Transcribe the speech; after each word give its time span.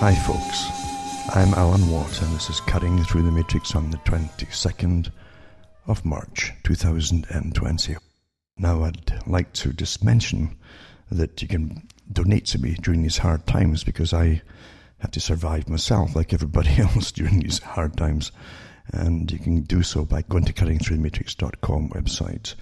Hi, 0.00 0.14
folks. 0.14 0.64
I'm 1.36 1.52
Alan 1.52 1.90
Watt, 1.90 2.22
and 2.22 2.34
this 2.34 2.48
is 2.48 2.58
Cutting 2.60 3.04
Through 3.04 3.20
the 3.20 3.30
Matrix 3.30 3.74
on 3.74 3.90
the 3.90 3.98
22nd 3.98 5.10
of 5.86 6.06
March 6.06 6.54
2020. 6.62 7.96
Now, 8.56 8.84
I'd 8.84 9.12
like 9.26 9.52
to 9.52 9.74
just 9.74 10.02
mention 10.02 10.56
that 11.10 11.42
you 11.42 11.48
can 11.48 11.86
donate 12.10 12.46
to 12.46 12.58
me 12.58 12.76
during 12.80 13.02
these 13.02 13.18
hard 13.18 13.46
times 13.46 13.84
because 13.84 14.14
I 14.14 14.40
have 15.00 15.10
to 15.10 15.20
survive 15.20 15.68
myself 15.68 16.16
like 16.16 16.32
everybody 16.32 16.74
else 16.78 17.12
during 17.12 17.40
these 17.40 17.58
hard 17.58 17.98
times. 17.98 18.32
And 18.94 19.30
you 19.30 19.38
can 19.38 19.60
do 19.60 19.82
so 19.82 20.06
by 20.06 20.22
going 20.22 20.46
to 20.46 20.54
cuttingthroughthematrix.com 20.54 21.90
website 21.90 22.54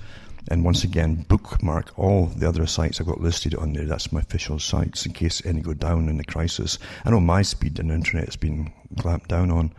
and 0.46 0.64
once 0.64 0.84
again, 0.84 1.26
bookmark 1.28 1.98
all 1.98 2.26
the 2.26 2.48
other 2.48 2.66
sites 2.66 3.00
I've 3.00 3.06
got 3.06 3.20
listed 3.20 3.54
on 3.54 3.72
there. 3.72 3.84
That's 3.84 4.12
my 4.12 4.20
official 4.20 4.58
sites 4.58 5.04
in 5.04 5.12
case 5.12 5.44
any 5.44 5.60
go 5.60 5.74
down 5.74 6.08
in 6.08 6.16
the 6.16 6.24
crisis. 6.24 6.78
I 7.04 7.10
know 7.10 7.20
my 7.20 7.42
speed 7.42 7.74
the 7.74 7.82
internet 7.82 8.26
has 8.26 8.36
been 8.36 8.72
clamped 8.98 9.28
down 9.28 9.50
on, 9.50 9.74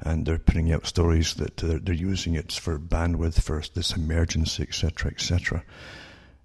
and 0.00 0.24
they're 0.24 0.38
putting 0.38 0.72
out 0.72 0.86
stories 0.86 1.34
that 1.34 1.56
they're, 1.56 1.78
they're 1.78 1.94
using 1.94 2.34
it 2.34 2.52
for 2.52 2.78
bandwidth 2.78 3.40
for 3.40 3.62
this 3.74 3.96
emergency, 3.96 4.62
etc., 4.62 5.10
etc. 5.10 5.64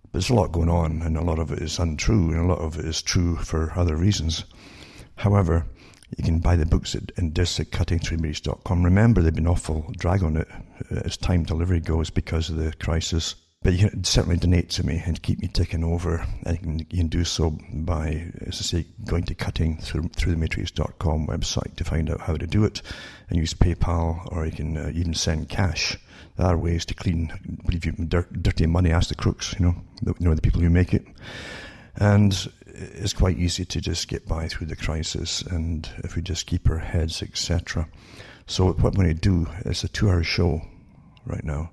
But 0.02 0.12
there's 0.14 0.30
a 0.30 0.36
lot 0.36 0.52
going 0.52 0.70
on, 0.70 1.02
and 1.02 1.16
a 1.16 1.24
lot 1.24 1.40
of 1.40 1.52
it 1.52 1.60
is 1.60 1.80
untrue, 1.80 2.32
and 2.32 2.40
a 2.40 2.54
lot 2.54 2.60
of 2.60 2.78
it 2.80 2.86
is 2.86 3.02
true 3.02 3.38
for 3.38 3.72
other 3.78 3.96
reasons. 3.96 4.46
However, 5.16 5.66
you 6.18 6.24
can 6.24 6.40
buy 6.40 6.56
the 6.56 6.66
books 6.66 6.96
at, 6.96 7.12
in 7.18 7.34
at. 8.66 8.84
Remember, 8.84 9.22
they've 9.22 9.34
been 9.34 9.48
awful 9.48 9.92
drag 9.98 10.24
on 10.24 10.38
it 10.38 10.48
uh, 10.92 11.02
as 11.06 11.18
time 11.18 11.44
delivery 11.44 11.80
goes 11.80 12.10
because 12.10 12.50
of 12.50 12.58
the 12.58 12.74
crisis. 12.74 13.36
But 13.64 13.74
you 13.74 13.90
can 13.90 14.04
certainly 14.04 14.38
donate 14.38 14.70
to 14.72 14.86
me 14.86 15.02
and 15.06 15.22
keep 15.22 15.42
me 15.42 15.48
ticking 15.48 15.86
over. 15.86 16.28
And 16.46 16.58
you 16.58 16.62
can, 16.62 16.80
you 16.80 16.98
can 16.98 17.08
do 17.08 17.24
so 17.24 17.58
by, 17.72 18.32
as 18.46 18.60
I 18.60 18.64
say, 18.64 18.86
going 19.06 19.24
to 19.24 19.36
cutting 19.36 19.78
through, 19.78 20.10
through 20.10 20.34
the 20.34 20.38
matrix.com 20.38 21.28
website 21.28 21.78
to 21.78 21.86
find 21.86 22.12
out 22.12 22.20
how 22.20 22.36
to 22.36 22.46
do 22.46 22.66
it 22.66 22.82
and 23.30 23.40
use 23.40 23.54
PayPal 23.54 24.32
or 24.34 24.46
you 24.46 24.52
can 24.52 24.76
uh, 24.76 24.92
even 24.94 25.14
send 25.14 25.48
cash. 25.48 25.98
There 26.36 26.48
are 26.48 26.58
ways 26.58 26.86
to 26.86 26.94
clean, 26.94 27.32
believe 27.66 27.86
you, 27.86 27.94
dirt, 27.94 28.44
dirty 28.44 28.66
money, 28.66 28.92
ask 28.92 29.08
the 29.08 29.16
crooks, 29.16 29.56
you 29.58 29.66
know, 29.66 29.76
the, 30.02 30.14
you 30.20 30.28
know, 30.28 30.36
the 30.36 30.42
people 30.42 30.60
who 30.60 30.70
make 30.70 30.94
it. 30.94 31.06
And 31.96 32.52
it's 32.66 33.14
quite 33.14 33.38
easy 33.38 33.66
to 33.66 33.80
just 33.80 34.08
get 34.08 34.28
by 34.28 34.48
through 34.48 34.68
the 34.68 34.76
crisis 34.76 35.42
and 35.42 35.90
if 36.04 36.16
we 36.16 36.22
just 36.22 36.48
keep 36.48 36.70
our 36.70 36.80
heads, 36.80 37.22
etc. 37.22 37.88
So 38.48 38.66
what 38.66 38.84
I'm 38.84 38.92
going 38.92 39.08
to 39.08 39.14
do 39.14 39.48
is 39.66 39.84
a 39.84 39.88
two-hour 39.88 40.24
show 40.24 40.62
right 41.26 41.44
now. 41.44 41.72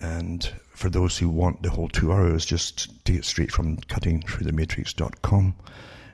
And 0.00 0.52
for 0.76 0.90
those 0.90 1.16
who 1.16 1.30
want 1.30 1.62
the 1.62 1.70
whole 1.70 1.88
two 1.88 2.12
hours, 2.12 2.44
just 2.44 3.02
take 3.06 3.16
it 3.16 3.24
straight 3.24 3.50
from 3.50 3.78
cuttingthroughthematrix.com. 3.78 5.54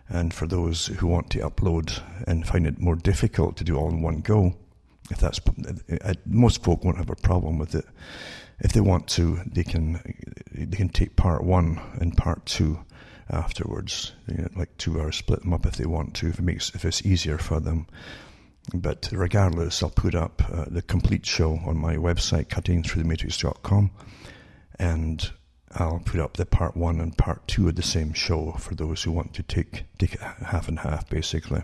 And 0.08 0.32
for 0.32 0.46
those 0.46 0.86
who 0.86 1.08
want 1.08 1.30
to 1.30 1.38
upload 1.40 2.00
and 2.28 2.46
find 2.46 2.66
it 2.66 2.78
more 2.78 2.94
difficult 2.94 3.56
to 3.56 3.64
do 3.64 3.76
all 3.76 3.88
in 3.88 4.02
one 4.02 4.20
go, 4.20 4.54
if 5.10 5.18
that's 5.18 5.40
most 6.26 6.62
folk 6.62 6.84
won't 6.84 6.98
have 6.98 7.10
a 7.10 7.16
problem 7.16 7.58
with 7.58 7.74
it. 7.74 7.86
If 8.60 8.72
they 8.72 8.80
want 8.80 9.08
to, 9.08 9.40
they 9.46 9.64
can 9.64 10.00
they 10.52 10.76
can 10.76 10.90
take 10.90 11.16
part 11.16 11.42
one 11.42 11.80
and 12.00 12.16
part 12.16 12.46
two 12.46 12.78
afterwards. 13.28 14.12
You 14.28 14.42
know, 14.42 14.48
like 14.54 14.76
two 14.78 15.00
hours, 15.00 15.16
split 15.16 15.42
them 15.42 15.52
up 15.52 15.66
if 15.66 15.76
they 15.76 15.86
want 15.86 16.14
to. 16.16 16.28
If 16.28 16.38
it 16.38 16.42
makes 16.42 16.72
if 16.74 16.84
it's 16.84 17.04
easier 17.04 17.38
for 17.38 17.58
them. 17.58 17.88
But 18.72 19.08
regardless, 19.10 19.82
I'll 19.82 19.90
put 19.90 20.14
up 20.14 20.40
uh, 20.52 20.66
the 20.68 20.82
complete 20.82 21.26
show 21.26 21.58
on 21.66 21.76
my 21.76 21.96
website, 21.96 22.46
cuttingthroughthematrix.com, 22.46 23.90
and 24.82 25.30
I'll 25.74 26.02
put 26.04 26.20
up 26.20 26.36
the 26.36 26.44
part 26.44 26.76
one 26.76 27.00
and 27.00 27.16
part 27.16 27.46
two 27.46 27.68
of 27.68 27.76
the 27.76 27.82
same 27.82 28.12
show 28.12 28.52
for 28.58 28.74
those 28.74 29.04
who 29.04 29.12
want 29.12 29.32
to 29.34 29.42
take 29.44 29.84
take 29.98 30.14
it 30.14 30.20
half 30.20 30.68
and 30.68 30.80
half, 30.80 31.08
basically. 31.08 31.62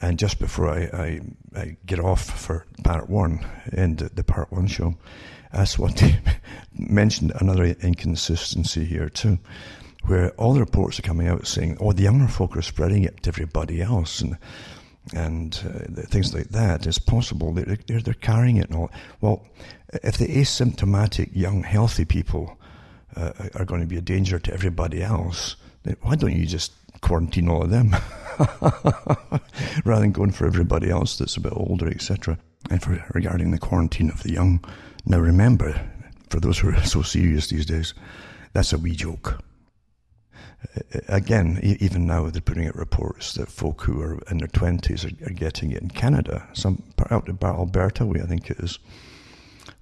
And 0.00 0.18
just 0.18 0.38
before 0.38 0.70
I, 0.70 0.82
I, 0.92 1.20
I 1.56 1.76
get 1.84 1.98
off 1.98 2.22
for 2.22 2.64
part 2.84 3.10
one, 3.10 3.44
and 3.72 3.98
the 3.98 4.22
part 4.22 4.52
one 4.52 4.68
show, 4.68 4.94
I 5.52 5.58
just 5.58 5.80
want 5.80 5.98
to 5.98 6.16
mention 6.78 7.32
another 7.34 7.64
inconsistency 7.64 8.84
here 8.84 9.08
too, 9.08 9.38
where 10.04 10.30
all 10.32 10.54
the 10.54 10.60
reports 10.60 11.00
are 11.00 11.02
coming 11.02 11.26
out 11.26 11.48
saying, 11.48 11.76
oh, 11.80 11.90
the 11.90 12.04
younger 12.04 12.28
folk 12.28 12.56
are 12.56 12.62
spreading 12.62 13.02
it 13.02 13.24
to 13.24 13.30
everybody 13.30 13.82
else. 13.82 14.20
And 14.20 14.38
and 15.14 15.58
uh, 15.64 16.02
things 16.02 16.34
like 16.34 16.50
that, 16.50 16.86
it's 16.86 16.98
possible 16.98 17.52
they're, 17.52 17.78
they're, 17.86 18.00
they're, 18.00 18.14
carrying 18.14 18.58
it 18.58 18.68
and 18.68 18.76
all. 18.76 18.90
Well, 19.22 19.42
if 19.92 20.18
the 20.18 20.26
asymptomatic, 20.28 21.30
young, 21.34 21.62
healthy 21.62 22.04
people 22.04 22.58
uh, 23.16 23.32
are 23.54 23.64
going 23.64 23.80
to 23.80 23.86
be 23.86 23.96
a 23.96 24.02
danger 24.02 24.38
to 24.38 24.52
everybody 24.52 25.02
else, 25.02 25.56
then 25.84 25.96
why 26.02 26.14
don't 26.14 26.36
you 26.36 26.46
just 26.46 26.72
quarantine 27.00 27.48
all 27.48 27.62
of 27.62 27.70
them? 27.70 27.96
Rather 29.84 30.02
than 30.02 30.12
going 30.12 30.32
for 30.32 30.46
everybody 30.46 30.90
else 30.90 31.18
that's 31.18 31.36
a 31.36 31.40
bit 31.40 31.52
older, 31.54 31.88
etc. 31.88 32.38
And 32.70 32.82
for 32.82 33.04
regarding 33.14 33.50
the 33.50 33.58
quarantine 33.58 34.10
of 34.10 34.22
the 34.22 34.32
young, 34.32 34.64
now 35.06 35.18
remember, 35.18 35.80
for 36.28 36.40
those 36.40 36.58
who 36.58 36.68
are 36.70 36.82
so 36.84 37.02
serious 37.02 37.48
these 37.48 37.66
days, 37.66 37.94
that's 38.52 38.72
a 38.72 38.78
wee 38.78 38.94
joke. 38.94 39.42
Again, 41.08 41.60
even 41.62 42.06
now 42.06 42.28
they're 42.28 42.40
putting 42.40 42.66
out 42.66 42.74
reports 42.74 43.34
that 43.34 43.48
folk 43.48 43.82
who 43.82 44.02
are 44.02 44.18
in 44.30 44.38
their 44.38 44.48
20s 44.48 45.04
are, 45.04 45.30
are 45.30 45.34
getting 45.34 45.70
it 45.70 45.82
in 45.82 45.88
Canada, 45.88 46.48
some 46.52 46.82
out 47.10 47.28
in 47.28 47.38
Alberta 47.40 48.04
way, 48.04 48.20
I 48.20 48.26
think 48.26 48.50
it 48.50 48.58
is, 48.58 48.78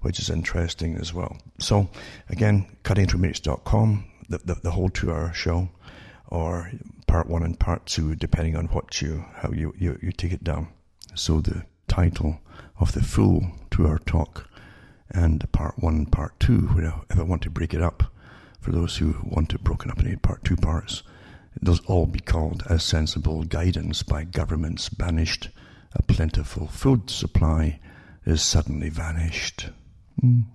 which 0.01 0.19
is 0.19 0.29
interesting 0.29 0.95
as 0.95 1.13
well. 1.13 1.37
So, 1.59 1.89
again, 2.29 2.67
cuttingthroughmatrix.com, 2.83 4.05
the, 4.29 4.37
the, 4.39 4.55
the 4.55 4.71
whole 4.71 4.89
two 4.89 5.11
hour 5.11 5.33
show, 5.33 5.69
or 6.27 6.71
part 7.07 7.27
one 7.27 7.43
and 7.43 7.59
part 7.59 7.85
two, 7.85 8.15
depending 8.15 8.55
on 8.55 8.65
what 8.67 9.01
you, 9.01 9.25
how 9.35 9.51
you, 9.51 9.73
you, 9.77 9.97
you 10.01 10.11
take 10.11 10.33
it 10.33 10.43
down. 10.43 10.69
So, 11.15 11.41
the 11.41 11.65
title 11.87 12.39
of 12.79 12.91
the 12.93 13.03
full 13.03 13.51
two 13.71 13.87
hour 13.87 13.99
talk 13.99 14.49
and 15.09 15.49
part 15.51 15.79
one 15.79 15.95
and 15.95 16.11
part 16.11 16.39
two, 16.39 16.69
if 17.09 17.17
I 17.17 17.23
want 17.23 17.41
to 17.43 17.49
break 17.49 17.73
it 17.73 17.81
up, 17.81 18.03
for 18.59 18.73
those 18.73 18.97
who 18.97 19.15
want 19.23 19.53
it 19.53 19.63
broken 19.63 19.89
up 19.89 19.99
into 19.99 20.17
part 20.17 20.43
two 20.43 20.57
parts. 20.57 21.01
Those 21.61 21.79
all 21.85 22.05
be 22.05 22.19
called 22.19 22.63
as 22.69 22.83
sensible 22.83 23.43
guidance 23.43 24.03
by 24.03 24.25
governments 24.25 24.89
banished. 24.89 25.49
A 25.93 26.03
plentiful 26.03 26.67
food 26.67 27.09
supply 27.09 27.79
is 28.25 28.41
suddenly 28.41 28.89
vanished. 28.89 29.69
Mm. 30.23 30.45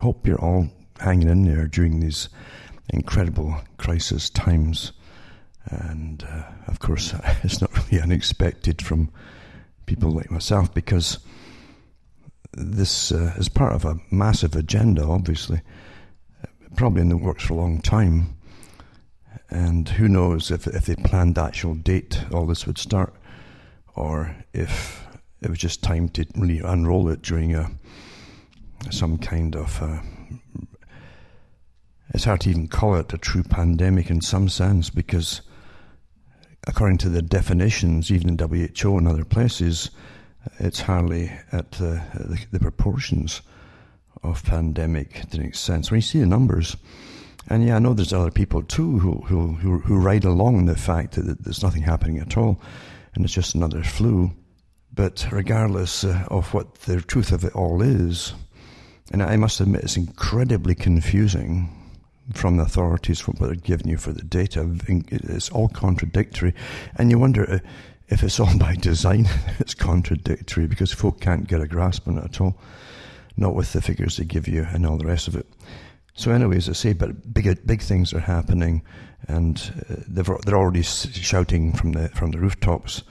Hope 0.00 0.26
you're 0.26 0.40
all 0.40 0.68
hanging 1.00 1.28
in 1.28 1.44
there 1.44 1.66
during 1.66 2.00
these 2.00 2.28
incredible 2.92 3.56
crisis 3.78 4.30
times. 4.30 4.92
And 5.66 6.24
uh, 6.24 6.44
of 6.66 6.78
course, 6.78 7.14
it's 7.42 7.60
not 7.60 7.76
really 7.76 8.02
unexpected 8.02 8.82
from 8.82 9.10
people 9.86 10.10
like 10.10 10.30
myself 10.30 10.72
because 10.74 11.18
this 12.52 13.12
uh, 13.12 13.34
is 13.36 13.48
part 13.48 13.72
of 13.72 13.84
a 13.84 13.98
massive 14.10 14.54
agenda, 14.54 15.04
obviously 15.04 15.60
probably 16.76 17.02
in 17.02 17.08
the 17.08 17.16
works 17.16 17.44
for 17.44 17.54
a 17.54 17.56
long 17.56 17.80
time. 17.80 18.36
And 19.50 19.88
who 19.88 20.08
knows 20.08 20.50
if, 20.50 20.66
if 20.66 20.86
they 20.86 20.96
planned 20.96 21.36
the 21.36 21.42
actual 21.42 21.74
date 21.74 22.24
all 22.32 22.46
this 22.46 22.66
would 22.66 22.78
start, 22.78 23.14
or 23.94 24.36
if 24.52 25.03
it 25.44 25.50
was 25.50 25.58
just 25.58 25.82
time 25.82 26.08
to 26.10 26.26
really 26.36 26.60
unroll 26.60 27.08
it 27.08 27.22
during 27.22 27.54
a 27.54 27.70
some 28.90 29.18
kind 29.18 29.56
of. 29.56 29.82
Uh, 29.82 30.00
it's 32.12 32.24
hard 32.24 32.42
to 32.42 32.50
even 32.50 32.68
call 32.68 32.94
it 32.96 33.12
a 33.12 33.18
true 33.18 33.42
pandemic 33.42 34.08
in 34.08 34.20
some 34.20 34.48
sense 34.48 34.88
because, 34.88 35.40
according 36.66 36.98
to 36.98 37.08
the 37.08 37.22
definitions, 37.22 38.10
even 38.10 38.28
in 38.28 38.38
WHO 38.38 38.98
and 38.98 39.08
other 39.08 39.24
places, 39.24 39.90
it's 40.60 40.80
hardly 40.80 41.32
at 41.50 41.72
the, 41.72 42.02
the, 42.14 42.46
the 42.52 42.60
proportions 42.60 43.42
of 44.22 44.44
pandemic 44.44 45.28
to 45.30 45.38
an 45.38 45.46
extent. 45.46 45.90
When 45.90 45.98
you 45.98 46.02
see 46.02 46.20
the 46.20 46.26
numbers, 46.26 46.76
and 47.48 47.66
yeah, 47.66 47.76
I 47.76 47.78
know 47.80 47.94
there's 47.94 48.12
other 48.12 48.30
people 48.30 48.62
too 48.62 48.98
who 48.98 49.22
who 49.26 49.54
who, 49.54 49.80
who 49.80 49.98
ride 49.98 50.24
along 50.24 50.66
the 50.66 50.76
fact 50.76 51.14
that 51.14 51.42
there's 51.42 51.62
nothing 51.62 51.82
happening 51.82 52.18
at 52.18 52.36
all, 52.36 52.60
and 53.14 53.24
it's 53.24 53.34
just 53.34 53.54
another 53.54 53.82
flu. 53.82 54.30
But 54.94 55.26
regardless 55.32 56.04
uh, 56.04 56.24
of 56.28 56.54
what 56.54 56.74
the 56.82 57.00
truth 57.00 57.32
of 57.32 57.44
it 57.44 57.54
all 57.54 57.82
is, 57.82 58.34
and 59.12 59.22
I 59.22 59.36
must 59.36 59.60
admit 59.60 59.82
it's 59.82 59.96
incredibly 59.96 60.74
confusing 60.74 61.68
from 62.32 62.56
the 62.56 62.62
authorities 62.62 63.20
from 63.20 63.34
what 63.34 63.46
they're 63.48 63.56
giving 63.56 63.88
you 63.88 63.98
for 63.98 64.12
the 64.12 64.22
data. 64.22 64.70
It's 64.88 65.50
all 65.50 65.68
contradictory, 65.68 66.54
and 66.96 67.10
you 67.10 67.18
wonder 67.18 67.50
uh, 67.50 67.58
if 68.08 68.22
it's 68.22 68.38
all 68.38 68.56
by 68.58 68.76
design. 68.76 69.26
it's 69.58 69.74
contradictory 69.74 70.66
because 70.66 70.92
folk 70.92 71.20
can't 71.20 71.48
get 71.48 71.60
a 71.60 71.66
grasp 71.66 72.06
on 72.08 72.18
it 72.18 72.24
at 72.24 72.40
all 72.40 72.56
not 73.36 73.54
with 73.54 73.72
the 73.72 73.82
figures 73.82 74.16
they 74.16 74.24
give 74.24 74.48
you 74.48 74.66
and 74.72 74.86
all 74.86 74.96
the 74.96 75.06
rest 75.06 75.28
of 75.28 75.36
it. 75.36 75.46
So, 76.14 76.30
anyways, 76.30 76.68
I 76.68 76.72
say, 76.72 76.92
but 76.92 77.34
big 77.34 77.66
big 77.66 77.82
things 77.82 78.14
are 78.14 78.20
happening, 78.20 78.82
and 79.26 79.58
uh, 79.90 79.96
they're 80.06 80.56
already 80.56 80.82
shouting 80.82 81.72
from 81.72 81.92
the 81.92 82.08
from 82.10 82.30
the 82.30 82.38
rooftops 82.38 83.02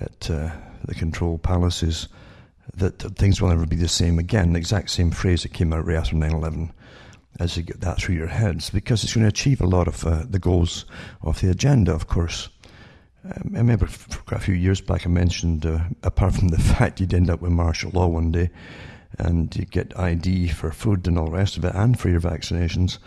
at 0.00 0.30
uh, 0.30 0.50
the 0.84 0.94
control 0.94 1.38
palaces 1.38 2.08
that 2.74 2.98
things 3.16 3.40
will 3.40 3.48
never 3.48 3.66
be 3.66 3.76
the 3.76 3.88
same 3.88 4.18
again. 4.18 4.52
The 4.52 4.58
exact 4.58 4.90
same 4.90 5.10
phrase 5.10 5.42
that 5.42 5.52
came 5.52 5.72
out 5.72 5.86
right 5.86 5.96
after 5.96 6.14
9/11, 6.14 6.70
as 7.38 7.56
you 7.56 7.62
get 7.62 7.80
that 7.80 7.98
through 7.98 8.16
your 8.16 8.26
heads, 8.26 8.70
because 8.70 9.02
it's 9.02 9.14
going 9.14 9.24
to 9.24 9.28
achieve 9.28 9.60
a 9.60 9.66
lot 9.66 9.88
of 9.88 10.04
uh, 10.04 10.24
the 10.28 10.38
goals 10.38 10.84
of 11.22 11.40
the 11.40 11.50
agenda, 11.50 11.92
of 11.92 12.06
course. 12.06 12.48
Um, 13.24 13.52
I 13.54 13.58
remember 13.58 13.88
a 14.30 14.38
few 14.38 14.54
years 14.54 14.80
back 14.80 15.06
I 15.06 15.08
mentioned, 15.08 15.66
uh, 15.66 15.80
apart 16.02 16.34
from 16.34 16.48
the 16.48 16.58
fact 16.76 17.00
you'd 17.00 17.14
end 17.14 17.30
up 17.30 17.40
with 17.40 17.52
martial 17.52 17.90
law 17.92 18.06
one 18.06 18.30
day 18.30 18.50
and 19.18 19.54
you 19.56 19.64
get 19.64 19.98
ID 19.98 20.48
for 20.48 20.70
food 20.70 21.06
and 21.08 21.18
all 21.18 21.26
the 21.26 21.32
rest 21.32 21.56
of 21.56 21.64
it 21.64 21.74
and 21.74 21.98
for 21.98 22.08
your 22.08 22.20
vaccinations, 22.20 22.98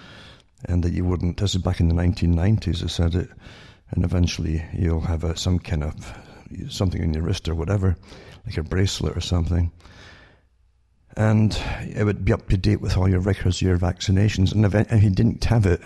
and 0.66 0.84
that 0.84 0.94
you 0.94 1.06
wouldn't, 1.06 1.38
this 1.38 1.56
is 1.56 1.62
back 1.62 1.80
in 1.80 1.88
the 1.88 1.94
1990s, 1.94 2.84
I 2.84 2.88
said 2.88 3.16
it, 3.16 3.30
and 3.92 4.04
eventually 4.04 4.66
you'll 4.74 5.02
have 5.02 5.24
a, 5.24 5.38
some 5.38 5.60
kind 5.60 5.84
of 5.84 6.14
something 6.70 7.02
in 7.02 7.14
your 7.14 7.24
wrist 7.24 7.48
or 7.50 7.56
whatever, 7.56 7.96
like 8.46 8.58
a 8.58 8.64
bracelet 8.64 9.16
or 9.16 9.22
something 9.22 9.72
and 11.20 11.62
it 11.82 12.06
would 12.06 12.24
be 12.24 12.32
up 12.32 12.48
to 12.48 12.56
date 12.58 12.80
with 12.80 12.96
all 12.96 13.10
your 13.10 13.20
records, 13.20 13.62
your 13.62 13.78
vaccinations. 13.78 14.54
And 14.54 14.64
if 14.64 15.04
you 15.04 15.10
didn't 15.10 15.44
have 15.44 15.66
it, 15.66 15.82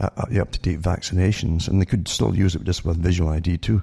uh, 0.00 0.10
uh 0.16 0.26
the 0.28 0.40
up 0.40 0.50
to 0.52 0.58
date 0.58 0.80
vaccinations, 0.80 1.68
and 1.68 1.80
they 1.80 1.86
could 1.86 2.08
still 2.08 2.36
use 2.36 2.54
it 2.54 2.64
just 2.64 2.84
with 2.84 2.98
visual 2.98 3.30
ID 3.30 3.58
too, 3.58 3.82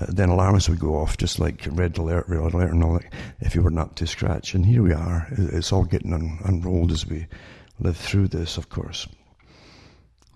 uh, 0.00 0.06
then 0.08 0.28
alarms 0.28 0.68
would 0.68 0.78
go 0.78 0.96
off, 0.96 1.16
just 1.16 1.40
like 1.40 1.66
red 1.72 1.98
alert, 1.98 2.28
red 2.28 2.52
alert, 2.52 2.70
and 2.70 2.84
all 2.84 2.94
that, 2.94 3.12
if 3.40 3.56
you 3.56 3.62
weren't 3.62 3.78
up 3.78 3.96
to 3.96 4.06
scratch. 4.06 4.54
And 4.54 4.66
here 4.66 4.82
we 4.82 4.92
are. 4.92 5.26
It's 5.32 5.72
all 5.72 5.84
getting 5.84 6.12
un- 6.12 6.38
unrolled 6.44 6.92
as 6.92 7.06
we 7.06 7.26
live 7.80 7.96
through 7.96 8.28
this, 8.28 8.56
of 8.56 8.68
course. 8.68 9.08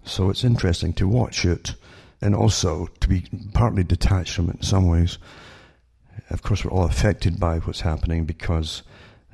So 0.04 0.30
it's 0.30 0.44
interesting 0.44 0.92
to 0.94 1.06
watch 1.06 1.44
it 1.44 1.74
and 2.20 2.34
also 2.34 2.86
to 3.00 3.08
be 3.08 3.24
partly 3.54 3.84
detached 3.84 4.34
from 4.34 4.50
it 4.50 4.56
in 4.56 4.62
some 4.62 4.88
ways. 4.88 5.18
Of 6.30 6.42
course, 6.42 6.64
we're 6.64 6.70
all 6.70 6.84
affected 6.84 7.40
by 7.40 7.58
what's 7.58 7.80
happening 7.80 8.24
because 8.24 8.82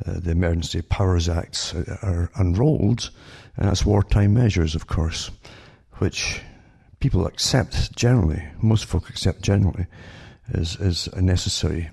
uh, 0.06 0.20
the 0.20 0.30
Emergency 0.30 0.82
Powers 0.82 1.28
Acts 1.28 1.74
are 1.74 2.30
unrolled, 2.36 3.10
and 3.56 3.68
that's 3.68 3.84
wartime 3.84 4.34
measures, 4.34 4.74
of 4.74 4.86
course, 4.86 5.30
which 5.94 6.40
people 7.00 7.26
accept 7.26 7.94
generally, 7.96 8.42
most 8.60 8.84
folk 8.84 9.08
accept 9.08 9.42
generally, 9.42 9.86
is, 10.52 10.76
is 10.76 11.08
necessary 11.16 11.90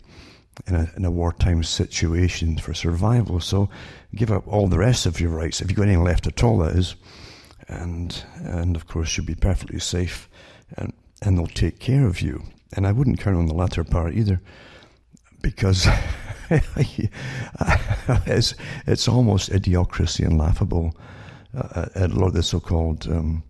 in 0.68 0.76
a, 0.76 0.92
in 0.96 1.06
a 1.06 1.12
wartime 1.12 1.64
situation 1.64 2.58
for 2.58 2.74
survival. 2.74 3.40
So 3.40 3.70
give 4.16 4.32
up 4.32 4.48
all 4.48 4.68
the 4.68 4.78
rest 4.78 5.06
of 5.06 5.20
your 5.20 5.32
rights, 5.32 5.62
if 5.62 5.70
you've 5.70 5.78
got 5.78 5.84
anything 5.84 6.04
left 6.04 6.28
at 6.28 6.44
all, 6.44 6.60
that 6.60 6.76
is, 6.76 6.96
and, 7.68 8.24
and 8.36 8.76
of 8.76 8.88
course 8.88 9.18
you'll 9.18 9.26
be 9.26 9.36
perfectly 9.36 9.80
safe, 9.80 10.30
and, 10.78 10.94
and 11.22 11.38
they'll 11.38 11.48
take 11.48 11.80
care 11.80 12.06
of 12.08 12.22
you. 12.22 12.44
And 12.76 12.88
I 12.88 12.92
wouldn't 12.92 13.20
count 13.20 13.38
on 13.38 13.48
the 13.48 13.54
latter 13.54 13.84
part 13.84 14.16
either, 14.16 14.42
because 15.42 15.88
it's, 18.26 18.56
it's 18.88 19.08
almost 19.08 19.52
idiocracy 19.52 20.26
and 20.26 20.38
laughable 20.38 20.96
uh, 21.56 21.88
at 21.96 22.12
a 22.12 22.16
lot 22.16 22.28
of 22.28 22.34
the 22.34 22.44
so-called 22.44 23.08
um, 23.08 23.44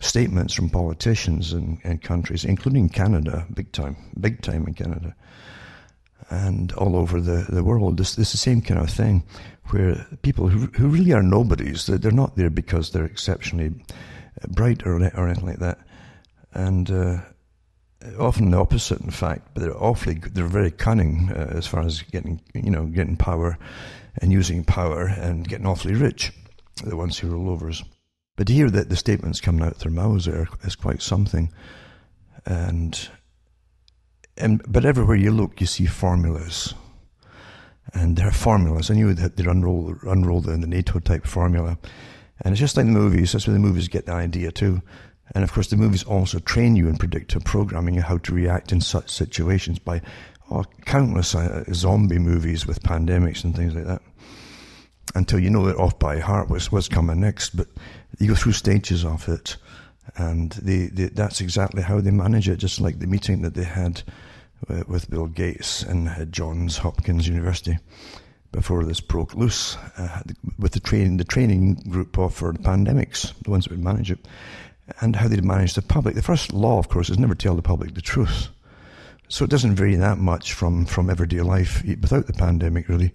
statements 0.00 0.52
from 0.54 0.68
politicians 0.68 1.52
and, 1.52 1.80
in 1.84 1.98
countries, 1.98 2.44
including 2.44 2.88
Canada, 2.88 3.46
big 3.54 3.72
time, 3.72 3.96
big 4.20 4.42
time 4.42 4.66
in 4.66 4.74
Canada, 4.74 5.14
and 6.30 6.72
all 6.72 6.96
over 6.96 7.20
the, 7.20 7.46
the 7.48 7.64
world. 7.64 7.96
This 7.96 8.18
is 8.18 8.32
the 8.32 8.36
same 8.36 8.60
kind 8.60 8.80
of 8.80 8.90
thing 8.90 9.22
where 9.70 10.06
people 10.22 10.48
who, 10.48 10.66
who 10.78 10.88
really 10.88 11.12
are 11.12 11.22
nobodies, 11.22 11.86
they're 11.86 12.12
not 12.12 12.36
there 12.36 12.50
because 12.50 12.90
they're 12.90 13.04
exceptionally 13.04 13.72
bright 14.48 14.86
or, 14.86 14.96
or 15.16 15.28
anything 15.28 15.46
like 15.46 15.58
that. 15.58 15.78
And 16.52 16.90
uh, 16.90 17.18
often 18.18 18.50
the 18.50 18.58
opposite, 18.58 19.00
in 19.00 19.10
fact. 19.10 19.48
But 19.54 19.62
they're 19.62 19.82
awfully, 19.82 20.14
they're 20.14 20.46
very 20.46 20.70
cunning 20.70 21.30
uh, 21.30 21.52
as 21.56 21.66
far 21.66 21.82
as 21.82 22.02
getting, 22.02 22.40
you 22.54 22.70
know, 22.70 22.86
getting 22.86 23.16
power 23.16 23.58
and 24.18 24.32
using 24.32 24.64
power 24.64 25.06
and 25.06 25.46
getting 25.46 25.66
awfully 25.66 25.94
rich. 25.94 26.32
The 26.84 26.96
ones 26.96 27.18
who 27.18 27.28
rule 27.28 27.50
over. 27.50 27.72
But 28.36 28.46
to 28.48 28.52
hear 28.52 28.70
that 28.70 28.90
the 28.90 28.96
statements 28.96 29.40
coming 29.40 29.64
out 29.64 29.78
their 29.78 29.90
mouths 29.90 30.28
is 30.28 30.76
quite 30.76 31.00
something. 31.00 31.50
And, 32.44 33.08
and 34.36 34.62
but 34.70 34.84
everywhere 34.84 35.16
you 35.16 35.30
look, 35.30 35.60
you 35.60 35.66
see 35.66 35.86
formulas. 35.86 36.74
And 37.94 38.16
there 38.16 38.28
are 38.28 38.32
formulas. 38.32 38.90
I 38.90 38.94
knew 38.94 39.14
that 39.14 39.36
they'd 39.36 39.46
unroll, 39.46 39.94
unroll 40.02 40.42
the, 40.42 40.56
the 40.56 40.66
NATO 40.66 40.98
type 40.98 41.26
formula. 41.26 41.78
And 42.42 42.52
it's 42.52 42.60
just 42.60 42.76
like 42.76 42.84
the 42.84 42.92
movies. 42.92 43.32
That's 43.32 43.46
where 43.46 43.54
the 43.54 43.60
movies 43.60 43.88
get 43.88 44.04
the 44.06 44.12
idea 44.12 44.52
too. 44.52 44.82
And 45.34 45.42
of 45.44 45.52
course, 45.52 45.68
the 45.68 45.76
movies 45.76 46.04
also 46.04 46.38
train 46.38 46.76
you 46.76 46.88
in 46.88 46.96
predictive 46.96 47.44
programming 47.44 47.96
and 47.96 48.04
how 48.04 48.18
to 48.18 48.34
react 48.34 48.72
in 48.72 48.80
such 48.80 49.10
situations 49.10 49.78
by 49.78 50.00
oh, 50.50 50.64
countless 50.84 51.34
uh, 51.34 51.64
zombie 51.72 52.18
movies 52.18 52.66
with 52.66 52.82
pandemics 52.82 53.44
and 53.44 53.54
things 53.54 53.74
like 53.74 53.86
that. 53.86 54.02
Until 55.14 55.38
you 55.38 55.50
know 55.50 55.66
it 55.66 55.76
off 55.76 55.98
by 55.98 56.18
heart 56.18 56.50
what's, 56.50 56.70
what's 56.70 56.88
coming 56.88 57.20
next. 57.20 57.56
But 57.56 57.68
you 58.18 58.28
go 58.28 58.34
through 58.34 58.52
stages 58.52 59.04
of 59.04 59.28
it. 59.28 59.56
And 60.16 60.52
they, 60.52 60.86
they, 60.86 61.06
that's 61.06 61.40
exactly 61.40 61.82
how 61.82 62.00
they 62.00 62.12
manage 62.12 62.48
it, 62.48 62.56
just 62.56 62.80
like 62.80 63.00
the 63.00 63.06
meeting 63.06 63.42
that 63.42 63.54
they 63.54 63.64
had 63.64 64.02
uh, 64.68 64.84
with 64.86 65.10
Bill 65.10 65.26
Gates 65.26 65.82
and 65.82 66.08
uh, 66.08 66.24
Johns 66.26 66.78
Hopkins 66.78 67.26
University 67.26 67.78
before 68.52 68.84
this 68.84 69.00
broke 69.00 69.34
loose 69.34 69.76
uh, 69.98 70.22
with 70.58 70.72
the 70.72 70.80
training 70.80 71.18
the 71.18 71.24
training 71.24 71.74
group 71.90 72.14
for 72.14 72.52
the 72.52 72.58
pandemics, 72.58 73.34
the 73.42 73.50
ones 73.50 73.64
that 73.64 73.72
would 73.72 73.84
manage 73.84 74.10
it 74.10 74.26
and 75.00 75.16
how 75.16 75.28
they'd 75.28 75.44
manage 75.44 75.74
the 75.74 75.82
public. 75.82 76.14
The 76.14 76.22
first 76.22 76.52
law, 76.52 76.78
of 76.78 76.88
course, 76.88 77.10
is 77.10 77.18
never 77.18 77.34
tell 77.34 77.54
the 77.54 77.62
public 77.62 77.94
the 77.94 78.00
truth. 78.00 78.48
So 79.28 79.44
it 79.44 79.50
doesn't 79.50 79.74
vary 79.74 79.96
that 79.96 80.18
much 80.18 80.52
from, 80.52 80.86
from 80.86 81.10
everyday 81.10 81.40
life 81.40 81.82
without 81.84 82.26
the 82.26 82.32
pandemic, 82.32 82.88
really. 82.88 83.12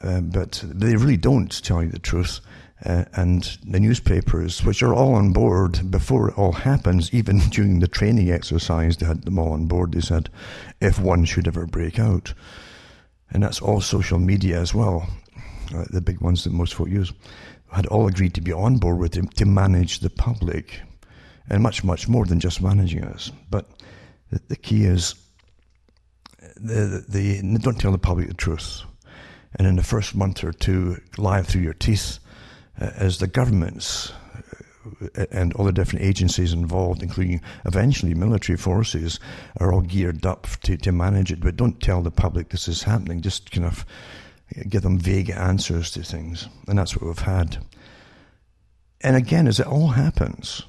Uh, 0.00 0.20
but 0.20 0.64
they 0.66 0.96
really 0.96 1.16
don't 1.16 1.62
tell 1.62 1.82
you 1.82 1.90
the 1.90 1.98
truth. 1.98 2.40
Uh, 2.84 3.04
and 3.12 3.58
the 3.64 3.78
newspapers, 3.78 4.64
which 4.64 4.82
are 4.82 4.94
all 4.94 5.14
on 5.14 5.32
board 5.32 5.88
before 5.90 6.30
it 6.30 6.38
all 6.38 6.52
happens, 6.52 7.12
even 7.14 7.38
during 7.50 7.78
the 7.78 7.86
training 7.88 8.30
exercise, 8.30 8.96
they 8.96 9.06
had 9.06 9.22
them 9.22 9.38
all 9.38 9.52
on 9.52 9.66
board. 9.66 9.92
They 9.92 10.00
said, 10.00 10.30
if 10.80 10.98
one 10.98 11.24
should 11.24 11.46
ever 11.46 11.66
break 11.66 11.98
out. 11.98 12.32
And 13.30 13.42
that's 13.42 13.60
all 13.60 13.80
social 13.80 14.18
media 14.18 14.60
as 14.60 14.74
well, 14.74 15.08
uh, 15.74 15.84
the 15.90 16.00
big 16.00 16.20
ones 16.20 16.44
that 16.44 16.52
most 16.52 16.74
folk 16.74 16.88
use 16.88 17.12
had 17.72 17.86
all 17.86 18.06
agreed 18.06 18.34
to 18.34 18.40
be 18.40 18.52
on 18.52 18.76
board 18.76 18.98
with 18.98 19.14
him 19.14 19.28
to 19.28 19.46
manage 19.46 20.00
the 20.00 20.10
public 20.10 20.80
and 21.48 21.62
much, 21.62 21.82
much 21.82 22.08
more 22.08 22.24
than 22.24 22.40
just 22.40 22.62
managing 22.62 23.04
us. 23.04 23.32
But 23.50 23.70
the, 24.30 24.40
the 24.48 24.56
key 24.56 24.84
is 24.84 25.14
the, 26.56 27.04
the, 27.08 27.40
the, 27.42 27.58
don't 27.58 27.80
tell 27.80 27.92
the 27.92 27.98
public 27.98 28.28
the 28.28 28.34
truth. 28.34 28.82
And 29.56 29.66
in 29.66 29.76
the 29.76 29.82
first 29.82 30.14
month 30.14 30.44
or 30.44 30.52
two, 30.52 31.00
lie 31.18 31.42
through 31.42 31.62
your 31.62 31.74
teeth 31.74 32.18
uh, 32.80 32.90
as 32.94 33.18
the 33.18 33.26
governments 33.26 34.12
uh, 35.16 35.26
and 35.30 35.52
all 35.54 35.66
the 35.66 35.72
different 35.72 36.04
agencies 36.04 36.52
involved, 36.52 37.02
including 37.02 37.40
eventually 37.64 38.14
military 38.14 38.56
forces, 38.56 39.20
are 39.58 39.72
all 39.72 39.82
geared 39.82 40.24
up 40.24 40.46
to, 40.62 40.76
to 40.78 40.92
manage 40.92 41.30
it. 41.30 41.40
But 41.40 41.56
don't 41.56 41.80
tell 41.80 42.02
the 42.02 42.10
public 42.10 42.48
this 42.48 42.68
is 42.68 42.82
happening. 42.82 43.20
Just 43.20 43.50
kind 43.50 43.66
of 43.66 43.84
give 44.68 44.82
them 44.82 44.98
vague 44.98 45.30
answers 45.30 45.90
to 45.92 46.02
things. 46.02 46.48
And 46.68 46.78
that's 46.78 46.96
what 46.96 47.06
we've 47.06 47.18
had. 47.18 47.64
And 49.00 49.16
again, 49.16 49.46
as 49.46 49.58
it 49.58 49.66
all 49.66 49.88
happens, 49.88 50.62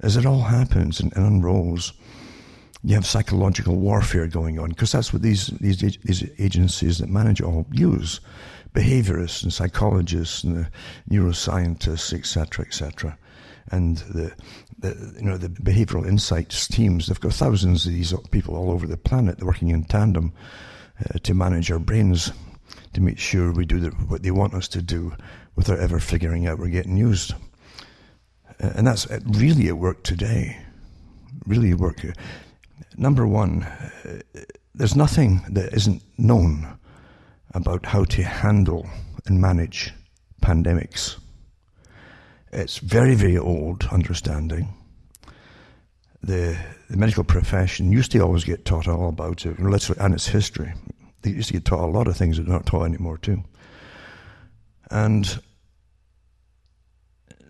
as 0.00 0.16
it 0.16 0.26
all 0.26 0.42
happens 0.42 1.00
and, 1.00 1.14
and 1.16 1.26
unrolls, 1.26 1.92
you 2.82 2.94
have 2.94 3.06
psychological 3.06 3.76
warfare 3.76 4.26
going 4.26 4.58
on 4.58 4.70
because 4.70 4.92
that's 4.92 5.12
what 5.12 5.22
these, 5.22 5.48
these 5.60 5.78
these 5.78 6.24
agencies 6.38 6.98
that 6.98 7.08
manage 7.08 7.42
all 7.42 7.66
use 7.72 8.20
behaviorists 8.72 9.42
and 9.42 9.52
psychologists 9.52 10.44
and 10.44 10.66
neuroscientists 11.10 12.14
etc 12.14 12.64
etc 12.64 13.18
and 13.70 13.98
the, 13.98 14.32
the 14.78 15.14
you 15.18 15.26
know 15.26 15.36
the 15.36 15.48
behavioral 15.48 16.06
insights 16.08 16.66
teams 16.66 17.06
they've 17.06 17.20
got 17.20 17.34
thousands 17.34 17.84
of 17.84 17.92
these 17.92 18.14
people 18.30 18.56
all 18.56 18.70
over 18.70 18.86
the 18.86 18.96
planet 18.96 19.42
working 19.42 19.68
in 19.68 19.84
tandem 19.84 20.32
uh, 21.00 21.18
to 21.18 21.34
manage 21.34 21.70
our 21.70 21.78
brains 21.78 22.32
to 22.92 23.00
make 23.00 23.18
sure 23.18 23.52
we 23.52 23.64
do 23.64 23.80
the, 23.80 23.90
what 23.90 24.22
they 24.22 24.30
want 24.30 24.54
us 24.54 24.68
to 24.68 24.82
do 24.82 25.14
without 25.56 25.78
ever 25.78 26.00
figuring 26.00 26.46
out 26.46 26.58
we're 26.58 26.68
getting 26.68 26.96
used. 26.96 27.34
Uh, 28.62 28.70
and 28.74 28.86
that's 28.86 29.06
really 29.24 29.68
at 29.68 29.78
work 29.78 30.02
today. 30.02 30.58
Really 31.46 31.70
at 31.70 31.78
work. 31.78 32.04
Number 32.96 33.26
one, 33.26 33.62
uh, 33.62 34.20
there's 34.74 34.96
nothing 34.96 35.42
that 35.50 35.72
isn't 35.72 36.02
known 36.18 36.78
about 37.54 37.86
how 37.86 38.04
to 38.04 38.22
handle 38.22 38.88
and 39.26 39.40
manage 39.40 39.92
pandemics. 40.42 41.16
It's 42.52 42.78
very, 42.78 43.14
very 43.14 43.38
old 43.38 43.84
understanding. 43.92 44.74
The, 46.22 46.58
the 46.88 46.96
medical 46.96 47.24
profession 47.24 47.92
used 47.92 48.12
to 48.12 48.20
always 48.20 48.44
get 48.44 48.64
taught 48.64 48.88
all 48.88 49.08
about 49.08 49.46
it, 49.46 49.58
literally, 49.58 50.00
and 50.00 50.14
its 50.14 50.26
history. 50.26 50.72
They 51.22 51.30
used 51.30 51.48
to 51.48 51.54
get 51.54 51.64
taught 51.64 51.84
a 51.84 51.86
lot 51.86 52.08
of 52.08 52.16
things 52.16 52.36
that 52.36 52.46
are 52.46 52.50
not 52.50 52.66
taught 52.66 52.84
anymore, 52.84 53.18
too. 53.18 53.44
And 54.90 55.40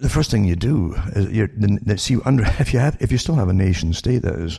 the 0.00 0.08
first 0.08 0.30
thing 0.30 0.44
you 0.44 0.56
do 0.56 0.94
is 1.14 1.30
you 1.30 1.96
see 1.96 2.18
under 2.24 2.44
if 2.58 2.72
you 2.72 2.80
have 2.80 2.96
if 3.00 3.12
you 3.12 3.18
still 3.18 3.34
have 3.34 3.48
a 3.48 3.54
nation 3.54 3.92
state 3.92 4.22
that 4.22 4.34
is 4.34 4.58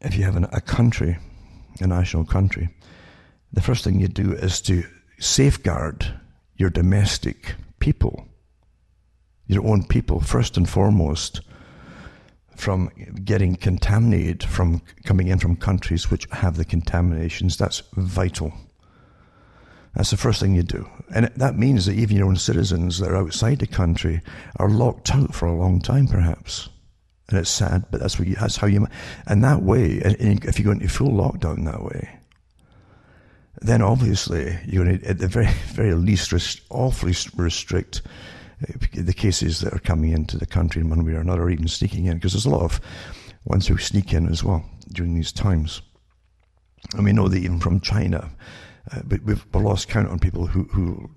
if 0.00 0.16
you 0.16 0.24
have 0.24 0.36
an, 0.36 0.46
a 0.52 0.60
country, 0.60 1.18
a 1.80 1.86
national 1.86 2.24
country, 2.24 2.68
the 3.52 3.62
first 3.62 3.82
thing 3.82 3.98
you 3.98 4.08
do 4.08 4.32
is 4.32 4.60
to 4.62 4.84
safeguard 5.18 6.20
your 6.56 6.70
domestic 6.70 7.54
people, 7.78 8.28
your 9.46 9.66
own 9.66 9.84
people 9.84 10.20
first 10.20 10.56
and 10.56 10.68
foremost 10.68 11.40
from 12.56 12.90
getting 13.24 13.56
contaminated 13.56 14.42
from 14.42 14.82
coming 15.04 15.28
in 15.28 15.38
from 15.38 15.56
countries 15.56 16.10
which 16.10 16.26
have 16.32 16.56
the 16.56 16.64
contaminations. 16.64 17.56
That's 17.56 17.82
vital. 17.94 18.52
That's 19.94 20.10
the 20.10 20.16
first 20.16 20.40
thing 20.40 20.54
you 20.54 20.62
do. 20.62 20.88
And 21.14 21.26
that 21.36 21.56
means 21.56 21.86
that 21.86 21.94
even 21.94 22.16
your 22.16 22.26
own 22.26 22.36
citizens 22.36 22.98
that 22.98 23.10
are 23.10 23.16
outside 23.16 23.60
the 23.60 23.66
country 23.66 24.20
are 24.56 24.68
locked 24.68 25.14
out 25.14 25.34
for 25.34 25.46
a 25.46 25.56
long 25.56 25.80
time, 25.80 26.06
perhaps. 26.06 26.68
And 27.28 27.38
it's 27.38 27.50
sad, 27.50 27.86
but 27.90 28.00
that's 28.00 28.18
what 28.18 28.28
you, 28.28 28.36
that's 28.36 28.56
how 28.56 28.66
you, 28.66 28.86
and 29.26 29.42
that 29.42 29.62
way, 29.62 30.00
if 30.04 30.58
you 30.58 30.64
go 30.66 30.70
into 30.70 30.88
full 30.88 31.10
lockdown 31.10 31.64
that 31.64 31.82
way, 31.82 32.20
then 33.62 33.80
obviously 33.80 34.58
you're 34.66 34.84
going 34.84 35.00
to, 35.00 35.08
at 35.08 35.18
the 35.18 35.28
very, 35.28 35.50
very 35.68 35.94
least, 35.94 36.30
rest, 36.30 36.60
awfully 36.70 37.14
restrict 37.34 38.02
the 38.92 39.14
cases 39.14 39.60
that 39.60 39.72
are 39.72 39.78
coming 39.78 40.12
into 40.12 40.38
the 40.38 40.46
country 40.46 40.80
in 40.80 40.88
one 40.88 41.04
way 41.04 41.12
or 41.12 41.20
another, 41.20 41.42
or 41.42 41.50
even 41.50 41.68
sneaking 41.68 42.06
in, 42.06 42.14
because 42.14 42.32
there's 42.32 42.46
a 42.46 42.50
lot 42.50 42.62
of 42.62 42.80
ones 43.44 43.66
who 43.66 43.76
sneak 43.78 44.12
in 44.12 44.28
as 44.28 44.42
well 44.42 44.64
during 44.92 45.14
these 45.14 45.32
times. 45.32 45.82
And 46.94 47.04
we 47.04 47.12
know 47.12 47.28
that 47.28 47.38
even 47.38 47.60
from 47.60 47.80
China, 47.80 48.30
uh, 48.92 49.02
but 49.04 49.22
we've 49.22 49.44
lost 49.52 49.88
count 49.88 50.08
on 50.08 50.18
people 50.18 50.46
who, 50.46 50.64
who 50.64 51.10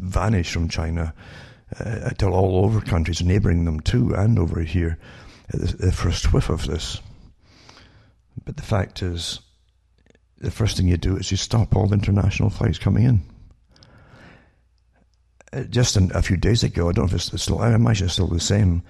vanish 0.00 0.52
from 0.52 0.68
China 0.68 1.12
uh, 1.80 2.00
until 2.04 2.34
all 2.34 2.64
over 2.64 2.80
countries 2.80 3.22
neighbouring 3.22 3.64
them 3.64 3.80
too, 3.80 4.14
and 4.14 4.38
over 4.38 4.62
here, 4.62 4.98
the, 5.50 5.76
the 5.76 5.92
first 5.92 6.32
whiff 6.32 6.48
of 6.48 6.66
this. 6.66 7.00
But 8.44 8.56
the 8.56 8.62
fact 8.62 9.02
is, 9.02 9.40
the 10.38 10.50
first 10.50 10.76
thing 10.76 10.88
you 10.88 10.96
do 10.96 11.16
is 11.16 11.30
you 11.30 11.36
stop 11.36 11.76
all 11.76 11.86
the 11.86 11.94
international 11.94 12.50
flights 12.50 12.78
coming 12.78 13.04
in. 13.04 13.22
Just 15.68 15.96
a 15.96 16.22
few 16.22 16.38
days 16.38 16.64
ago, 16.64 16.88
I 16.88 16.92
don't 16.92 17.04
know 17.04 17.16
if 17.16 17.32
it's 17.32 17.42
still, 17.42 17.58
I 17.58 17.74
imagine 17.74 18.06
it's 18.06 18.14
still 18.14 18.26
the 18.26 18.40
same. 18.40 18.82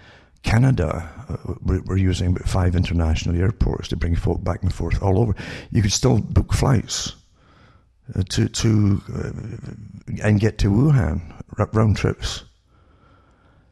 Canada, 0.45 1.09
uh, 1.29 1.55
we're 1.65 1.97
using 1.97 2.29
about 2.29 2.49
five 2.49 2.77
international 2.77 3.37
airports 3.37 3.89
to 3.89 3.97
bring 3.97 4.17
folk 4.17 4.43
back 4.43 4.63
and 4.63 4.73
forth 4.73 5.03
all 5.03 5.21
over. 5.21 5.35
You 5.71 5.83
could 5.83 5.93
still 5.93 6.19
book 6.19 6.53
flights 6.53 7.15
uh, 8.15 8.23
to 8.31 8.49
to 8.49 9.03
uh, 9.15 9.31
and 10.23 10.41
get 10.41 10.59
to 10.59 10.69
Wuhan 10.69 11.21
round 11.73 11.97
trips 11.97 12.45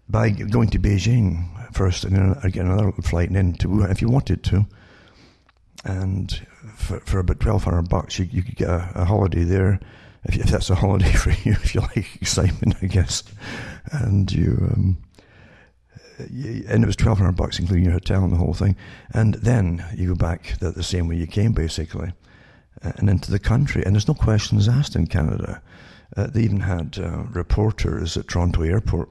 by 0.08 0.30
going 0.30 0.70
to 0.70 0.78
Beijing 0.78 1.72
first 1.72 2.04
and 2.04 2.16
then 2.16 2.50
get 2.50 2.64
another 2.64 2.92
flight 3.02 3.28
and 3.28 3.36
then 3.36 3.52
to 3.54 3.68
Wuhan 3.68 3.90
if 3.90 4.00
you 4.00 4.08
wanted 4.08 4.44
to. 4.44 4.66
And 5.84 6.46
for, 6.76 7.00
for 7.00 7.18
about 7.18 7.40
twelve 7.40 7.64
hundred 7.64 7.88
bucks, 7.88 8.18
you, 8.18 8.26
you 8.30 8.42
could 8.42 8.56
get 8.56 8.68
a, 8.68 8.92
a 8.94 9.04
holiday 9.04 9.44
there. 9.44 9.80
If, 10.24 10.36
if, 10.36 10.46
that's 10.46 10.70
a 10.70 10.74
holiday 10.74 11.12
for 11.24 11.30
you, 11.30 11.52
if 11.52 11.74
you 11.74 11.80
like 11.80 12.16
excitement, 12.16 12.76
I 12.82 12.86
guess. 12.86 13.22
And 13.92 14.30
you, 14.30 14.70
um, 14.72 14.98
and 16.18 16.84
it 16.84 16.86
was 16.86 16.96
twelve 16.96 17.18
hundred 17.18 17.36
bucks, 17.36 17.58
including 17.58 17.84
your 17.84 17.94
hotel 17.94 18.22
and 18.22 18.32
the 18.32 18.36
whole 18.36 18.54
thing. 18.54 18.76
And 19.14 19.34
then 19.34 19.84
you 19.94 20.08
go 20.08 20.14
back 20.14 20.58
the, 20.58 20.70
the 20.70 20.82
same 20.82 21.08
way 21.08 21.16
you 21.16 21.26
came, 21.26 21.52
basically, 21.52 22.12
and 22.82 23.08
into 23.08 23.30
the 23.30 23.38
country. 23.38 23.82
And 23.84 23.94
there's 23.94 24.08
no 24.08 24.14
questions 24.14 24.68
asked 24.68 24.96
in 24.96 25.06
Canada. 25.06 25.62
Uh, 26.16 26.26
they 26.26 26.42
even 26.42 26.60
had 26.60 26.98
uh, 26.98 27.24
reporters 27.30 28.16
at 28.16 28.28
Toronto 28.28 28.62
Airport 28.62 29.08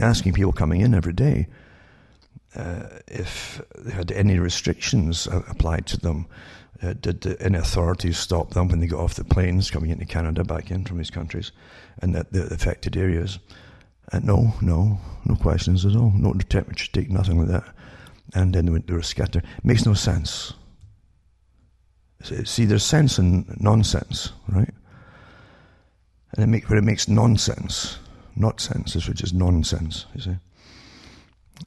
asking 0.00 0.32
people 0.32 0.52
coming 0.52 0.80
in 0.80 0.94
every 0.94 1.12
day 1.12 1.46
uh, 2.56 2.88
if 3.06 3.60
they 3.78 3.92
had 3.92 4.10
any 4.12 4.38
restrictions 4.38 5.26
applied 5.26 5.86
to 5.86 5.98
them. 5.98 6.26
Uh, 6.80 6.94
did 7.00 7.20
the, 7.22 7.40
any 7.42 7.58
authorities 7.58 8.18
stop 8.18 8.50
them 8.50 8.68
when 8.68 8.80
they 8.80 8.86
got 8.86 9.00
off 9.00 9.14
the 9.14 9.24
planes 9.24 9.70
coming 9.70 9.90
into 9.90 10.04
Canada 10.04 10.44
back 10.44 10.70
in 10.70 10.84
from 10.84 10.98
these 10.98 11.10
countries 11.10 11.50
and 12.00 12.14
the, 12.14 12.26
the 12.30 12.54
affected 12.54 12.96
areas? 12.96 13.38
Uh, 14.12 14.20
no, 14.22 14.54
no, 14.62 14.98
no 15.24 15.34
questions 15.36 15.84
at 15.84 15.96
all. 15.96 16.12
No 16.14 16.32
temperature 16.34 16.90
take, 16.92 17.10
nothing 17.10 17.38
like 17.38 17.48
that. 17.48 17.74
And 18.34 18.54
then 18.54 18.66
they, 18.66 18.72
went, 18.72 18.86
they 18.86 18.94
were 18.94 19.02
scattered. 19.02 19.44
Makes 19.64 19.86
no 19.86 19.94
sense. 19.94 20.52
See, 22.22 22.64
there's 22.64 22.84
sense 22.84 23.18
and 23.18 23.60
nonsense, 23.60 24.32
right? 24.48 24.74
And 26.32 26.44
it 26.44 26.46
make, 26.46 26.68
where 26.68 26.78
it 26.78 26.84
makes 26.84 27.08
nonsense, 27.08 27.98
not 28.36 28.60
sense, 28.60 28.94
which 29.08 29.22
is 29.22 29.32
nonsense, 29.32 30.06
you 30.14 30.20
see 30.20 30.36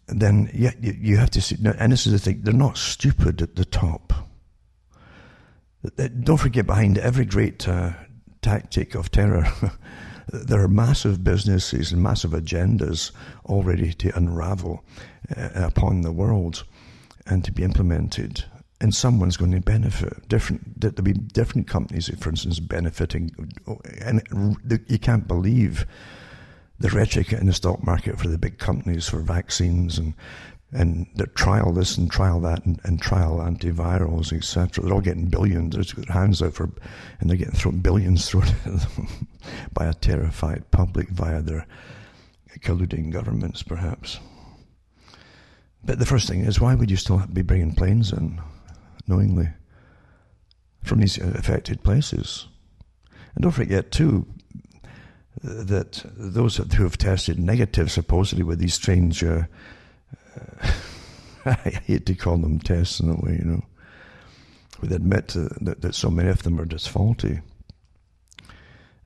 then 0.08 0.50
yeah, 0.54 0.72
you 0.80 1.18
have 1.18 1.30
to 1.32 1.42
see, 1.42 1.58
and 1.64 1.92
this 1.92 2.06
is 2.06 2.14
the 2.14 2.20
thing, 2.20 2.42
they're 2.44 2.54
not 2.54 2.78
stupid 2.78 3.42
at 3.42 3.56
the 3.56 3.66
top. 3.66 4.11
Don't 6.24 6.38
forget, 6.38 6.68
behind 6.68 6.98
every 6.98 7.26
great 7.26 7.68
uh, 7.68 7.92
tactic 8.42 8.94
of 8.96 9.10
terror, 9.10 9.48
there 10.32 10.62
are 10.62 10.68
massive 10.68 11.24
businesses 11.24 11.92
and 11.92 12.02
massive 12.02 12.32
agendas 12.32 13.12
already 13.46 13.94
to 13.94 14.16
unravel 14.16 14.84
uh, 15.36 15.50
upon 15.56 16.02
the 16.02 16.12
world 16.12 16.64
and 17.26 17.44
to 17.46 17.52
be 17.52 17.64
implemented. 17.64 18.46
And 18.80 18.94
someone's 18.96 19.38
going 19.38 19.52
to 19.52 19.62
benefit. 19.62 20.28
Different, 20.28 20.80
there'll 20.82 21.04
be 21.04 21.14
different 21.14 21.68
companies, 21.68 22.10
for 22.20 22.30
instance, 22.30 22.60
benefiting. 22.60 23.32
And 24.02 24.24
you 24.88 24.98
can't 24.98 25.28
believe 25.28 25.86
the 26.80 26.90
rhetoric 26.90 27.32
in 27.32 27.46
the 27.46 27.54
stock 27.54 27.84
market 27.84 28.20
for 28.20 28.28
the 28.28 28.40
big 28.40 28.58
companies 28.58 29.08
for 29.08 29.20
vaccines 29.20 30.00
and 30.00 30.16
and 30.74 31.08
the 31.16 31.28
trial 31.28 31.74
this 31.74 31.98
and 31.98 32.10
trial 32.10 32.40
that 32.42 32.66
and, 32.66 32.80
and 32.84 33.02
trial 33.02 33.38
antivirals, 33.38 34.32
etc. 34.32 34.84
They're 34.84 34.94
all 34.94 35.02
getting 35.02 35.26
billions. 35.26 35.76
They're 35.76 36.04
their 36.04 36.14
hands 36.14 36.42
out 36.42 36.54
for, 36.54 36.70
and 37.20 37.30
they're 37.30 37.38
getting 37.38 37.56
thrown 37.56 37.80
billions 37.80 38.30
thrown 38.30 38.48
at 38.48 38.64
them 38.64 39.28
by 39.74 39.86
a 39.86 39.94
terrified 39.94 40.72
public 40.72 41.10
via 41.10 41.42
their 41.42 41.68
colluding 42.60 43.12
governments, 43.12 43.64
perhaps. 43.64 44.20
But 45.84 46.00
the 46.00 46.06
first 46.06 46.28
thing 46.28 46.42
is, 46.42 46.62
why 46.62 46.76
would 46.76 46.92
you 46.92 46.98
still 46.98 47.24
be 47.32 47.42
bringing 47.42 47.74
planes 47.74 48.14
in, 48.14 48.40
knowingly, 49.08 49.50
from 50.84 51.00
these 51.00 51.18
affected 51.18 51.84
places? 51.84 52.48
And 53.36 53.44
don't 53.44 53.52
forget, 53.52 53.92
too, 53.92 54.28
that 55.42 56.06
those 56.16 56.58
who 56.58 56.84
have 56.84 56.98
tested 56.98 57.40
negative, 57.40 57.92
supposedly 57.92 58.44
with 58.44 58.60
these 58.60 58.76
strange, 58.76 59.24
uh, 59.24 59.44
I 61.46 61.82
hate 61.86 62.06
to 62.06 62.16
call 62.16 62.38
them 62.38 62.60
tests 62.60 63.00
in 63.00 63.10
a 63.10 63.16
way, 63.16 63.38
you 63.40 63.46
know, 63.46 63.64
would 64.82 64.92
admit 64.92 65.36
uh, 65.36 65.50
that, 65.62 65.82
that 65.82 65.96
so 65.96 66.10
many 66.10 66.30
of 66.30 66.44
them 66.44 66.60
are 66.60 66.66
just 66.66 66.90
faulty. 66.90 67.40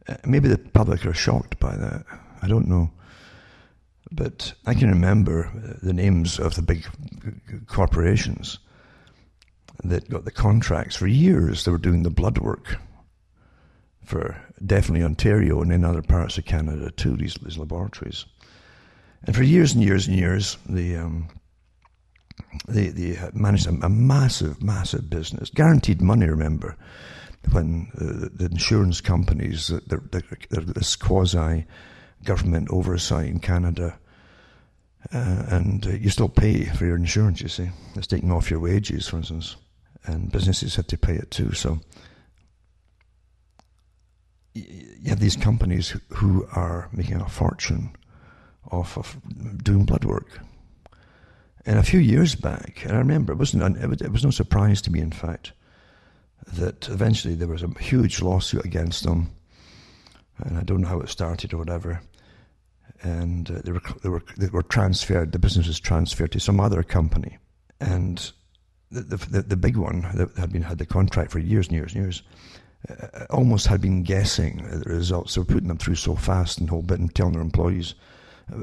Uh, 0.07 0.17
maybe 0.25 0.47
the 0.47 0.57
public 0.57 1.05
are 1.05 1.13
shocked 1.13 1.59
by 1.59 1.75
that. 1.75 2.05
I 2.41 2.47
don't 2.47 2.67
know. 2.67 2.91
But 4.11 4.53
I 4.65 4.73
can 4.73 4.89
remember 4.89 5.51
the 5.81 5.93
names 5.93 6.39
of 6.39 6.55
the 6.55 6.61
big 6.61 6.85
corporations 7.67 8.59
that 9.83 10.09
got 10.09 10.25
the 10.25 10.31
contracts 10.31 10.95
for 10.95 11.07
years. 11.07 11.65
They 11.65 11.71
were 11.71 11.77
doing 11.77 12.03
the 12.03 12.09
blood 12.09 12.37
work 12.37 12.77
for 14.03 14.37
definitely 14.63 15.03
Ontario 15.03 15.61
and 15.61 15.71
in 15.71 15.83
other 15.83 16.03
parts 16.03 16.37
of 16.37 16.45
Canada 16.45 16.91
too, 16.91 17.17
these, 17.17 17.35
these 17.35 17.57
laboratories. 17.57 18.25
And 19.25 19.35
for 19.35 19.43
years 19.43 19.73
and 19.73 19.83
years 19.83 20.07
and 20.07 20.15
years, 20.15 20.57
the 20.67 20.97
um, 20.97 21.27
they, 22.67 22.87
they 22.87 23.19
managed 23.33 23.67
a, 23.67 23.85
a, 23.85 23.89
massive, 23.89 24.61
massive 24.61 25.09
business, 25.09 25.49
guaranteed 25.49 26.01
money. 26.01 26.27
Remember, 26.27 26.77
when 27.51 27.91
uh, 27.95 28.29
the 28.33 28.45
insurance 28.51 29.01
companies, 29.01 29.71
they're, 29.87 30.03
they're, 30.11 30.61
this 30.61 30.95
quasi 30.95 31.65
government 32.23 32.69
oversight 32.71 33.27
in 33.27 33.39
Canada, 33.39 33.97
uh, 35.13 35.43
and 35.49 35.85
uh, 35.85 35.91
you 35.91 36.09
still 36.09 36.29
pay 36.29 36.65
for 36.65 36.85
your 36.85 36.95
insurance. 36.95 37.41
You 37.41 37.49
see, 37.49 37.69
it's 37.95 38.07
taken 38.07 38.31
off 38.31 38.49
your 38.49 38.59
wages, 38.59 39.07
for 39.07 39.17
instance, 39.17 39.55
and 40.05 40.31
businesses 40.31 40.75
have 40.75 40.87
to 40.87 40.97
pay 40.97 41.13
it 41.15 41.31
too. 41.31 41.51
So 41.53 41.79
you 44.53 45.09
have 45.09 45.19
these 45.19 45.35
companies 45.35 45.95
who 46.09 46.47
are 46.53 46.89
making 46.93 47.19
a 47.19 47.27
fortune 47.27 47.95
off 48.71 48.97
of 48.97 49.17
doing 49.63 49.85
blood 49.85 50.05
work. 50.05 50.39
And 51.65 51.79
a 51.79 51.83
few 51.83 51.99
years 51.99 52.35
back, 52.35 52.83
and 52.83 52.93
I 52.93 52.97
remember 52.97 53.33
it 53.33 53.39
wasn't 53.39 53.77
it 53.77 54.11
was 54.11 54.23
no 54.23 54.29
surprise 54.29 54.81
to 54.83 54.91
me, 54.91 54.99
in 54.99 55.11
fact, 55.11 55.51
that 56.53 56.87
eventually 56.89 57.33
there 57.33 57.47
was 57.47 57.63
a 57.63 57.79
huge 57.79 58.21
lawsuit 58.21 58.65
against 58.65 59.03
them, 59.03 59.31
and 60.37 60.59
I 60.59 60.63
don't 60.63 60.81
know 60.81 60.87
how 60.87 60.99
it 60.99 61.09
started 61.09 61.53
or 61.53 61.57
whatever. 61.57 62.01
And 63.01 63.49
uh, 63.49 63.61
they 63.63 63.71
were 63.71 63.81
they 64.03 64.09
were 64.09 64.23
they 64.37 64.47
were 64.47 64.61
transferred. 64.61 65.31
The 65.31 65.39
business 65.39 65.67
was 65.67 65.79
transferred 65.79 66.31
to 66.33 66.39
some 66.39 66.59
other 66.59 66.83
company, 66.83 67.39
and 67.79 68.31
the 68.91 69.17
the, 69.17 69.41
the 69.41 69.57
big 69.57 69.75
one 69.77 70.07
that 70.13 70.37
had 70.37 70.51
been 70.51 70.61
had 70.61 70.77
the 70.77 70.85
contract 70.85 71.31
for 71.31 71.39
years 71.39 71.67
and 71.67 71.75
years 71.75 71.93
and 71.93 72.03
years 72.03 72.23
uh, 72.89 73.25
almost 73.31 73.67
had 73.67 73.81
been 73.81 74.03
guessing 74.03 74.57
the 74.69 74.89
results. 74.89 75.33
They 75.33 75.41
were 75.41 75.45
putting 75.45 75.67
them 75.67 75.77
through 75.77 75.95
so 75.95 76.15
fast 76.15 76.59
and 76.59 76.69
whole 76.69 76.83
bit 76.83 76.99
and 76.99 77.13
telling 77.13 77.33
their 77.33 77.41
employees 77.41 77.95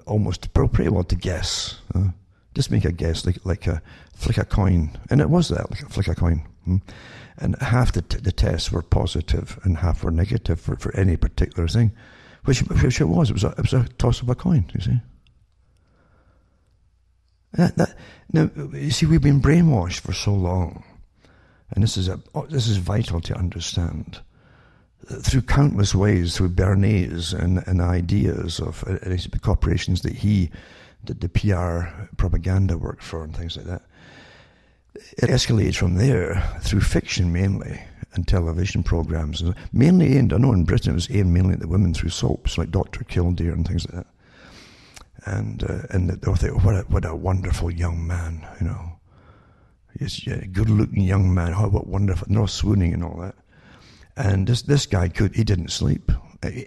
almost 0.07 0.53
pretty 0.55 0.91
well 0.91 1.05
to 1.05 1.17
guess. 1.17 1.81
Uh, 1.95 2.09
just 2.55 2.71
make 2.71 2.85
a 2.85 2.93
guess, 2.93 3.25
like 3.25 3.45
like 3.45 3.67
a 3.67 3.83
flick 4.15 4.39
a 4.39 4.45
coin, 4.45 4.99
and 5.11 5.21
it 5.21 5.31
was 5.31 5.49
that, 5.49 5.71
like 5.71 5.83
a 5.83 5.89
flick 5.89 6.09
a 6.09 6.15
coin. 6.15 6.47
Hmm? 6.65 6.77
And 7.39 7.57
half 7.61 7.93
the 7.93 8.03
t- 8.03 8.19
the 8.19 8.33
tests 8.33 8.71
were 8.71 8.83
positive 8.83 9.59
and 9.65 9.79
half 9.79 10.05
were 10.05 10.11
negative 10.11 10.61
for, 10.61 10.77
for 10.77 10.95
any 10.95 11.17
particular 11.17 11.67
thing, 11.67 11.93
which 12.45 12.61
which 12.61 13.01
it 13.01 13.09
was. 13.09 13.31
It 13.31 13.35
was 13.35 13.45
a, 13.45 13.51
it 13.51 13.63
was 13.63 13.73
a 13.73 13.89
toss 13.99 14.21
of 14.21 14.29
a 14.29 14.35
coin. 14.35 14.71
You 14.75 14.81
see. 14.81 15.01
That, 17.55 17.77
that, 17.77 17.99
Now, 18.33 18.51
you 18.73 18.91
see, 18.91 19.05
we've 19.05 19.21
been 19.21 19.43
brainwashed 19.43 20.01
for 20.01 20.15
so 20.15 20.33
long, 20.33 20.85
and 21.71 21.83
this 21.83 21.99
is 21.99 22.09
a, 22.09 22.19
oh, 22.35 22.47
this 22.47 22.67
is 22.67 22.79
vital 22.79 23.21
to 23.21 23.37
understand. 23.37 24.21
Through 25.07 25.43
countless 25.43 25.95
ways, 25.95 26.37
through 26.37 26.51
Bernays 26.51 27.33
and, 27.33 27.63
and 27.67 27.81
ideas 27.81 28.61
of 28.61 28.85
uh, 28.85 28.99
the 29.03 29.41
corporations 29.41 30.03
that 30.03 30.15
he 30.15 30.51
did 31.05 31.21
the 31.21 31.29
PR 31.29 31.89
propaganda 32.17 32.79
work 32.79 33.03
for 33.03 33.25
and 33.25 33.37
things 33.37 33.57
like 33.57 33.67
that. 33.67 33.83
It 34.95 35.29
escalates 35.31 35.77
from 35.77 35.97
there 35.97 36.59
through 36.61 36.83
fiction 36.83 37.33
mainly 37.33 37.83
and 38.15 38.29
television 38.29 38.83
programs, 38.83 39.43
mainly 39.73 40.17
aimed. 40.17 40.33
I 40.33 40.37
know 40.37 40.53
in 40.53 40.65
Britain 40.65 40.93
it 40.93 40.95
was 40.95 41.11
aimed 41.11 41.33
mainly 41.33 41.55
at 41.55 41.61
the 41.61 41.67
women 41.67 41.95
through 41.95 42.11
soaps 42.11 42.57
like 42.57 42.71
Doctor 42.71 43.03
Kildare 43.03 43.53
and 43.53 43.67
things 43.67 43.87
like 43.87 43.97
that 43.97 44.13
and 45.27 45.65
uh, 45.65 45.83
and 45.91 46.11
they 46.11 46.35
think, 46.35 46.65
what 46.65 46.75
a, 46.75 46.81
what 46.83 47.05
a 47.05 47.15
wonderful 47.15 47.71
young 47.71 48.07
man, 48.07 48.47
you 48.61 48.67
know. 48.67 48.99
He's 49.99 50.27
a 50.27 50.47
good-looking 50.47 51.03
young 51.03 51.33
man. 51.33 51.55
Oh, 51.55 51.69
what 51.69 51.87
wonderful! 51.87 52.27
No 52.31 52.47
swooning 52.47 52.95
and 52.95 53.05
all 53.05 53.21
that. 53.21 53.35
And 54.17 54.47
this 54.47 54.63
this 54.63 54.87
guy 54.87 55.09
could 55.09 55.35
he 55.35 55.45
didn't 55.45 55.71
sleep. 55.71 56.13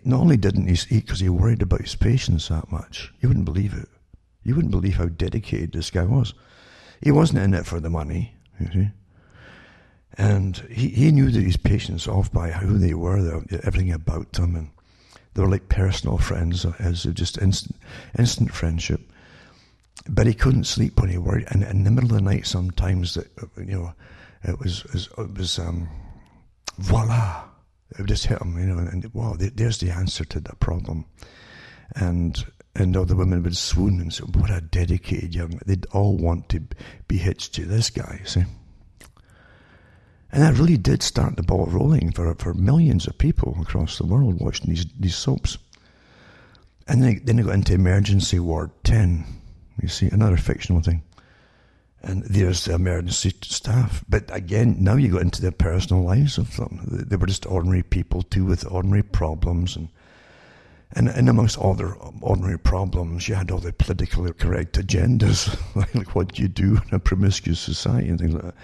Not 0.04 0.22
only 0.22 0.38
didn't 0.38 0.68
he 0.68 0.76
sleep 0.76 1.06
because 1.06 1.20
he 1.20 1.30
worried 1.30 1.62
about 1.62 1.82
his 1.82 1.96
patients 1.96 2.48
that 2.48 2.72
much. 2.72 3.14
You 3.20 3.30
wouldn't 3.30 3.46
believe 3.46 3.74
it. 3.74 3.90
You 4.44 4.56
wouldn't 4.56 4.72
believe 4.72 4.96
how 4.96 5.08
dedicated 5.08 5.74
this 5.74 5.92
guy 5.92 6.04
was. 6.04 6.34
He 7.02 7.12
wasn't 7.12 7.40
in 7.40 7.54
it 7.54 7.66
for 7.66 7.80
the 7.80 7.90
money, 7.90 8.36
you 8.60 8.68
see. 8.72 8.90
And 10.18 10.56
he, 10.70 10.90
he 10.90 11.12
knew 11.12 11.30
that 11.30 11.44
his 11.44 11.58
patients 11.58 12.08
off 12.08 12.32
by 12.32 12.52
who 12.52 12.78
they 12.78 12.94
were, 12.94 13.44
everything 13.64 13.92
about 13.92 14.32
them, 14.34 14.56
and 14.56 14.70
they 15.34 15.42
were 15.42 15.50
like 15.50 15.68
personal 15.68 16.18
friends, 16.18 16.66
as 16.80 17.04
just 17.04 17.38
instant, 17.42 17.76
instant 18.18 18.54
friendship. 18.54 19.02
But 20.08 20.28
he 20.28 20.34
couldn't 20.34 20.66
sleep 20.66 21.02
when 21.02 21.10
he 21.10 21.18
worried, 21.18 21.48
and 21.50 21.64
in 21.64 21.84
the 21.84 21.92
middle 21.92 22.12
of 22.12 22.16
the 22.16 22.22
night, 22.22 22.48
sometimes 22.48 23.16
that 23.16 23.28
you 23.58 23.66
know, 23.66 23.94
it 24.44 24.60
was 24.60 24.86
it 25.18 25.38
was 25.38 25.60
um, 25.60 25.90
voila, 26.78 27.44
it 27.98 28.06
just 28.06 28.26
hit 28.26 28.42
him, 28.42 28.58
you 28.58 28.66
know, 28.66 28.78
and 28.78 29.14
wow, 29.14 29.36
there's 29.38 29.80
the 29.80 29.92
answer 29.92 30.26
to 30.26 30.40
that 30.42 30.60
problem, 30.60 31.06
and 31.96 32.46
and 32.76 32.98
all 32.98 33.06
the 33.06 33.16
women 33.16 33.42
would 33.44 33.56
swoon 33.56 34.02
and 34.02 34.14
say, 34.14 34.24
"What 34.24 34.52
a 34.52 34.62
dedicated 34.62 35.34
young!" 35.34 35.60
They'd 35.66 35.86
all 35.88 36.18
want 36.18 36.50
to 36.50 36.62
be 37.08 37.18
hitched 37.18 37.54
to 37.56 37.66
this 37.66 37.90
guy. 37.90 38.22
See. 38.26 38.44
And 40.32 40.44
that 40.44 40.58
really 40.58 40.76
did 40.76 41.02
start 41.02 41.38
the 41.38 41.44
ball 41.44 41.68
rolling 41.68 42.12
for, 42.12 42.36
for 42.36 42.54
millions 42.54 43.08
of 43.08 43.18
people 43.18 43.58
across 43.62 43.98
the 43.98 44.06
world 44.06 44.42
watching 44.42 44.70
these, 44.70 44.86
these 45.00 45.16
soaps. 45.16 45.58
And 46.90 47.02
then, 47.02 47.22
then 47.24 47.38
they 47.38 47.44
got 47.44 47.54
into 47.54 47.74
Emergency 47.74 48.40
Ward 48.40 48.72
10. 48.84 49.24
You 49.82 49.88
see, 49.88 50.10
another 50.10 50.36
fictional 50.36 50.82
thing. 50.82 51.04
And 52.06 52.24
there's 52.24 52.66
the 52.66 52.76
emergency 52.76 53.34
staff. 53.42 54.06
But 54.08 54.34
again, 54.34 54.78
now 54.80 54.96
you 54.96 55.10
go 55.10 55.18
into 55.18 55.42
the 55.42 55.52
personal 55.52 56.04
lives 56.04 56.38
of 56.38 56.56
them. 56.56 56.82
They 56.86 57.16
were 57.16 57.26
just 57.26 57.48
ordinary 57.48 57.82
people 57.82 58.22
too 58.22 58.46
with 58.46 58.64
ordinary 58.72 59.02
problems. 59.02 59.76
And, 59.76 59.90
and, 60.92 61.10
and 61.10 61.28
amongst 61.28 61.58
all 61.58 61.74
their 61.74 62.02
um, 62.04 62.20
ordinary 62.22 62.60
problems, 62.60 63.28
you 63.28 63.34
had 63.34 63.50
all 63.50 63.58
the 63.58 63.74
politically 63.74 64.32
correct 64.34 64.78
agendas, 64.78 65.58
like 65.96 66.16
what 66.16 66.38
you 66.38 66.48
do 66.48 66.78
in 66.88 66.94
a 66.94 67.00
promiscuous 67.00 67.60
society 67.60 68.10
and 68.10 68.20
things 68.20 68.36
like 68.36 68.44
that. 68.44 68.56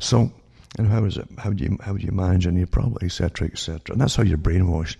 So 0.00 0.32
and 0.76 0.88
how 0.88 1.04
is 1.04 1.16
it? 1.16 1.26
How 1.38 1.50
do 1.50 1.64
you 1.64 1.78
how 1.80 1.94
do 1.94 2.04
you 2.04 2.12
manage 2.12 2.46
any 2.46 2.66
problem, 2.66 2.98
etc., 3.02 3.48
etc. 3.48 3.92
And 3.92 4.00
that's 4.00 4.16
how 4.16 4.22
you're 4.22 4.38
brainwashed. 4.38 4.96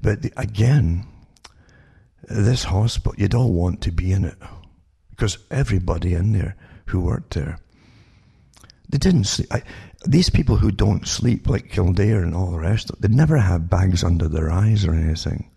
But 0.00 0.22
the, 0.22 0.32
again, 0.36 1.06
this 2.28 2.64
hospital, 2.64 3.14
you 3.18 3.28
don't 3.28 3.54
want 3.54 3.82
to 3.82 3.92
be 3.92 4.12
in 4.12 4.24
it 4.24 4.36
because 5.10 5.38
everybody 5.50 6.14
in 6.14 6.32
there 6.32 6.56
who 6.90 7.00
worked 7.00 7.34
there, 7.34 7.58
they 8.88 8.98
didn't 8.98 9.24
sleep. 9.24 9.52
I, 9.52 9.62
these 10.04 10.30
people 10.30 10.56
who 10.56 10.70
don't 10.70 11.06
sleep, 11.06 11.48
like 11.48 11.70
Kildare 11.70 12.22
and 12.22 12.34
all 12.34 12.50
the 12.50 12.58
rest, 12.58 12.90
they 13.00 13.08
never 13.08 13.36
have 13.36 13.70
bags 13.70 14.02
under 14.02 14.28
their 14.28 14.50
eyes 14.50 14.84
or 14.84 14.94
anything. 14.94 15.50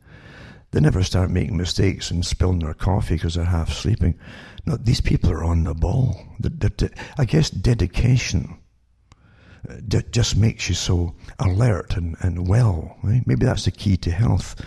They 0.71 0.79
never 0.79 1.03
start 1.03 1.29
making 1.29 1.57
mistakes 1.57 2.11
and 2.11 2.25
spilling 2.25 2.59
their 2.59 2.73
coffee 2.73 3.15
because 3.15 3.35
they're 3.35 3.45
half 3.45 3.71
sleeping. 3.71 4.17
No, 4.65 4.75
these 4.75 5.01
people 5.01 5.31
are 5.31 5.43
on 5.43 5.63
the 5.63 5.73
ball. 5.73 6.19
They're, 6.39 6.71
they're, 6.77 6.89
I 7.17 7.25
guess 7.25 7.49
dedication 7.49 8.57
uh, 9.69 10.01
just 10.11 10.35
makes 10.35 10.67
you 10.67 10.75
so 10.75 11.15
alert 11.39 11.95
and, 11.95 12.15
and 12.21 12.47
well. 12.47 12.97
Right? 13.03 13.21
Maybe 13.25 13.45
that's 13.45 13.65
the 13.65 13.71
key 13.71 13.97
to 13.97 14.11
health, 14.11 14.59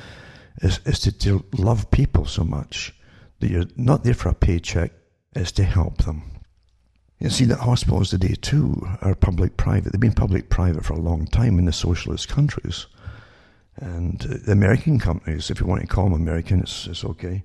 is, 0.63 0.81
is 0.87 1.01
to, 1.01 1.13
to 1.19 1.45
love 1.59 1.91
people 1.91 2.25
so 2.25 2.45
much 2.45 2.95
that 3.41 3.51
you're 3.51 3.67
not 3.77 4.05
there 4.05 4.15
for 4.15 4.29
a 4.29 4.35
paycheck, 4.35 4.93
is 5.35 5.53
to 5.53 5.65
help 5.65 6.05
them. 6.05 6.23
You 7.19 7.31
see 7.31 7.47
that 7.47 7.61
hospitals 7.61 8.11
today 8.11 8.35
too 8.41 8.87
are 9.01 9.15
public-private. 9.15 9.91
They've 9.91 10.01
been 10.01 10.13
public-private 10.13 10.85
for 10.85 10.93
a 10.93 11.01
long 11.01 11.27
time 11.27 11.59
in 11.59 11.65
the 11.65 11.73
socialist 11.73 12.29
countries. 12.29 12.87
And 13.77 14.23
uh, 14.25 14.37
the 14.45 14.53
American 14.53 14.99
companies, 14.99 15.51
if 15.51 15.61
you 15.61 15.67
want 15.67 15.83
to 15.83 15.87
call 15.87 16.05
them 16.05 16.15
American, 16.15 16.61
it's, 16.61 16.87
it's 16.87 17.05
okay. 17.05 17.43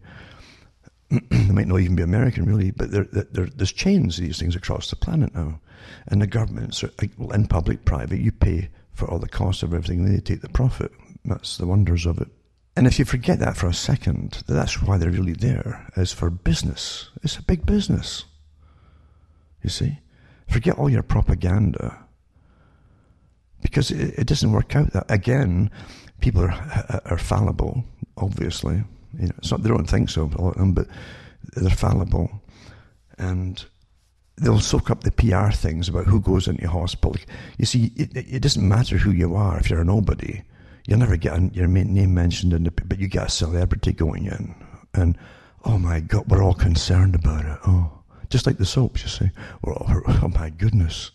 they 1.09 1.51
might 1.51 1.67
not 1.67 1.79
even 1.79 1.95
be 1.95 2.03
American, 2.03 2.45
really, 2.45 2.71
but 2.71 2.91
they're, 2.91 3.07
they're, 3.11 3.47
there's 3.47 3.71
chains 3.71 4.17
of 4.17 4.25
these 4.25 4.39
things 4.39 4.55
across 4.55 4.89
the 4.89 4.95
planet 4.95 5.33
now. 5.33 5.59
And 6.07 6.21
the 6.21 6.27
governments, 6.27 6.83
are, 6.83 6.91
in 7.33 7.47
public, 7.47 7.85
private, 7.85 8.19
you 8.19 8.31
pay 8.31 8.69
for 8.93 9.09
all 9.09 9.19
the 9.19 9.27
costs 9.27 9.63
of 9.63 9.73
everything, 9.73 10.05
and 10.05 10.15
they 10.15 10.21
take 10.21 10.41
the 10.41 10.49
profit. 10.49 10.91
That's 11.25 11.57
the 11.57 11.67
wonders 11.67 12.05
of 12.05 12.19
it. 12.19 12.27
And 12.75 12.87
if 12.87 12.99
you 12.99 13.05
forget 13.05 13.39
that 13.39 13.57
for 13.57 13.67
a 13.67 13.73
second, 13.73 14.43
that's 14.47 14.81
why 14.81 14.97
they're 14.97 15.11
really 15.11 15.33
there, 15.33 15.87
is 15.97 16.13
for 16.13 16.29
business. 16.29 17.09
It's 17.23 17.37
a 17.37 17.43
big 17.43 17.65
business. 17.65 18.25
You 19.63 19.69
see? 19.69 19.99
Forget 20.49 20.77
all 20.77 20.89
your 20.89 21.03
propaganda. 21.03 21.97
Because 23.61 23.91
it, 23.91 24.19
it 24.19 24.27
doesn't 24.27 24.51
work 24.51 24.75
out 24.75 24.91
that. 24.93 25.09
Again, 25.09 25.69
people 26.19 26.41
are, 26.41 27.01
are 27.05 27.17
fallible, 27.17 27.83
obviously. 28.17 28.83
You 29.17 29.27
know, 29.27 29.33
it's 29.37 29.51
not, 29.51 29.63
they 29.63 29.69
don't 29.69 29.89
think 29.89 30.09
so, 30.09 30.31
a 30.35 30.41
lot 30.41 30.55
of 30.55 30.57
them, 30.57 30.73
but 30.73 30.87
they're 31.55 31.69
fallible. 31.69 32.41
And 33.17 33.63
they'll 34.37 34.59
soak 34.59 34.89
up 34.89 35.03
the 35.03 35.11
PR 35.11 35.51
things 35.51 35.87
about 35.87 36.05
who 36.05 36.19
goes 36.19 36.47
into 36.47 36.67
hospital. 36.67 37.15
You 37.57 37.65
see, 37.65 37.91
it, 37.95 38.09
it 38.15 38.41
doesn't 38.41 38.67
matter 38.67 38.97
who 38.97 39.11
you 39.11 39.35
are 39.35 39.59
if 39.59 39.69
you're 39.69 39.81
a 39.81 39.85
nobody. 39.85 40.41
You'll 40.87 40.99
never 40.99 41.17
get 41.17 41.53
your 41.53 41.67
name 41.67 42.13
mentioned 42.13 42.53
in 42.53 42.63
the, 42.63 42.71
but 42.71 42.99
you 42.99 43.07
get 43.07 43.27
a 43.27 43.29
celebrity 43.29 43.93
going 43.93 44.25
in, 44.25 44.55
and 44.95 45.15
oh 45.63 45.77
my 45.77 45.99
God, 45.99 46.27
we're 46.27 46.43
all 46.43 46.55
concerned 46.55 47.13
about 47.13 47.45
it. 47.45 47.59
Oh, 47.67 48.00
just 48.31 48.47
like 48.47 48.57
the 48.57 48.65
soaps, 48.65 49.03
you 49.03 49.09
see. 49.09 49.29
All, 49.63 49.85
oh 49.87 50.31
my 50.33 50.49
goodness. 50.49 51.11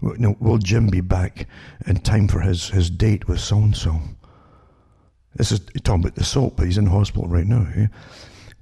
will 0.00 0.58
Jim 0.58 0.88
be 0.88 1.00
back 1.00 1.46
in 1.86 1.96
time 2.00 2.28
for 2.28 2.40
his, 2.40 2.68
his 2.68 2.90
date 2.90 3.28
with 3.28 3.40
so 3.40 3.58
and 3.58 3.76
so? 3.76 4.00
This 5.36 5.52
is 5.52 5.60
talking 5.84 6.02
about 6.02 6.16
the 6.16 6.24
soap, 6.24 6.56
but 6.56 6.66
he's 6.66 6.78
in 6.78 6.86
hospital 6.86 7.28
right 7.28 7.46
now. 7.46 7.66
Yeah? 7.76 7.86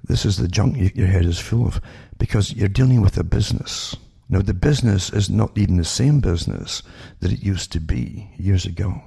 This 0.04 0.26
is 0.26 0.36
the 0.36 0.48
junk 0.48 0.76
your 0.94 1.06
head 1.06 1.24
is 1.24 1.38
full 1.38 1.66
of 1.66 1.80
because 2.18 2.52
you're 2.52 2.68
dealing 2.68 3.00
with 3.00 3.16
a 3.16 3.24
business. 3.24 3.96
Now, 4.28 4.42
the 4.42 4.54
business 4.54 5.10
is 5.10 5.30
not 5.30 5.56
even 5.56 5.76
the 5.76 5.84
same 5.84 6.20
business 6.20 6.82
that 7.20 7.32
it 7.32 7.42
used 7.42 7.72
to 7.72 7.80
be 7.80 8.30
years 8.36 8.66
ago. 8.66 9.02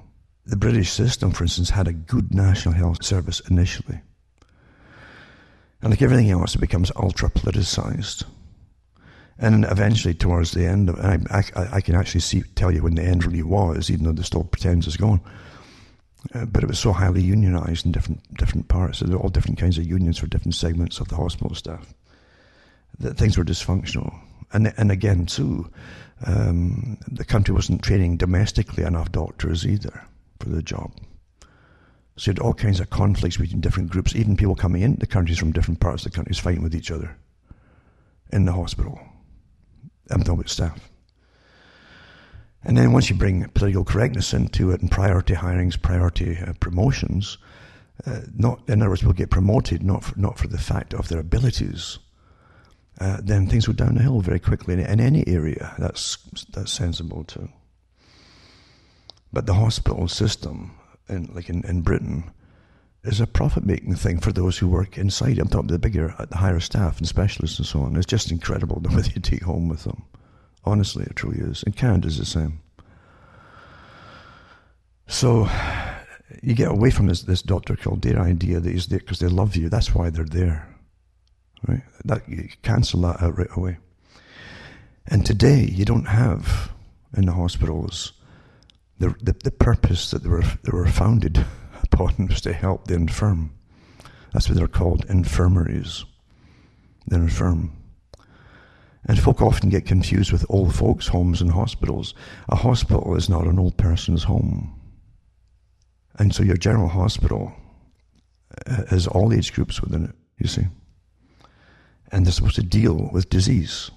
The 0.45 0.55
British 0.55 0.91
system, 0.91 1.31
for 1.31 1.43
instance, 1.43 1.69
had 1.69 1.87
a 1.87 1.93
good 1.93 2.33
national 2.33 2.73
health 2.73 3.03
service 3.03 3.41
initially. 3.49 4.01
And 5.81 5.91
like 5.91 6.01
everything 6.01 6.31
else, 6.31 6.55
it 6.55 6.61
becomes 6.61 6.91
ultra 6.95 7.29
politicized. 7.29 8.23
And 9.39 9.65
eventually, 9.65 10.15
towards 10.15 10.51
the 10.51 10.65
end, 10.65 10.89
I, 10.89 11.19
I, 11.29 11.67
I, 11.73 11.81
can 11.81 11.93
actually 11.93 12.21
see, 12.21 12.41
tell 12.55 12.71
you 12.71 12.81
when 12.81 12.95
the 12.95 13.03
end 13.03 13.23
really 13.23 13.43
was, 13.43 13.91
even 13.91 14.05
though 14.05 14.11
the 14.11 14.23
still 14.23 14.43
pretends 14.43 14.87
it's 14.87 14.97
gone. 14.97 15.21
Uh, 16.33 16.45
but 16.45 16.63
it 16.63 16.67
was 16.67 16.79
so 16.79 16.91
highly 16.91 17.21
unionized 17.21 17.85
in 17.85 17.91
different 17.91 18.21
different 18.33 18.67
parts. 18.67 18.97
So 18.97 19.05
there 19.05 19.15
were 19.15 19.23
all 19.23 19.29
different 19.29 19.59
kinds 19.59 19.77
of 19.77 19.85
unions 19.85 20.17
for 20.17 20.27
different 20.27 20.55
segments 20.55 20.99
of 20.99 21.07
the 21.07 21.15
hospital 21.15 21.55
staff. 21.55 21.93
That 22.99 23.17
things 23.17 23.37
were 23.37 23.45
dysfunctional, 23.45 24.13
and 24.51 24.73
and 24.77 24.91
again 24.91 25.27
too, 25.27 25.69
um, 26.25 26.97
the 27.07 27.23
country 27.23 27.53
wasn't 27.53 27.83
training 27.83 28.17
domestically 28.17 28.83
enough 28.83 29.11
doctors 29.11 29.65
either 29.65 30.03
for 30.39 30.49
the 30.49 30.63
job. 30.63 30.91
So 32.17 32.31
you 32.31 32.33
had 32.33 32.39
all 32.39 32.55
kinds 32.55 32.79
of 32.79 32.89
conflicts 32.89 33.37
between 33.37 33.61
different 33.61 33.91
groups, 33.91 34.15
even 34.15 34.35
people 34.35 34.55
coming 34.55 34.81
into 34.81 34.99
the 34.99 35.05
countries 35.05 35.37
from 35.37 35.51
different 35.51 35.79
parts 35.79 36.03
of 36.03 36.11
the 36.11 36.15
countries 36.15 36.39
fighting 36.39 36.63
with 36.63 36.75
each 36.75 36.89
other 36.89 37.15
in 38.33 38.45
the 38.45 38.53
hospital. 38.53 38.99
I'm 40.09 40.47
staff. 40.47 40.89
And 42.63 42.77
then 42.77 42.91
once 42.91 43.09
you 43.09 43.15
bring 43.15 43.47
political 43.49 43.85
correctness 43.85 44.33
into 44.33 44.71
it 44.71 44.81
and 44.81 44.91
priority 44.91 45.35
hirings, 45.35 45.81
priority 45.81 46.37
uh, 46.37 46.53
promotions, 46.59 47.37
uh, 48.05 48.21
not 48.35 48.61
in 48.67 48.81
other 48.81 48.89
words, 48.89 49.01
people 49.01 49.13
get 49.13 49.29
promoted 49.29 49.83
not 49.83 50.03
for, 50.03 50.19
not 50.19 50.37
for 50.37 50.47
the 50.47 50.57
fact 50.57 50.93
of 50.93 51.07
their 51.07 51.19
abilities. 51.19 51.99
Uh, 52.99 53.17
then 53.23 53.47
things 53.47 53.67
go 53.67 53.73
down 53.73 53.95
the 53.95 54.01
hill 54.01 54.21
very 54.21 54.39
quickly 54.39 54.73
in, 54.73 54.79
in 54.79 54.99
any 54.99 55.27
area. 55.27 55.75
That's 55.77 56.17
that's 56.51 56.71
sensible 56.71 57.23
too. 57.23 57.49
But 59.31 59.45
the 59.45 59.53
hospital 59.53 60.07
system, 60.07 60.71
in, 61.07 61.29
like 61.33 61.49
in, 61.49 61.63
in 61.65 61.81
Britain, 61.81 62.31
is 63.07 63.21
a 63.21 63.27
profit 63.27 63.65
making 63.65 63.95
thing 63.95 64.19
for 64.19 64.31
those 64.31 64.57
who 64.57 64.67
work 64.67 64.97
inside. 64.97 65.39
I'm 65.39 65.47
talking 65.47 65.67
the 65.67 65.79
bigger, 65.79 66.13
the 66.29 66.37
higher 66.37 66.59
staff 66.59 66.97
and 66.97 67.07
specialists 67.07 67.57
and 67.57 67.67
so 67.67 67.81
on. 67.81 67.95
It's 67.95 68.05
just 68.05 68.31
incredible 68.31 68.79
the 68.81 68.89
way 68.89 69.01
they 69.01 69.21
take 69.21 69.43
home 69.43 69.67
with 69.67 69.83
them. 69.83 70.03
Honestly, 70.65 71.05
it 71.05 71.15
truly 71.15 71.39
is. 71.39 71.63
And 71.63 71.75
Canada's 71.75 72.17
the 72.17 72.25
same. 72.25 72.59
So 75.07 75.49
you 76.41 76.53
get 76.53 76.71
away 76.71 76.91
from 76.91 77.07
this, 77.07 77.21
this 77.21 77.41
Dr. 77.41 77.75
Kildare 77.75 78.19
idea 78.19 78.59
that 78.59 78.69
he's 78.69 78.87
there 78.87 78.99
because 78.99 79.19
they 79.19 79.27
love 79.27 79.55
you. 79.55 79.69
That's 79.69 79.95
why 79.95 80.09
they're 80.09 80.25
there. 80.25 80.67
Right? 81.67 81.83
That, 82.05 82.27
you 82.27 82.49
cancel 82.61 83.01
that 83.01 83.21
out 83.21 83.37
right 83.37 83.55
away. 83.55 83.77
And 85.07 85.25
today, 85.25 85.61
you 85.63 85.85
don't 85.85 86.07
have 86.07 86.71
in 87.15 87.25
the 87.25 87.31
hospitals 87.31 88.11
the, 88.99 89.15
the, 89.21 89.33
the 89.43 89.51
purpose 89.51 90.11
that 90.11 90.23
they 90.23 90.29
were, 90.29 90.43
they 90.63 90.71
were 90.73 90.87
founded 90.87 91.45
was 91.99 92.41
to 92.41 92.53
help 92.53 92.87
the 92.87 92.95
infirm. 92.95 93.51
That's 94.33 94.49
what 94.49 94.57
they're 94.57 94.67
called, 94.67 95.05
infirmaries. 95.09 96.05
They're 97.07 97.21
infirm. 97.21 97.71
And 99.05 99.19
folk 99.19 99.41
often 99.41 99.69
get 99.69 99.85
confused 99.85 100.31
with 100.31 100.45
old 100.49 100.75
folks' 100.75 101.07
homes 101.07 101.41
and 101.41 101.51
hospitals. 101.51 102.13
A 102.49 102.55
hospital 102.55 103.15
is 103.15 103.29
not 103.29 103.47
an 103.47 103.57
old 103.57 103.77
person's 103.77 104.23
home. 104.23 104.79
And 106.19 106.35
so 106.35 106.43
your 106.43 106.57
general 106.57 106.89
hospital 106.89 107.53
uh, 108.65 108.85
has 108.89 109.07
all 109.07 109.31
age 109.33 109.53
groups 109.53 109.81
within 109.81 110.05
it, 110.05 110.15
you 110.39 110.47
see. 110.47 110.67
And 112.11 112.25
they're 112.25 112.33
supposed 112.33 112.55
to 112.55 112.63
deal 112.63 113.09
with 113.13 113.29
disease. 113.29 113.91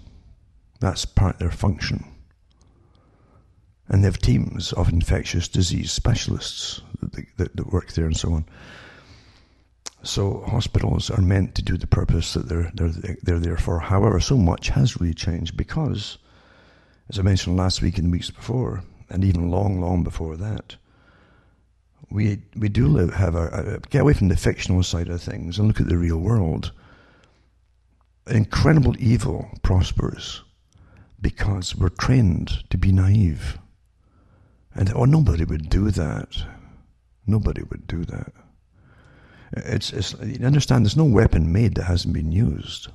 That's 0.80 1.04
part 1.04 1.34
of 1.34 1.40
their 1.40 1.50
function. 1.50 2.04
And 3.90 4.02
they 4.02 4.06
have 4.06 4.18
teams 4.18 4.72
of 4.72 4.88
infectious 4.88 5.48
disease 5.48 5.92
specialists 5.92 6.80
that, 7.00 7.26
that, 7.36 7.56
that 7.56 7.72
work 7.72 7.92
there 7.92 8.06
and 8.06 8.16
so 8.16 8.32
on. 8.32 8.46
So 10.02 10.42
hospitals 10.46 11.10
are 11.10 11.20
meant 11.20 11.54
to 11.56 11.62
do 11.62 11.76
the 11.76 11.86
purpose 11.86 12.32
that 12.32 12.48
they're, 12.48 12.70
they're, 12.74 13.16
they're 13.22 13.38
there 13.38 13.58
for. 13.58 13.80
However, 13.80 14.18
so 14.20 14.36
much 14.36 14.68
has 14.70 14.98
really 14.98 15.12
changed 15.12 15.56
because, 15.56 16.16
as 17.10 17.18
I 17.18 17.22
mentioned 17.22 17.56
last 17.56 17.82
week 17.82 17.98
and 17.98 18.10
weeks 18.10 18.30
before, 18.30 18.82
and 19.10 19.24
even 19.24 19.50
long, 19.50 19.80
long 19.80 20.02
before 20.02 20.36
that, 20.36 20.76
we 22.10 22.42
we 22.56 22.68
do 22.68 22.88
live, 22.88 23.14
have 23.14 23.34
a, 23.34 23.46
a, 23.46 23.88
get 23.88 24.02
away 24.02 24.14
from 24.14 24.28
the 24.28 24.36
fictional 24.36 24.82
side 24.82 25.08
of 25.08 25.22
things 25.22 25.58
and 25.58 25.68
look 25.68 25.80
at 25.80 25.88
the 25.88 25.98
real 25.98 26.18
world. 26.18 26.72
Incredible 28.26 28.94
evil 28.98 29.50
prospers 29.62 30.42
because 31.20 31.76
we're 31.76 31.88
trained 31.88 32.68
to 32.70 32.78
be 32.78 32.92
naive. 32.92 33.58
And 34.74 34.92
oh, 34.94 35.04
nobody 35.04 35.44
would 35.44 35.68
do 35.68 35.90
that. 35.90 36.44
Nobody 37.26 37.62
would 37.62 37.86
do 37.86 38.04
that. 38.04 38.32
It's, 39.52 39.92
it's 39.92 40.14
you 40.22 40.46
understand. 40.46 40.84
There's 40.84 40.96
no 40.96 41.04
weapon 41.04 41.52
made 41.52 41.74
that 41.74 41.84
hasn't 41.84 42.14
been 42.14 42.32
used. 42.32 42.88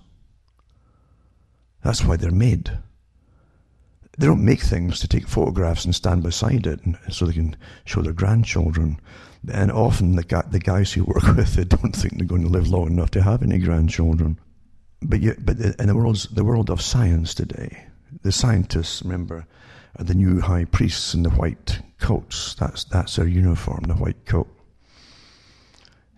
That's 1.84 2.04
why 2.04 2.16
they're 2.16 2.32
made. 2.32 2.72
They 4.18 4.28
don't 4.28 4.46
make 4.46 4.62
things 4.62 5.00
to 5.02 5.08
take 5.08 5.28
photographs 5.28 5.84
and 5.84 5.94
stand 5.94 6.24
beside 6.24 6.66
it 6.66 6.84
and, 6.86 6.98
so 7.10 7.26
they 7.26 7.34
can 7.34 7.58
show 7.84 8.02
their 8.02 8.14
grandchildren. 8.14 9.00
And 9.52 9.72
often 9.72 10.16
the, 10.16 10.44
the 10.50 10.60
guys 10.60 10.94
who 10.94 11.04
work 11.04 11.24
with 11.36 11.58
it 11.58 11.70
don't 11.70 11.96
think 11.96 12.18
they're 12.18 12.28
going 12.28 12.44
to 12.44 12.50
live 12.50 12.70
long 12.70 12.88
enough 12.88 13.12
to 13.12 13.22
have 13.22 13.44
any 13.44 13.60
grandchildren. 13.60 14.40
But, 15.02 15.20
you, 15.20 15.36
but 15.38 15.60
in 15.60 15.88
the, 15.88 15.96
world's, 15.96 16.28
the 16.30 16.46
world 16.46 16.70
of 16.70 16.82
science 16.82 17.34
today, 17.34 17.86
the 18.22 18.32
scientists, 18.32 19.04
remember, 19.04 19.46
the 20.00 20.14
new 20.14 20.42
high 20.42 20.66
priests 20.66 21.14
in 21.14 21.24
the 21.24 21.30
white 21.30 21.80
coats. 22.00 22.56
That's, 22.56 22.84
that's 22.86 23.16
their 23.16 23.28
uniform, 23.28 23.84
the 23.88 23.94
white 23.94 24.26
coat. 24.26 24.48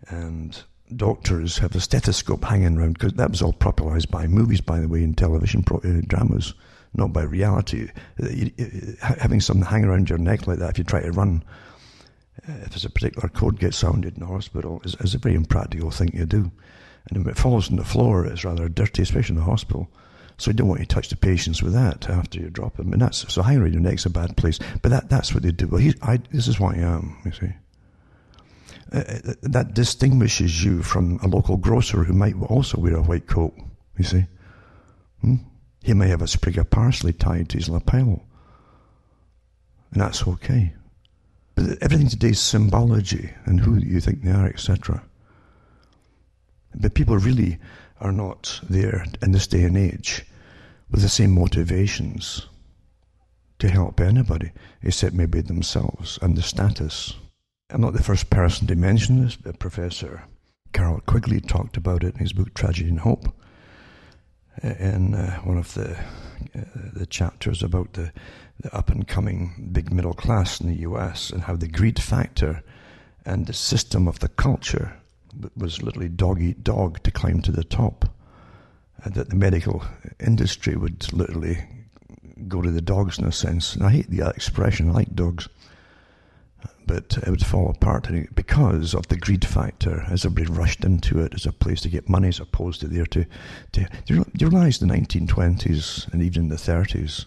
And 0.10 0.62
doctors 0.96 1.58
have 1.58 1.76
a 1.76 1.80
stethoscope 1.80 2.44
hanging 2.44 2.78
around 2.78 2.94
because 2.94 3.14
that 3.14 3.30
was 3.30 3.42
all 3.42 3.54
popularized 3.54 4.10
by 4.10 4.28
movies, 4.28 4.62
by 4.62 4.80
the 4.80 4.88
way, 4.88 5.04
and 5.04 5.18
television 5.18 5.64
pro- 5.64 5.80
uh, 5.80 6.02
dramas 6.08 6.54
not 6.94 7.14
by 7.14 7.22
reality. 7.22 7.90
Having 9.02 9.42
something 9.42 9.66
hang 9.66 9.86
around 9.86 10.10
your 10.10 10.18
neck 10.18 10.48
like 10.48 10.60
that, 10.60 10.72
if 10.72 10.78
you 10.78 10.84
try 10.84 11.02
to 11.02 11.12
run, 11.12 11.44
uh, 12.48 12.54
if 12.64 12.70
there's 12.70 12.86
a 12.86 12.90
particular 12.90 13.30
code 13.30 13.60
gets 13.60 13.78
sounded 13.78 14.16
in 14.16 14.22
the 14.22 14.26
hospital, 14.26 14.82
is, 14.84 14.96
is 14.96 15.14
a 15.14 15.20
very 15.20 15.36
impractical 15.36 15.92
thing 15.92 16.10
to 16.12 16.26
do. 16.26 16.52
And 17.10 17.22
if 17.22 17.28
it 17.28 17.38
falls 17.38 17.70
on 17.70 17.78
the 17.78 17.86
floor, 17.86 18.26
it's 18.26 18.44
rather 18.44 18.68
dirty, 18.68 19.04
especially 19.04 19.36
in 19.36 19.40
the 19.40 19.46
hospital. 19.46 19.90
So 20.38 20.52
you 20.52 20.56
don't 20.56 20.68
want 20.68 20.82
to 20.82 20.86
touch 20.86 21.10
the 21.10 21.16
patients 21.16 21.64
with 21.64 21.74
that 21.74 22.10
after 22.10 22.40
you 22.40 22.50
drop 22.50 22.78
them. 22.78 22.94
And 22.94 23.02
that's 23.02 23.32
so 23.34 23.42
around 23.42 23.74
your 23.74 23.82
neck's 23.82 24.06
a 24.06 24.10
bad 24.10 24.38
place. 24.38 24.60
But 24.82 24.90
that, 24.90 25.10
that's 25.10 25.34
what 25.34 25.44
they 25.44 25.52
do. 25.52 25.68
Well, 25.68 25.82
I, 26.04 26.18
this 26.32 26.48
is 26.48 26.60
what 26.60 26.76
I 26.76 26.80
am, 26.80 27.18
you 27.26 27.32
see. 27.32 27.54
Uh, 28.94 29.00
uh, 29.00 29.34
that 29.42 29.74
distinguishes 29.74 30.64
you 30.64 30.84
from 30.84 31.20
a 31.24 31.28
local 31.28 31.58
grocer 31.58 32.04
who 32.04 32.14
might 32.14 32.36
also 32.44 32.80
wear 32.80 32.96
a 32.96 33.02
white 33.02 33.28
coat, 33.28 33.54
you 33.98 34.04
see. 34.04 34.26
Hmm? 35.22 35.36
He 35.82 35.94
may 35.94 36.08
have 36.08 36.22
a 36.22 36.28
sprig 36.28 36.58
of 36.58 36.70
parsley 36.70 37.14
tied 37.14 37.50
to 37.50 37.58
his 37.58 37.68
lapel. 37.68 38.24
And 39.92 40.02
that's 40.02 40.28
okay. 40.28 40.74
But 41.56 41.82
everything 41.82 42.10
today 42.10 42.30
is 42.30 42.40
symbology 42.40 43.32
and 43.46 43.60
who 43.60 43.78
you 43.78 44.00
think 44.00 44.22
they 44.22 44.32
are, 44.32 44.48
etc. 44.48 45.04
But 46.76 46.94
people 46.94 47.18
really 47.18 47.58
are 48.00 48.12
not 48.12 48.60
there 48.70 49.06
in 49.22 49.32
this 49.32 49.48
day 49.48 49.64
and 49.64 49.78
age 49.78 50.26
with 50.90 51.02
the 51.02 51.10
same 51.10 51.32
motivations 51.32 52.48
to 53.60 53.70
help 53.70 54.00
anybody 54.00 54.52
except 54.84 55.16
maybe 55.16 55.42
themselves 55.42 56.20
and 56.22 56.38
the 56.38 56.42
status. 56.42 57.16
I'm 57.70 57.82
not 57.82 57.94
the 57.94 58.04
first 58.04 58.30
person 58.30 58.68
to 58.68 58.76
mention 58.76 59.24
this, 59.24 59.36
but 59.36 59.60
Professor 59.60 60.24
Carroll 60.74 61.02
Quigley 61.02 61.42
talked 61.42 61.76
about 61.76 62.04
it 62.04 62.14
in 62.14 62.20
his 62.20 62.34
book 62.34 62.54
Tragedy 62.54 62.90
and 62.90 63.00
Hope 63.00 63.34
in 64.64 65.14
uh, 65.14 65.40
one 65.42 65.58
of 65.58 65.74
the 65.74 65.98
uh, 66.56 66.62
the 66.94 67.06
chapters 67.06 67.64
about 67.64 67.94
the, 67.94 68.12
the 68.62 68.76
up 68.76 68.90
and 68.90 69.08
coming 69.08 69.70
big 69.72 69.92
middle 69.92 70.14
class 70.14 70.62
in 70.62 70.68
the 70.68 70.82
U.S. 70.82 71.30
and 71.30 71.44
how 71.44 71.56
the 71.56 71.68
greed 71.68 72.02
factor 72.02 72.64
and 73.26 73.46
the 73.46 73.54
system 73.54 74.08
of 74.08 74.20
the 74.20 74.30
culture 74.30 74.98
was 75.56 75.82
literally 75.82 76.10
dog 76.10 76.42
eat 76.42 76.64
dog 76.64 77.02
to 77.04 77.12
climb 77.12 77.42
to 77.42 77.52
the 77.52 77.64
top. 77.64 78.10
And 79.04 79.14
that 79.14 79.30
the 79.30 79.36
medical 79.36 79.84
industry 80.20 80.76
would 80.76 81.12
literally 81.14 81.64
go 82.48 82.62
to 82.62 82.72
the 82.72 82.82
dogs 82.82 83.20
in 83.20 83.26
a 83.26 83.32
sense. 83.32 83.76
And 83.76 83.84
I 83.84 83.92
hate 83.92 84.10
the 84.10 84.28
expression, 84.28 84.90
I 84.90 84.94
like 84.94 85.16
dogs 85.16 85.48
but 86.88 87.18
it 87.18 87.30
would 87.30 87.46
fall 87.46 87.70
apart 87.70 88.10
because 88.34 88.96
of 88.96 89.08
the 89.10 89.18
greed 89.18 89.46
factor 89.46 90.06
as 90.10 90.26
everybody 90.26 90.58
rushed 90.58 90.86
into 90.86 91.20
it 91.20 91.34
as 91.36 91.46
a 91.46 91.52
place 91.52 91.82
to 91.82 91.90
get 91.90 92.10
money 92.10 92.30
as 92.30 92.40
opposed 92.40 92.80
to 92.80 92.88
there 92.88 93.06
to, 93.06 93.26
to 93.74 93.88
do 94.06 94.26
you 94.40 94.48
realize 94.48 94.80
the 94.80 94.86
1920s 94.86 96.12
and 96.14 96.24
even 96.24 96.48
the 96.48 96.56
30s 96.56 97.26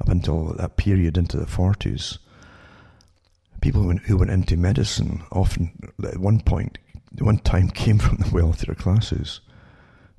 up 0.00 0.08
until 0.08 0.52
that 0.52 0.76
period 0.76 1.16
into 1.16 1.38
the 1.38 1.46
40s 1.46 2.18
people 3.62 3.82
who 3.82 4.16
went 4.18 4.30
into 4.30 4.56
medicine 4.56 5.22
often 5.32 5.72
at 6.04 6.18
one 6.18 6.40
point 6.40 6.78
one 7.18 7.38
time 7.38 7.68
came 7.68 7.98
from 7.98 8.16
the 8.16 8.30
wealthier 8.30 8.74
classes 8.74 9.40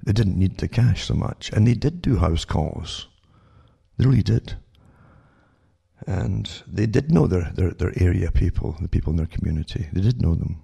they 0.03 0.11
didn't 0.11 0.37
need 0.37 0.57
the 0.57 0.67
cash 0.67 1.05
so 1.05 1.13
much 1.13 1.51
and 1.53 1.67
they 1.67 1.73
did 1.73 2.01
do 2.01 2.17
house 2.17 2.45
calls 2.45 3.07
they 3.97 4.05
really 4.05 4.23
did 4.23 4.55
and 6.07 6.63
they 6.67 6.85
did 6.85 7.11
know 7.11 7.27
their, 7.27 7.51
their, 7.53 7.71
their 7.71 7.93
area 8.01 8.31
people, 8.31 8.75
the 8.81 8.87
people 8.87 9.11
in 9.11 9.17
their 9.17 9.27
community. 9.27 9.87
They 9.93 10.01
did 10.01 10.21
know 10.21 10.35
them. 10.35 10.61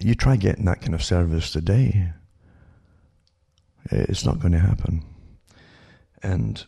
You 0.00 0.14
try 0.14 0.36
getting 0.36 0.64
that 0.66 0.80
kind 0.80 0.94
of 0.94 1.02
service 1.02 1.50
today, 1.50 2.12
it's 3.90 4.24
not 4.24 4.40
going 4.40 4.52
to 4.52 4.58
happen. 4.58 5.04
And 6.22 6.64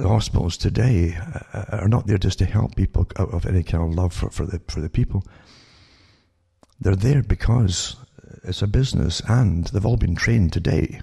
the 0.00 0.08
hospitals 0.08 0.56
today 0.56 1.16
uh, 1.52 1.64
are 1.72 1.88
not 1.88 2.06
there 2.06 2.18
just 2.18 2.38
to 2.38 2.44
help 2.44 2.74
people 2.74 3.06
out 3.18 3.32
of 3.32 3.46
any 3.46 3.62
kind 3.62 3.84
of 3.84 3.94
love 3.94 4.12
for, 4.12 4.30
for, 4.30 4.46
the, 4.46 4.60
for 4.68 4.80
the 4.80 4.88
people. 4.88 5.24
They're 6.80 6.96
there 6.96 7.22
because 7.22 7.96
it's 8.44 8.62
a 8.62 8.66
business 8.66 9.20
and 9.28 9.66
they've 9.66 9.84
all 9.84 9.96
been 9.96 10.14
trained 10.14 10.52
today 10.52 11.02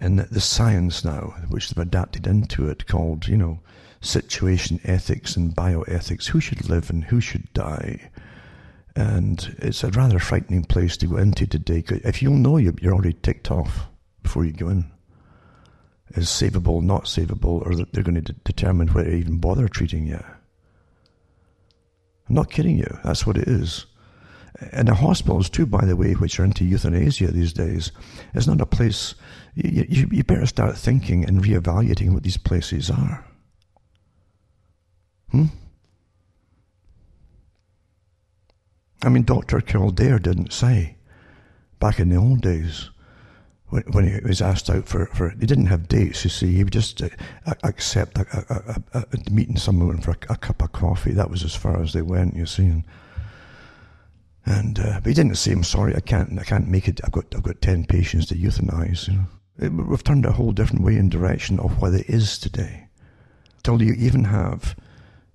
and 0.00 0.18
the 0.18 0.40
science 0.40 1.04
now, 1.04 1.34
which 1.48 1.70
they've 1.70 1.86
adapted 1.86 2.26
into 2.26 2.68
it, 2.68 2.86
called, 2.86 3.28
you 3.28 3.36
know, 3.36 3.60
situation 4.00 4.80
ethics 4.84 5.36
and 5.36 5.54
bioethics, 5.54 6.26
who 6.26 6.40
should 6.40 6.68
live 6.68 6.90
and 6.90 7.04
who 7.04 7.20
should 7.20 7.50
die. 7.52 8.10
And 8.96 9.56
it's 9.58 9.82
a 9.82 9.90
rather 9.90 10.18
frightening 10.18 10.64
place 10.64 10.96
to 10.98 11.06
go 11.06 11.16
into 11.16 11.46
today. 11.46 11.84
If 11.88 12.22
you'll 12.22 12.34
know 12.34 12.58
you're 12.58 12.92
already 12.92 13.14
ticked 13.14 13.50
off 13.50 13.86
before 14.22 14.44
you 14.44 14.52
go 14.52 14.68
in, 14.68 14.90
is 16.14 16.26
savable, 16.26 16.82
not 16.82 17.04
savable, 17.04 17.64
or 17.66 17.74
that 17.74 17.92
they're 17.92 18.02
going 18.02 18.14
to 18.14 18.20
de- 18.20 18.32
determine 18.44 18.88
whether 18.88 19.10
to 19.10 19.16
even 19.16 19.38
bother 19.38 19.68
treating 19.68 20.06
you. 20.06 20.22
I'm 22.28 22.34
not 22.34 22.50
kidding 22.50 22.78
you. 22.78 22.98
That's 23.04 23.26
what 23.26 23.36
it 23.36 23.48
is. 23.48 23.86
And 24.72 24.88
the 24.88 24.94
hospitals, 24.94 25.50
too, 25.50 25.66
by 25.66 25.84
the 25.84 25.96
way, 25.96 26.12
which 26.12 26.38
are 26.38 26.44
into 26.44 26.64
euthanasia 26.64 27.32
these 27.32 27.52
days, 27.52 27.90
is 28.34 28.46
not 28.46 28.60
a 28.60 28.66
place. 28.66 29.14
You, 29.54 29.84
you, 29.88 30.08
you 30.10 30.24
better 30.24 30.46
start 30.46 30.76
thinking 30.76 31.24
and 31.24 31.42
reevaluating 31.42 32.12
what 32.12 32.22
these 32.22 32.36
places 32.36 32.90
are. 32.90 33.24
Hmm? 35.30 35.46
I 39.02 39.08
mean, 39.08 39.24
Dr. 39.24 39.60
Kildare 39.60 40.18
didn't 40.18 40.52
say 40.52 40.96
back 41.78 41.98
in 41.98 42.08
the 42.08 42.16
old 42.16 42.40
days 42.40 42.90
when, 43.74 43.82
when 43.90 44.06
he 44.06 44.20
was 44.24 44.40
asked 44.40 44.70
out 44.70 44.86
for, 44.86 45.06
for, 45.06 45.30
he 45.30 45.46
didn't 45.46 45.66
have 45.66 45.88
dates, 45.88 46.22
you 46.22 46.30
see, 46.30 46.54
he 46.54 46.62
would 46.62 46.72
just 46.72 47.02
uh, 47.02 47.08
accept 47.64 48.18
a, 48.18 48.24
a, 48.48 49.00
a, 49.00 49.04
a, 49.12 49.30
meeting 49.32 49.56
someone 49.56 50.00
for 50.00 50.12
a, 50.12 50.36
cup 50.36 50.62
of 50.62 50.70
coffee. 50.70 51.12
That 51.12 51.28
was 51.28 51.42
as 51.42 51.56
far 51.56 51.82
as 51.82 51.92
they 51.92 52.02
went, 52.02 52.36
you 52.36 52.46
see. 52.46 52.66
And, 52.66 52.84
and 54.46 54.78
uh, 54.78 55.00
but 55.00 55.06
he 55.06 55.14
didn't 55.14 55.34
say, 55.34 55.50
"I'm 55.50 55.64
sorry, 55.64 55.96
I 55.96 56.00
can't, 56.00 56.38
I 56.38 56.44
can't 56.44 56.68
make 56.68 56.86
it. 56.86 57.00
I've 57.02 57.10
got, 57.10 57.34
I've 57.34 57.42
got 57.42 57.60
ten 57.60 57.84
patients 57.84 58.26
to 58.26 58.36
euthanize." 58.36 59.08
You 59.08 59.14
know, 59.14 59.26
it, 59.58 59.68
we've 59.70 60.04
turned 60.04 60.24
a 60.24 60.32
whole 60.32 60.52
different 60.52 60.84
way 60.84 60.96
in 60.96 61.08
direction 61.08 61.58
of 61.58 61.82
what 61.82 61.94
it 61.94 62.08
is 62.08 62.38
today. 62.38 62.86
Till 63.64 63.82
you 63.82 63.94
even 63.94 64.24
have, 64.24 64.76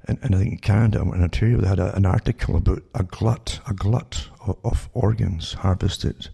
and, 0.08 0.18
and 0.22 0.34
I 0.34 0.38
think 0.38 0.52
in 0.54 0.60
Canada 0.60 1.02
and 1.02 1.24
Ontario, 1.24 1.58
they 1.58 1.68
had 1.68 1.80
a, 1.80 1.94
an 1.94 2.06
article 2.06 2.56
about 2.56 2.84
a 2.96 3.04
glut, 3.04 3.60
a 3.68 3.74
glut 3.74 4.30
of, 4.48 4.56
of 4.64 4.90
organs 4.94 5.54
harvested. 5.54 6.30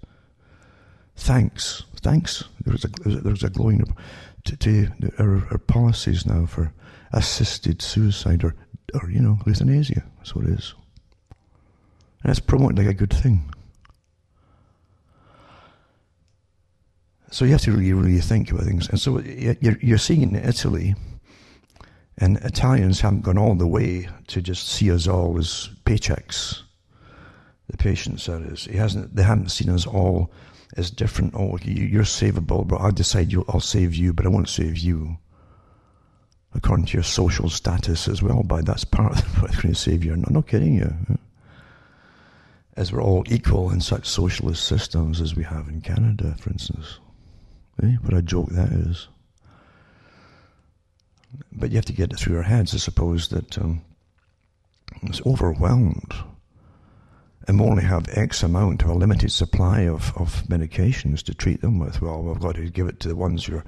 Thanks, 1.16 1.84
thanks. 2.02 2.44
There 2.64 2.74
was 2.74 2.86
a, 2.86 2.88
there 3.10 3.32
was 3.32 3.44
a 3.44 3.50
glowing 3.50 3.84
to, 4.46 4.58
to 4.58 4.88
our, 5.18 5.48
our 5.52 5.58
policies 5.58 6.26
now 6.26 6.46
for 6.46 6.74
assisted 7.14 7.82
suicide 7.82 8.44
or, 8.44 8.56
or 8.94 9.10
you 9.10 9.20
know, 9.20 9.40
euthanasia. 9.46 10.04
That's 10.18 10.36
what 10.36 10.46
it 10.46 10.52
is. 10.52 10.76
And 12.24 12.32
it's 12.32 12.40
promoted 12.40 12.78
like 12.78 12.88
a 12.88 12.94
good 12.94 13.14
thing. 13.14 13.52
So 17.32 17.44
you 17.46 17.52
have 17.52 17.62
to 17.62 17.72
really, 17.72 17.94
really 17.94 18.20
think 18.20 18.52
about 18.52 18.66
things. 18.66 18.90
And 18.90 19.00
so 19.00 19.20
you're, 19.20 19.78
you're 19.82 19.98
seeing 19.98 20.22
in 20.22 20.36
Italy, 20.36 20.96
and 22.18 22.38
Italians 22.38 23.02
haven't 23.02 23.24
gone 23.24 23.38
all 23.38 23.56
the 23.56 23.68
way 23.68 24.08
to 24.28 24.42
just 24.42 24.70
see 24.70 24.92
us 24.92 25.08
all 25.08 25.38
as 25.38 25.70
paychecks. 25.86 26.62
The 27.68 27.78
patients, 27.78 28.30
is. 28.30 28.66
He 28.66 28.78
hasn't, 28.78 29.16
they 29.16 29.24
haven't 29.24 29.50
seen 29.50 29.70
us 29.70 29.86
all 29.86 30.32
as 30.78 30.92
different. 30.92 31.34
Oh, 31.36 31.58
you're 31.64 32.04
savable, 32.04 32.68
but 32.68 32.82
I 32.82 32.92
decide 32.92 33.34
I'll 33.50 33.60
save 33.60 33.96
you, 33.96 34.14
but 34.14 34.26
I 34.26 34.30
won't 34.30 34.50
save 34.50 34.78
you. 34.78 35.18
According 36.54 36.86
to 36.88 36.94
your 36.94 37.04
social 37.04 37.50
status 37.50 38.08
as 38.08 38.24
well, 38.24 38.42
by 38.44 38.62
that's 38.62 38.86
part 38.86 39.20
of 39.20 39.26
what's 39.42 39.62
going 39.62 39.74
to 39.74 39.80
save 39.80 40.04
you. 40.04 40.14
I'm 40.14 40.26
not 40.30 40.48
kidding 40.48 40.76
you 40.76 41.18
as 42.76 42.92
we're 42.92 43.02
all 43.02 43.24
equal 43.28 43.72
in 43.72 43.80
such 43.80 44.06
socialist 44.06 44.66
systems 44.66 45.22
as 45.22 45.36
we 45.36 45.44
have 45.44 45.68
in 45.70 45.82
Canada, 45.82 46.36
for 46.40 46.50
instance. 46.50 47.00
Eh? 47.82 47.96
What 48.02 48.14
a 48.14 48.22
joke 48.22 48.50
that 48.50 48.72
is. 48.72 49.08
But 51.52 51.72
you 51.72 51.78
have 51.78 51.86
to 51.86 51.94
get 51.94 52.12
it 52.12 52.20
through 52.20 52.34
your 52.34 52.44
heads, 52.44 52.74
I 52.74 52.78
suppose, 52.78 53.30
that 53.30 53.58
um, 53.58 53.82
it's 55.04 55.22
overwhelmed. 55.26 56.14
And 57.48 57.62
only 57.62 57.84
have 57.84 58.08
X 58.12 58.42
amount 58.42 58.82
of 58.82 58.90
a 58.90 58.94
limited 58.94 59.32
supply 59.32 59.82
of, 59.82 60.14
of 60.18 60.44
medications 60.48 61.22
to 61.24 61.34
treat 61.36 61.62
them 61.62 61.78
with. 61.78 62.02
Well, 62.02 62.24
we've 62.24 62.40
got 62.40 62.56
to 62.56 62.70
give 62.70 62.88
it 62.88 63.00
to 63.02 63.08
the 63.08 63.16
ones 63.16 63.46
who 63.46 63.58
are, 63.58 63.66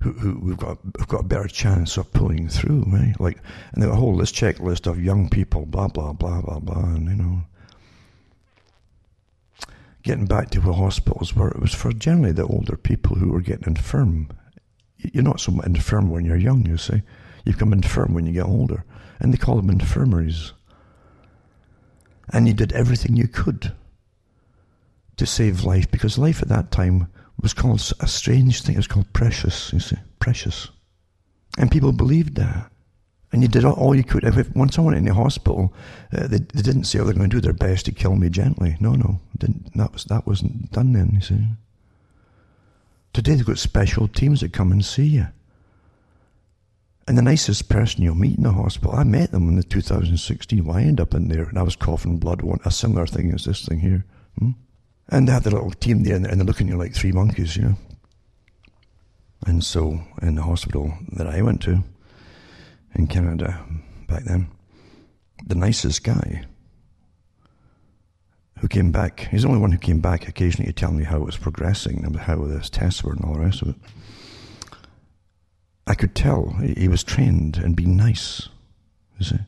who, 0.00 0.12
who 0.12 0.38
we've 0.40 0.56
got 0.56 0.78
we've 0.84 1.08
got 1.08 1.20
a 1.20 1.28
better 1.28 1.48
chance 1.48 1.98
of 1.98 2.10
pulling 2.12 2.48
through, 2.48 2.84
right? 2.86 3.14
Like, 3.20 3.38
and 3.72 3.82
the 3.82 3.94
whole 3.94 4.14
list 4.14 4.34
checklist 4.34 4.86
of 4.86 5.02
young 5.02 5.28
people, 5.28 5.66
blah 5.66 5.88
blah 5.88 6.14
blah 6.14 6.40
blah 6.40 6.58
blah, 6.58 6.84
and 6.84 7.08
you 7.08 7.16
know, 7.16 7.42
getting 10.02 10.26
back 10.26 10.48
to 10.50 10.60
the 10.60 10.72
hospitals 10.72 11.34
where 11.36 11.48
it 11.48 11.60
was 11.60 11.74
for 11.74 11.92
generally 11.92 12.32
the 12.32 12.46
older 12.46 12.76
people 12.76 13.16
who 13.16 13.30
were 13.30 13.42
getting 13.42 13.66
infirm. 13.66 14.28
You're 14.96 15.22
not 15.22 15.40
so 15.40 15.60
infirm 15.60 16.10
when 16.10 16.24
you're 16.24 16.36
young, 16.36 16.66
you 16.66 16.78
see. 16.78 17.02
You 17.44 17.52
become 17.52 17.72
infirm 17.72 18.14
when 18.14 18.26
you 18.26 18.32
get 18.32 18.46
older. 18.46 18.84
And 19.20 19.32
they 19.32 19.36
call 19.36 19.56
them 19.56 19.70
infirmaries. 19.70 20.52
And 22.30 22.46
you 22.46 22.54
did 22.54 22.72
everything 22.72 23.16
you 23.16 23.28
could 23.28 23.72
to 25.16 25.26
save 25.26 25.64
life 25.64 25.90
because 25.90 26.18
life 26.18 26.42
at 26.42 26.48
that 26.48 26.70
time 26.70 27.08
was 27.40 27.54
called 27.54 27.92
a 28.00 28.06
strange 28.08 28.62
thing. 28.62 28.74
It 28.74 28.78
was 28.78 28.86
called 28.86 29.12
precious, 29.12 29.72
you 29.72 29.80
see. 29.80 29.96
Precious. 30.18 30.68
And 31.56 31.70
people 31.70 31.92
believed 31.92 32.36
that. 32.36 32.70
And 33.30 33.42
you 33.42 33.48
did 33.48 33.64
all 33.64 33.94
you 33.94 34.04
could. 34.04 34.24
If, 34.24 34.48
when 34.54 34.70
someone 34.70 34.94
in 34.94 35.04
the 35.04 35.12
hospital, 35.12 35.74
uh, 36.16 36.26
they, 36.28 36.38
they 36.38 36.62
didn't 36.62 36.84
say, 36.84 36.98
"Oh, 36.98 37.04
they're 37.04 37.12
going 37.12 37.28
to 37.28 37.36
do 37.36 37.42
their 37.42 37.52
best 37.52 37.84
to 37.84 37.92
kill 37.92 38.16
me 38.16 38.30
gently." 38.30 38.78
No, 38.80 38.92
no, 38.92 39.20
didn't. 39.36 39.76
That 39.76 39.92
was 39.92 40.04
that 40.04 40.26
wasn't 40.26 40.72
done 40.72 40.94
then. 40.94 41.10
You 41.12 41.20
see. 41.20 41.44
Today 43.12 43.34
they've 43.34 43.44
got 43.44 43.58
special 43.58 44.08
teams 44.08 44.40
that 44.40 44.54
come 44.54 44.72
and 44.72 44.82
see 44.82 45.04
you. 45.04 45.26
And 47.08 47.16
the 47.16 47.22
nicest 47.22 47.70
person 47.70 48.02
you'll 48.02 48.14
meet 48.14 48.36
in 48.36 48.42
the 48.42 48.52
hospital, 48.52 48.94
I 48.94 49.02
met 49.02 49.32
them 49.32 49.48
in 49.48 49.56
the 49.56 49.62
2016. 49.62 50.62
Well, 50.62 50.76
I 50.76 50.82
ended 50.82 51.00
up 51.00 51.14
in 51.14 51.28
there 51.28 51.44
and 51.44 51.58
I 51.58 51.62
was 51.62 51.74
coughing 51.74 52.18
blood. 52.18 52.42
One 52.42 52.60
a 52.66 52.70
similar 52.70 53.06
thing 53.06 53.32
as 53.32 53.46
this 53.46 53.64
thing 53.64 53.80
here. 53.80 54.04
Hmm? 54.38 54.50
And 55.08 55.26
they 55.26 55.32
have 55.32 55.44
the 55.44 55.50
little 55.50 55.70
team 55.70 56.02
there, 56.02 56.16
and 56.16 56.26
they're 56.26 56.44
looking 56.44 56.68
at 56.68 56.72
you 56.74 56.78
like 56.78 56.94
three 56.94 57.12
monkeys, 57.12 57.56
you 57.56 57.62
know. 57.62 57.76
And 59.46 59.64
so, 59.64 60.02
in 60.20 60.34
the 60.34 60.42
hospital 60.42 60.92
that 61.12 61.26
I 61.26 61.40
went 61.40 61.62
to, 61.62 61.82
in 62.94 63.06
Canada 63.06 63.64
back 64.06 64.24
then. 64.24 64.50
The 65.46 65.54
nicest 65.54 66.04
guy 66.04 66.44
who 68.58 68.68
came 68.68 68.92
back. 68.92 69.28
He's 69.30 69.42
the 69.42 69.48
only 69.48 69.60
one 69.60 69.72
who 69.72 69.78
came 69.78 70.00
back 70.00 70.28
occasionally 70.28 70.70
to 70.70 70.78
tell 70.78 70.92
me 70.92 71.04
how 71.04 71.16
it 71.16 71.24
was 71.24 71.38
progressing 71.38 72.04
and 72.04 72.14
how 72.16 72.44
the 72.44 72.60
tests 72.60 73.02
were 73.02 73.12
and 73.12 73.24
all 73.24 73.32
the 73.32 73.40
rest 73.40 73.62
of 73.62 73.68
it. 73.68 73.76
I 75.88 75.94
could 75.94 76.14
tell 76.14 76.50
he 76.60 76.86
was 76.86 77.02
trained 77.02 77.56
and 77.56 77.74
being 77.74 77.96
nice, 77.96 78.48
you 79.18 79.24
see. 79.24 79.38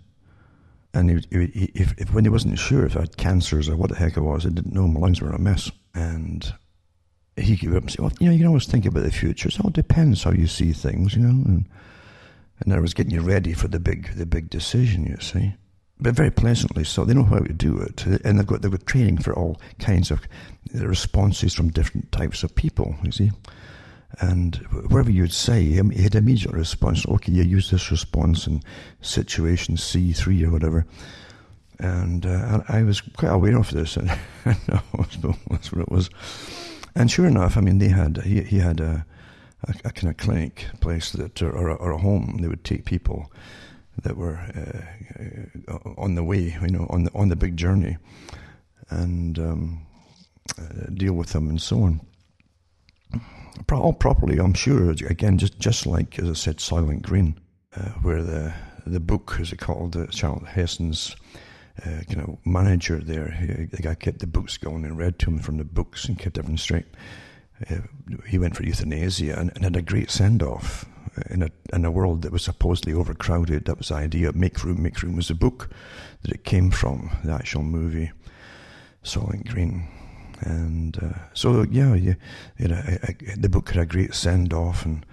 And 0.94 1.10
he, 1.10 1.20
he, 1.30 1.70
if, 1.74 1.94
if, 1.98 2.12
when 2.12 2.24
he 2.24 2.30
wasn't 2.30 2.58
sure 2.58 2.84
if 2.84 2.96
I 2.96 3.00
had 3.00 3.16
cancers 3.16 3.68
or 3.68 3.76
what 3.76 3.90
the 3.90 3.96
heck 3.96 4.16
it 4.16 4.22
was, 4.22 4.44
I 4.44 4.48
didn't 4.48 4.74
know 4.74 4.88
my 4.88 5.00
lungs 5.00 5.20
were 5.20 5.30
a 5.30 5.38
mess. 5.38 5.70
And 5.94 6.52
he 7.36 7.56
gave 7.56 7.76
up 7.76 7.82
and 7.82 7.90
said, 7.90 8.00
well, 8.00 8.12
you 8.18 8.26
know, 8.26 8.32
you 8.32 8.38
can 8.38 8.48
always 8.48 8.66
think 8.66 8.86
about 8.86 9.04
the 9.04 9.12
future. 9.12 9.48
It 9.48 9.60
all 9.60 9.70
depends 9.70 10.24
how 10.24 10.32
you 10.32 10.46
see 10.46 10.72
things, 10.72 11.14
you 11.14 11.22
know. 11.22 11.44
And 11.44 11.68
and 12.60 12.74
I 12.74 12.80
was 12.80 12.92
getting 12.92 13.12
you 13.12 13.22
ready 13.22 13.52
for 13.52 13.68
the 13.68 13.80
big 13.80 14.14
the 14.16 14.26
big 14.26 14.50
decision, 14.50 15.06
you 15.06 15.16
see. 15.20 15.54
But 15.98 16.14
very 16.14 16.30
pleasantly 16.30 16.84
so. 16.84 17.04
They 17.04 17.14
know 17.14 17.24
how 17.24 17.40
to 17.40 17.52
do 17.52 17.78
it, 17.78 18.06
and 18.24 18.38
they've 18.38 18.46
got 18.46 18.62
they've 18.62 18.70
got 18.70 18.86
training 18.86 19.18
for 19.18 19.34
all 19.34 19.60
kinds 19.78 20.10
of 20.10 20.20
responses 20.74 21.54
from 21.54 21.70
different 21.70 22.10
types 22.12 22.42
of 22.42 22.54
people. 22.54 22.96
You 23.02 23.12
see, 23.12 23.30
and 24.18 24.56
whatever 24.88 25.10
you'd 25.10 25.32
say, 25.32 25.62
he 25.62 26.02
had 26.02 26.14
immediate 26.14 26.52
response. 26.52 27.06
Okay, 27.06 27.32
you 27.32 27.42
use 27.42 27.70
this 27.70 27.90
response 27.90 28.46
in 28.46 28.62
situation 29.00 29.76
C 29.76 30.12
three 30.12 30.44
or 30.44 30.50
whatever. 30.50 30.84
And 31.78 32.26
uh, 32.26 32.60
I 32.68 32.82
was 32.82 33.00
quite 33.00 33.32
aware 33.32 33.56
of 33.56 33.70
this, 33.70 33.96
and 33.96 34.10
that's 34.44 35.72
what 35.72 35.80
it 35.80 35.90
was. 35.90 36.10
And 36.94 37.10
sure 37.10 37.26
enough, 37.26 37.56
I 37.56 37.60
mean, 37.60 37.78
they 37.78 37.88
had 37.88 38.18
he, 38.18 38.42
he 38.42 38.58
had 38.58 38.80
a 38.80 39.06
a, 39.64 39.74
a 39.86 39.92
kind 39.92 40.10
of 40.10 40.16
clinic 40.16 40.66
place 40.80 41.12
that, 41.12 41.42
or, 41.42 41.70
or, 41.70 41.92
a 41.92 41.98
home. 41.98 42.38
They 42.40 42.48
would 42.48 42.64
take 42.64 42.84
people 42.84 43.30
that 44.02 44.16
were 44.16 44.38
uh, 44.38 45.78
on 45.98 46.14
the 46.14 46.24
way, 46.24 46.56
you 46.60 46.68
know, 46.68 46.86
on 46.90 47.04
the 47.04 47.10
on 47.14 47.28
the 47.28 47.36
big 47.36 47.56
journey, 47.56 47.98
and 48.90 49.38
um, 49.38 49.86
uh, 50.58 50.86
deal 50.94 51.14
with 51.14 51.30
them 51.30 51.48
and 51.48 51.60
so 51.60 51.82
on. 51.82 52.00
All 53.72 53.92
properly, 53.92 54.38
I'm 54.38 54.54
sure. 54.54 54.90
Again, 54.90 55.38
just 55.38 55.58
just 55.58 55.86
like 55.86 56.18
as 56.18 56.28
I 56.28 56.32
said, 56.32 56.56
Soylent 56.58 57.02
Green, 57.02 57.38
uh, 57.76 57.90
where 58.02 58.22
the 58.22 58.52
the 58.86 59.00
book, 59.00 59.36
as 59.40 59.52
it 59.52 59.58
called, 59.58 59.96
uh, 59.96 60.06
Charlton 60.06 60.46
Heston's. 60.46 61.16
Uh, 61.86 62.02
you 62.10 62.16
know, 62.16 62.38
manager 62.44 62.98
there, 62.98 63.30
he, 63.30 63.64
the 63.64 63.80
guy 63.80 63.94
kept 63.94 64.18
the 64.18 64.26
books 64.26 64.58
going 64.58 64.84
and 64.84 64.98
read 64.98 65.18
to 65.18 65.30
him 65.30 65.38
from 65.38 65.56
the 65.56 65.64
books 65.64 66.04
and 66.04 66.18
kept 66.18 66.36
everything 66.36 66.58
straight. 66.58 66.84
Uh, 67.70 67.76
he 68.26 68.38
went 68.38 68.54
for 68.54 68.64
euthanasia 68.64 69.38
and, 69.38 69.50
and 69.54 69.64
had 69.64 69.76
a 69.76 69.80
great 69.80 70.10
send 70.10 70.42
off 70.42 70.84
in 71.30 71.42
a 71.42 71.50
in 71.72 71.84
a 71.84 71.90
world 71.90 72.22
that 72.22 72.32
was 72.32 72.42
supposedly 72.42 72.92
overcrowded. 72.92 73.64
That 73.64 73.78
was 73.78 73.88
the 73.88 73.94
idea. 73.94 74.32
Make 74.32 74.62
room, 74.64 74.82
make 74.82 75.02
room 75.02 75.16
was 75.16 75.28
the 75.28 75.34
book 75.34 75.70
that 76.22 76.32
it 76.32 76.44
came 76.44 76.70
from. 76.70 77.10
The 77.24 77.32
actual 77.32 77.62
movie, 77.62 78.12
Soylent 79.04 79.48
Green, 79.48 79.88
and 80.40 80.98
uh, 81.02 81.18
so 81.34 81.62
yeah, 81.70 81.94
you, 81.94 82.16
you 82.58 82.68
know, 82.68 82.82
the 83.36 83.48
book 83.48 83.70
had 83.70 83.82
a 83.82 83.86
great 83.86 84.14
send 84.14 84.52
off 84.52 84.84
and. 84.84 85.04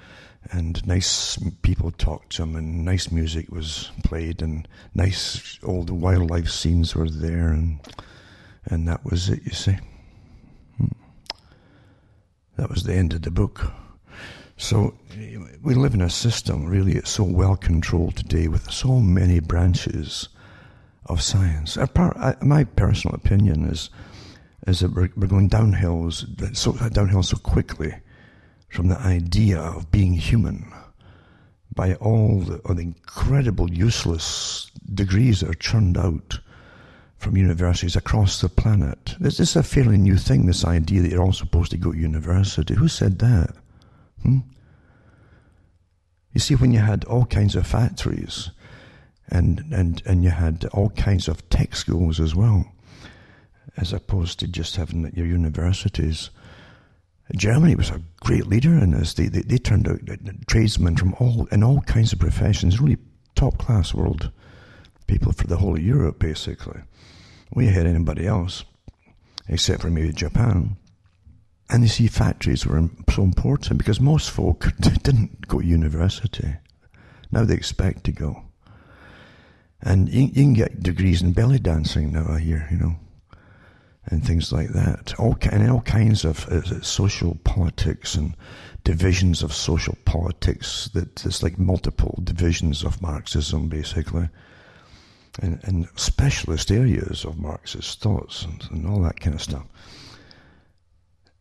And 0.49 0.87
nice 0.87 1.37
people 1.61 1.91
talked 1.91 2.37
to 2.37 2.43
him, 2.43 2.55
and 2.55 2.85
nice 2.85 3.11
music 3.11 3.51
was 3.51 3.91
played, 4.05 4.41
and 4.41 4.65
nice 4.95 5.59
old 5.61 5.89
wildlife 5.89 6.47
scenes 6.47 6.95
were 6.95 7.09
there, 7.09 7.49
and 7.49 7.79
and 8.63 8.87
that 8.87 9.03
was 9.03 9.27
it. 9.27 9.41
You 9.43 9.51
see. 9.51 9.77
That 12.55 12.69
was 12.69 12.83
the 12.83 12.93
end 12.93 13.11
of 13.13 13.23
the 13.23 13.31
book. 13.31 13.73
So 14.55 14.95
we 15.61 15.75
live 15.75 15.93
in 15.93 16.01
a 16.01 16.09
system, 16.09 16.65
really, 16.65 16.93
it's 16.93 17.11
so 17.11 17.23
well 17.23 17.55
controlled 17.55 18.15
today 18.15 18.47
with 18.47 18.71
so 18.71 18.99
many 18.99 19.39
branches 19.39 20.29
of 21.05 21.21
science. 21.21 21.77
My 22.41 22.63
personal 22.63 23.15
opinion 23.15 23.65
is, 23.65 23.89
is 24.67 24.82
that 24.82 24.93
we're, 24.93 25.10
we're 25.15 25.27
going 25.27 25.47
downhill 25.47 26.12
so, 26.12 26.73
downhill 26.89 27.23
so 27.23 27.38
quickly 27.38 27.95
from 28.69 28.89
the 28.89 28.99
idea 28.99 29.58
of 29.58 29.89
being 29.91 30.13
human 30.13 30.71
by 31.73 31.93
all 31.95 32.41
the, 32.41 32.58
all 32.60 32.75
the 32.75 32.82
incredible 32.82 33.71
useless 33.71 34.69
degrees 34.93 35.39
that 35.39 35.49
are 35.49 35.56
churned 35.56 35.97
out 35.97 36.39
from 37.17 37.38
universities 37.38 37.95
across 37.95 38.41
the 38.41 38.49
planet. 38.49 39.15
This 39.19 39.39
is 39.39 39.56
a 39.56 39.63
fairly 39.63 39.97
new 39.97 40.17
thing, 40.17 40.45
this 40.45 40.65
idea 40.65 41.01
that 41.01 41.12
you're 41.12 41.23
all 41.23 41.34
supposed 41.34 41.71
to 41.71 41.77
go 41.77 41.91
to 41.91 41.97
university. 41.97 42.75
Who 42.75 42.88
said 42.88 43.19
that? 43.19 43.56
Hmm? 44.23 44.39
You 46.34 46.39
see, 46.39 46.56
when 46.56 46.73
you 46.73 46.80
had 46.80 47.06
all 47.06 47.25
kinds 47.25 47.56
of 47.56 47.65
factories 47.65 48.51
and, 49.30 49.63
and, 49.71 50.03
and 50.06 50.23
you 50.23 50.30
had 50.30 50.65
all 50.73 50.89
kinds 50.91 51.27
of 51.27 51.47
tech 51.49 51.75
schools 51.75 52.19
as 52.19 52.36
well, 52.36 52.71
as 53.77 53.93
opposed 53.93 54.39
to 54.39 54.47
just 54.47 54.75
having 54.75 55.11
your 55.15 55.25
universities, 55.25 56.29
Germany 57.35 57.75
was 57.75 57.89
a 57.89 58.01
great 58.21 58.47
leader 58.47 58.73
in 58.73 58.91
this. 58.91 59.13
They, 59.13 59.27
they, 59.27 59.41
they 59.41 59.57
turned 59.57 59.87
out 59.87 59.99
tradesmen 60.47 60.95
from 60.95 61.13
all 61.15 61.45
in 61.51 61.63
all 61.63 61.81
kinds 61.81 62.13
of 62.13 62.19
professions, 62.19 62.79
really 62.79 62.97
top 63.35 63.57
class 63.57 63.93
world 63.93 64.31
people 65.07 65.31
for 65.31 65.47
the 65.47 65.57
whole 65.57 65.75
of 65.75 65.81
Europe, 65.81 66.19
basically. 66.19 66.81
We 67.53 67.67
had 67.67 67.87
anybody 67.87 68.27
else, 68.27 68.65
except 69.47 69.81
for 69.81 69.89
maybe 69.89 70.11
Japan. 70.11 70.75
And 71.69 71.83
you 71.83 71.89
see, 71.89 72.07
factories 72.07 72.65
were 72.65 72.89
so 73.09 73.23
important 73.23 73.77
because 73.77 73.99
most 73.99 74.29
folk 74.29 74.71
didn't 74.79 75.47
go 75.47 75.59
to 75.59 75.65
university. 75.65 76.55
Now 77.31 77.45
they 77.45 77.55
expect 77.55 78.03
to 78.05 78.11
go. 78.11 78.43
And 79.81 80.09
you, 80.09 80.23
you 80.23 80.43
can 80.43 80.53
get 80.53 80.83
degrees 80.83 81.21
in 81.21 81.33
belly 81.33 81.59
dancing 81.59 82.11
now, 82.11 82.25
I 82.29 82.39
hear, 82.39 82.67
you 82.71 82.77
know, 82.77 82.95
and 84.08 84.26
things 84.26 84.52
like 84.52 84.70
that. 84.70 85.13
All, 85.20 85.38
and 85.52 85.70
all 85.70 85.82
kinds 85.82 86.26
of 86.26 86.48
uh, 86.48 86.82
social 86.82 87.36
politics 87.43 88.15
and 88.15 88.36
divisions 88.84 89.43
of 89.43 89.54
social 89.54 89.98
politics 90.06 90.89
that 90.93 91.17
there's 91.17 91.43
like 91.43 91.60
multiple 91.60 92.20
divisions 92.24 92.84
of 92.84 93.02
Marxism, 93.02 93.67
basically 93.67 94.30
and, 95.41 95.60
in 95.65 95.88
specialist 95.96 96.72
areas 96.72 97.26
of 97.26 97.39
Marxist 97.39 98.02
thoughts 98.02 98.43
and, 98.43 98.63
and 98.72 98.88
all 98.88 99.02
that 99.02 99.20
kind 99.20 99.36
of 99.36 99.41
stuff. 99.41 99.65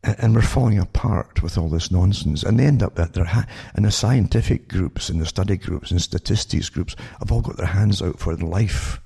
And, 0.02 0.16
and 0.18 0.34
we're 0.34 0.42
falling 0.42 0.78
apart 0.78 1.42
with 1.42 1.56
all 1.56 1.68
this 1.68 1.90
nonsense. 1.90 2.42
And 2.42 2.58
they 2.58 2.66
end 2.66 2.82
up 2.82 2.98
at 2.98 3.14
their 3.14 3.24
ha- 3.24 3.46
and 3.74 3.84
the 3.84 3.90
scientific 3.90 4.68
groups 4.68 5.08
and 5.08 5.20
the 5.20 5.26
study 5.26 5.56
groups 5.56 5.90
and 5.90 6.00
statistics 6.00 6.68
groups 6.68 6.96
have 7.18 7.32
all 7.32 7.42
got 7.42 7.56
their 7.56 7.66
hands 7.66 8.02
out 8.02 8.18
for 8.18 8.36
life 8.36 9.00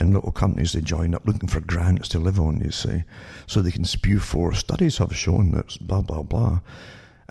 in 0.00 0.12
little 0.12 0.32
companies 0.32 0.72
they 0.72 0.80
join 0.80 1.14
up 1.14 1.26
looking 1.26 1.48
for 1.48 1.60
grants 1.60 2.08
to 2.10 2.18
live 2.18 2.38
on, 2.38 2.60
you 2.60 2.70
see, 2.70 3.04
so 3.46 3.60
they 3.62 3.70
can 3.70 3.84
spew 3.84 4.18
forth. 4.18 4.58
Studies 4.58 4.98
have 4.98 5.16
shown 5.16 5.52
that 5.52 5.76
blah, 5.80 6.02
blah, 6.02 6.22
blah. 6.22 6.60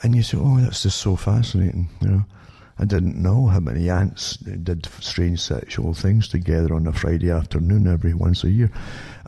And 0.04 0.16
you 0.16 0.24
say, 0.24 0.38
oh, 0.40 0.60
that's 0.60 0.84
just 0.84 0.98
so 0.98 1.16
fascinating, 1.16 1.90
you 2.02 2.08
know. 2.10 2.26
I 2.78 2.84
didn't 2.84 3.22
know 3.22 3.48
how 3.48 3.62
many 3.62 3.90
ants 3.90 4.36
did 4.36 4.88
strange 5.00 5.40
sexual 5.40 5.94
things 5.94 6.28
together 6.28 6.74
on 6.74 6.88
a 6.88 6.92
Friday 6.92 7.32
afternoon 7.32 7.88
every 7.88 8.14
once 8.14 8.44
a 8.44 8.50
year. 8.52 8.70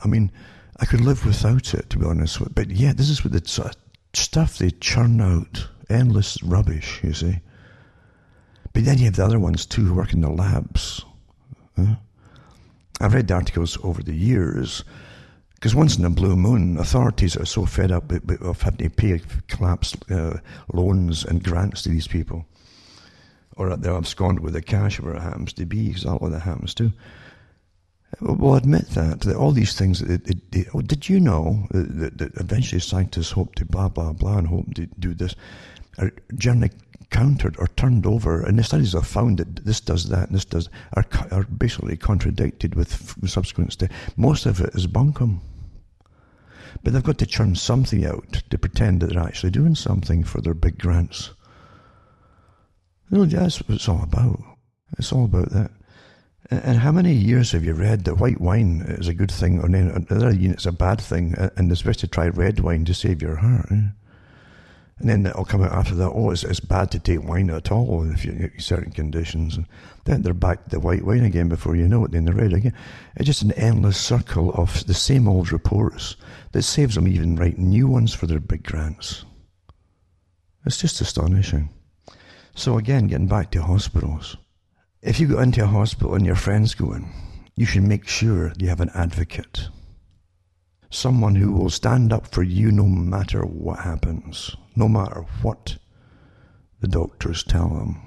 I 0.03 0.07
mean, 0.07 0.31
I 0.79 0.85
could 0.85 0.99
live 0.99 1.25
without 1.25 1.73
it, 1.73 1.89
to 1.91 1.97
be 1.97 2.05
honest. 2.05 2.41
with. 2.41 2.53
But 2.53 2.71
yeah, 2.71 2.91
this 2.91 3.09
is 3.09 3.23
what 3.23 3.31
the 3.31 3.47
sort 3.47 3.69
of 3.69 3.75
stuff 4.13 4.57
they 4.57 4.71
churn 4.71 5.21
out. 5.21 5.69
Endless 5.89 6.43
rubbish, 6.43 6.99
you 7.01 7.13
see. 7.13 7.39
But 8.73 8.83
then 8.83 8.97
you 8.97 9.05
have 9.05 9.15
the 9.15 9.25
other 9.25 9.39
ones 9.39 9.65
too 9.65 9.85
who 9.85 9.93
work 9.93 10.11
in 10.11 10.19
the 10.21 10.29
labs. 10.29 11.05
Huh? 11.77 11.95
I've 12.99 13.13
read 13.13 13.27
the 13.27 13.35
articles 13.35 13.77
over 13.83 14.01
the 14.01 14.15
years 14.15 14.83
because 15.55 15.75
once 15.75 15.97
in 15.97 16.05
a 16.05 16.09
blue 16.09 16.35
moon, 16.35 16.77
authorities 16.77 17.35
are 17.35 17.45
so 17.45 17.65
fed 17.65 17.91
up 17.91 18.11
of 18.11 18.61
having 18.61 18.89
to 18.89 18.89
pay 18.89 19.21
collapsed 19.47 19.97
uh, 20.11 20.37
loans 20.71 21.25
and 21.25 21.43
grants 21.43 21.81
to 21.83 21.89
these 21.89 22.07
people 22.07 22.45
or 23.57 23.69
that 23.69 23.81
they're 23.81 23.95
absconded 23.95 24.43
with 24.43 24.53
the 24.53 24.61
cash, 24.61 24.99
where 24.99 25.15
it 25.15 25.21
happens 25.21 25.51
to 25.53 25.65
be, 25.65 25.87
because 25.87 26.03
that's 26.03 26.21
what 26.21 26.31
that 26.31 26.41
happens 26.41 26.73
to. 26.75 26.93
We'll 28.21 28.55
admit 28.55 28.89
that, 28.91 29.21
that 29.21 29.35
all 29.35 29.51
these 29.51 29.75
things, 29.75 30.01
it, 30.01 30.29
it, 30.29 30.37
it, 30.51 30.67
oh, 30.73 30.81
did 30.81 31.09
you 31.09 31.19
know 31.19 31.67
that, 31.71 32.17
that, 32.19 32.35
eventually 32.37 32.79
scientists 32.79 33.31
hope 33.31 33.55
to 33.55 33.65
blah, 33.65 33.89
blah, 33.89 34.13
blah 34.13 34.37
and 34.37 34.47
hope 34.47 34.73
to 34.75 34.85
do 34.99 35.13
this, 35.13 35.35
are 35.97 36.11
generally 36.35 36.71
countered 37.09 37.55
or 37.57 37.67
turned 37.67 38.05
over, 38.05 38.41
and 38.41 38.59
the 38.59 38.63
studies 38.63 38.93
have 38.93 39.07
found 39.07 39.39
that 39.39 39.65
this 39.65 39.79
does 39.79 40.09
that 40.09 40.27
and 40.27 40.35
this 40.35 40.45
does, 40.45 40.69
are, 40.93 41.05
are 41.31 41.43
basically 41.43 41.97
contradicted 41.97 42.75
with 42.75 43.15
subsequent 43.29 43.73
studies. 43.73 43.95
Most 44.15 44.45
of 44.45 44.59
it 44.59 44.75
is 44.75 44.87
bunkum. 44.87 45.39
But 46.83 46.93
they've 46.93 47.03
got 47.03 47.17
to 47.19 47.25
churn 47.25 47.55
something 47.55 48.05
out 48.05 48.43
to 48.49 48.57
pretend 48.57 49.01
that 49.01 49.09
they're 49.09 49.23
actually 49.23 49.51
doing 49.51 49.75
something 49.75 50.23
for 50.23 50.41
their 50.41 50.53
big 50.53 50.77
grants. 50.77 51.31
Well, 53.09 53.25
that's 53.25 53.61
what 53.61 53.75
it's 53.75 53.89
all 53.89 54.03
about. 54.03 54.39
It's 54.97 55.11
all 55.11 55.25
about 55.25 55.49
that. 55.51 55.71
And 56.49 56.77
how 56.77 56.91
many 56.91 57.13
years 57.13 57.51
have 57.51 57.65
you 57.65 57.73
read 57.73 58.05
that 58.05 58.19
white 58.19 58.39
wine 58.39 58.85
is 58.87 59.07
a 59.07 59.13
good 59.13 59.31
thing, 59.31 59.59
or 59.59 59.67
then 59.67 59.89
another 60.09 60.33
unit's 60.33 60.65
a 60.65 60.71
bad 60.71 61.01
thing, 61.01 61.35
and 61.57 61.71
it's 61.71 61.81
best 61.81 61.99
to 61.99 62.07
try 62.07 62.27
red 62.29 62.61
wine 62.61 62.85
to 62.85 62.93
save 62.93 63.21
your 63.21 63.37
heart? 63.37 63.67
Eh? 63.71 63.81
And 64.99 65.07
then 65.07 65.25
it'll 65.27 65.45
come 65.45 65.61
out 65.61 65.71
after 65.71 65.93
that, 65.95 66.09
oh, 66.09 66.31
it's, 66.31 66.43
it's 66.43 66.59
bad 66.59 66.89
to 66.91 66.99
take 66.99 67.23
wine 67.23 67.51
at 67.51 67.71
all 67.71 68.09
if 68.11 68.25
you 68.25 68.49
certain 68.57 68.91
conditions. 68.91 69.55
And 69.55 69.67
then 70.05 70.23
they're 70.23 70.33
back 70.33 70.63
to 70.63 70.69
the 70.71 70.79
white 70.79 71.05
wine 71.05 71.23
again 71.23 71.49
before 71.49 71.75
you 71.75 71.87
know 71.87 72.03
it, 72.05 72.11
then 72.11 72.25
the 72.25 72.33
red 72.33 72.53
again. 72.53 72.73
It's 73.15 73.27
just 73.27 73.43
an 73.43 73.51
endless 73.51 73.97
circle 73.97 74.51
of 74.53 74.85
the 74.87 74.95
same 74.95 75.27
old 75.27 75.51
reports 75.51 76.15
that 76.51 76.63
saves 76.63 76.95
them 76.95 77.07
even 77.07 77.35
writing 77.35 77.69
new 77.69 77.87
ones 77.87 78.15
for 78.15 78.25
their 78.25 78.39
big 78.39 78.63
grants. 78.63 79.23
It's 80.65 80.77
just 80.77 80.99
astonishing. 80.99 81.69
So 82.55 82.79
again, 82.79 83.07
getting 83.07 83.27
back 83.27 83.51
to 83.51 83.61
hospitals. 83.61 84.35
If 85.03 85.19
you 85.19 85.27
go 85.27 85.39
into 85.39 85.63
a 85.63 85.67
hospital 85.67 86.15
and 86.15 86.25
your 86.25 86.35
friends 86.35 86.73
go 86.73 86.93
in, 86.93 87.07
you 87.55 87.67
should 87.67 87.83
make 87.83 88.07
sure 88.07 88.51
you 88.57 88.67
have 88.69 88.81
an 88.81 88.89
advocate. 88.95 89.69
Someone 90.89 91.35
who 91.35 91.51
will 91.51 91.69
stand 91.69 92.13
up 92.13 92.27
for 92.27 92.43
you 92.43 92.71
no 92.71 92.85
matter 92.85 93.41
what 93.41 93.79
happens, 93.79 94.55
no 94.75 94.87
matter 94.87 95.25
what 95.41 95.77
the 96.79 96.87
doctors 96.87 97.43
tell 97.43 97.69
them. 97.69 98.01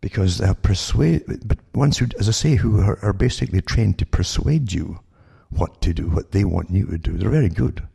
Because 0.00 0.38
they 0.38 0.46
are 0.46 0.54
persuade, 0.54 1.24
but 1.44 1.58
ones 1.74 1.98
who, 1.98 2.06
as 2.18 2.28
I 2.28 2.32
say, 2.32 2.56
who 2.56 2.80
are, 2.80 2.98
are 3.02 3.12
basically 3.12 3.62
trained 3.62 3.98
to 3.98 4.06
persuade 4.06 4.72
you 4.72 5.00
what 5.50 5.80
to 5.82 5.94
do, 5.94 6.08
what 6.08 6.32
they 6.32 6.44
want 6.44 6.70
you 6.70 6.86
to 6.86 6.98
do. 6.98 7.16
They're 7.16 7.30
very 7.30 7.48
good. 7.48 7.86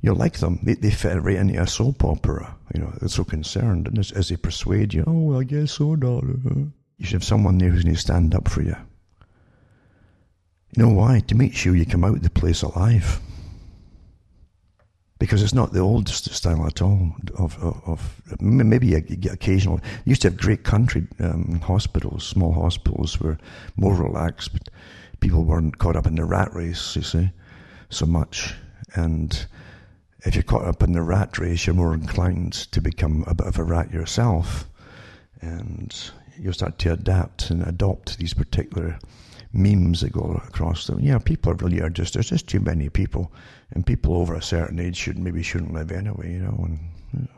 You'll 0.00 0.16
like 0.16 0.38
them. 0.38 0.60
They, 0.62 0.74
they 0.74 0.90
fit 0.90 1.22
right 1.22 1.36
into 1.36 1.60
a 1.60 1.66
soap 1.66 2.04
opera. 2.04 2.56
You 2.74 2.82
know, 2.82 2.92
they're 3.00 3.08
so 3.08 3.24
concerned. 3.24 3.88
And 3.88 3.98
as, 3.98 4.12
as 4.12 4.28
they 4.28 4.36
persuade 4.36 4.94
you, 4.94 5.04
oh, 5.06 5.12
well, 5.12 5.40
I 5.40 5.44
guess 5.44 5.72
so, 5.72 5.96
darling. 5.96 6.72
You 6.98 7.06
should 7.06 7.14
have 7.14 7.24
someone 7.24 7.58
there 7.58 7.70
who's 7.70 7.84
going 7.84 7.94
to 7.94 8.00
stand 8.00 8.34
up 8.34 8.48
for 8.48 8.62
you. 8.62 8.76
You 10.76 10.82
know 10.82 10.90
why? 10.90 11.20
To 11.20 11.34
make 11.34 11.54
sure 11.54 11.74
you 11.74 11.86
come 11.86 12.04
out 12.04 12.16
of 12.16 12.22
the 12.22 12.30
place 12.30 12.62
alive. 12.62 13.20
Because 15.18 15.42
it's 15.42 15.54
not 15.54 15.72
the 15.72 15.80
old 15.80 16.08
style 16.08 16.64
at 16.66 16.80
all 16.80 17.16
of, 17.36 17.60
of, 17.62 17.82
of 17.86 18.40
maybe 18.40 18.94
a, 18.94 18.98
occasional. 19.32 19.80
You 20.04 20.10
used 20.10 20.22
to 20.22 20.28
have 20.28 20.36
great 20.36 20.62
country 20.62 21.08
um, 21.18 21.60
hospitals, 21.64 22.24
small 22.24 22.52
hospitals 22.52 23.18
were 23.18 23.38
more 23.76 23.94
relaxed, 23.94 24.52
but 24.52 24.68
people 25.18 25.42
weren't 25.42 25.78
caught 25.78 25.96
up 25.96 26.06
in 26.06 26.14
the 26.14 26.24
rat 26.24 26.54
race, 26.54 26.94
you 26.94 27.02
see, 27.02 27.30
so 27.90 28.06
much. 28.06 28.54
And 28.94 29.46
if 30.24 30.36
you're 30.36 30.44
caught 30.44 30.66
up 30.66 30.84
in 30.84 30.92
the 30.92 31.02
rat 31.02 31.38
race, 31.38 31.66
you're 31.66 31.74
more 31.74 31.94
inclined 31.94 32.52
to 32.52 32.80
become 32.80 33.24
a 33.26 33.34
bit 33.34 33.46
of 33.48 33.58
a 33.58 33.64
rat 33.64 33.92
yourself. 33.92 34.68
And 35.40 35.96
you'll 36.38 36.52
start 36.52 36.78
to 36.80 36.92
adapt 36.92 37.50
and 37.50 37.62
adopt 37.66 38.18
these 38.18 38.34
particular 38.34 38.98
memes 39.52 40.00
that 40.00 40.12
go 40.12 40.40
across 40.46 40.86
them. 40.86 41.00
Yeah, 41.00 41.18
people 41.18 41.52
are 41.52 41.56
really 41.56 41.80
are 41.80 41.90
just, 41.90 42.14
there's 42.14 42.30
just 42.30 42.48
too 42.48 42.60
many 42.60 42.88
people. 42.88 43.32
And 43.72 43.86
people 43.86 44.16
over 44.16 44.34
a 44.34 44.42
certain 44.42 44.78
age 44.78 44.96
should 44.96 45.18
maybe 45.18 45.42
shouldn't 45.42 45.72
live 45.72 45.92
anyway, 45.92 46.32
you 46.32 46.40
know. 46.40 46.64
And. 46.64 47.28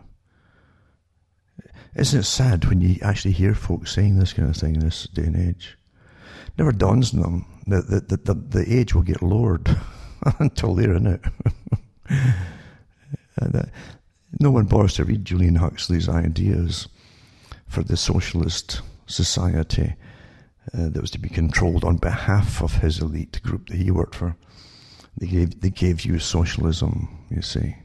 Isn't 1.95 2.21
it 2.21 2.25
sad 2.25 2.65
when 2.67 2.81
you 2.81 2.99
actually 3.03 3.33
hear 3.33 3.55
folks 3.55 3.93
saying 3.93 4.19
this 4.19 4.33
kind 4.33 4.49
of 4.49 4.57
thing 4.57 4.77
in 4.77 4.81
this 4.81 5.09
day 5.09 5.25
and 5.25 5.37
age? 5.37 5.77
Never 6.57 6.73
dawns 6.73 7.13
on 7.15 7.23
them 7.23 7.47
that 7.67 8.09
the, 8.09 8.17
the, 8.17 8.35
the, 8.35 8.73
age 8.73 8.95
will 8.95 9.03
get 9.03 9.23
lowered 9.23 9.69
until 10.39 10.75
they're 10.75 10.95
in 10.95 11.07
it. 11.07 11.21
Uh, 13.41 13.63
no 14.41 14.51
one 14.51 14.67
bothers 14.67 14.95
to 14.95 15.05
read 15.05 15.25
Julian 15.25 15.57
Huxley's 15.57 16.09
ideas 16.09 16.89
for 17.67 17.83
the 17.83 17.97
socialist 17.97 18.83
society 19.07 19.95
uh, 20.75 20.89
that 20.89 21.01
was 21.01 21.11
to 21.13 21.19
be 21.19 21.29
controlled 21.29 21.85
on 21.85 21.97
behalf 21.97 22.63
of 22.63 22.77
his 22.77 23.01
elite 23.01 23.43
group 23.43 23.69
that 23.69 23.77
he 23.77 23.91
worked 23.91 24.15
for. 24.15 24.37
They 25.17 25.27
gave, 25.27 25.61
they 25.61 25.71
gave 25.71 26.05
you 26.05 26.19
socialism, 26.19 27.27
you 27.31 27.43
see. 27.43 27.77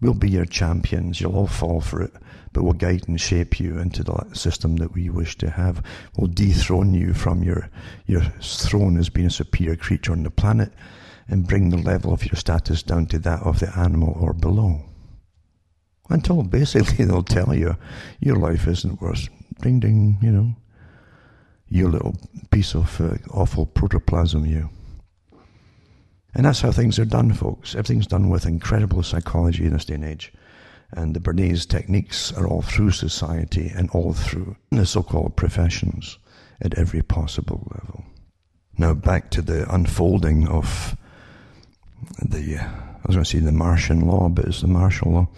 We'll 0.00 0.14
be 0.14 0.30
your 0.30 0.46
champions, 0.46 1.20
you'll 1.20 1.36
all 1.36 1.46
fall 1.46 1.80
for 1.80 2.02
it, 2.02 2.12
but 2.52 2.64
we'll 2.64 2.72
guide 2.72 3.08
and 3.08 3.20
shape 3.20 3.60
you 3.60 3.78
into 3.78 4.02
the 4.02 4.24
system 4.32 4.76
that 4.76 4.94
we 4.94 5.08
wish 5.10 5.36
to 5.38 5.50
have. 5.50 5.84
We'll 6.16 6.28
dethrone 6.28 6.94
you 6.94 7.14
from 7.14 7.42
your, 7.42 7.70
your 8.06 8.22
throne 8.40 8.98
as 8.98 9.08
being 9.08 9.28
a 9.28 9.30
superior 9.30 9.76
creature 9.76 10.12
on 10.12 10.24
the 10.24 10.30
planet 10.30 10.72
and 11.28 11.46
bring 11.46 11.70
the 11.70 11.76
level 11.76 12.12
of 12.12 12.24
your 12.24 12.36
status 12.36 12.82
down 12.82 13.06
to 13.06 13.18
that 13.20 13.42
of 13.42 13.60
the 13.60 13.78
animal 13.78 14.16
or 14.20 14.32
below. 14.32 14.82
Until 16.10 16.42
basically 16.42 17.04
they'll 17.04 17.22
tell 17.22 17.54
you 17.54 17.76
your 18.20 18.36
life 18.36 18.66
isn't 18.66 19.00
worth 19.00 19.28
ding 19.60 19.80
ding, 19.80 20.18
you 20.20 20.32
know. 20.32 20.54
You 21.72 21.88
little 21.88 22.14
piece 22.50 22.74
of 22.74 23.00
uh, 23.00 23.16
awful 23.30 23.64
protoplasm, 23.64 24.44
you. 24.44 24.68
And 26.34 26.44
that's 26.44 26.60
how 26.60 26.70
things 26.70 26.98
are 26.98 27.06
done, 27.06 27.32
folks. 27.32 27.74
Everything's 27.74 28.06
done 28.06 28.28
with 28.28 28.44
incredible 28.44 29.02
psychology 29.02 29.64
in 29.64 29.72
this 29.72 29.86
day 29.86 29.94
and 29.94 30.04
age. 30.04 30.34
And 30.90 31.16
the 31.16 31.20
Bernays 31.20 31.66
techniques 31.66 32.30
are 32.30 32.46
all 32.46 32.60
through 32.60 32.90
society 32.90 33.72
and 33.74 33.88
all 33.92 34.12
through 34.12 34.56
the 34.70 34.84
so 34.84 35.02
called 35.02 35.34
professions 35.34 36.18
at 36.60 36.76
every 36.76 37.00
possible 37.00 37.66
level. 37.74 38.04
Now, 38.76 38.92
back 38.92 39.30
to 39.30 39.40
the 39.40 39.66
unfolding 39.74 40.46
of 40.48 40.94
the, 42.22 42.58
I 42.58 43.06
was 43.06 43.16
going 43.16 43.24
to 43.24 43.30
say 43.30 43.38
the 43.38 43.50
Martian 43.50 44.00
law, 44.00 44.28
but 44.28 44.44
it's 44.44 44.60
the 44.60 44.68
martial 44.68 45.12
law. 45.12 45.28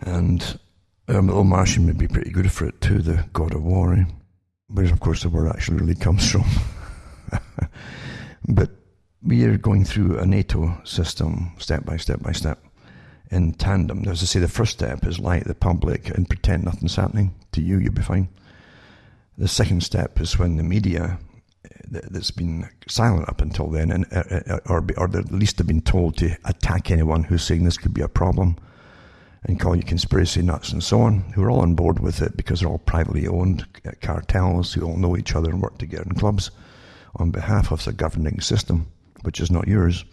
And 0.00 0.58
um, 1.06 1.26
little 1.26 1.44
Martian 1.44 1.84
would 1.84 1.98
be 1.98 2.08
pretty 2.08 2.30
good 2.30 2.50
for 2.50 2.64
it 2.64 2.80
too, 2.80 3.02
the 3.02 3.26
god 3.34 3.54
of 3.54 3.62
war, 3.62 3.92
eh? 3.92 4.04
Where 4.72 4.86
of 4.86 5.00
course 5.00 5.22
the 5.22 5.28
word 5.28 5.48
actually 5.48 5.78
really 5.78 5.94
comes 5.94 6.30
from. 6.30 6.44
but 8.48 8.70
we 9.22 9.44
are 9.44 9.56
going 9.56 9.84
through 9.84 10.18
a 10.18 10.26
NATO 10.26 10.80
system 10.84 11.52
step 11.58 11.84
by 11.84 11.96
step 11.96 12.22
by 12.22 12.32
step 12.32 12.64
in 13.30 13.52
tandem. 13.52 14.06
As 14.08 14.22
I 14.22 14.26
say, 14.26 14.40
the 14.40 14.48
first 14.48 14.72
step 14.72 15.06
is 15.06 15.18
lie 15.18 15.40
to 15.40 15.48
the 15.48 15.54
public 15.54 16.10
and 16.10 16.28
pretend 16.28 16.64
nothing's 16.64 16.96
happening. 16.96 17.34
To 17.52 17.60
you, 17.60 17.78
you'll 17.78 17.92
be 17.92 18.02
fine. 18.02 18.28
The 19.38 19.48
second 19.48 19.82
step 19.82 20.20
is 20.20 20.38
when 20.38 20.56
the 20.56 20.62
media 20.62 21.18
that's 21.88 22.30
been 22.30 22.68
silent 22.88 23.28
up 23.28 23.40
until 23.40 23.68
then, 23.68 23.90
and 23.90 24.06
uh, 24.12 24.40
uh, 24.54 24.58
or, 24.66 24.84
or 24.96 25.04
at 25.16 25.32
least 25.32 25.58
have 25.58 25.66
been 25.66 25.82
told 25.82 26.16
to 26.18 26.36
attack 26.44 26.90
anyone 26.90 27.24
who's 27.24 27.42
saying 27.42 27.64
this 27.64 27.78
could 27.78 27.94
be 27.94 28.00
a 28.00 28.08
problem 28.08 28.56
and 29.44 29.58
call 29.58 29.74
you 29.74 29.82
conspiracy 29.82 30.42
nuts 30.42 30.72
and 30.72 30.82
so 30.82 31.00
on, 31.00 31.20
who 31.34 31.42
are 31.42 31.50
all 31.50 31.60
on 31.60 31.74
board 31.74 31.98
with 31.98 32.20
it 32.20 32.36
because 32.36 32.60
they're 32.60 32.68
all 32.68 32.78
privately 32.78 33.26
owned 33.26 33.66
cartels 34.00 34.72
who 34.72 34.82
all 34.82 34.96
know 34.96 35.16
each 35.16 35.34
other 35.34 35.50
and 35.50 35.62
work 35.62 35.78
together 35.78 36.04
in 36.04 36.14
clubs 36.14 36.50
on 37.16 37.30
behalf 37.30 37.72
of 37.72 37.84
the 37.84 37.92
governing 37.92 38.40
system, 38.40 38.86
which 39.22 39.40
is 39.40 39.50
not 39.50 39.66
yours. 39.66 40.04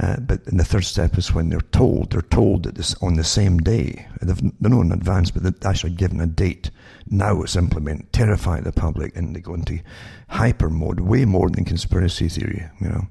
Uh, 0.00 0.16
but 0.20 0.44
the 0.44 0.64
third 0.64 0.84
step 0.84 1.18
is 1.18 1.32
when 1.32 1.48
they're 1.48 1.60
told, 1.72 2.12
they're 2.12 2.22
told 2.22 2.62
that 2.62 2.76
this 2.76 2.94
on 3.02 3.14
the 3.14 3.24
same 3.24 3.58
day, 3.58 4.06
they've, 4.22 4.40
they 4.60 4.68
know 4.68 4.80
in 4.80 4.92
advance, 4.92 5.32
but 5.32 5.42
they're 5.42 5.68
actually 5.68 5.92
given 5.92 6.20
a 6.20 6.26
date. 6.26 6.70
Now 7.10 7.42
it's 7.42 7.56
implemented, 7.56 8.12
terrify 8.12 8.60
the 8.60 8.70
public, 8.70 9.16
and 9.16 9.34
they 9.34 9.40
go 9.40 9.54
into 9.54 9.80
hyper 10.28 10.70
mode, 10.70 11.00
way 11.00 11.24
more 11.24 11.50
than 11.50 11.64
conspiracy 11.64 12.28
theory, 12.28 12.64
you 12.80 12.88
know 12.88 13.08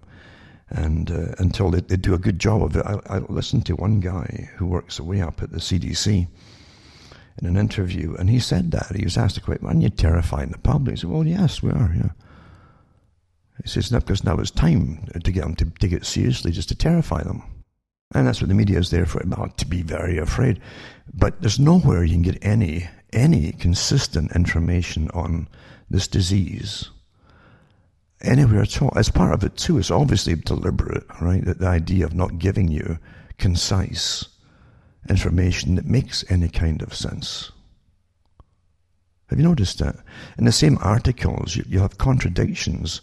and 0.70 1.12
uh, 1.12 1.34
until 1.40 1.72
they, 1.72 1.80
they, 1.82 1.96
do 1.96 2.14
a 2.14 2.20
good 2.20 2.40
job 2.40 2.62
of 2.62 2.76
it. 2.76 2.86
I, 2.86 3.00
I, 3.10 3.18
listened 3.20 3.66
to 3.68 3.76
one 3.76 4.00
guy 4.00 4.50
who 4.56 4.66
works 4.66 5.00
way 5.00 5.22
up 5.22 5.42
at 5.42 5.52
the 5.52 5.60
CDC 5.60 6.28
in 7.42 7.48
an 7.48 7.58
interview, 7.58 8.16
and 8.16 8.30
he 8.30 8.40
said 8.40 8.72
that 8.72 8.96
he 8.96 9.04
was 9.04 9.18
asked 9.18 9.38
a 9.38 9.42
question, 9.42 9.66
"Aren't 9.66 9.82
you 9.82 9.90
terrifying 9.90 10.50
the 10.50 10.58
public?" 10.58 10.96
He 10.96 11.02
said, 11.02 11.10
"Well, 11.10 11.26
yes, 11.26 11.64
we 11.64 11.72
are." 11.72 11.94
Yeah. 11.96 12.10
He 13.64 13.70
says, 13.70 13.92
"Not 13.92 14.06
because 14.06 14.24
now 14.24 14.38
it's 14.38 14.52
time 14.52 15.08
to 15.24 15.32
get 15.32 15.44
them 15.44 15.56
to 15.56 15.66
take 15.66 15.94
it 15.94 16.06
seriously, 16.06 16.52
just 16.52 16.70
to 16.70 16.76
terrify 16.76 17.24
them." 17.24 17.44
And 18.14 18.28
that's 18.28 18.42
what 18.42 18.48
the 18.50 18.56
media 18.56 18.80
is 18.80 18.90
there 18.90 19.06
for, 19.06 19.20
to 19.20 19.66
be 19.66 19.82
very 19.82 20.18
afraid. 20.18 20.62
But 21.14 21.42
there's 21.42 21.60
nowhere 21.60 22.04
you 22.04 22.14
can 22.14 22.22
get 22.22 22.44
any 22.44 22.90
any 23.14 23.54
consistent 23.54 24.36
information 24.36 25.10
on 25.14 25.48
this 25.90 26.08
disease 26.08 26.90
anywhere 28.22 28.62
at 28.62 28.82
all. 28.82 28.92
As 28.96 29.10
part 29.10 29.34
of 29.34 29.44
it 29.44 29.58
too, 29.58 29.78
it's 29.78 29.92
obviously 29.92 30.36
deliberate, 30.36 31.06
right? 31.22 31.44
That 31.44 31.60
the 31.60 31.68
idea 31.68 32.06
of 32.06 32.14
not 32.14 32.40
giving 32.40 32.68
you 32.68 33.00
concise 33.38 34.26
information 35.10 35.76
that 35.76 35.86
makes 35.86 36.26
any 36.30 36.50
kind 36.50 36.82
of 36.82 36.94
sense. 36.94 37.52
Have 39.30 39.40
you 39.40 39.46
noticed 39.46 39.80
that? 39.80 39.98
In 40.38 40.46
the 40.46 40.52
same 40.52 40.78
articles, 40.82 41.56
you, 41.56 41.66
you 41.68 41.80
have 41.80 41.98
contradictions, 41.98 43.02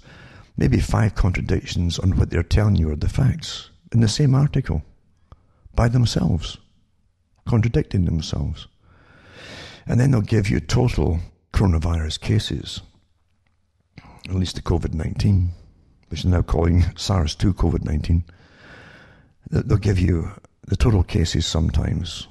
maybe 0.56 0.80
five 0.80 1.14
contradictions 1.14 1.98
on 1.98 2.16
what 2.16 2.30
they're 2.30 2.42
telling 2.42 2.76
you 2.76 2.90
are 2.90 2.96
the 2.96 3.08
facts 3.08 3.70
in 3.92 4.00
the 4.00 4.08
same 4.08 4.34
article 4.34 4.82
by 5.74 5.88
themselves, 5.88 6.58
contradicting 7.46 8.04
themselves. 8.04 8.66
And 9.86 10.00
then 10.00 10.10
they'll 10.10 10.22
give 10.22 10.48
you 10.48 10.60
total 10.60 11.20
coronavirus 11.52 12.20
cases 12.20 12.80
at 14.28 14.34
least 14.34 14.56
the 14.56 14.62
COVID 14.62 14.94
19, 14.94 15.50
which 16.08 16.20
is 16.20 16.26
now 16.26 16.42
calling 16.42 16.84
SARS 16.96 17.34
2 17.34 17.54
COVID 17.54 17.84
19, 17.84 18.24
they'll 19.50 19.78
give 19.78 19.98
you 19.98 20.30
the 20.66 20.76
total 20.76 21.02
cases 21.02 21.46
sometimes 21.46 22.26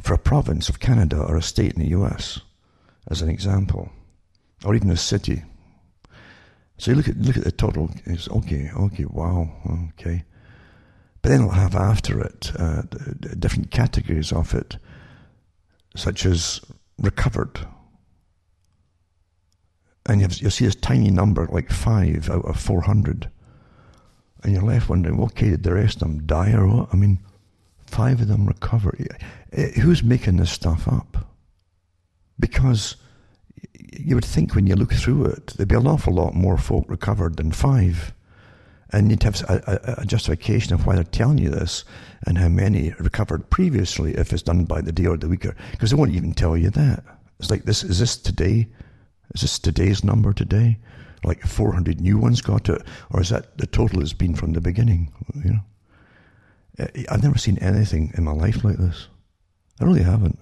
for 0.00 0.14
a 0.14 0.18
province 0.18 0.68
of 0.68 0.80
Canada 0.80 1.16
or 1.16 1.36
a 1.36 1.42
state 1.42 1.74
in 1.74 1.82
the 1.82 1.90
US, 1.90 2.40
as 3.08 3.22
an 3.22 3.28
example, 3.28 3.90
or 4.64 4.74
even 4.74 4.90
a 4.90 4.96
city. 4.96 5.42
So 6.78 6.90
you 6.90 6.96
look 6.96 7.08
at 7.08 7.18
look 7.18 7.36
at 7.36 7.44
the 7.44 7.52
total. 7.52 7.90
It's 8.06 8.28
okay, 8.28 8.70
okay, 8.74 9.04
wow, 9.04 9.48
okay. 9.90 10.24
But 11.20 11.28
then 11.28 11.42
it'll 11.42 11.52
have 11.52 11.76
after 11.76 12.20
it 12.20 12.50
uh, 12.58 12.82
different 13.38 13.70
categories 13.70 14.32
of 14.32 14.54
it, 14.54 14.78
such 15.94 16.26
as 16.26 16.60
recovered, 16.98 17.60
and 20.06 20.20
you 20.20 20.28
will 20.44 20.50
see 20.50 20.64
this 20.64 20.74
tiny 20.74 21.10
number, 21.10 21.46
like 21.46 21.70
five 21.70 22.28
out 22.28 22.44
of 22.44 22.58
400. 22.58 23.30
And 24.42 24.52
you're 24.52 24.62
left 24.62 24.88
wondering, 24.88 25.20
okay, 25.20 25.50
did 25.50 25.62
the 25.62 25.74
rest 25.74 26.02
of 26.02 26.08
them 26.08 26.26
die 26.26 26.52
or 26.52 26.66
what? 26.66 26.88
I 26.92 26.96
mean, 26.96 27.20
five 27.86 28.20
of 28.20 28.28
them 28.28 28.46
recover. 28.46 28.96
Eh, 29.52 29.80
who's 29.80 30.02
making 30.02 30.38
this 30.38 30.50
stuff 30.50 30.88
up? 30.88 31.28
Because 32.40 32.96
you 33.92 34.16
would 34.16 34.24
think 34.24 34.54
when 34.54 34.66
you 34.66 34.74
look 34.74 34.92
through 34.92 35.26
it, 35.26 35.48
there'd 35.48 35.68
be 35.68 35.76
an 35.76 35.86
awful 35.86 36.14
lot 36.14 36.34
more 36.34 36.58
folk 36.58 36.86
recovered 36.88 37.36
than 37.36 37.52
five. 37.52 38.12
And 38.90 39.10
you'd 39.10 39.22
have 39.22 39.40
a, 39.42 39.80
a, 39.98 40.02
a 40.02 40.04
justification 40.04 40.74
of 40.74 40.86
why 40.86 40.96
they're 40.96 41.04
telling 41.04 41.38
you 41.38 41.48
this 41.48 41.84
and 42.26 42.36
how 42.36 42.48
many 42.48 42.92
recovered 42.98 43.48
previously 43.48 44.14
if 44.14 44.32
it's 44.32 44.42
done 44.42 44.64
by 44.64 44.80
the 44.80 44.92
day 44.92 45.06
or 45.06 45.16
the 45.16 45.28
week. 45.28 45.46
Because 45.70 45.90
they 45.90 45.96
won't 45.96 46.14
even 46.14 46.34
tell 46.34 46.56
you 46.56 46.70
that. 46.70 47.04
It's 47.38 47.50
like, 47.50 47.64
this 47.64 47.84
is 47.84 48.00
this 48.00 48.16
today? 48.16 48.68
Is 49.34 49.42
this 49.42 49.58
today's 49.58 50.04
number 50.04 50.32
today? 50.32 50.78
Like 51.24 51.42
400 51.42 52.00
new 52.00 52.18
ones 52.18 52.40
got 52.40 52.68
it? 52.68 52.82
Or 53.10 53.20
is 53.20 53.28
that 53.30 53.58
the 53.58 53.66
total 53.66 54.00
has 54.00 54.12
been 54.12 54.34
from 54.34 54.52
the 54.52 54.60
beginning? 54.60 55.12
You 55.34 55.52
know? 55.52 55.60
Eh, 56.78 57.04
I've 57.10 57.22
never 57.22 57.38
seen 57.38 57.58
anything 57.58 58.12
in 58.16 58.24
my 58.24 58.32
life 58.32 58.64
like 58.64 58.76
this. 58.76 59.08
I 59.80 59.84
really 59.84 60.02
haven't. 60.02 60.38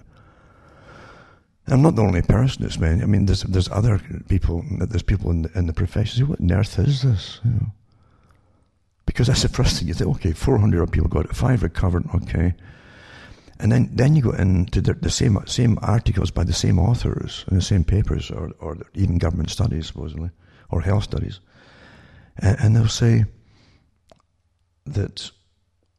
I'm 1.67 1.81
not 1.81 1.95
the 1.95 2.01
only 2.01 2.21
person 2.21 2.63
that's 2.63 2.77
been. 2.77 3.01
I 3.01 3.05
mean, 3.05 3.27
there's 3.27 3.43
there's 3.43 3.69
other 3.69 4.01
people. 4.27 4.65
There's 4.71 5.03
people 5.03 5.31
in 5.31 5.43
the, 5.43 5.51
in 5.57 5.67
the 5.67 5.73
profession. 5.73 6.27
What 6.27 6.41
on 6.41 6.51
earth 6.51 6.79
is 6.79 7.03
this? 7.03 7.39
You 7.45 7.51
know? 7.51 7.71
Because 9.05 9.27
that's 9.27 9.43
the 9.43 9.49
first 9.49 9.77
thing 9.77 9.87
you 9.87 9.93
think. 9.93 10.09
Okay, 10.17 10.31
400 10.31 10.91
people 10.91 11.09
got 11.09 11.25
it, 11.25 11.35
five 11.35 11.63
recovered. 11.63 12.05
Okay, 12.15 12.55
and 13.61 13.71
then, 13.71 13.89
then 13.93 14.15
you 14.15 14.21
go 14.21 14.31
into 14.31 14.81
the, 14.81 14.93
the, 14.93 15.09
same 15.09 15.37
same 15.45 15.77
articles 15.81 16.31
by 16.31 16.43
the 16.43 16.53
same 16.53 16.79
authors 16.79 17.45
in 17.49 17.55
the 17.55 17.61
same 17.61 17.83
papers, 17.83 18.31
or, 18.31 18.51
or 18.59 18.77
even 18.95 19.17
government 19.17 19.49
studies, 19.49 19.87
supposedly, 19.87 20.31
or 20.69 20.81
health 20.81 21.03
studies, 21.03 21.39
and, 22.37 22.57
and 22.59 22.75
they'll 22.75 22.87
say 22.87 23.25
that 24.85 25.31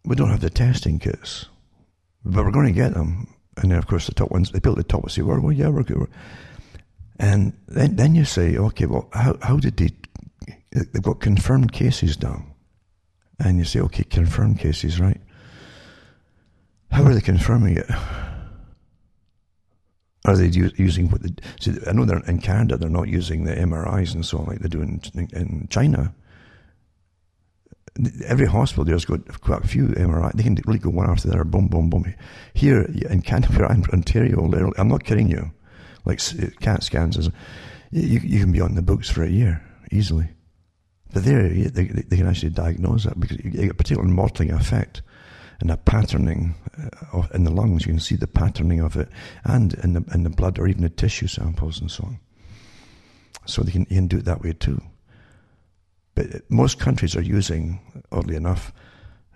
we 0.04 0.16
don't 0.16 0.30
have 0.30 0.40
the 0.40 0.50
testing 0.50 0.98
kits, 0.98 1.46
but 2.24 2.44
we're 2.44 2.50
going 2.50 2.66
to 2.66 2.72
get 2.72 2.94
them. 2.94 3.28
And 3.56 3.70
then, 3.70 3.78
of 3.78 3.86
course, 3.86 4.06
the 4.06 4.14
top 4.14 4.30
ones, 4.30 4.50
they 4.50 4.58
built 4.58 4.78
the 4.78 4.82
top 4.82 5.02
ones 5.02 5.12
say, 5.12 5.22
well, 5.22 5.40
well 5.40 5.52
yeah, 5.52 5.68
we're 5.68 5.82
good. 5.82 6.08
And 7.18 7.52
then, 7.68 7.96
then 7.96 8.14
you 8.14 8.24
say, 8.24 8.56
okay, 8.56 8.86
well, 8.86 9.08
how, 9.12 9.36
how 9.42 9.58
did 9.58 9.76
they, 9.76 9.90
they've 10.72 11.02
got 11.02 11.20
confirmed 11.20 11.72
cases 11.72 12.20
now. 12.20 12.44
And 13.38 13.58
you 13.58 13.64
say, 13.64 13.80
okay, 13.80 14.04
confirmed 14.04 14.58
cases, 14.58 15.00
right? 15.00 15.20
How 16.92 17.04
are 17.04 17.14
they 17.14 17.22
confirming 17.22 17.78
it? 17.78 17.90
Are 20.24 20.36
they 20.36 20.46
using 20.46 21.08
what? 21.08 21.22
The, 21.22 21.34
see, 21.58 21.72
I 21.88 21.92
know 21.92 22.04
they're 22.04 22.20
in 22.26 22.38
Canada. 22.38 22.76
They're 22.76 22.90
not 22.90 23.08
using 23.08 23.44
the 23.44 23.54
MRIs 23.54 24.14
and 24.14 24.24
so 24.24 24.38
on 24.38 24.46
like 24.46 24.60
they 24.60 24.68
do 24.68 24.82
in, 24.82 25.00
in 25.14 25.66
China. 25.70 26.14
Every 28.26 28.46
hospital 28.46 28.84
there's 28.84 29.04
got 29.04 29.40
quite 29.40 29.64
a 29.64 29.66
few 29.66 29.88
MRI. 29.88 30.32
They 30.34 30.44
can 30.44 30.56
really 30.66 30.78
go 30.78 30.90
one 30.90 31.10
after 31.10 31.28
the 31.28 31.34
other, 31.34 31.44
boom, 31.44 31.68
boom, 31.68 31.90
boom. 31.90 32.14
Here 32.54 32.82
in 32.82 33.22
Canada, 33.22 33.66
in 33.70 33.84
Ontario, 33.92 34.72
I'm 34.78 34.88
not 34.88 35.04
kidding 35.04 35.28
you. 35.28 35.50
Like 36.04 36.20
CAT 36.60 36.82
scans, 36.82 37.30
you, 37.90 38.20
you 38.20 38.40
can 38.40 38.52
be 38.52 38.60
on 38.60 38.74
the 38.74 38.82
books 38.82 39.08
for 39.08 39.22
a 39.22 39.30
year 39.30 39.64
easily. 39.90 40.28
But 41.12 41.24
there, 41.24 41.48
they, 41.48 41.68
they 41.68 42.16
can 42.16 42.28
actually 42.28 42.50
diagnose 42.50 43.04
that 43.04 43.18
because 43.18 43.38
you 43.38 43.50
get 43.50 43.70
a 43.70 43.74
particular 43.74 44.06
mottling 44.06 44.50
effect 44.50 45.02
and 45.62 45.70
a 45.70 45.76
patterning 45.76 46.56
uh, 47.12 47.22
in 47.32 47.44
the 47.44 47.50
lungs. 47.50 47.86
You 47.86 47.92
can 47.92 48.00
see 48.00 48.16
the 48.16 48.26
patterning 48.26 48.80
of 48.80 48.96
it, 48.96 49.08
and 49.44 49.74
in 49.74 49.92
the 49.92 50.04
in 50.12 50.24
the 50.24 50.30
blood 50.30 50.58
or 50.58 50.66
even 50.66 50.82
the 50.82 50.88
tissue 50.88 51.28
samples 51.28 51.80
and 51.80 51.88
so 51.88 52.04
on. 52.04 52.18
So 53.46 53.62
they 53.62 53.70
can, 53.70 53.86
you 53.88 53.96
can 53.96 54.08
do 54.08 54.18
it 54.18 54.24
that 54.24 54.42
way 54.42 54.54
too. 54.54 54.82
But 56.16 56.50
most 56.50 56.80
countries 56.80 57.14
are 57.14 57.22
using, 57.22 57.80
oddly 58.10 58.34
enough, 58.34 58.72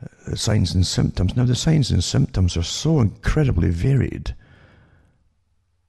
uh, 0.02 0.34
signs 0.34 0.74
and 0.74 0.84
symptoms. 0.84 1.36
Now 1.36 1.44
the 1.44 1.54
signs 1.54 1.92
and 1.92 2.02
symptoms 2.02 2.56
are 2.56 2.64
so 2.64 3.00
incredibly 3.00 3.70
varied. 3.70 4.34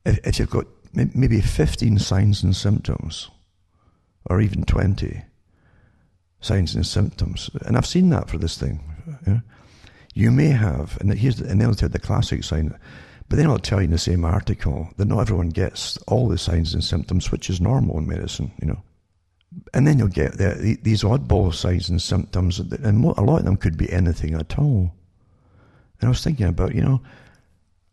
If, 0.06 0.20
if 0.26 0.40
you've 0.40 0.52
got 0.52 0.68
maybe 0.94 1.42
15 1.42 1.98
signs 1.98 2.44
and 2.44 2.56
symptoms, 2.56 3.30
or 4.30 4.40
even 4.40 4.64
20 4.64 5.24
signs 6.42 6.76
and 6.76 6.86
symptoms. 6.86 7.50
And 7.66 7.76
I've 7.76 7.88
seen 7.88 8.10
that 8.10 8.30
for 8.30 8.38
this 8.38 8.58
thing. 8.58 8.80
You 9.26 9.42
may 10.32 10.48
have, 10.48 10.98
and 11.00 11.14
here's 11.14 11.38
the, 11.38 11.50
and 11.50 11.62
they'll 11.62 11.76
tell 11.76 11.90
the 11.90 12.00
classic 12.00 12.44
sign, 12.44 12.78
but 13.30 13.38
then 13.38 13.48
I'll 13.48 13.60
tell 13.60 13.80
you 13.80 13.86
in 13.86 13.92
the 13.92 13.98
same 13.98 14.26
article 14.26 14.90
that 14.98 15.08
not 15.08 15.20
everyone 15.20 15.50
gets 15.50 15.98
all 16.08 16.28
the 16.28 16.38
signs 16.38 16.74
and 16.74 16.84
symptoms, 16.84 17.32
which 17.32 17.50
is 17.50 17.62
normal 17.62 17.98
in 17.98 18.08
medicine, 18.08 18.52
you 18.62 18.68
know. 18.68 18.82
And 19.74 19.86
then 19.86 20.00
you'll 20.00 20.08
get 20.08 20.38
the, 20.38 20.78
these 20.82 21.04
oddball 21.04 21.54
signs 21.54 21.90
and 21.90 22.02
symptoms, 22.02 22.60
and 22.60 23.04
a 23.04 23.22
lot 23.22 23.40
of 23.40 23.46
them 23.46 23.58
could 23.58 23.78
be 23.78 23.92
anything 23.92 24.34
at 24.34 24.58
all. 24.58 24.92
And 26.00 26.08
I 26.08 26.10
was 26.10 26.24
thinking 26.24 26.48
about, 26.48 26.74
you 26.76 26.82
know, 26.82 27.02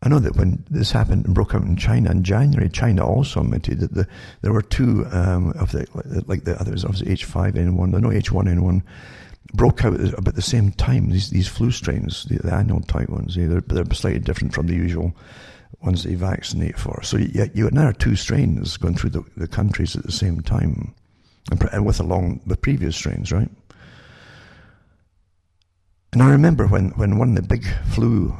I 0.04 0.08
know 0.10 0.18
that 0.18 0.36
when 0.36 0.62
this 0.70 0.90
happened 0.90 1.24
and 1.24 1.34
broke 1.34 1.54
out 1.54 1.62
in 1.62 1.76
China 1.76 2.10
in 2.10 2.22
January, 2.22 2.68
China 2.68 3.06
also 3.06 3.40
admitted 3.40 3.80
that 3.80 3.94
the, 3.94 4.06
there 4.42 4.52
were 4.52 4.62
two 4.62 5.06
um, 5.10 5.52
of 5.52 5.72
the 5.72 5.86
like 6.26 6.44
the 6.44 6.60
others, 6.60 6.84
obviously 6.84 7.14
H5N1, 7.14 7.90
no 7.90 8.08
H1N1, 8.10 8.82
broke 9.52 9.84
out 9.84 9.94
about 10.14 10.34
the 10.34 10.42
same 10.42 10.72
time. 10.72 11.10
These 11.10 11.30
these 11.30 11.48
flu 11.48 11.70
strains, 11.70 12.24
the, 12.24 12.38
the 12.38 12.54
annual 12.54 12.80
type 12.80 13.08
ones, 13.08 13.36
they're, 13.36 13.60
they're 13.60 13.84
slightly 13.94 14.20
different 14.20 14.54
from 14.54 14.66
the 14.66 14.74
usual 14.74 15.14
ones 15.82 16.02
that 16.02 16.10
you 16.10 16.16
vaccinate 16.16 16.78
for. 16.78 17.02
So 17.02 17.18
you, 17.18 17.50
you 17.54 17.70
now 17.70 17.86
have 17.86 17.98
two 17.98 18.16
strains 18.16 18.76
going 18.76 18.96
through 18.96 19.10
the, 19.10 19.24
the 19.36 19.48
countries 19.48 19.96
at 19.96 20.04
the 20.04 20.12
same 20.12 20.40
time, 20.40 20.94
and, 21.50 21.62
and 21.72 21.86
with 21.86 22.00
along 22.00 22.40
the 22.46 22.56
previous 22.56 22.96
strains, 22.96 23.30
right? 23.32 23.50
And 26.12 26.22
I 26.22 26.30
remember 26.30 26.66
when, 26.66 26.90
when 26.90 27.18
one 27.18 27.30
of 27.30 27.34
the 27.34 27.42
big 27.42 27.66
flu 27.90 28.34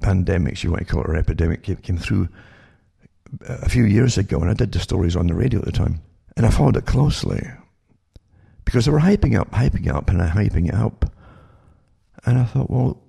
pandemics, 0.00 0.64
you 0.64 0.70
want 0.70 0.86
to 0.86 0.92
call 0.92 1.02
it, 1.02 1.08
or 1.08 1.16
epidemic, 1.16 1.62
came, 1.62 1.76
came 1.76 1.98
through 1.98 2.28
uh, 3.48 3.58
a 3.62 3.68
few 3.68 3.84
years 3.84 4.18
ago, 4.18 4.40
and 4.40 4.50
I 4.50 4.54
did 4.54 4.72
the 4.72 4.80
stories 4.80 5.14
on 5.14 5.26
the 5.26 5.34
radio 5.34 5.60
at 5.60 5.66
the 5.66 5.72
time, 5.72 6.00
and 6.36 6.46
I 6.46 6.50
followed 6.50 6.76
it 6.76 6.86
closely 6.86 7.46
because 8.66 8.84
they 8.84 8.90
were 8.90 9.00
hyping 9.00 9.38
up, 9.38 9.52
hyping 9.52 9.88
up, 9.88 10.10
and 10.10 10.20
hyping 10.20 10.74
up. 10.74 11.10
And 12.26 12.38
I 12.38 12.44
thought, 12.44 12.68
well, 12.68 13.02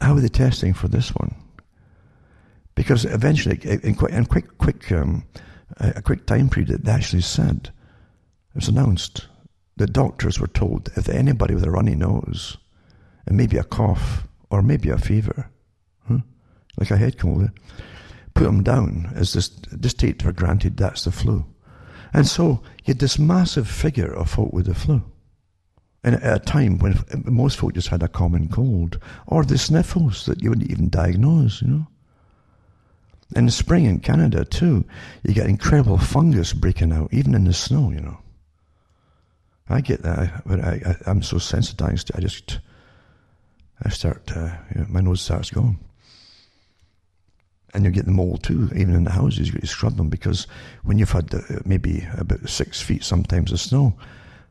how 0.00 0.14
are 0.14 0.20
they 0.20 0.28
testing 0.28 0.74
for 0.74 0.88
this 0.88 1.10
one? 1.10 1.34
Because 2.74 3.04
eventually, 3.06 3.58
in 3.82 3.94
quick, 3.94 4.12
in 4.12 4.26
quick, 4.26 4.58
quick, 4.58 4.92
um, 4.92 5.24
a 5.78 6.02
quick 6.02 6.26
time 6.26 6.50
period, 6.50 6.84
they 6.84 6.92
actually 6.92 7.22
said, 7.22 7.70
it 8.50 8.56
was 8.56 8.68
announced, 8.68 9.28
the 9.76 9.86
doctors 9.86 10.40
were 10.40 10.48
told 10.48 10.90
if 10.96 11.08
anybody 11.08 11.54
with 11.54 11.64
a 11.64 11.70
runny 11.70 11.94
nose, 11.94 12.58
and 13.26 13.36
maybe 13.36 13.56
a 13.56 13.64
cough, 13.64 14.26
or 14.50 14.62
maybe 14.62 14.90
a 14.90 14.98
fever, 14.98 15.48
huh, 16.08 16.18
like 16.76 16.90
a 16.90 16.96
head 16.96 17.18
cold, 17.18 17.50
put 18.34 18.44
them 18.44 18.64
down 18.64 19.12
as 19.14 19.32
this, 19.32 19.48
just 19.48 20.00
take 20.00 20.20
for 20.22 20.32
granted 20.32 20.76
that's 20.76 21.04
the 21.04 21.12
flu. 21.12 21.44
And 22.12 22.26
so 22.26 22.62
you 22.88 22.92
had 22.92 23.00
this 23.00 23.18
massive 23.18 23.68
figure 23.68 24.10
of 24.10 24.30
folk 24.30 24.50
with 24.50 24.64
the 24.64 24.74
flu. 24.74 25.02
And 26.02 26.14
at 26.14 26.36
a 26.36 26.38
time 26.42 26.78
when 26.78 26.98
most 27.26 27.58
folk 27.58 27.74
just 27.74 27.88
had 27.88 28.02
a 28.02 28.08
common 28.08 28.48
cold, 28.48 28.98
or 29.26 29.44
the 29.44 29.58
sniffles 29.58 30.24
that 30.24 30.42
you 30.42 30.48
wouldn't 30.48 30.70
even 30.70 30.88
diagnose, 30.88 31.60
you 31.60 31.68
know. 31.68 31.86
In 33.36 33.44
the 33.44 33.52
spring 33.52 33.84
in 33.84 34.00
Canada 34.00 34.42
too, 34.42 34.86
you 35.22 35.34
get 35.34 35.50
incredible 35.50 35.98
fungus 35.98 36.54
breaking 36.54 36.92
out, 36.92 37.12
even 37.12 37.34
in 37.34 37.44
the 37.44 37.52
snow, 37.52 37.90
you 37.90 38.00
know. 38.00 38.16
I 39.68 39.82
get 39.82 40.02
that, 40.02 40.44
but 40.46 40.64
I, 40.64 40.96
I, 41.06 41.10
am 41.10 41.20
so 41.20 41.36
sensitized. 41.36 42.10
I 42.14 42.20
just, 42.20 42.58
I 43.82 43.90
start, 43.90 44.32
uh, 44.34 44.56
you 44.74 44.80
know, 44.80 44.86
my 44.88 45.02
nose 45.02 45.20
starts 45.20 45.50
going. 45.50 45.78
And 47.74 47.84
you 47.84 47.90
get 47.90 48.06
the 48.06 48.10
mold 48.10 48.42
too, 48.42 48.70
even 48.74 48.94
in 48.94 49.04
the 49.04 49.10
houses. 49.10 49.52
You 49.52 49.60
scrub 49.64 49.96
them 49.96 50.08
because 50.08 50.46
when 50.84 50.98
you've 50.98 51.12
had 51.12 51.34
uh, 51.34 51.40
maybe 51.64 52.06
about 52.16 52.48
six 52.48 52.80
feet 52.80 53.04
sometimes 53.04 53.52
of 53.52 53.60
snow 53.60 53.94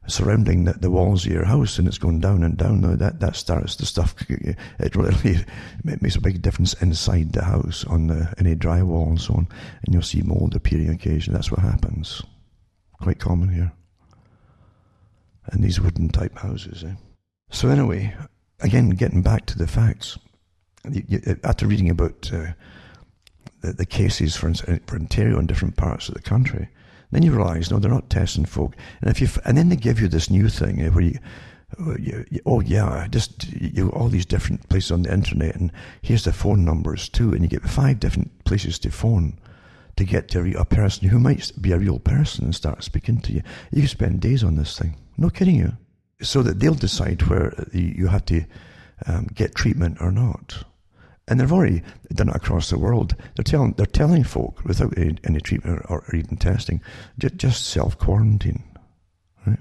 surrounding 0.07 0.63
the, 0.63 0.74
the, 0.74 0.89
walls 0.89 1.26
of 1.26 1.32
your 1.32 1.45
house 1.45 1.78
and 1.78 1.88
it's 1.88 1.97
going 1.97 2.20
down 2.20 2.43
and 2.43 2.57
down, 2.57 2.82
now 2.82 2.95
that, 2.95 3.20
that 3.20 3.36
starts 3.36 3.76
the 3.76 3.86
stuff. 3.86 4.15
It 4.30 4.95
really 4.95 5.45
it 5.86 6.01
makes 6.01 6.15
a 6.15 6.22
big 6.22 6.41
difference 6.41 6.74
inside 6.76 7.34
the 7.34 7.43
house 7.43 7.86
on 7.86 8.07
the, 8.07 8.34
any 8.38 8.55
drywall 8.55 9.09
and 9.09 9.22
so 9.22 9.34
on. 9.34 9.47
And 9.86 9.93
you'll 9.93 10.03
see 10.03 10.22
mold 10.22 10.55
appearing 10.55 10.89
occasionally. 10.89 11.38
That's 11.38 11.51
what 11.51 11.61
happens. 11.61 12.22
Quite 13.01 13.20
common 13.20 13.49
here. 13.49 13.72
And 15.47 15.63
these 15.63 15.80
wooden 15.80 16.09
type 16.09 16.38
houses. 16.38 16.84
Eh? 16.84 16.93
So, 17.49 17.70
anyway, 17.70 18.15
again, 18.59 18.89
getting 18.91 19.22
back 19.22 19.45
to 19.47 19.57
the 19.57 19.68
facts. 19.68 20.18
After 21.43 21.68
reading 21.68 21.89
about 21.89 22.32
uh, 22.34 22.47
the, 23.62 23.74
the 23.74 23.86
cases 23.86 24.36
for, 24.36 24.53
for 24.53 24.95
Ontario 24.95 25.39
in 25.39 25.47
different 25.47 25.78
parts 25.78 26.08
of 26.08 26.16
the 26.16 26.22
country, 26.22 26.70
then 27.12 27.24
you 27.24 27.32
realise 27.32 27.72
no, 27.72 27.80
they're 27.80 27.91
not 27.91 28.10
testing 28.10 28.45
folk. 28.45 28.76
And 29.01 29.10
if 29.10 29.22
you 29.22 29.28
and 29.45 29.58
then 29.58 29.70
they 29.70 29.76
give 29.76 29.99
you 29.99 30.08
this 30.08 30.30
new 30.30 30.49
thing 30.49 30.82
eh, 30.82 30.89
where 30.89 31.03
you, 31.03 31.20
you, 31.99 32.26
you, 32.30 32.39
oh 32.45 32.62
yeah, 32.62 33.08
just 33.10 33.51
you 33.53 33.89
all 33.89 34.10
these 34.10 34.26
different 34.26 34.68
places 34.70 34.91
on 34.91 35.03
the 35.03 35.14
internet, 35.14 35.55
and 35.55 35.72
here's 36.01 36.24
the 36.24 36.34
phone 36.34 36.66
numbers 36.66 37.10
too, 37.10 37.34
and 37.34 37.41
you 37.41 37.47
get 37.47 37.64
five 37.64 37.99
different 37.99 38.43
places 38.43 38.80
to 38.80 38.91
phone 38.91 39.39
to 39.95 40.03
get 40.03 40.30
to 40.30 40.41
a, 40.41 40.62
a 40.62 40.66
person 40.66 41.10
who 41.10 41.20
might 41.20 41.51
be 41.60 41.72
a 41.72 41.80
real 41.80 41.99
person 41.99 42.45
and 42.45 42.55
start 42.55 42.84
speaking 42.84 43.20
to 43.22 43.34
you. 43.34 43.41
You 43.72 43.88
spend 43.88 44.22
days 44.22 44.43
on 44.43 44.55
this 44.55 44.78
thing. 44.78 44.95
No 45.18 45.30
kidding 45.30 45.55
you. 45.55 45.74
So 46.22 46.41
that 46.43 46.60
they'll 46.60 46.74
decide 46.74 47.24
where 47.24 47.53
you 47.74 48.08
have 48.08 48.26
to 48.26 48.45
um, 49.05 49.28
get 49.34 49.55
treatment 49.55 49.97
or 49.99 50.12
not. 50.12 50.64
And 51.28 51.40
they've 51.40 51.52
already 51.52 51.84
done 52.14 52.30
it 52.30 52.36
across 52.36 52.70
the 52.70 52.80
world. 52.80 53.16
They're 53.36 53.44
telling, 53.44 53.74
they're 53.74 53.86
telling 53.86 54.24
folk 54.24 54.64
without 54.64 54.98
any, 54.98 55.18
any 55.26 55.42
treatment 55.42 55.82
or, 55.90 56.04
or, 56.08 56.16
even 56.16 56.38
testing, 56.38 56.82
just, 57.20 57.36
just 57.36 57.66
self 57.66 57.98
quarantine. 57.98 58.64
Right? 59.46 59.60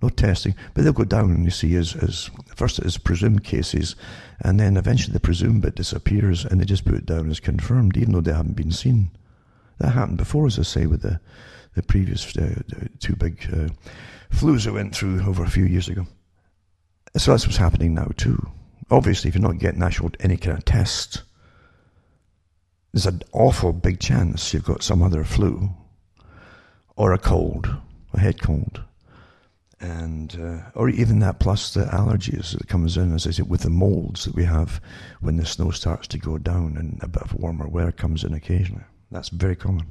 No 0.00 0.08
testing, 0.08 0.54
but 0.72 0.82
they'll 0.82 0.94
go 0.94 1.04
down 1.04 1.30
and 1.32 1.44
you 1.44 1.50
see 1.50 1.74
as, 1.74 1.94
as 1.96 2.30
first 2.56 2.78
as 2.78 2.96
presumed 2.96 3.44
cases, 3.44 3.94
and 4.40 4.58
then 4.58 4.78
eventually 4.78 5.12
the 5.12 5.20
presumed 5.20 5.60
bit 5.60 5.74
disappears 5.74 6.46
and 6.46 6.58
they 6.58 6.64
just 6.64 6.86
put 6.86 6.94
it 6.94 7.04
down 7.04 7.30
as 7.30 7.40
confirmed, 7.40 7.98
even 7.98 8.12
though 8.12 8.22
they 8.22 8.32
haven't 8.32 8.56
been 8.56 8.72
seen. 8.72 9.10
That 9.78 9.90
happened 9.90 10.18
before, 10.18 10.46
as 10.46 10.58
I 10.58 10.62
say, 10.62 10.86
with 10.86 11.02
the, 11.02 11.20
the 11.74 11.82
previous 11.82 12.34
uh, 12.38 12.62
two 13.00 13.16
big 13.16 13.46
uh, 13.52 13.68
flus 14.30 14.64
that 14.64 14.72
went 14.72 14.94
through 14.94 15.22
over 15.26 15.44
a 15.44 15.50
few 15.50 15.64
years 15.66 15.88
ago. 15.88 16.06
So 17.18 17.32
that's 17.32 17.46
what's 17.46 17.58
happening 17.58 17.92
now, 17.92 18.08
too 18.16 18.50
obviously, 18.90 19.28
if 19.28 19.34
you're 19.34 19.42
not 19.42 19.58
getting 19.58 19.82
actual 19.82 20.10
any 20.20 20.36
kind 20.36 20.58
of 20.58 20.64
test, 20.64 21.22
there's 22.92 23.06
an 23.06 23.22
awful 23.32 23.72
big 23.72 24.00
chance 24.00 24.52
you've 24.52 24.64
got 24.64 24.82
some 24.82 25.02
other 25.02 25.24
flu 25.24 25.70
or 26.96 27.12
a 27.12 27.18
cold, 27.18 27.68
a 28.12 28.20
head 28.20 28.40
cold, 28.40 28.82
and 29.80 30.38
uh, 30.40 30.70
or 30.74 30.88
even 30.88 31.20
that 31.20 31.40
plus 31.40 31.72
the 31.72 31.84
allergies 31.86 32.56
that 32.56 32.68
comes 32.68 32.96
in, 32.96 33.14
as 33.14 33.26
I 33.26 33.30
said, 33.30 33.48
with 33.48 33.62
the 33.62 33.70
molds 33.70 34.24
that 34.24 34.34
we 34.34 34.44
have 34.44 34.80
when 35.20 35.36
the 35.36 35.46
snow 35.46 35.70
starts 35.70 36.08
to 36.08 36.18
go 36.18 36.36
down 36.36 36.76
and 36.76 36.98
a 37.02 37.08
bit 37.08 37.22
of 37.22 37.34
warmer 37.34 37.68
weather 37.68 37.92
comes 37.92 38.24
in 38.24 38.34
occasionally. 38.34 38.84
That's 39.10 39.30
very 39.30 39.56
common. 39.56 39.86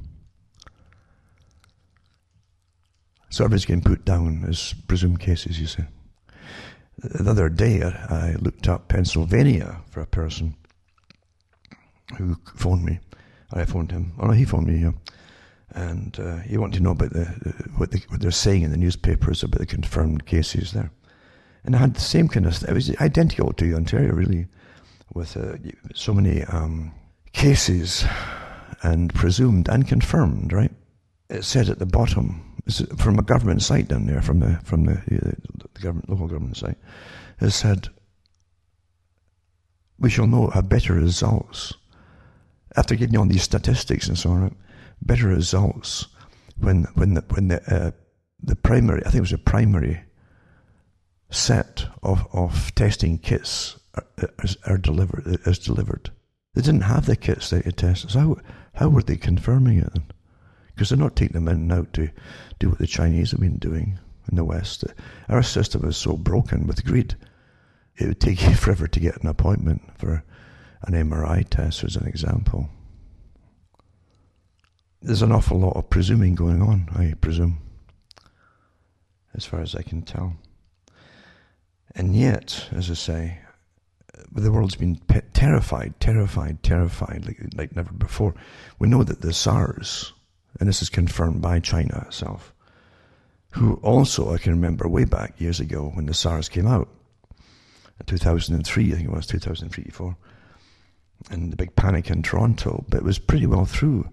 So 3.32 3.46
everybody's 3.46 3.66
getting 3.66 3.84
put 3.84 4.06
down 4.06 4.46
as 4.48 4.74
presumed 4.88 5.20
cases, 5.20 5.60
you 5.60 5.68
see 5.68 5.84
the 7.02 7.30
other 7.30 7.50
day, 7.50 7.82
I 7.84 8.36
looked 8.40 8.68
up 8.68 8.88
Pennsylvania 8.88 9.82
for 9.90 10.02
a 10.02 10.08
person 10.08 10.56
who 12.18 12.36
phoned 12.56 12.84
me. 12.84 13.00
I 13.54 13.66
phoned 13.66 13.92
him. 13.92 14.14
Oh 14.20 14.28
no, 14.28 14.34
he 14.34 14.46
phoned 14.46 14.68
me. 14.68 14.78
Yeah. 14.78 14.92
And 15.72 16.20
uh, 16.20 16.38
he 16.38 16.58
wanted 16.58 16.78
to 16.78 16.84
know 16.84 16.92
about 16.92 17.14
the, 17.14 17.26
what, 17.78 17.92
the, 17.92 18.02
what 18.10 18.22
they're 18.22 18.32
saying 18.32 18.64
in 18.64 18.72
the 18.72 18.78
newspapers 18.78 19.44
about 19.44 19.60
the 19.60 19.66
confirmed 19.66 20.26
cases 20.26 20.72
there. 20.72 20.92
And 21.64 21.76
I 21.76 21.80
had 21.80 21.94
the 21.94 22.02
same 22.02 22.28
kind 22.28 22.46
of. 22.46 22.64
It 22.64 22.74
was 22.74 22.96
identical 22.98 23.54
to 23.54 23.76
Ontario, 23.76 24.14
really, 24.14 24.48
with 25.14 25.38
uh, 25.38 25.58
so 25.94 26.14
many 26.14 26.44
um, 26.46 26.94
cases 27.34 28.06
and 28.82 29.14
presumed 29.14 29.70
and 29.70 29.88
confirmed. 29.88 30.54
Right? 30.54 30.72
It 31.30 31.44
said 31.44 31.70
at 31.70 31.80
the 31.80 31.86
bottom 31.86 32.49
from 32.98 33.20
a 33.20 33.24
government 33.24 33.62
site 33.62 33.88
down 33.88 34.06
there, 34.06 34.22
from 34.22 34.40
the 34.40 34.60
from 34.64 34.86
the, 34.86 35.02
the 35.74 35.82
government 35.82 36.10
local 36.10 36.28
government 36.28 36.58
site, 36.58 36.78
has 37.38 37.56
said 37.56 37.90
we 39.98 40.10
shall 40.10 40.28
know 40.28 40.48
have 40.50 40.70
better 40.70 40.94
results 40.94 41.74
after 42.76 42.96
getting 42.96 43.18
on 43.18 43.28
these 43.28 43.44
statistics 43.44 44.08
and 44.08 44.18
so 44.18 44.32
on. 44.32 44.56
Better 45.02 45.28
results 45.28 46.08
when 46.58 46.84
when 46.96 47.14
the 47.14 47.24
when 47.30 47.48
the 47.48 47.62
uh, 47.74 47.92
the 48.42 48.56
primary 48.56 49.02
I 49.02 49.10
think 49.10 49.16
it 49.16 49.22
was 49.22 49.34
a 49.34 49.38
primary 49.38 50.02
set 51.30 51.86
of 52.04 52.28
of 52.34 52.74
testing 52.76 53.18
kits 53.18 53.78
are, 53.96 54.06
are, 54.22 54.74
are 54.74 54.78
delivered 54.78 55.40
is 55.46 55.60
delivered. 55.60 56.12
They 56.54 56.62
didn't 56.62 56.82
have 56.82 57.06
the 57.06 57.16
kits 57.16 57.50
that 57.50 57.66
you 57.66 57.72
tested. 57.72 58.12
So 58.12 58.20
how 58.20 58.38
how 58.74 58.90
were 58.90 59.04
they 59.04 59.18
confirming 59.18 59.80
it 59.80 59.94
then? 59.94 60.04
Because 60.80 60.92
they're 60.92 60.98
not 60.98 61.18
taking 61.18 61.34
them 61.34 61.50
in 61.50 61.68
now 61.68 61.86
to 61.92 62.10
do 62.58 62.70
what 62.70 62.78
the 62.80 62.88
Chinese 62.88 63.32
have 63.32 63.42
been 63.42 63.58
doing 63.58 64.00
in 64.30 64.38
the 64.38 64.46
West. 64.46 64.86
Our 65.28 65.44
system 65.44 65.84
is 65.84 65.98
so 65.98 66.16
broken 66.16 66.68
with 66.68 66.86
greed. 66.86 67.18
It 67.98 68.08
would 68.08 68.22
take 68.22 68.42
you 68.42 68.54
forever 68.56 68.88
to 68.88 69.00
get 69.02 69.22
an 69.22 69.28
appointment 69.28 69.82
for 69.98 70.24
an 70.84 70.94
MRI 70.94 71.46
test, 71.50 71.84
as 71.84 71.98
an 71.98 72.08
example. 72.08 72.70
there's 75.02 75.22
an 75.22 75.34
awful 75.34 75.60
lot 75.60 75.76
of 75.76 75.90
presuming 75.90 76.34
going 76.34 76.62
on, 76.62 76.88
I 76.96 77.14
presume, 77.20 77.58
as 79.34 79.44
far 79.44 79.60
as 79.60 79.76
I 79.76 79.82
can 79.82 80.04
tell. 80.04 80.38
And 81.94 82.16
yet, 82.16 82.70
as 82.72 82.90
I 82.90 82.94
say, 82.94 83.40
the 84.32 84.50
world's 84.50 84.76
been 84.76 84.96
pe- 84.96 85.24
terrified, 85.34 86.00
terrified, 86.00 86.64
terrified 86.64 87.26
like, 87.26 87.42
like 87.54 87.76
never 87.76 87.92
before. 87.92 88.34
We 88.80 88.88
know 88.88 89.04
that 89.04 89.20
the 89.20 89.34
SARS, 89.34 90.14
and 90.60 90.68
this 90.68 90.82
is 90.82 90.90
confirmed 90.90 91.42
by 91.42 91.60
China 91.60 92.04
itself, 92.08 92.54
who 93.52 93.76
also, 93.84 94.34
I 94.34 94.38
can 94.38 94.54
remember 94.54 94.88
way 94.88 95.06
back 95.06 95.40
years 95.40 95.60
ago 95.60 95.92
when 95.94 96.06
the 96.06 96.14
SARS 96.14 96.50
came 96.50 96.68
out, 96.68 96.90
in 98.00 98.06
2003, 98.06 98.94
I 98.94 98.96
think 98.96 99.08
it 99.08 99.12
was 99.12 99.28
2003, 99.28 99.92
4, 99.92 100.18
and 101.32 101.52
the 101.52 101.58
big 101.58 101.76
panic 101.76 102.10
in 102.10 102.24
Toronto, 102.24 102.86
but 102.88 102.98
it 102.98 103.04
was 103.04 103.20
pretty 103.20 103.46
well 103.46 103.66
through 103.66 104.10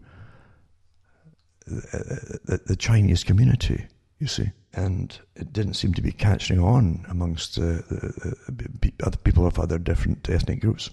the, 1.66 2.38
the, 2.44 2.60
the 2.66 2.76
Chinese 2.76 3.24
community, 3.24 3.86
you 4.18 4.26
see 4.26 4.50
and 4.76 5.18
it 5.34 5.52
didn't 5.54 5.74
seem 5.74 5.94
to 5.94 6.02
be 6.02 6.12
catching 6.12 6.60
on 6.60 7.04
amongst 7.08 7.58
uh, 7.58 7.80
the, 7.88 8.92
other 9.02 9.16
people 9.16 9.46
of 9.46 9.58
other 9.58 9.78
different 9.78 10.28
ethnic 10.28 10.60
groups. 10.60 10.90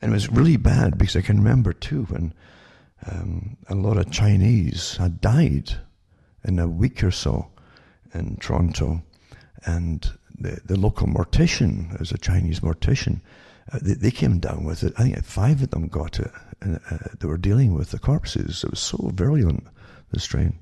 And 0.00 0.10
it 0.10 0.14
was 0.14 0.28
really 0.28 0.56
bad 0.56 0.98
because 0.98 1.14
I 1.16 1.20
can 1.20 1.38
remember 1.38 1.72
too 1.72 2.02
when 2.04 2.34
um, 3.04 3.56
a 3.68 3.74
lot 3.74 3.98
of 3.98 4.10
Chinese 4.10 4.96
had 4.96 5.20
died 5.20 5.74
in 6.44 6.58
a 6.58 6.68
week 6.68 7.02
or 7.04 7.10
so 7.10 7.50
in 8.14 8.36
Toronto, 8.36 9.02
and 9.64 10.10
the, 10.38 10.60
the 10.64 10.78
local 10.78 11.06
mortician, 11.06 12.00
as 12.00 12.12
a 12.12 12.18
Chinese 12.18 12.60
mortician, 12.60 13.20
uh, 13.72 13.78
they, 13.82 13.94
they, 13.94 14.10
came 14.10 14.38
down 14.38 14.64
with 14.64 14.82
it. 14.84 14.92
I 14.96 15.02
think 15.02 15.24
five 15.24 15.62
of 15.62 15.70
them 15.70 15.88
got 15.88 16.20
it, 16.20 16.30
and 16.60 16.80
uh, 16.90 16.98
they 17.18 17.26
were 17.26 17.36
dealing 17.36 17.74
with 17.74 17.90
the 17.90 17.98
corpses. 17.98 18.62
It 18.64 18.70
was 18.70 18.80
so 18.80 19.10
virulent, 19.14 19.66
the 20.12 20.20
strain. 20.20 20.58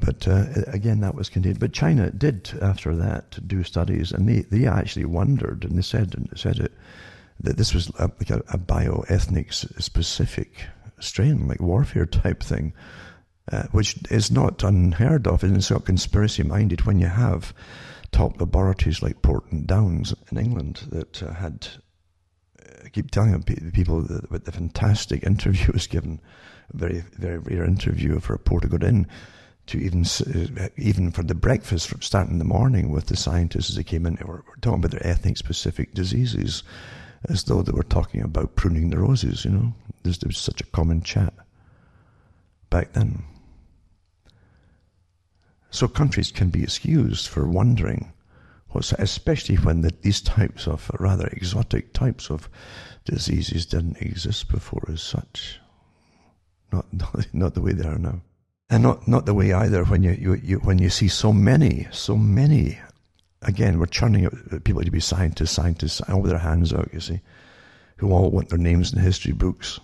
But 0.00 0.26
uh, 0.26 0.46
again, 0.68 1.00
that 1.00 1.14
was 1.14 1.28
contained. 1.28 1.58
But 1.58 1.72
China 1.72 2.10
did, 2.10 2.50
after 2.62 2.94
that, 2.96 3.46
do 3.46 3.62
studies, 3.62 4.12
and 4.12 4.28
they, 4.28 4.40
they 4.40 4.66
actually 4.66 5.04
wondered, 5.04 5.64
and 5.64 5.76
they 5.76 5.82
said 5.82 6.14
and 6.16 6.30
said 6.36 6.58
it 6.58 6.72
that 7.40 7.56
this 7.56 7.74
was 7.74 7.88
a, 7.98 8.10
like 8.18 8.30
a, 8.30 8.42
a 8.48 8.58
bioethnic 8.58 9.52
specific 9.80 10.66
strain, 11.00 11.46
like 11.46 11.60
warfare 11.60 12.06
type 12.06 12.42
thing, 12.42 12.72
uh, 13.50 13.64
which 13.72 13.96
is 14.10 14.30
not 14.30 14.62
unheard 14.62 15.26
of, 15.26 15.42
and 15.42 15.56
it's 15.56 15.70
not 15.70 15.84
conspiracy 15.84 16.42
minded 16.42 16.82
when 16.82 16.98
you 16.98 17.06
have 17.06 17.54
top 18.10 18.40
laboratories 18.40 19.02
like 19.02 19.22
Porton 19.22 19.66
Downs 19.66 20.14
in 20.30 20.38
England 20.38 20.82
that 20.90 21.22
uh, 21.22 21.32
had. 21.32 21.68
I 22.60 22.86
uh, 22.86 22.88
keep 22.92 23.10
telling 23.10 23.42
people 23.42 24.02
that 24.02 24.44
the 24.44 24.52
fantastic 24.52 25.22
interview 25.26 25.72
was 25.72 25.86
given, 25.86 26.20
a 26.72 26.76
very 26.76 27.04
very 27.16 27.38
rare 27.38 27.64
interview 27.64 28.18
for 28.20 28.34
a 28.34 28.36
reporter 28.36 28.68
got 28.68 28.82
in 28.82 29.06
to 29.68 29.78
even 29.78 30.04
uh, 30.58 30.68
even 30.76 31.10
for 31.10 31.22
the 31.22 31.34
breakfast 31.34 31.88
from 31.88 32.02
starting 32.02 32.32
in 32.32 32.38
the 32.38 32.44
morning 32.44 32.90
with 32.90 33.06
the 33.06 33.16
scientists 33.16 33.70
as 33.70 33.76
they 33.76 33.84
came 33.84 34.06
in, 34.06 34.16
they 34.16 34.24
were, 34.24 34.44
were 34.46 34.56
talking 34.60 34.80
about 34.80 34.90
their 34.90 35.06
ethnic 35.06 35.36
specific 35.36 35.94
diseases, 35.94 36.62
as 37.28 37.44
though 37.44 37.62
they 37.62 37.72
were 37.72 37.82
talking 37.82 38.22
about 38.22 38.56
pruning 38.56 38.90
the 38.90 38.98
roses. 38.98 39.44
You 39.44 39.50
know, 39.50 39.74
there 40.02 40.14
was 40.26 40.38
such 40.38 40.60
a 40.60 40.66
common 40.66 41.02
chat 41.02 41.32
back 42.70 42.92
then. 42.92 43.24
So 45.70 45.86
countries 45.86 46.32
can 46.32 46.48
be 46.50 46.62
excused 46.62 47.28
for 47.28 47.46
wondering 47.46 48.12
what's, 48.70 48.92
especially 48.92 49.56
when 49.56 49.82
the, 49.82 49.92
these 50.00 50.20
types 50.20 50.66
of 50.66 50.90
rather 50.98 51.26
exotic 51.28 51.92
types 51.92 52.30
of 52.30 52.48
diseases 53.04 53.66
didn't 53.66 54.00
exist 54.00 54.48
before 54.50 54.84
as 54.90 55.02
such. 55.02 55.60
Not, 56.72 56.86
not, 56.92 57.26
not 57.32 57.54
the 57.54 57.60
way 57.60 57.72
they 57.72 57.86
are 57.86 57.98
now 57.98 58.22
and 58.70 58.82
not 58.82 59.08
not 59.08 59.26
the 59.26 59.34
way 59.34 59.52
either 59.52 59.84
when 59.84 60.02
you, 60.02 60.12
you, 60.12 60.34
you 60.34 60.58
when 60.58 60.78
you 60.78 60.90
see 60.90 61.08
so 61.08 61.32
many 61.32 61.86
so 61.90 62.16
many 62.16 62.78
again 63.42 63.78
we're 63.78 63.86
churning 63.86 64.24
out 64.26 64.64
people 64.64 64.82
to 64.82 64.90
be 64.90 65.00
scientists 65.00 65.52
scientists 65.52 66.00
all 66.02 66.20
with 66.20 66.30
their 66.30 66.40
hands 66.40 66.72
out 66.72 66.88
you 66.92 67.00
see 67.00 67.20
who 67.96 68.12
all 68.12 68.30
want 68.30 68.48
their 68.48 68.58
names 68.58 68.92
in 68.92 68.98
history 69.00 69.32
books 69.32 69.80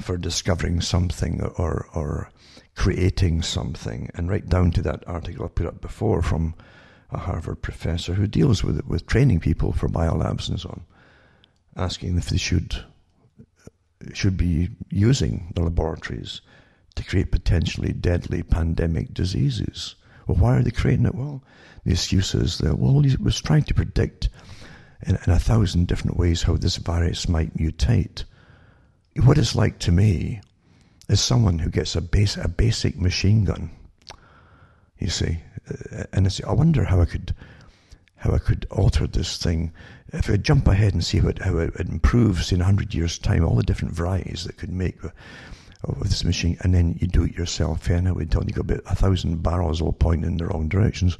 for 0.00 0.16
discovering 0.16 0.80
something 0.80 1.40
or 1.56 1.86
or 1.94 2.30
creating 2.74 3.40
something 3.42 4.10
and 4.14 4.28
right 4.28 4.48
down 4.48 4.70
to 4.70 4.82
that 4.82 5.06
article 5.06 5.44
I 5.44 5.48
put 5.48 5.66
up 5.66 5.80
before 5.80 6.22
from 6.22 6.54
a 7.10 7.18
Harvard 7.18 7.62
professor 7.62 8.14
who 8.14 8.26
deals 8.26 8.64
with 8.64 8.84
with 8.86 9.06
training 9.06 9.40
people 9.40 9.72
for 9.72 9.88
biolabs 9.88 10.48
and 10.48 10.58
so 10.58 10.70
on 10.70 10.84
asking 11.76 12.16
if 12.18 12.28
they 12.28 12.36
should 12.36 12.84
should 14.12 14.36
be 14.36 14.68
using 14.90 15.52
the 15.54 15.62
laboratories 15.62 16.40
to 16.94 17.04
create 17.04 17.32
potentially 17.32 17.92
deadly 17.92 18.42
pandemic 18.42 19.14
diseases. 19.14 19.94
Well, 20.26 20.38
why 20.38 20.56
are 20.56 20.62
they 20.62 20.70
creating 20.70 21.06
it? 21.06 21.14
Well, 21.14 21.42
the 21.84 21.92
excuse 21.92 22.34
is 22.34 22.58
that, 22.58 22.78
well, 22.78 23.00
he 23.00 23.16
was 23.16 23.40
trying 23.40 23.64
to 23.64 23.74
predict 23.74 24.28
in, 25.02 25.18
in 25.26 25.32
a 25.32 25.38
thousand 25.38 25.86
different 25.86 26.16
ways 26.16 26.42
how 26.42 26.56
this 26.56 26.76
virus 26.76 27.28
might 27.28 27.56
mutate. 27.56 28.24
What 29.22 29.38
it's 29.38 29.54
like 29.54 29.78
to 29.80 29.92
me 29.92 30.40
is 31.08 31.20
someone 31.20 31.58
who 31.58 31.70
gets 31.70 31.94
a, 31.94 32.00
base, 32.00 32.36
a 32.36 32.48
basic 32.48 32.98
machine 32.98 33.44
gun, 33.44 33.70
you 34.98 35.10
see, 35.10 35.38
and 36.12 36.42
I 36.46 36.52
wonder 36.52 36.84
how 36.84 37.00
I 37.00 37.04
could 37.04 37.34
how 38.16 38.32
I 38.32 38.38
could 38.38 38.66
alter 38.70 39.06
this 39.06 39.36
thing. 39.36 39.70
If 40.14 40.30
I 40.30 40.36
jump 40.38 40.66
ahead 40.66 40.94
and 40.94 41.04
see 41.04 41.18
how 41.18 41.28
it, 41.28 41.40
how 41.40 41.58
it 41.58 41.78
improves 41.78 42.52
in 42.52 42.60
100 42.60 42.94
years' 42.94 43.18
time, 43.18 43.44
all 43.44 43.56
the 43.56 43.62
different 43.62 43.94
varieties 43.94 44.44
that 44.44 44.56
could 44.56 44.72
make 44.72 44.96
with 45.88 46.08
this 46.08 46.24
machine, 46.24 46.56
and 46.60 46.74
then 46.74 46.96
you 47.00 47.06
do 47.06 47.24
it 47.24 47.36
yourself 47.36 47.90
anyway 47.90 48.22
until 48.22 48.42
you 48.42 48.48
you've 48.48 48.66
got 48.66 48.76
about 48.76 48.92
a 48.92 48.96
thousand 48.96 49.42
barrels 49.42 49.80
all 49.80 49.92
pointing 49.92 50.30
in 50.30 50.36
the 50.36 50.46
wrong 50.46 50.68
directions. 50.68 51.18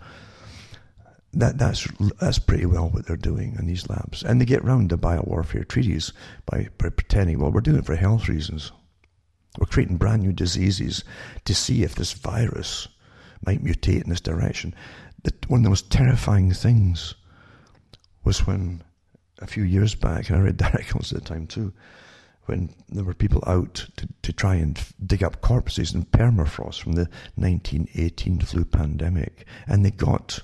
That 1.33 1.59
that's 1.59 1.87
that's 2.21 2.39
pretty 2.39 2.67
well 2.67 2.89
what 2.89 3.07
they're 3.07 3.17
doing 3.17 3.57
in 3.59 3.67
these 3.67 3.89
labs, 3.89 4.23
and 4.23 4.41
they 4.41 4.45
get 4.45 4.65
round 4.65 4.91
the 4.91 4.99
biowarfare 4.99 5.67
treaties 5.67 6.13
by, 6.47 6.69
by 6.79 6.91
pretending, 6.91 7.39
well, 7.39 7.51
we're 7.51 7.61
doing 7.61 7.79
it 7.79 7.87
for 7.87 7.97
health 7.97 8.29
reasons. 8.29 8.71
We're 9.59 9.67
creating 9.67 9.99
brand 9.99 10.23
new 10.23 10.33
diseases 10.33 11.05
to 11.45 11.55
see 11.55 11.83
if 11.83 11.95
this 11.95 12.13
virus 12.13 12.89
might 13.47 13.63
mutate 13.63 14.03
in 14.03 14.11
this 14.11 14.21
direction. 14.21 14.75
That 15.23 15.49
one 15.49 15.61
of 15.61 15.65
the 15.65 15.71
most 15.71 15.91
terrifying 15.91 16.53
things 16.53 17.15
was 18.25 18.47
when 18.47 18.83
a 19.39 19.47
few 19.47 19.63
years 19.63 19.95
back, 19.95 20.29
and 20.29 20.39
I 20.39 20.41
read 20.41 20.59
the 20.59 20.65
articles 20.73 21.13
at 21.13 21.23
the 21.23 21.29
time 21.29 21.47
too, 21.47 21.73
when 22.47 22.75
there 22.89 23.05
were 23.05 23.15
people 23.15 23.43
out 23.47 23.87
to, 23.97 24.09
to 24.23 24.33
try 24.33 24.57
and 24.57 24.79
dig 25.05 25.23
up 25.23 25.41
corpses 25.41 25.95
in 25.95 26.05
permafrost 26.05 26.81
from 26.81 26.93
the 26.93 27.09
1918 27.37 28.41
flu 28.41 28.65
pandemic, 28.65 29.47
and 29.67 29.85
they 29.85 29.91
got 29.91 30.41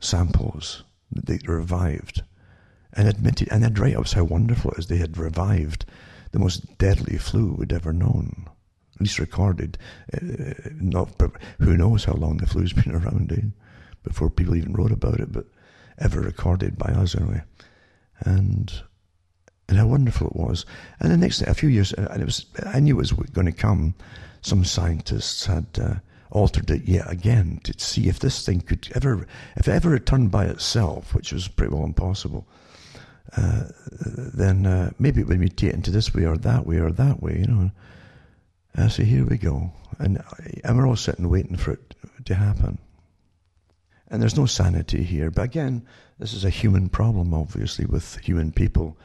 samples 0.00 0.84
that 1.10 1.26
they 1.26 1.38
revived 1.46 2.22
and 2.92 3.08
admitted, 3.08 3.48
and 3.50 3.62
they'd 3.62 3.78
write 3.78 3.96
up 3.96 4.08
how 4.10 4.24
wonderful 4.24 4.70
it 4.72 4.78
is 4.78 4.86
they 4.86 4.96
had 4.96 5.16
revived 5.16 5.84
the 6.32 6.38
most 6.38 6.78
deadly 6.78 7.16
flu 7.16 7.52
we'd 7.52 7.72
ever 7.72 7.92
known, 7.92 8.48
at 8.94 9.00
least 9.00 9.18
recorded. 9.18 9.78
Uh, 10.12 10.54
not, 10.74 11.20
who 11.58 11.76
knows 11.76 12.04
how 12.04 12.14
long 12.14 12.38
the 12.38 12.46
flu's 12.46 12.72
been 12.84 12.94
around 12.94 13.32
eh, 13.32 13.46
before 14.02 14.30
people 14.30 14.56
even 14.56 14.72
wrote 14.72 14.92
about 14.92 15.20
it, 15.20 15.32
but 15.32 15.46
ever 15.98 16.20
recorded 16.20 16.76
by 16.76 16.90
us 16.92 17.14
anyway. 17.14 17.42
And 18.20 18.82
and 19.68 19.78
how 19.78 19.86
wonderful 19.86 20.28
it 20.28 20.36
was. 20.36 20.66
And 21.00 21.10
the 21.10 21.16
next, 21.16 21.38
day, 21.38 21.46
a 21.48 21.54
few 21.54 21.68
years, 21.68 21.92
and 21.92 22.20
it 22.20 22.24
was, 22.24 22.46
I 22.66 22.80
knew 22.80 22.96
it 22.96 22.98
was 22.98 23.12
going 23.12 23.46
to 23.46 23.52
come. 23.52 23.94
Some 24.42 24.64
scientists 24.64 25.46
had 25.46 25.66
uh, 25.80 25.94
altered 26.30 26.70
it 26.70 26.84
yet 26.84 27.10
again 27.10 27.60
to 27.64 27.74
see 27.78 28.08
if 28.08 28.18
this 28.18 28.44
thing 28.44 28.60
could 28.60 28.88
ever, 28.94 29.26
if 29.56 29.68
it 29.68 29.72
ever 29.72 29.90
returned 29.90 30.30
by 30.30 30.46
itself, 30.46 31.14
which 31.14 31.32
was 31.32 31.48
pretty 31.48 31.72
well 31.74 31.84
impossible. 31.84 32.46
Uh, 33.36 33.64
then 34.34 34.66
uh, 34.66 34.90
maybe 34.98 35.20
it 35.20 35.28
would 35.28 35.38
mutate 35.38 35.72
into 35.72 35.90
this 35.90 36.12
way 36.12 36.26
or 36.26 36.36
that 36.36 36.66
way 36.66 36.78
or 36.78 36.90
that 36.90 37.22
way, 37.22 37.38
you 37.38 37.46
know. 37.46 37.70
Uh, 38.76 38.88
so 38.88 39.02
here 39.02 39.24
we 39.24 39.36
go, 39.36 39.70
and 39.98 40.22
and 40.64 40.76
we're 40.76 40.88
all 40.88 40.96
sitting 40.96 41.28
waiting 41.28 41.56
for 41.56 41.72
it 41.72 41.94
to 42.24 42.34
happen. 42.34 42.78
And 44.08 44.20
there's 44.20 44.36
no 44.36 44.46
sanity 44.46 45.02
here, 45.02 45.30
but 45.30 45.42
again, 45.42 45.86
this 46.18 46.34
is 46.34 46.44
a 46.44 46.50
human 46.50 46.88
problem, 46.88 47.32
obviously, 47.32 47.86
with 47.86 48.18
human 48.18 48.52
people 48.52 48.96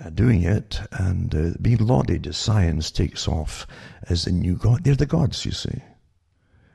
uh, 0.00 0.10
doing 0.10 0.42
it 0.42 0.80
and 0.92 1.34
uh, 1.34 1.50
being 1.60 1.78
lauded 1.78 2.26
as 2.26 2.36
science 2.36 2.90
takes 2.90 3.28
off 3.28 3.66
as 4.08 4.24
the 4.24 4.32
new 4.32 4.56
god. 4.56 4.84
They're 4.84 4.94
the 4.94 5.06
gods, 5.06 5.44
you 5.44 5.52
see. 5.52 5.82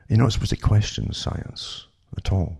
You're 0.08 0.18
not 0.18 0.32
supposed 0.32 0.50
to 0.50 0.56
question 0.56 1.12
science 1.12 1.86
at 2.16 2.32
all. 2.32 2.58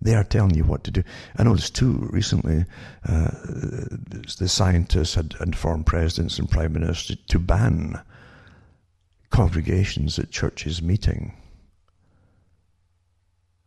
They 0.00 0.14
are 0.14 0.24
telling 0.24 0.54
you 0.54 0.64
what 0.64 0.84
to 0.84 0.90
do. 0.90 1.02
I 1.36 1.44
noticed 1.44 1.74
too 1.74 2.08
recently 2.12 2.64
uh, 3.08 3.30
the 4.38 4.48
scientists 4.48 5.14
had 5.14 5.34
informed 5.40 5.86
presidents 5.86 6.38
and 6.38 6.50
prime 6.50 6.74
ministers 6.74 7.16
to 7.28 7.38
ban 7.38 8.00
congregations 9.30 10.18
at 10.18 10.30
churches 10.30 10.82
meeting. 10.82 11.34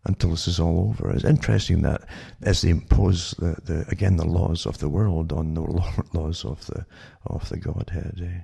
Until 0.09 0.31
this 0.31 0.47
is 0.47 0.59
all 0.59 0.89
over. 0.89 1.11
It's 1.11 1.23
interesting 1.23 1.83
that 1.83 2.01
as 2.41 2.61
they 2.61 2.69
impose 2.69 3.31
the, 3.39 3.55
the 3.63 3.85
again 3.89 4.17
the 4.17 4.25
laws 4.25 4.65
of 4.65 4.79
the 4.79 4.89
world 4.89 5.31
on 5.31 5.53
the 5.53 5.61
laws 6.13 6.43
of 6.43 6.65
the 6.65 6.85
of 7.25 7.47
the 7.49 7.57
Godhead. 7.57 8.19
Eh? 8.21 8.41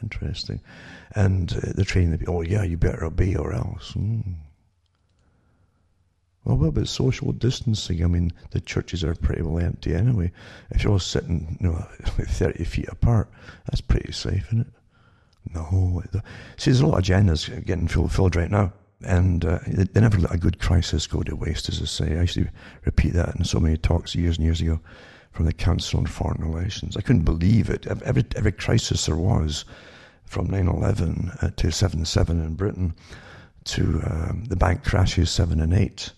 Interesting, 0.00 0.60
and 1.14 1.52
uh, 1.52 1.72
they're 1.74 1.84
training. 1.84 2.24
Oh 2.26 2.42
yeah, 2.42 2.62
you 2.62 2.76
better 2.76 3.04
obey 3.04 3.34
or 3.34 3.52
else. 3.52 3.92
Mm. 3.92 4.36
Well, 6.44 6.56
what 6.56 6.68
about 6.68 6.88
social 6.88 7.32
distancing? 7.32 8.02
I 8.02 8.06
mean, 8.06 8.32
the 8.52 8.60
churches 8.60 9.04
are 9.04 9.14
pretty 9.14 9.42
well 9.42 9.62
empty 9.62 9.94
anyway. 9.94 10.32
If 10.70 10.84
you're 10.84 10.92
all 10.92 10.98
sitting, 10.98 11.58
you 11.60 11.68
know, 11.68 11.86
30 12.04 12.64
feet 12.64 12.88
apart, 12.88 13.28
that's 13.66 13.82
pretty 13.82 14.12
safe, 14.12 14.46
isn't 14.46 14.60
it? 14.60 14.66
No. 15.54 16.02
See, 16.56 16.70
there's 16.70 16.80
a 16.80 16.86
lot 16.86 16.98
of 16.98 17.04
agendas 17.04 17.48
getting 17.66 17.88
fulfilled 17.88 18.36
right 18.36 18.50
now. 18.50 18.72
And 19.02 19.44
uh, 19.44 19.60
they 19.66 20.00
never 20.00 20.18
let 20.18 20.34
a 20.34 20.38
good 20.38 20.58
crisis 20.58 21.06
go 21.06 21.22
to 21.22 21.34
waste, 21.34 21.68
as 21.68 21.80
I 21.80 21.86
say. 21.86 22.18
I 22.18 22.22
used 22.22 22.34
to 22.34 22.48
repeat 22.84 23.14
that 23.14 23.34
in 23.36 23.44
so 23.44 23.58
many 23.58 23.76
talks 23.76 24.14
years 24.14 24.36
and 24.36 24.44
years 24.44 24.60
ago 24.60 24.80
from 25.32 25.46
the 25.46 25.52
Council 25.52 26.00
on 26.00 26.06
Foreign 26.06 26.42
Relations. 26.42 26.96
I 26.96 27.00
couldn't 27.00 27.24
believe 27.24 27.70
it. 27.70 27.86
Every, 27.86 28.24
every 28.36 28.52
crisis 28.52 29.06
there 29.06 29.16
was, 29.16 29.64
from 30.30 30.46
9 30.46 30.68
11 30.68 31.32
uh, 31.42 31.50
to 31.56 31.72
7 31.72 32.04
7 32.04 32.40
in 32.40 32.54
Britain 32.54 32.94
to 33.64 34.00
um, 34.04 34.44
the 34.48 34.56
bank 34.56 34.84
crashes 34.84 35.28
7 35.30 35.60
and 35.60 35.74
8, 35.74 36.12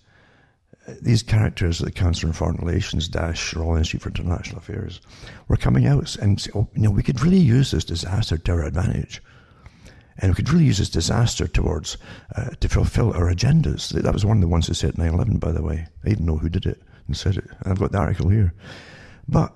uh, 0.86 0.92
these 1.00 1.22
characters 1.22 1.80
at 1.80 1.86
the 1.86 1.92
Council 1.92 2.28
on 2.28 2.34
Foreign 2.34 2.56
Relations, 2.56 3.08
Dash, 3.08 3.54
Royal 3.54 3.76
Institute 3.76 4.02
for 4.02 4.08
International 4.10 4.58
Affairs, 4.58 5.00
were 5.48 5.56
coming 5.56 5.86
out 5.86 6.14
and 6.16 6.46
oh, 6.54 6.68
you 6.74 6.82
know, 6.82 6.90
we 6.90 7.02
could 7.02 7.22
really 7.22 7.38
use 7.38 7.70
this 7.70 7.84
disaster 7.84 8.36
to 8.36 8.52
our 8.52 8.64
advantage. 8.64 9.22
And 10.18 10.30
we 10.30 10.34
could 10.34 10.50
really 10.50 10.66
use 10.66 10.78
this 10.78 10.90
disaster 10.90 11.46
towards 11.46 11.96
uh, 12.36 12.50
to 12.60 12.68
fulfill 12.68 13.12
our 13.14 13.32
agendas. 13.32 13.90
That 13.90 14.12
was 14.12 14.24
one 14.24 14.38
of 14.38 14.42
the 14.42 14.48
ones 14.48 14.66
that 14.66 14.74
said 14.74 14.98
9 14.98 15.06
11, 15.14 15.38
by 15.38 15.52
the 15.52 15.62
way. 15.62 15.86
I 16.04 16.08
didn't 16.08 16.26
know 16.26 16.36
who 16.36 16.48
did 16.48 16.66
it 16.66 16.82
and 17.06 17.16
said 17.16 17.36
it. 17.36 17.44
I've 17.64 17.78
got 17.78 17.92
the 17.92 17.98
article 17.98 18.28
here. 18.28 18.52
But 19.28 19.52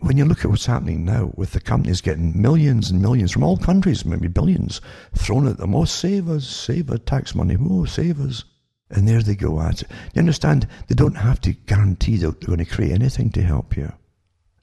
when 0.00 0.16
you 0.16 0.24
look 0.24 0.44
at 0.44 0.50
what's 0.50 0.66
happening 0.66 1.04
now 1.04 1.32
with 1.36 1.52
the 1.52 1.60
companies 1.60 2.00
getting 2.00 2.40
millions 2.40 2.90
and 2.90 3.00
millions 3.00 3.30
from 3.30 3.44
all 3.44 3.56
countries, 3.56 4.04
maybe 4.04 4.28
billions, 4.28 4.80
thrown 5.14 5.46
at 5.46 5.58
them, 5.58 5.74
oh, 5.74 5.84
save 5.84 6.28
us, 6.28 6.46
save 6.46 6.90
our 6.90 6.98
tax 6.98 7.34
money, 7.34 7.56
oh, 7.60 7.84
save 7.84 8.20
us. 8.20 8.44
And 8.90 9.06
there 9.06 9.22
they 9.22 9.34
go 9.34 9.60
at 9.60 9.82
it. 9.82 9.90
You 10.14 10.20
understand? 10.20 10.66
They 10.88 10.94
don't 10.94 11.16
have 11.16 11.40
to 11.42 11.52
guarantee 11.52 12.16
they're 12.16 12.32
going 12.32 12.58
to 12.58 12.64
create 12.64 12.92
anything 12.92 13.30
to 13.32 13.42
help 13.42 13.76
you. 13.76 13.92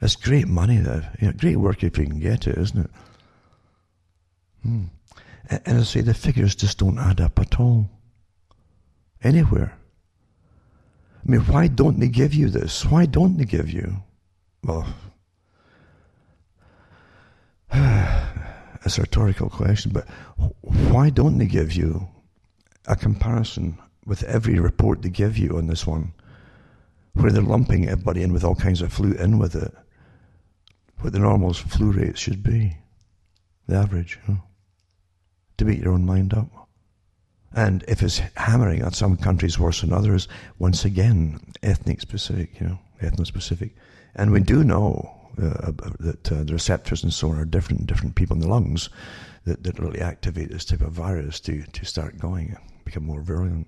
It's 0.02 0.16
great 0.16 0.48
money, 0.48 0.78
though. 0.78 1.04
You 1.22 1.28
know, 1.28 1.34
great 1.34 1.58
work 1.58 1.84
if 1.84 1.98
you 1.98 2.06
can 2.06 2.20
get 2.20 2.48
it, 2.48 2.58
isn't 2.58 2.86
it? 2.86 2.92
And 4.66 5.80
I 5.80 5.84
say, 5.84 6.02
the 6.02 6.14
figures 6.14 6.56
just 6.56 6.80
don't 6.80 7.00
add 7.00 7.22
up 7.22 7.40
at 7.40 7.60
all. 7.60 7.90
Anywhere. 9.24 9.78
I 11.26 11.32
mean, 11.32 11.42
why 11.42 11.68
don't 11.68 12.00
they 12.00 12.08
give 12.08 12.34
you 12.34 12.50
this? 12.50 12.86
Why 12.86 13.06
don't 13.06 13.38
they 13.38 13.46
give 13.46 13.70
you? 13.70 13.98
Well, 14.64 14.88
it's 17.72 18.98
a 18.98 19.02
rhetorical 19.02 19.50
question, 19.50 19.92
but 19.92 20.08
why 20.62 21.10
don't 21.10 21.38
they 21.38 21.48
give 21.48 21.74
you 21.74 22.08
a 22.88 22.96
comparison 22.96 23.78
with 24.06 24.24
every 24.24 24.60
report 24.60 25.02
they 25.02 25.10
give 25.10 25.38
you 25.38 25.58
on 25.58 25.68
this 25.68 25.88
one, 25.88 26.14
where 27.14 27.32
they're 27.32 27.42
lumping 27.42 27.90
everybody 27.90 28.22
in 28.22 28.32
with 28.32 28.44
all 28.44 28.56
kinds 28.56 28.82
of 28.82 28.94
flu 28.94 29.14
in 29.14 29.40
with 29.40 29.56
it, 29.56 29.74
what 31.00 31.14
the 31.14 31.20
normal 31.20 31.54
flu 31.54 31.92
rate 31.92 32.18
should 32.18 32.44
be, 32.44 32.78
the 33.68 33.76
average, 33.76 34.20
you 34.28 34.36
know, 34.36 34.44
to 35.58 35.66
make 35.66 35.80
your 35.82 35.94
own 35.94 36.06
mind 36.06 36.34
up. 36.34 36.48
And 37.54 37.86
if 37.88 38.04
it's 38.04 38.22
hammering 38.36 38.84
on 38.84 38.92
some 38.92 39.16
countries 39.16 39.58
worse 39.58 39.82
than 39.82 39.94
others, 39.94 40.28
once 40.60 40.84
again, 40.84 41.40
ethnic 41.64 42.02
specific, 42.02 42.60
you 42.60 42.68
know, 42.68 42.80
ethno 43.02 43.26
specific. 43.26 43.76
And 44.16 44.32
we 44.32 44.42
do 44.42 44.64
know 44.64 45.10
uh, 45.42 45.72
that 46.00 46.32
uh, 46.32 46.44
the 46.44 46.54
receptors 46.54 47.04
and 47.04 47.14
so 47.14 47.30
on 47.30 47.38
are 47.38 47.46
different 47.46 47.82
in 47.82 47.86
different 47.86 48.16
people 48.16 48.36
in 48.36 48.42
the 48.42 48.48
lungs 48.48 48.90
that, 49.46 49.64
that 49.64 49.80
really 49.80 50.02
activate 50.02 50.50
this 50.50 50.66
type 50.66 50.82
of 50.82 50.92
virus 50.92 51.40
to, 51.42 51.64
to 51.64 51.86
start 51.86 52.18
going, 52.18 52.58
become 52.84 53.06
more 53.06 53.22
virulent. 53.22 53.68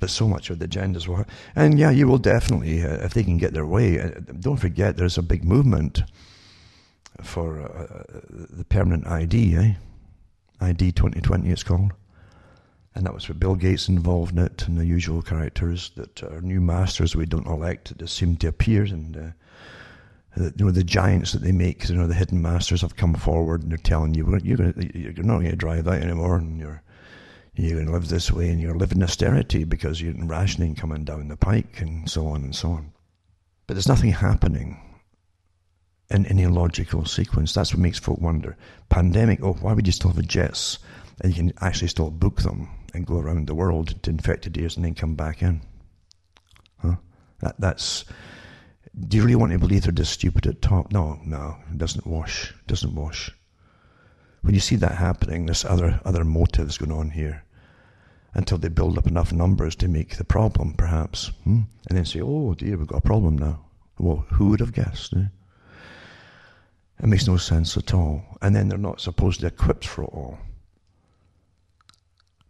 But 0.00 0.10
so 0.10 0.26
much 0.26 0.50
of 0.50 0.58
the 0.58 0.66
agendas 0.66 1.06
were. 1.06 1.26
And 1.54 1.78
yeah, 1.78 1.90
you 1.90 2.08
will 2.08 2.18
definitely, 2.18 2.82
uh, 2.82 3.04
if 3.04 3.14
they 3.14 3.22
can 3.22 3.38
get 3.38 3.54
their 3.54 3.66
way, 3.66 4.00
uh, 4.00 4.10
don't 4.40 4.56
forget 4.56 4.96
there's 4.96 5.18
a 5.18 5.22
big 5.22 5.44
movement 5.44 6.02
for 7.22 7.60
uh, 7.60 8.02
the 8.50 8.64
permanent 8.64 9.06
ID, 9.06 9.54
eh? 9.54 9.74
ID 10.62 10.92
2020 10.92 11.50
it's 11.50 11.62
called. 11.62 11.92
And 12.94 13.06
that 13.06 13.14
was 13.14 13.26
with 13.26 13.40
Bill 13.40 13.54
Gates 13.54 13.88
involved 13.88 14.36
in 14.36 14.44
it 14.44 14.68
and 14.68 14.78
the 14.78 14.84
usual 14.84 15.22
characters 15.22 15.90
that 15.96 16.22
are 16.22 16.40
new 16.40 16.60
masters 16.60 17.16
we 17.16 17.26
don't 17.26 17.46
elect 17.46 17.96
that 17.96 18.08
seem 18.08 18.36
to 18.36 18.48
appear 18.48 18.84
and 18.84 19.16
uh, 19.16 19.30
you 20.56 20.64
know 20.64 20.70
the 20.70 20.84
giants 20.84 21.32
that 21.32 21.42
they 21.42 21.52
make 21.52 21.88
you 21.88 21.96
know 21.96 22.06
the 22.06 22.14
hidden 22.14 22.40
masters 22.40 22.82
have 22.82 22.96
come 22.96 23.14
forward 23.14 23.62
and 23.62 23.70
they're 23.70 23.78
telling 23.78 24.14
you 24.14 24.26
you're 24.42 24.56
going 24.56 24.90
you're 24.94 25.24
not 25.24 25.38
going 25.38 25.50
to 25.50 25.56
drive 25.56 25.84
that 25.84 26.02
anymore 26.02 26.36
and 26.36 26.58
you're 26.58 26.82
you're 27.54 27.74
going 27.74 27.86
to 27.86 27.92
live 27.92 28.08
this 28.08 28.30
way 28.30 28.48
and 28.48 28.60
you're 28.60 28.74
living 28.74 29.02
austerity 29.02 29.64
because 29.64 30.00
you're 30.00 30.14
rationing 30.24 30.74
coming 30.74 31.04
down 31.04 31.28
the 31.28 31.36
pike 31.36 31.80
and 31.80 32.08
so 32.10 32.26
on 32.26 32.42
and 32.44 32.56
so 32.56 32.70
on. 32.70 32.92
But 33.66 33.74
there's 33.74 33.88
nothing 33.88 34.12
happening 34.12 34.80
in 36.12 36.26
any 36.26 36.46
logical 36.46 37.04
sequence. 37.04 37.52
That's 37.52 37.72
what 37.72 37.80
makes 37.80 37.98
folk 37.98 38.20
wonder. 38.20 38.56
Pandemic, 38.88 39.42
oh, 39.42 39.54
why 39.54 39.72
would 39.72 39.86
you 39.86 39.92
still 39.92 40.12
have 40.12 40.26
jets 40.26 40.78
and 41.20 41.32
you 41.32 41.36
can 41.36 41.52
actually 41.60 41.88
still 41.88 42.10
book 42.10 42.42
them 42.42 42.68
and 42.94 43.06
go 43.06 43.18
around 43.18 43.46
the 43.46 43.54
world 43.54 44.00
to 44.02 44.10
infected 44.10 44.56
areas 44.56 44.76
and 44.76 44.84
then 44.84 44.94
come 44.94 45.14
back 45.14 45.42
in? 45.42 45.62
Huh? 46.78 46.96
That, 47.40 47.56
that's. 47.58 48.04
Do 49.08 49.16
you 49.16 49.22
really 49.22 49.36
want 49.36 49.52
to 49.52 49.58
believe 49.58 49.82
they're 49.82 49.92
just 49.92 50.12
stupid 50.12 50.46
at 50.46 50.60
top? 50.60 50.92
No, 50.92 51.18
no, 51.24 51.56
it 51.70 51.78
doesn't 51.78 52.06
wash. 52.06 52.50
It 52.50 52.66
doesn't 52.66 52.94
wash 52.94 53.32
when 54.42 54.54
you 54.54 54.60
see 54.60 54.76
that 54.76 54.96
happening, 54.96 55.46
there's 55.46 55.64
other 55.64 56.00
other 56.04 56.24
motives 56.24 56.76
going 56.76 56.92
on 56.92 57.10
here 57.10 57.44
until 58.34 58.58
they 58.58 58.68
build 58.68 58.98
up 58.98 59.06
enough 59.06 59.32
numbers 59.32 59.76
to 59.76 59.88
make 59.88 60.16
the 60.16 60.24
problem, 60.24 60.74
perhaps, 60.74 61.28
hmm? 61.44 61.60
and 61.88 61.98
then 61.98 62.04
say, 62.04 62.20
"Oh 62.20 62.54
dear, 62.54 62.76
we've 62.76 62.88
got 62.88 62.98
a 62.98 63.08
problem 63.08 63.38
now." 63.38 63.64
Well, 63.98 64.26
who 64.30 64.48
would 64.48 64.60
have 64.60 64.72
guessed? 64.72 65.14
Eh? 65.14 65.26
It 67.00 67.06
makes 67.06 67.26
no 67.26 67.36
sense 67.36 67.76
at 67.76 67.94
all. 67.94 68.22
And 68.40 68.54
then 68.54 68.68
they're 68.68 68.78
not 68.78 69.00
supposedly 69.00 69.48
equipped 69.48 69.86
for 69.86 70.04
it 70.04 70.10
all 70.12 70.38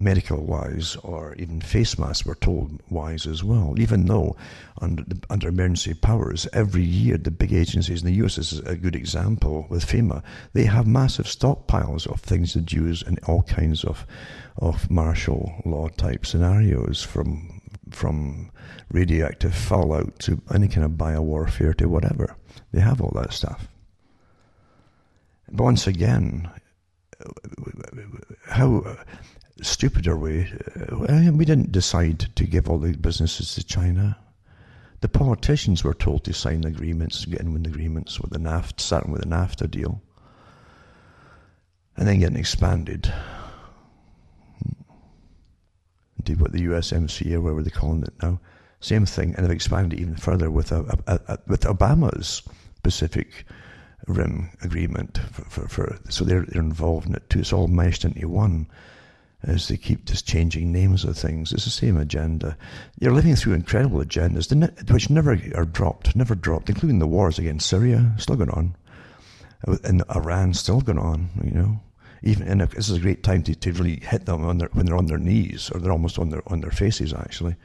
medical 0.03 0.45
wise 0.45 0.97
or 0.97 1.35
even 1.37 1.61
face 1.61 1.97
masks 1.99 2.27
were 2.27 2.35
told 2.35 2.81
wise 2.91 3.27
as 3.27 3.45
well, 3.45 3.75
even 3.79 4.07
though 4.07 4.37
under, 4.81 5.05
under 5.31 5.49
emergency 5.49 5.95
powers, 5.95 6.49
every 6.53 6.83
year 6.83 7.17
the 7.17 7.31
big 7.31 7.53
agencies 7.53 8.03
in 8.03 8.07
the 8.07 8.25
US 8.25 8.37
is 8.37 8.59
a 8.61 8.77
good 8.77 8.97
example 8.97 9.67
with 9.71 9.87
FEMA, 9.87 10.23
they 10.53 10.65
have 10.65 10.87
massive 10.87 11.27
stockpiles 11.27 12.07
of 12.07 12.21
things 12.21 12.53
to 12.55 12.65
use 12.69 13.03
in 13.03 13.19
all 13.27 13.43
kinds 13.43 13.85
of, 13.85 14.05
of 14.59 14.91
martial 14.91 15.53
law 15.65 15.89
type 15.89 16.27
scenarios 16.27 17.03
from, 17.03 17.61
from 17.91 18.51
radioactive 18.91 19.55
fallout 19.55 20.19
to 20.19 20.43
any 20.53 20.69
kind 20.69 20.85
of 20.85 20.93
biowarfare 20.93 21.77
to 21.77 21.89
whatever. 21.89 22.37
They 22.73 22.81
have 22.81 23.01
all 23.01 23.13
that 23.15 23.33
stuff. 23.33 23.69
Once 25.53 25.87
again, 25.87 26.51
how 28.47 28.97
stupid 29.61 30.07
are 30.07 30.17
we? 30.17 30.51
We 31.31 31.45
didn't 31.45 31.73
decide 31.73 32.21
to 32.37 32.45
give 32.47 32.71
all 32.71 32.79
the 32.79 32.97
businesses 32.97 33.55
to 33.55 33.65
China. 33.65 34.17
The 35.03 35.09
politicians 35.09 35.85
were 35.85 35.95
told 35.95 36.25
to 36.25 36.33
sign 36.33 36.65
agreements, 36.65 37.27
get 37.27 37.41
in 37.41 37.53
with 37.53 37.67
agreements 37.67 38.19
with 38.19 38.31
the 38.31 38.39
NAFTA, 38.39 38.81
starting 38.81 39.13
with 39.13 39.23
the 39.23 39.29
NAFTA 39.29 39.71
deal, 39.71 40.01
and 41.97 42.09
then 42.09 42.21
getting 42.21 42.39
expanded 42.39 43.13
to 46.25 46.35
what 46.35 46.53
the 46.53 46.67
USMCA, 46.67 47.43
whatever 47.43 47.63
they're 47.63 47.71
calling 47.71 48.05
it 48.05 48.15
now. 48.23 48.41
Same 48.81 49.05
thing, 49.05 49.35
and 49.35 49.45
they've 49.45 49.53
expanded 49.53 50.01
even 50.01 50.17
further 50.17 50.51
with 50.51 50.73
a, 50.73 50.99
a, 51.07 51.21
a, 51.29 51.39
with 51.47 51.63
Obama's 51.63 52.43
Pacific 52.83 53.45
Rim 54.07 54.51
agreement. 54.63 55.19
For, 55.33 55.45
for, 55.45 55.69
for, 55.69 55.99
so 56.09 56.25
they're, 56.25 56.45
they're 56.47 56.63
involved 56.63 57.07
in 57.07 57.15
it 57.15 57.29
too. 57.31 57.41
It's 57.41 57.53
all 57.53 57.69
meshed 57.69 58.05
into 58.05 58.29
one 58.29 58.67
as 59.45 59.69
they 59.69 59.77
keep 59.77 60.05
just 60.05 60.27
changing 60.27 60.71
names 60.71 61.05
of 61.05 61.17
things. 61.17 61.53
It's 61.53 61.65
the 61.65 61.71
same 61.71 61.97
agenda. 61.97 62.57
You're 63.01 63.13
living 63.13 63.35
through 63.35 63.55
incredible 63.55 64.01
agendas, 64.01 64.91
which 64.91 65.11
never 65.11 65.39
are 65.55 65.65
dropped, 65.65 66.15
never 66.15 66.35
dropped, 66.35 66.69
including 66.69 67.01
the 67.01 67.07
wars 67.07 67.39
against 67.39 67.69
Syria, 67.69 68.13
still 68.19 68.37
going 68.37 68.51
on, 68.51 68.77
and 69.85 70.03
Iran 70.15 70.55
still 70.55 70.81
going 70.81 70.99
on. 70.99 71.31
You 71.43 71.51
know, 71.51 71.81
even 72.23 72.47
and 72.47 72.61
this 72.61 72.89
is 72.89 72.97
a 72.97 73.01
great 73.01 73.23
time 73.23 73.43
to, 73.45 73.55
to 73.55 73.73
really 73.73 73.97
hit 73.97 74.27
them 74.27 74.45
on 74.45 74.59
their, 74.59 74.69
when 74.73 74.87
they're 74.87 74.97
on 74.97 75.07
their 75.07 75.19
knees 75.19 75.71
or 75.75 75.81
they're 75.81 75.93
almost 75.93 76.19
on 76.19 76.31
their 76.31 76.43
on 76.47 76.61
their 76.61 76.71
faces 76.71 77.13
actually, 77.13 77.57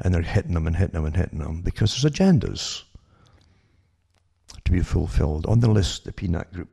and 0.00 0.12
they're 0.12 0.22
hitting 0.22 0.54
them 0.54 0.66
and 0.66 0.76
hitting 0.76 0.94
them 0.94 1.06
and 1.06 1.16
hitting 1.16 1.38
them 1.38 1.62
because 1.62 2.02
there's 2.02 2.12
agendas 2.12 2.82
to 4.64 4.72
be 4.72 4.80
fulfilled 4.80 5.46
on 5.46 5.60
the 5.60 5.70
list. 5.70 6.04
The 6.04 6.12
PNAC 6.12 6.52
group 6.52 6.68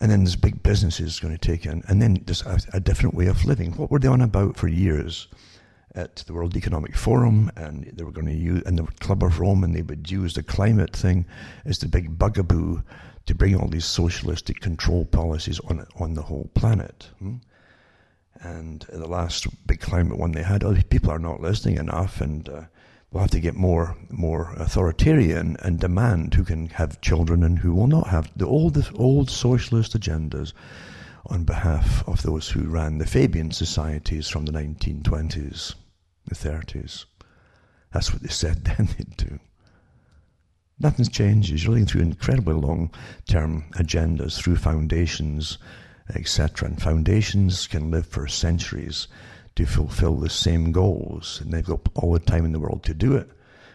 and 0.00 0.10
then 0.10 0.24
this 0.24 0.36
big 0.36 0.62
business 0.62 1.00
is 1.00 1.20
going 1.20 1.36
to 1.36 1.38
take 1.38 1.66
in, 1.66 1.82
and 1.88 2.02
then 2.02 2.24
just 2.26 2.44
a, 2.44 2.60
a, 2.72 2.80
different 2.80 3.14
way 3.14 3.26
of 3.26 3.44
living. 3.44 3.72
What 3.72 3.90
were 3.90 4.00
they 4.00 4.08
on 4.08 4.20
about 4.20 4.56
for 4.56 4.68
years? 4.68 5.28
at 5.94 6.16
the 6.26 6.32
World 6.32 6.56
Economic 6.56 6.96
Forum, 6.96 7.50
and 7.56 7.84
they 7.94 8.02
were 8.02 8.10
going 8.10 8.26
to 8.26 8.34
use, 8.34 8.62
and 8.66 8.78
the 8.78 8.86
Club 8.98 9.22
of 9.22 9.38
Rome, 9.38 9.62
and 9.62 9.74
they 9.74 9.82
would 9.82 10.10
use 10.10 10.34
the 10.34 10.42
climate 10.42 10.94
thing 10.94 11.24
as 11.64 11.78
the 11.78 11.86
big 11.86 12.18
bugaboo 12.18 12.82
to 13.26 13.34
bring 13.34 13.54
all 13.54 13.68
these 13.68 13.84
socialistic 13.84 14.60
control 14.60 15.04
policies 15.04 15.60
on 15.60 15.86
on 16.00 16.14
the 16.14 16.22
whole 16.22 16.50
planet. 16.54 17.10
Hmm? 17.20 17.36
And 18.40 18.84
the 18.92 19.06
last 19.06 19.46
big 19.66 19.80
climate 19.80 20.18
one 20.18 20.32
they 20.32 20.42
had, 20.42 20.64
oh, 20.64 20.74
people 20.90 21.10
are 21.10 21.18
not 21.20 21.40
listening 21.40 21.76
enough, 21.76 22.20
and 22.20 22.48
uh, 22.48 22.62
we'll 23.14 23.22
have 23.22 23.30
to 23.30 23.40
get 23.40 23.54
more 23.54 23.96
more 24.10 24.52
authoritarian 24.56 25.56
and 25.62 25.78
demand 25.78 26.34
who 26.34 26.42
can 26.42 26.66
have 26.70 27.00
children 27.00 27.44
and 27.44 27.60
who 27.60 27.72
will 27.72 27.86
not 27.86 28.08
have 28.08 28.28
the 28.36 28.46
old 28.46 28.90
old 28.96 29.30
socialist 29.30 29.96
agendas 29.98 30.52
on 31.26 31.44
behalf 31.44 32.06
of 32.08 32.22
those 32.22 32.50
who 32.50 32.68
ran 32.68 32.98
the 32.98 33.06
Fabian 33.06 33.52
societies 33.52 34.28
from 34.28 34.44
the 34.44 34.52
1920s 34.52 35.74
the 36.26 36.34
30s. 36.34 37.04
That's 37.92 38.12
what 38.12 38.22
they 38.22 38.28
said 38.28 38.64
then 38.64 38.88
they'd 38.98 39.16
do. 39.16 39.38
Nothing's 40.80 41.08
changed. 41.08 41.50
You're 41.50 41.70
looking 41.70 41.86
through 41.86 42.02
incredibly 42.02 42.54
long 42.54 42.90
term 43.28 43.64
agendas, 43.74 44.36
through 44.36 44.56
foundations, 44.56 45.58
etc. 46.12 46.68
And 46.68 46.82
foundations 46.82 47.68
can 47.68 47.92
live 47.92 48.06
for 48.06 48.26
centuries 48.26 49.06
to 49.56 49.66
fulfill 49.66 50.16
the 50.16 50.30
same 50.30 50.72
goals. 50.72 51.40
And 51.40 51.52
they've 51.52 51.64
got 51.64 51.88
all 51.94 52.12
the 52.12 52.18
time 52.18 52.44
in 52.44 52.52
the 52.52 52.60
world 52.60 52.82
to 52.84 52.94
do 52.94 53.16
it. 53.16 53.28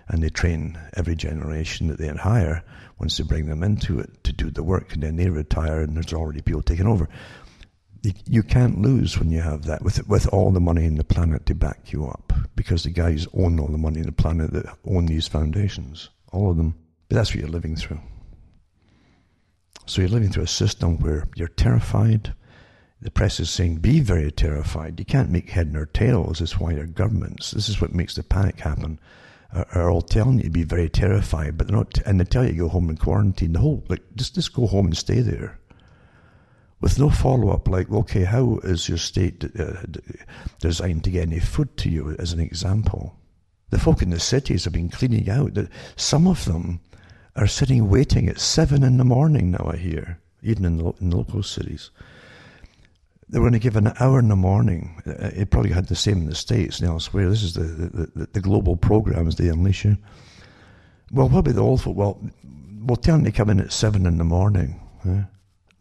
And 0.08 0.24
they 0.24 0.30
train 0.30 0.80
every 0.96 1.16
generation 1.16 1.88
that 1.88 2.00
they 2.00 2.08
hire 2.08 2.64
once 3.00 3.18
they 3.18 3.24
bring 3.24 3.46
them 3.46 3.64
into 3.64 4.00
it 4.00 4.24
to 4.24 4.34
do 4.34 4.50
the 4.50 4.64
work. 4.64 4.94
And 4.94 5.04
then 5.04 5.16
they 5.16 5.30
retire 5.30 5.82
and 5.82 5.96
there's 5.96 6.14
already 6.14 6.42
people 6.42 6.64
taking 6.64 6.88
over 6.88 7.08
you 8.26 8.44
can't 8.44 8.82
lose 8.82 9.18
when 9.18 9.30
you 9.30 9.42
have 9.42 9.66
that 9.66 9.82
with 9.82 10.08
with 10.08 10.28
all 10.30 10.52
the 10.52 10.60
money 10.60 10.86
in 10.86 10.96
the 10.96 11.04
planet 11.04 11.46
to 11.46 11.56
back 11.56 11.92
you 11.92 12.08
up 12.08 12.32
because 12.56 12.84
the 12.84 12.90
guys 12.90 13.28
own 13.34 13.60
all 13.60 13.68
the 13.68 13.78
money 13.78 14.00
in 14.00 14.06
the 14.06 14.12
planet 14.12 14.52
that 14.52 14.66
own 14.86 15.06
these 15.06 15.28
foundations, 15.28 16.10
all 16.32 16.52
of 16.52 16.58
them. 16.58 16.76
But 17.08 17.16
that's 17.16 17.32
what 17.32 17.40
you're 17.40 17.50
living 17.50 17.76
through. 17.76 18.00
So 19.86 20.02
you're 20.02 20.10
living 20.10 20.32
through 20.32 20.44
a 20.44 20.48
system 20.48 21.00
where 21.00 21.28
you're 21.36 21.48
terrified. 21.48 22.34
The 23.02 23.12
press 23.12 23.40
is 23.40 23.50
saying, 23.50 23.78
be 23.78 24.02
very 24.02 24.32
terrified. 24.32 25.00
You 25.00 25.06
can't 25.06 25.30
make 25.30 25.52
head 25.52 25.72
nor 25.72 25.86
tails. 25.86 26.40
That's 26.40 26.60
why 26.60 26.74
your 26.74 26.86
governments, 26.86 27.52
this 27.52 27.70
is 27.70 27.80
what 27.80 27.96
makes 27.96 28.16
the 28.16 28.24
panic 28.24 28.60
happen, 28.60 29.00
are, 29.54 29.68
are 29.74 29.90
all 29.90 30.02
telling 30.02 30.40
you 30.40 30.44
to 30.44 30.50
be 30.50 30.64
very 30.64 30.90
terrified, 30.90 31.58
but 31.58 31.68
they're 31.68 31.78
not, 31.78 31.98
and 32.06 32.20
they 32.20 32.26
tell 32.26 32.44
you 32.44 32.52
to 32.52 32.58
go 32.58 32.68
home 32.68 32.90
and 32.90 33.00
quarantine. 33.00 33.54
The 33.54 33.60
whole, 33.60 33.86
like, 33.88 34.04
just, 34.16 34.36
just 34.36 34.54
go 34.54 34.68
home 34.68 34.88
and 34.88 34.98
stay 34.98 35.22
there 35.22 35.60
with 36.82 37.00
no 37.00 37.10
follow 37.10 37.50
up, 37.50 37.68
like, 37.68 37.92
okay, 37.92 38.24
how 38.24 38.60
is 38.64 38.88
your 38.88 38.98
state 38.98 39.46
uh, 39.60 39.84
designed 40.60 41.04
to 41.04 41.12
get 41.12 41.24
any 41.24 41.40
food 41.40 41.76
to 41.78 41.90
you, 41.90 42.16
as 42.20 42.34
an 42.34 42.40
example? 42.40 43.16
The 43.70 43.80
folk 43.80 44.02
in 44.02 44.10
the 44.10 44.20
cities 44.20 44.64
have 44.64 44.74
been 44.74 44.90
cleaning 44.90 45.30
out. 45.30 45.58
Some 45.96 46.28
of 46.28 46.46
them 46.46 46.80
are 47.36 47.48
sitting 47.48 47.90
waiting 47.90 48.28
at 48.28 48.40
seven 48.40 48.84
in 48.84 48.98
the 48.98 49.06
morning 49.06 49.52
now, 49.52 49.70
I 49.72 49.78
hear, 49.78 50.20
even 50.42 50.66
in, 50.66 50.78
the, 50.78 50.94
in 51.00 51.12
local 51.12 51.44
cities. 51.44 51.92
They 53.30 53.38
were 53.38 53.44
going 53.50 53.54
to 53.54 53.60
give 53.60 53.76
an 53.76 53.94
hour 54.00 54.20
in 54.20 54.28
the 54.28 54.36
morning. 54.36 55.02
Uh, 55.06 55.30
it 55.34 55.52
probably 55.52 55.72
had 55.72 55.88
the 55.88 55.96
same 55.96 56.18
in 56.18 56.26
the 56.26 56.36
States 56.36 56.80
and 56.80 56.90
elsewhere. 56.90 57.30
This 57.30 57.44
is 57.44 57.54
the, 57.54 57.62
the, 57.62 58.12
the, 58.16 58.30
the 58.34 58.42
global 58.42 58.76
programs 58.76 59.36
they 59.36 59.50
unleash 59.50 59.86
you. 59.86 59.98
Well, 61.12 61.30
what 61.30 61.40
about 61.40 61.56
the 61.56 61.62
old 61.62 61.82
folk? 61.82 61.96
Well, 61.96 62.20
we'll 62.80 62.96
tell 62.96 63.22
to 63.22 63.32
come 63.32 63.50
in 63.50 63.60
at 63.60 63.72
seven 63.72 64.06
in 64.06 64.18
the 64.18 64.24
morning. 64.24 64.80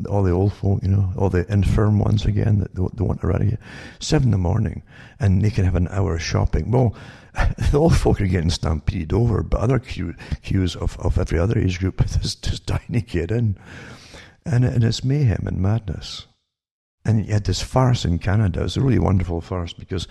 All 0.09 0.23
the 0.23 0.31
old 0.31 0.53
folk, 0.53 0.83
you 0.83 0.89
know, 0.89 1.13
all 1.17 1.29
the 1.29 1.51
infirm 1.53 1.99
ones 1.99 2.25
again 2.25 2.61
that 2.61 2.75
don't, 2.75 3.01
want 3.01 3.21
to 3.23 3.27
run 3.27 3.49
here. 3.49 3.59
Seven 3.99 4.29
in 4.29 4.33
the 4.33 4.39
morning, 4.39 4.83
and 5.19 5.43
they 5.43 5.51
can 5.51 5.65
have 5.65 5.75
an 5.75 5.89
hour 5.89 6.15
of 6.15 6.23
shopping. 6.23 6.71
Well, 6.71 6.95
the 7.73 7.79
old 7.79 7.97
folk 7.97 8.21
are 8.21 8.27
getting 8.27 8.51
stampeded 8.51 9.13
over, 9.13 9.43
but 9.43 9.61
other 9.61 9.81
queues 9.81 10.77
of, 10.77 10.99
of 11.01 11.19
every 11.19 11.39
other 11.39 11.59
age 11.59 11.81
group 11.81 12.01
is 12.01 12.35
just 12.37 12.67
to 12.69 12.81
get 13.01 13.31
in. 13.31 13.57
And, 14.45 14.65
and 14.65 14.85
it's 14.85 15.03
mayhem 15.03 15.47
and 15.47 15.59
madness. 15.59 16.28
And 17.09 17.25
you 17.25 17.33
had 17.33 17.45
this 17.45 17.63
farce 17.63 18.05
in 18.05 18.19
Canada. 18.19 18.65
It's 18.65 18.77
a 18.77 18.83
really 18.83 18.99
wonderful 18.99 19.41
farce 19.41 19.73
because 19.73 20.07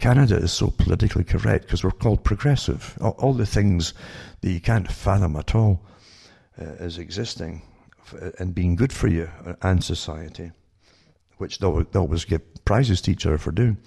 Canada 0.00 0.36
is 0.36 0.52
so 0.52 0.68
politically 0.68 1.24
correct 1.24 1.64
because 1.64 1.82
we're 1.82 1.92
called 1.92 2.24
progressive. 2.24 2.98
All, 3.00 3.16
all, 3.18 3.32
the 3.32 3.46
things 3.46 3.94
that 4.42 4.50
you 4.50 4.60
can't 4.60 4.92
fathom 4.92 5.34
at 5.36 5.54
all 5.54 5.80
uh, 6.60 6.84
is 6.84 6.98
existing 6.98 7.62
and 8.38 8.54
being 8.54 8.76
good 8.76 8.92
for 8.92 9.08
you 9.08 9.30
and 9.62 9.82
society, 9.82 10.50
which 11.38 11.58
they'll 11.58 11.86
always 11.94 12.26
give 12.26 12.42
prizes 12.66 13.00
to 13.00 13.12
each 13.12 13.24
other 13.24 13.38
for 13.38 13.52
doing. 13.52 13.78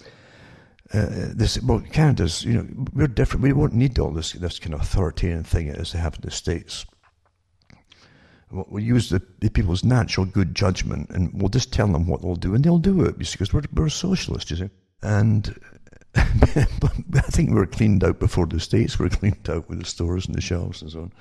Uh, 0.91 1.05
this 1.36 1.61
well, 1.61 1.82
Canada's 1.91 2.43
you 2.43 2.53
know 2.53 2.68
we're 2.93 3.07
different. 3.07 3.43
We 3.43 3.53
won't 3.53 3.74
need 3.74 3.99
all 3.99 4.11
this 4.11 4.34
this 4.34 4.57
kind 4.57 4.74
of 4.74 4.82
authoritarian 4.82 5.43
thing 5.43 5.70
as 5.70 5.91
they 5.91 5.99
have 5.99 6.16
in 6.16 6.22
the 6.22 6.32
states. 6.32 6.86
We 8.70 8.84
use 8.84 9.10
the, 9.10 9.22
the, 9.39 9.49
people's 9.49 9.84
natural 9.84 10.26
good 10.26 10.56
judgment, 10.56 11.10
and 11.10 11.32
we'll 11.34 11.49
just 11.49 11.74
tell 11.74 11.88
them 11.88 12.08
what 12.08 12.22
they'll 12.22 12.36
do, 12.36 12.56
and 12.56 12.64
they'll 12.64 12.78
do 12.78 13.01
it 13.03 13.18
because 13.18 13.53
we're 13.53 13.64
we're 13.74 13.89
socialists, 13.89 14.51
you 14.51 14.58
see. 14.58 14.70
And 15.01 15.60
I 16.16 16.24
think 17.32 17.49
we 17.49 17.56
were 17.56 17.66
cleaned 17.66 18.03
out 18.03 18.20
before 18.20 18.45
the 18.45 18.60
states 18.60 18.97
were 18.97 19.10
cleaned 19.10 19.49
out 19.49 19.68
with 19.68 19.80
the 19.80 19.86
stores 19.86 20.26
and 20.26 20.36
the 20.36 20.41
shelves 20.41 20.82
and 20.82 20.91
so 20.91 20.99
on. 21.01 21.12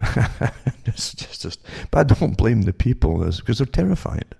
just, 0.84 1.18
just, 1.18 1.42
just, 1.42 1.60
but 1.90 1.98
I 1.98 2.14
don't 2.14 2.36
blame 2.36 2.62
the 2.62 2.72
people 2.72 3.18
because 3.18 3.58
they're 3.58 3.66
terrified. 3.66 4.36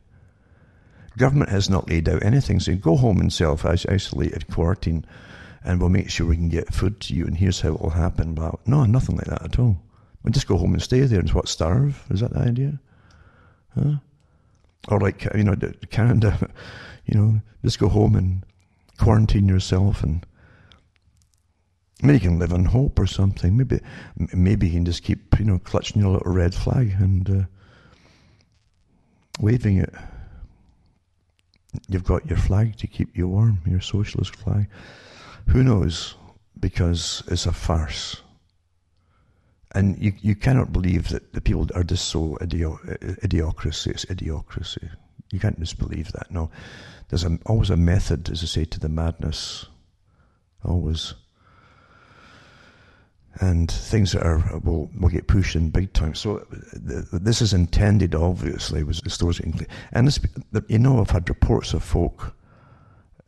Government 1.16 1.50
has 1.50 1.68
not 1.68 1.88
laid 1.88 2.08
out 2.08 2.22
anything 2.22 2.60
saying 2.60 2.78
go 2.78 2.96
home 2.96 3.18
and 3.18 3.32
self 3.32 3.64
isolate 3.64 4.48
quarantine, 4.48 5.04
and 5.64 5.80
we'll 5.80 5.88
make 5.88 6.10
sure 6.10 6.26
we 6.26 6.36
can 6.36 6.48
get 6.48 6.72
food 6.72 7.00
to 7.00 7.14
you, 7.14 7.26
and 7.26 7.36
here's 7.36 7.60
how 7.62 7.70
it 7.70 7.80
will 7.80 7.90
happen. 7.90 8.34
But 8.34 8.66
no, 8.68 8.84
nothing 8.84 9.16
like 9.16 9.26
that 9.26 9.44
at 9.44 9.58
all. 9.58 9.82
Just 10.30 10.46
go 10.46 10.58
home 10.58 10.74
and 10.74 10.82
stay 10.82 11.00
there 11.00 11.20
and 11.20 11.30
what 11.30 11.48
starve. 11.48 12.04
Is 12.10 12.20
that 12.20 12.32
the 12.32 12.40
idea? 12.40 12.80
Huh? 13.74 13.94
Or 14.88 15.00
like 15.00 15.26
you 15.34 15.44
know, 15.44 15.56
Canada, 15.90 16.50
you 17.06 17.18
know, 17.18 17.40
just 17.64 17.78
go 17.78 17.88
home 17.88 18.14
and 18.14 18.44
quarantine 18.98 19.48
yourself 19.48 20.02
and 20.02 20.26
Maybe 22.00 22.14
you 22.14 22.20
can 22.20 22.38
live 22.38 22.52
in 22.52 22.64
hope 22.64 22.98
or 22.98 23.06
something. 23.06 23.56
Maybe, 23.56 23.80
maybe 24.32 24.68
you 24.68 24.74
can 24.74 24.84
just 24.84 25.02
keep, 25.02 25.36
you 25.38 25.44
know, 25.44 25.58
clutching 25.58 26.00
your 26.00 26.12
little 26.12 26.32
red 26.32 26.54
flag 26.54 26.94
and 26.98 27.28
uh, 27.28 27.42
waving 29.40 29.78
it. 29.78 29.92
You've 31.88 32.04
got 32.04 32.26
your 32.26 32.38
flag 32.38 32.76
to 32.76 32.86
keep 32.86 33.16
you 33.16 33.28
warm, 33.28 33.58
your 33.66 33.80
socialist 33.80 34.36
flag. 34.36 34.68
Who 35.48 35.64
knows? 35.64 36.14
Because 36.58 37.24
it's 37.26 37.46
a 37.46 37.52
farce. 37.52 38.22
And 39.78 39.96
you, 40.02 40.12
you 40.20 40.34
cannot 40.34 40.72
believe 40.72 41.08
that 41.10 41.32
the 41.34 41.40
people 41.40 41.68
are 41.76 41.84
just 41.84 42.08
so 42.08 42.36
idio- 42.40 42.80
idiocracy. 43.20 43.86
It's 43.92 44.04
idiocracy. 44.06 44.90
You 45.30 45.38
can't 45.38 45.58
just 45.60 45.78
believe 45.78 46.10
that. 46.12 46.32
No. 46.32 46.50
There's 47.08 47.22
a, 47.22 47.38
always 47.46 47.70
a 47.70 47.76
method, 47.76 48.28
as 48.28 48.42
I 48.42 48.46
say, 48.46 48.64
to 48.64 48.80
the 48.80 48.88
madness. 48.88 49.66
Always 50.64 51.14
and 53.40 53.70
things 53.70 54.10
that 54.10 54.24
are 54.24 54.58
will 54.64 54.90
will 54.98 55.10
get 55.10 55.28
pushed 55.28 55.54
in 55.54 55.70
big 55.70 55.92
time. 55.92 56.14
So 56.16 56.44
this 56.50 57.40
is 57.40 57.52
intended, 57.52 58.16
obviously, 58.16 58.82
was 58.82 59.00
the 59.00 59.10
getting 59.10 59.64
and 59.92 60.08
this, 60.08 60.18
you 60.66 60.80
know, 60.80 61.00
I've 61.00 61.10
had 61.10 61.28
reports 61.28 61.72
of 61.72 61.84
folk, 61.84 62.34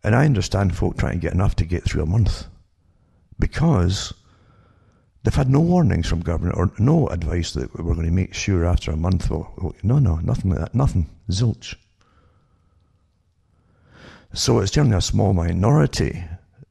and 0.03 0.16
I 0.16 0.24
understand 0.24 0.76
folk 0.76 0.98
trying 0.98 1.12
to 1.12 1.18
get 1.18 1.32
enough 1.32 1.55
to 1.57 1.64
get 1.64 1.84
through 1.84 2.03
a 2.03 2.07
month 2.07 2.46
because 3.38 4.12
they've 5.23 5.35
had 5.35 5.51
no 5.51 5.61
warnings 5.61 6.07
from 6.07 6.21
government 6.21 6.57
or 6.57 6.71
no 6.79 7.09
advice 7.09 7.53
that 7.53 7.75
we're 7.75 7.95
going 7.95 8.07
to 8.07 8.12
make 8.12 8.35
sure 8.35 8.64
after 8.64 8.91
a 8.91 8.97
month. 8.97 9.31
No, 9.31 9.99
no, 9.99 10.16
nothing 10.16 10.51
like 10.51 10.61
that, 10.61 10.75
nothing, 10.75 11.09
zilch. 11.31 11.75
So 14.33 14.61
it's 14.61 14.71
generally 14.71 14.99
a 14.99 15.01
small 15.01 15.33
minority 15.33 16.25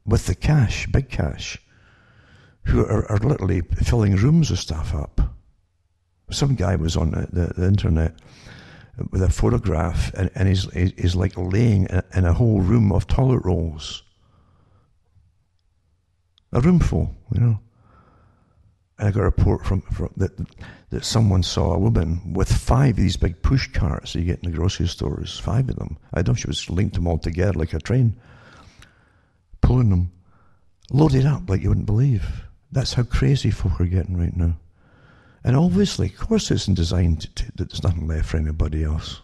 with 0.06 0.26
the 0.26 0.34
cash, 0.34 0.86
big 0.86 1.10
cash 1.10 1.58
who 2.64 2.84
are, 2.84 3.10
are 3.10 3.18
literally 3.18 3.60
filling 3.60 4.16
rooms 4.16 4.50
of 4.50 4.58
stuff 4.58 4.94
up. 4.94 5.20
Some 6.30 6.54
guy 6.54 6.76
was 6.76 6.96
on 6.96 7.10
the, 7.10 7.28
the, 7.32 7.54
the 7.54 7.66
internet 7.66 8.14
with 9.10 9.22
a 9.22 9.30
photograph, 9.30 10.12
and, 10.14 10.30
and 10.34 10.48
he's, 10.48 10.70
he's 10.72 11.16
like 11.16 11.32
laying 11.36 11.86
in 12.14 12.24
a 12.24 12.32
whole 12.32 12.60
room 12.60 12.92
of 12.92 13.06
toilet 13.06 13.44
rolls. 13.44 14.02
A 16.52 16.60
room 16.60 16.80
full, 16.80 17.14
you 17.32 17.40
know. 17.40 17.60
And 19.00 19.08
I 19.08 19.12
got 19.12 19.20
a 19.20 19.24
report 19.24 19.64
from, 19.64 19.80
from 19.80 20.10
that 20.18 20.32
that 20.90 21.04
someone 21.06 21.42
saw 21.42 21.72
a 21.72 21.78
woman 21.78 22.34
with 22.34 22.52
five 22.52 22.90
of 22.90 22.96
these 22.96 23.16
big 23.16 23.40
push 23.42 23.66
carts 23.72 24.14
you 24.14 24.24
get 24.24 24.40
in 24.42 24.50
the 24.50 24.56
grocery 24.56 24.88
stores, 24.88 25.38
five 25.38 25.70
of 25.70 25.76
them. 25.76 25.96
I 26.12 26.20
don't 26.20 26.28
know 26.28 26.32
if 26.32 26.40
she 26.40 26.46
was 26.48 26.68
linked 26.68 26.96
them 26.96 27.06
all 27.06 27.16
together 27.16 27.58
like 27.58 27.72
a 27.72 27.78
train, 27.78 28.20
pulling 29.62 29.88
them, 29.88 30.12
loaded 30.90 31.24
up 31.24 31.48
like 31.48 31.62
you 31.62 31.70
wouldn't 31.70 31.86
believe. 31.86 32.44
That's 32.72 32.92
how 32.92 33.04
crazy 33.04 33.50
folk 33.50 33.80
are 33.80 33.86
getting 33.86 34.18
right 34.18 34.36
now. 34.36 34.56
And 35.44 35.56
obviously, 35.56 36.08
of 36.08 36.18
course, 36.18 36.50
it's 36.50 36.68
not 36.68 36.76
designed 36.76 37.34
to, 37.36 37.46
that 37.56 37.70
there's 37.70 37.82
nothing 37.82 38.06
left 38.06 38.28
for 38.28 38.36
anybody 38.36 38.84
else. 38.84 39.22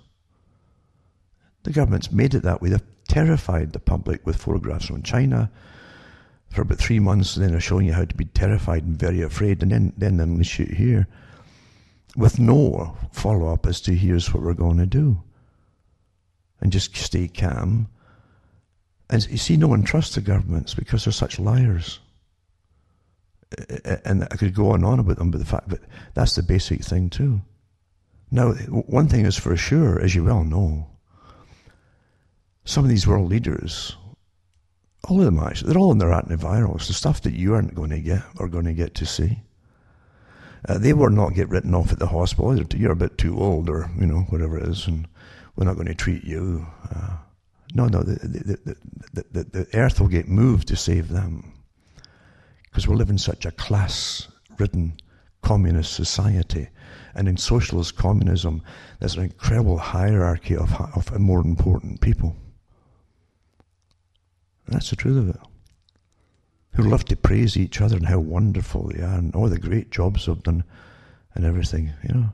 The 1.64 1.72
government's 1.72 2.10
made 2.10 2.34
it 2.34 2.44
that 2.44 2.62
way. 2.62 2.70
They've 2.70 2.80
terrified 3.08 3.72
the 3.72 3.80
public 3.80 4.24
with 4.24 4.36
photographs 4.36 4.86
from 4.86 5.02
China, 5.02 5.50
for 6.56 6.62
about 6.62 6.78
three 6.78 6.98
months, 6.98 7.36
and 7.36 7.44
then 7.44 7.52
they're 7.52 7.60
showing 7.60 7.86
you 7.86 7.92
how 7.92 8.04
to 8.04 8.14
be 8.16 8.24
terrified 8.24 8.82
and 8.82 8.98
very 8.98 9.22
afraid, 9.22 9.62
and 9.62 9.70
then 9.70 9.92
then 9.96 10.16
they 10.16 10.24
unleash 10.24 10.58
you 10.58 10.66
here 10.66 11.06
with 12.16 12.38
no 12.38 12.96
follow 13.12 13.52
up 13.52 13.66
as 13.66 13.80
to 13.82 13.94
here's 13.94 14.32
what 14.32 14.42
we're 14.42 14.54
going 14.54 14.78
to 14.78 14.86
do, 14.86 15.22
and 16.60 16.72
just 16.72 16.96
stay 16.96 17.28
calm. 17.28 17.88
And 19.08 19.24
you 19.30 19.36
see, 19.36 19.56
no 19.56 19.68
one 19.68 19.84
trusts 19.84 20.16
the 20.16 20.20
governments 20.20 20.74
because 20.74 21.04
they're 21.04 21.12
such 21.12 21.38
liars. 21.38 22.00
And 24.04 24.24
I 24.24 24.36
could 24.36 24.54
go 24.54 24.70
on 24.70 24.76
and 24.76 24.84
on 24.84 24.98
about 24.98 25.18
them, 25.18 25.30
but 25.30 25.38
the 25.38 25.44
fact, 25.44 25.68
but 25.68 25.80
that's 26.14 26.34
the 26.34 26.42
basic 26.42 26.82
thing 26.82 27.10
too. 27.10 27.40
Now, 28.32 28.54
one 28.54 29.06
thing 29.06 29.24
is 29.24 29.36
for 29.36 29.56
sure, 29.56 30.00
as 30.00 30.16
you 30.16 30.24
well 30.24 30.42
know, 30.42 30.88
some 32.64 32.82
of 32.82 32.90
these 32.90 33.06
world 33.06 33.30
leaders, 33.30 33.96
all 35.04 35.18
of 35.18 35.24
them 35.24 35.38
actually, 35.38 35.72
they're 35.72 35.80
all 35.80 35.92
in 35.92 35.98
their 35.98 36.10
antivirals, 36.10 36.86
the 36.86 36.92
stuff 36.92 37.22
that 37.22 37.34
you 37.34 37.54
aren't 37.54 37.74
going 37.74 37.90
to 37.90 38.00
get 38.00 38.22
or 38.38 38.48
going 38.48 38.64
to 38.64 38.72
get 38.72 38.94
to 38.94 39.06
see. 39.06 39.40
Uh, 40.68 40.78
they 40.78 40.92
will 40.92 41.10
not 41.10 41.34
get 41.34 41.48
written 41.48 41.74
off 41.74 41.92
at 41.92 41.98
the 41.98 42.08
hospital. 42.08 42.56
You're 42.74 42.92
a 42.92 42.96
bit 42.96 43.18
too 43.18 43.38
old, 43.38 43.68
or 43.68 43.88
you 43.98 44.06
know 44.06 44.20
whatever 44.30 44.58
it 44.58 44.68
is, 44.68 44.86
and 44.86 45.06
we're 45.54 45.66
not 45.66 45.74
going 45.74 45.86
to 45.86 45.94
treat 45.94 46.24
you. 46.24 46.66
Uh, 46.94 47.16
no, 47.74 47.86
no, 47.86 48.02
the, 48.02 48.14
the, 48.14 48.76
the, 49.12 49.24
the, 49.32 49.44
the 49.44 49.78
earth 49.78 50.00
will 50.00 50.08
get 50.08 50.28
moved 50.28 50.68
to 50.68 50.76
save 50.76 51.08
them 51.08 51.52
because 52.64 52.88
we 52.88 52.96
live 52.96 53.10
in 53.10 53.18
such 53.18 53.46
a 53.46 53.52
class-ridden 53.52 54.96
communist 55.42 55.92
society, 55.92 56.68
and 57.14 57.28
in 57.28 57.36
socialist 57.36 57.96
communism, 57.96 58.62
there's 58.98 59.16
an 59.16 59.24
incredible 59.24 59.78
hierarchy 59.78 60.56
of 60.56 60.72
of 60.96 61.16
more 61.20 61.40
important 61.40 62.00
people. 62.00 62.34
That's 64.68 64.90
the 64.90 64.96
truth 64.96 65.16
of 65.16 65.28
it. 65.28 65.40
Who 66.74 66.82
love 66.82 67.04
to 67.06 67.16
praise 67.16 67.56
each 67.56 67.80
other 67.80 67.96
and 67.96 68.06
how 68.06 68.18
wonderful 68.18 68.88
they 68.88 69.02
are 69.02 69.18
and 69.18 69.34
all 69.34 69.48
the 69.48 69.58
great 69.58 69.90
jobs 69.90 70.26
they've 70.26 70.42
done 70.42 70.64
and 71.34 71.44
everything, 71.44 71.92
you 72.02 72.14
know. 72.14 72.30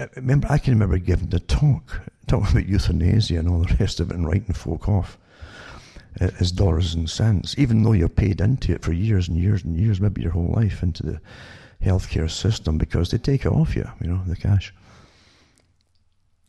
I 0.00 0.08
remember, 0.16 0.48
I 0.50 0.58
can 0.58 0.74
remember 0.74 0.98
giving 0.98 1.28
the 1.28 1.40
talk, 1.40 2.00
talking 2.26 2.48
about 2.50 2.68
euthanasia 2.68 3.38
and 3.38 3.48
all 3.48 3.60
the 3.60 3.76
rest 3.80 4.00
of 4.00 4.10
it 4.10 4.16
and 4.16 4.26
writing 4.26 4.54
folk 4.54 4.88
off 4.88 5.18
uh, 6.20 6.30
as 6.40 6.52
dollars 6.52 6.94
and 6.94 7.08
cents, 7.08 7.54
even 7.58 7.82
though 7.82 7.92
you're 7.92 8.08
paid 8.08 8.40
into 8.40 8.72
it 8.72 8.82
for 8.82 8.92
years 8.92 9.28
and 9.28 9.38
years 9.38 9.64
and 9.64 9.76
years, 9.78 10.00
maybe 10.00 10.22
your 10.22 10.32
whole 10.32 10.52
life, 10.54 10.82
into 10.82 11.02
the 11.02 11.20
healthcare 11.82 12.30
system 12.30 12.78
because 12.78 13.10
they 13.10 13.18
take 13.18 13.44
it 13.44 13.52
off 13.52 13.76
you, 13.76 13.88
you 14.00 14.08
know, 14.08 14.22
the 14.26 14.36
cash. 14.36 14.72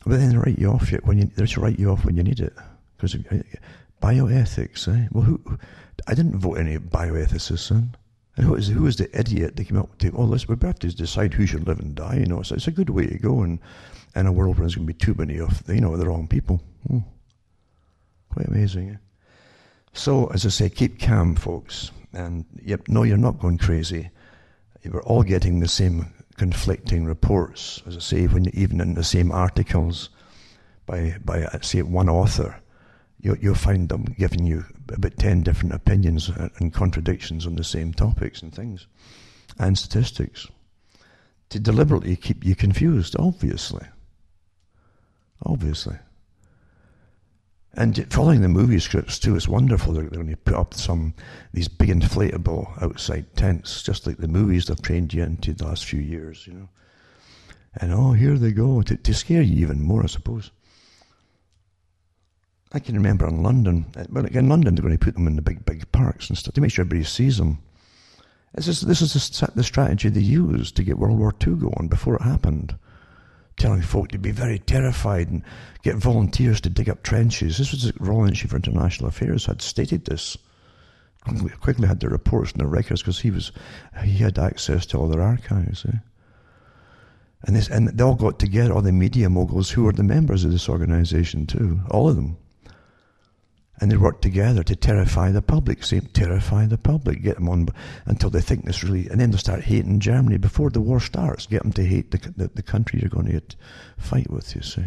But 0.06 0.20
then 0.20 0.30
they 0.30 0.36
write 0.36 0.58
you 0.58 0.70
off 0.70 0.90
when 1.04 1.18
you, 1.18 1.26
they 1.26 1.46
write 1.56 1.78
you 1.78 1.90
off 1.90 2.04
when 2.04 2.16
you 2.16 2.22
need 2.22 2.40
it. 2.40 2.54
Because 2.98 3.16
bioethics, 4.02 4.88
eh? 4.88 5.08
Well, 5.12 5.24
who? 5.24 5.40
I 6.06 6.14
didn't 6.14 6.38
vote 6.38 6.54
any 6.54 6.78
bioethicists 6.78 7.70
in. 7.70 7.94
And 8.36 8.46
who 8.46 8.52
was, 8.52 8.68
who 8.68 8.82
was 8.82 8.96
the 8.96 9.18
idiot 9.18 9.56
that 9.56 9.64
came 9.64 9.78
up 9.78 9.90
with, 9.90 10.14
oh, 10.14 10.24
let's, 10.24 10.48
we 10.48 10.56
have 10.62 10.78
to 10.80 10.94
decide 10.94 11.34
who 11.34 11.46
should 11.46 11.66
live 11.66 11.80
and 11.80 11.94
die, 11.94 12.16
you 12.16 12.26
know. 12.26 12.42
So 12.42 12.54
it's 12.54 12.68
a 12.68 12.72
good 12.72 12.90
way 12.90 13.06
to 13.06 13.18
go 13.18 13.42
in, 13.42 13.60
in 14.14 14.26
a 14.26 14.32
world 14.32 14.56
where 14.56 14.64
there's 14.64 14.76
going 14.76 14.86
to 14.86 14.92
be 14.92 14.98
too 14.98 15.14
many 15.14 15.40
of, 15.40 15.62
you 15.68 15.80
know, 15.80 15.96
the 15.96 16.06
wrong 16.06 16.28
people. 16.28 16.60
Hmm. 16.86 16.98
Quite 18.32 18.46
amazing, 18.46 18.90
eh? 18.90 18.96
So, 19.92 20.26
as 20.26 20.46
I 20.46 20.50
say, 20.50 20.70
keep 20.70 21.00
calm, 21.00 21.34
folks. 21.34 21.90
And, 22.12 22.44
yep, 22.62 22.86
no, 22.88 23.02
you're 23.02 23.16
not 23.16 23.40
going 23.40 23.58
crazy. 23.58 24.10
We're 24.84 25.02
all 25.02 25.24
getting 25.24 25.58
the 25.60 25.68
same 25.68 26.12
conflicting 26.36 27.04
reports, 27.04 27.82
as 27.86 27.96
I 27.96 28.00
say, 28.00 28.26
when 28.26 28.48
even 28.56 28.80
in 28.80 28.94
the 28.94 29.02
same 29.02 29.32
articles 29.32 30.10
by, 30.86 31.16
by 31.24 31.46
say, 31.62 31.82
one 31.82 32.08
author 32.08 32.60
you, 33.20 33.36
you'll 33.40 33.54
find 33.54 33.88
them 33.88 34.04
giving 34.18 34.46
you 34.46 34.64
about 34.92 35.16
10 35.16 35.42
different 35.42 35.74
opinions 35.74 36.30
and 36.58 36.72
contradictions 36.72 37.46
on 37.46 37.56
the 37.56 37.64
same 37.64 37.92
topics 37.92 38.42
and 38.42 38.54
things 38.54 38.86
and 39.58 39.76
statistics 39.76 40.46
to 41.50 41.58
deliberately 41.58 42.16
keep 42.16 42.44
you 42.44 42.54
confused, 42.54 43.16
obviously. 43.18 43.86
Obviously. 45.44 45.96
And 47.74 48.12
following 48.12 48.42
the 48.42 48.48
movie 48.48 48.80
scripts 48.80 49.18
too 49.18 49.36
is 49.36 49.48
wonderful. 49.48 49.92
They're, 49.92 50.04
they're 50.04 50.22
going 50.22 50.30
to 50.30 50.36
put 50.36 50.54
up 50.54 50.74
some 50.74 51.14
these 51.52 51.68
big 51.68 51.90
inflatable 51.90 52.82
outside 52.82 53.36
tents, 53.36 53.82
just 53.82 54.06
like 54.06 54.18
the 54.18 54.28
movies 54.28 54.66
they've 54.66 54.82
trained 54.82 55.14
you 55.14 55.22
into 55.22 55.52
the 55.52 55.66
last 55.66 55.84
few 55.84 56.00
years, 56.00 56.46
you 56.46 56.54
know. 56.54 56.68
And 57.80 57.92
oh, 57.92 58.12
here 58.12 58.36
they 58.36 58.50
go 58.50 58.82
to, 58.82 58.96
to 58.96 59.14
scare 59.14 59.42
you 59.42 59.56
even 59.58 59.82
more, 59.82 60.02
I 60.02 60.06
suppose. 60.06 60.50
I 62.72 62.80
can 62.80 62.94
remember 62.94 63.26
in 63.26 63.42
London, 63.42 63.86
uh, 63.96 64.04
well, 64.10 64.26
in 64.26 64.48
London 64.48 64.74
they're 64.74 64.82
going 64.82 64.96
to 64.96 65.04
put 65.04 65.14
them 65.14 65.26
in 65.26 65.36
the 65.36 65.42
big, 65.42 65.64
big 65.64 65.90
parks 65.90 66.28
and 66.28 66.36
stuff 66.36 66.54
to 66.54 66.60
make 66.60 66.70
sure 66.70 66.82
everybody 66.82 67.04
sees 67.04 67.38
them. 67.38 67.58
This 68.54 68.68
is, 68.68 68.80
this 68.82 69.00
is 69.00 69.40
the 69.54 69.62
strategy 69.62 70.08
they 70.08 70.20
used 70.20 70.76
to 70.76 70.82
get 70.82 70.98
World 70.98 71.18
War 71.18 71.34
II 71.46 71.54
going 71.54 71.88
before 71.88 72.16
it 72.16 72.22
happened. 72.22 72.76
Telling 73.56 73.82
folk 73.82 74.08
to 74.08 74.18
be 74.18 74.30
very 74.30 74.58
terrified 74.58 75.28
and 75.28 75.42
get 75.82 75.96
volunteers 75.96 76.60
to 76.62 76.70
dig 76.70 76.88
up 76.88 77.02
trenches. 77.02 77.58
This 77.58 77.72
was 77.72 77.84
the 77.84 77.92
Royal 77.98 78.26
Institute 78.26 78.50
for 78.50 78.56
International 78.56 79.08
Affairs 79.08 79.46
had 79.46 79.62
stated 79.62 80.04
this. 80.04 80.36
Quigley 81.60 81.88
had 81.88 82.00
the 82.00 82.08
reports 82.08 82.52
and 82.52 82.60
the 82.60 82.66
records 82.66 83.02
because 83.02 83.20
he 83.20 83.30
was 83.30 83.52
he 84.02 84.18
had 84.18 84.38
access 84.38 84.86
to 84.86 84.98
all 84.98 85.08
their 85.08 85.20
archives. 85.20 85.84
Eh? 85.84 85.98
And 87.44 87.56
this 87.56 87.68
and 87.68 87.88
they 87.88 88.04
all 88.04 88.14
got 88.14 88.38
together, 88.38 88.72
all 88.72 88.82
the 88.82 88.92
media 88.92 89.28
moguls 89.28 89.70
who 89.70 89.84
were 89.84 89.92
the 89.92 90.02
members 90.02 90.44
of 90.44 90.52
this 90.52 90.68
organization 90.68 91.46
too, 91.46 91.80
all 91.90 92.08
of 92.08 92.16
them 92.16 92.36
and 93.80 93.90
they 93.90 93.96
work 93.96 94.20
together 94.20 94.62
to 94.62 94.76
terrify 94.76 95.30
the 95.30 95.42
public. 95.42 95.84
Say, 95.84 96.00
terrify 96.00 96.66
the 96.66 96.78
public, 96.78 97.22
get 97.22 97.36
them 97.36 97.48
on 97.48 97.68
until 98.06 98.30
they 98.30 98.40
think 98.40 98.64
this 98.64 98.82
really, 98.82 99.08
and 99.08 99.20
then 99.20 99.30
they 99.30 99.38
start 99.38 99.62
hating 99.64 100.00
Germany 100.00 100.38
before 100.38 100.70
the 100.70 100.80
war 100.80 101.00
starts. 101.00 101.46
Get 101.46 101.62
them 101.62 101.72
to 101.72 101.84
hate 101.84 102.10
the 102.10 102.18
the, 102.36 102.48
the 102.48 102.62
country 102.62 103.00
you're 103.00 103.10
going 103.10 103.26
to 103.26 103.32
get, 103.32 103.56
fight 103.96 104.30
with. 104.30 104.54
You 104.54 104.62
see, 104.62 104.86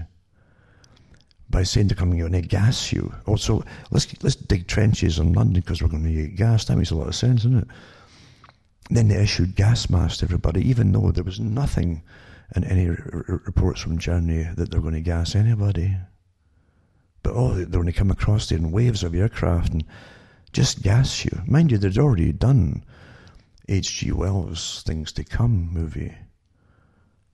by 1.50 1.64
saying 1.64 1.88
they're 1.88 1.96
coming 1.96 2.20
going 2.20 2.32
to 2.32 2.42
gas 2.42 2.92
you. 2.92 3.14
Also, 3.26 3.64
let's 3.92 4.08
let's 4.24 4.36
dig 4.36 4.68
trenches 4.68 5.20
in 5.20 5.34
London 5.34 5.62
because 5.62 5.82
we're 5.82 5.90
going 5.90 6.04
to 6.04 6.28
get 6.28 6.36
gas. 6.36 6.66
That 6.66 6.78
makes 6.78 6.92
a 6.92 6.96
lot 6.96 7.08
of 7.08 7.16
sense, 7.16 7.44
doesn't 7.44 7.60
it? 7.60 7.68
Then 8.90 9.08
they 9.08 9.22
issued 9.22 9.56
gas 9.56 9.90
masks 9.90 10.20
to 10.20 10.26
everybody, 10.26 10.68
even 10.68 10.92
though 10.92 11.12
there 11.12 11.24
was 11.24 11.40
nothing 11.40 12.02
in 12.56 12.64
any 12.66 12.90
r- 12.90 12.98
reports 13.46 13.80
from 13.80 13.98
Germany 13.98 14.50
that 14.56 14.72
they're 14.72 14.82
going 14.82 14.94
to 14.94 15.02
gas 15.02 15.36
anybody. 15.36 15.96
But 17.24 17.34
oh, 17.36 17.54
they're 17.54 17.66
going 17.66 17.86
to 17.86 17.92
come 17.92 18.12
across 18.12 18.50
there 18.50 18.58
in 18.58 18.72
waves 18.72 19.04
of 19.04 19.14
aircraft 19.14 19.74
and 19.74 19.84
just 20.54 20.82
gas 20.82 21.24
you. 21.24 21.42
Mind 21.46 21.72
you, 21.72 21.78
they'd 21.78 21.98
already 21.98 22.32
done 22.32 22.84
H.G. 23.70 24.12
Wells' 24.12 24.84
Things 24.86 25.12
to 25.14 25.24
Come 25.24 25.72
movie, 25.72 26.14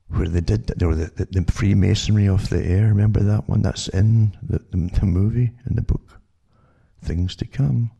where 0.09 0.27
they 0.27 0.41
did 0.41 0.67
there 0.67 0.87
were 0.87 0.95
the, 0.95 1.11
the, 1.15 1.41
the, 1.41 1.51
Freemasonry 1.51 2.27
of 2.27 2.49
the 2.49 2.63
air. 2.63 2.87
Remember 2.87 3.21
that 3.21 3.47
one? 3.47 3.61
That's 3.61 3.87
in 3.87 4.37
the, 4.43 4.59
the, 4.59 4.89
the 4.99 5.05
movie 5.05 5.51
in 5.67 5.75
the 5.75 5.81
book, 5.81 6.19
Things 7.01 7.35
to 7.37 7.45
Come. 7.45 7.91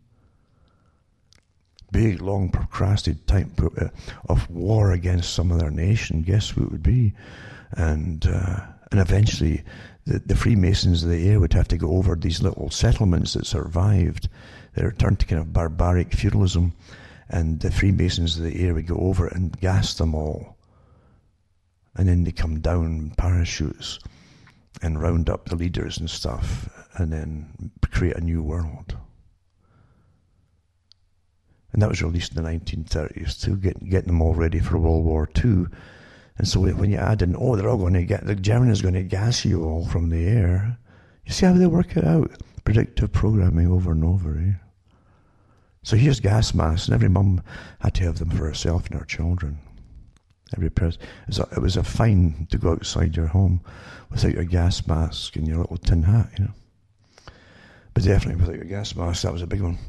Big, 1.91 2.21
long, 2.21 2.49
procrastinated 2.49 3.27
type 3.27 3.47
uh, 3.59 3.87
of 4.27 4.49
war 4.49 4.91
against 4.91 5.33
some 5.33 5.51
other 5.51 5.71
nation. 5.71 6.21
Guess 6.21 6.49
who 6.49 6.63
it 6.63 6.71
would 6.71 6.83
be? 6.83 7.13
And 7.71 8.25
uh, 8.27 8.59
and 8.91 8.99
eventually 8.99 9.63
the, 10.07 10.19
the 10.19 10.35
Freemasons 10.35 11.03
of 11.03 11.09
the 11.09 11.29
air 11.29 11.39
would 11.39 11.53
have 11.53 11.67
to 11.67 11.77
go 11.77 11.91
over 11.91 12.15
these 12.15 12.41
little 12.41 12.69
settlements 12.69 13.33
that 13.33 13.45
survived. 13.45 14.29
They 14.73 14.83
returned 14.83 15.19
to 15.19 15.25
kind 15.25 15.41
of 15.41 15.51
barbaric 15.53 16.13
feudalism, 16.13 16.73
and 17.29 17.59
the 17.59 17.71
Freemasons 17.71 18.37
of 18.37 18.43
the 18.43 18.63
air 18.65 18.73
would 18.73 18.87
go 18.87 18.95
over 18.95 19.27
and 19.27 19.59
gas 19.59 19.93
them 19.93 20.15
all. 20.15 20.55
And 21.95 22.07
then 22.07 22.23
they 22.23 22.31
come 22.31 22.61
down 22.61 23.13
parachutes 23.17 23.99
and 24.81 25.01
round 25.01 25.29
up 25.29 25.45
the 25.49 25.55
leaders 25.55 25.97
and 25.97 26.09
stuff, 26.09 26.69
and 26.95 27.11
then 27.11 27.71
create 27.91 28.15
a 28.15 28.21
new 28.21 28.41
world. 28.41 28.95
And 31.73 31.81
that 31.81 31.89
was 31.89 32.01
released 32.01 32.35
in 32.35 32.41
the 32.41 32.49
1930s 32.49 33.41
too, 33.41 33.57
getting, 33.57 33.89
getting 33.89 34.07
them 34.07 34.21
all 34.21 34.33
ready 34.33 34.59
for 34.59 34.77
World 34.77 35.03
War 35.03 35.29
II 35.43 35.65
and 36.37 36.47
so 36.47 36.59
when 36.59 36.91
you 36.91 36.97
add 36.97 37.21
in, 37.21 37.35
oh, 37.37 37.55
they're 37.55 37.69
all 37.69 37.77
going 37.77 37.93
to 37.93 38.03
get, 38.03 38.25
the 38.25 38.35
German 38.35 38.69
is 38.69 38.81
going 38.81 38.93
to 38.93 39.03
gas 39.03 39.43
you 39.43 39.63
all 39.63 39.85
from 39.87 40.09
the 40.09 40.25
air. 40.25 40.77
You 41.25 41.33
see 41.33 41.45
how 41.45 41.53
they 41.53 41.65
work 41.65 41.97
it 41.97 42.05
out? 42.05 42.31
Predictive 42.63 43.11
programming 43.11 43.71
over 43.71 43.91
and 43.91 44.03
over. 44.03 44.37
Eh? 44.37 44.53
So 45.83 45.95
here's 45.95 46.19
gas 46.19 46.53
masks, 46.53 46.87
and 46.87 46.95
every 46.95 47.09
mum 47.09 47.41
had 47.79 47.95
to 47.95 48.03
have 48.03 48.19
them 48.19 48.29
for 48.29 48.45
herself 48.45 48.87
and 48.87 48.99
her 48.99 49.05
children. 49.05 49.57
Every 50.55 50.69
person. 50.69 51.01
It, 51.27 51.39
it 51.39 51.61
was 51.61 51.75
a 51.75 51.83
fine 51.83 52.47
to 52.51 52.57
go 52.57 52.71
outside 52.71 53.15
your 53.15 53.27
home 53.27 53.61
without 54.11 54.33
your 54.33 54.43
gas 54.43 54.85
mask 54.85 55.35
and 55.35 55.47
your 55.47 55.57
little 55.57 55.77
tin 55.77 56.03
hat, 56.03 56.29
you 56.37 56.45
know. 56.45 56.51
But 57.93 58.03
definitely 58.03 58.39
without 58.39 58.55
your 58.55 58.65
gas 58.65 58.95
mask, 58.95 59.23
that 59.23 59.33
was 59.33 59.41
a 59.41 59.47
big 59.47 59.61
one. 59.61 59.79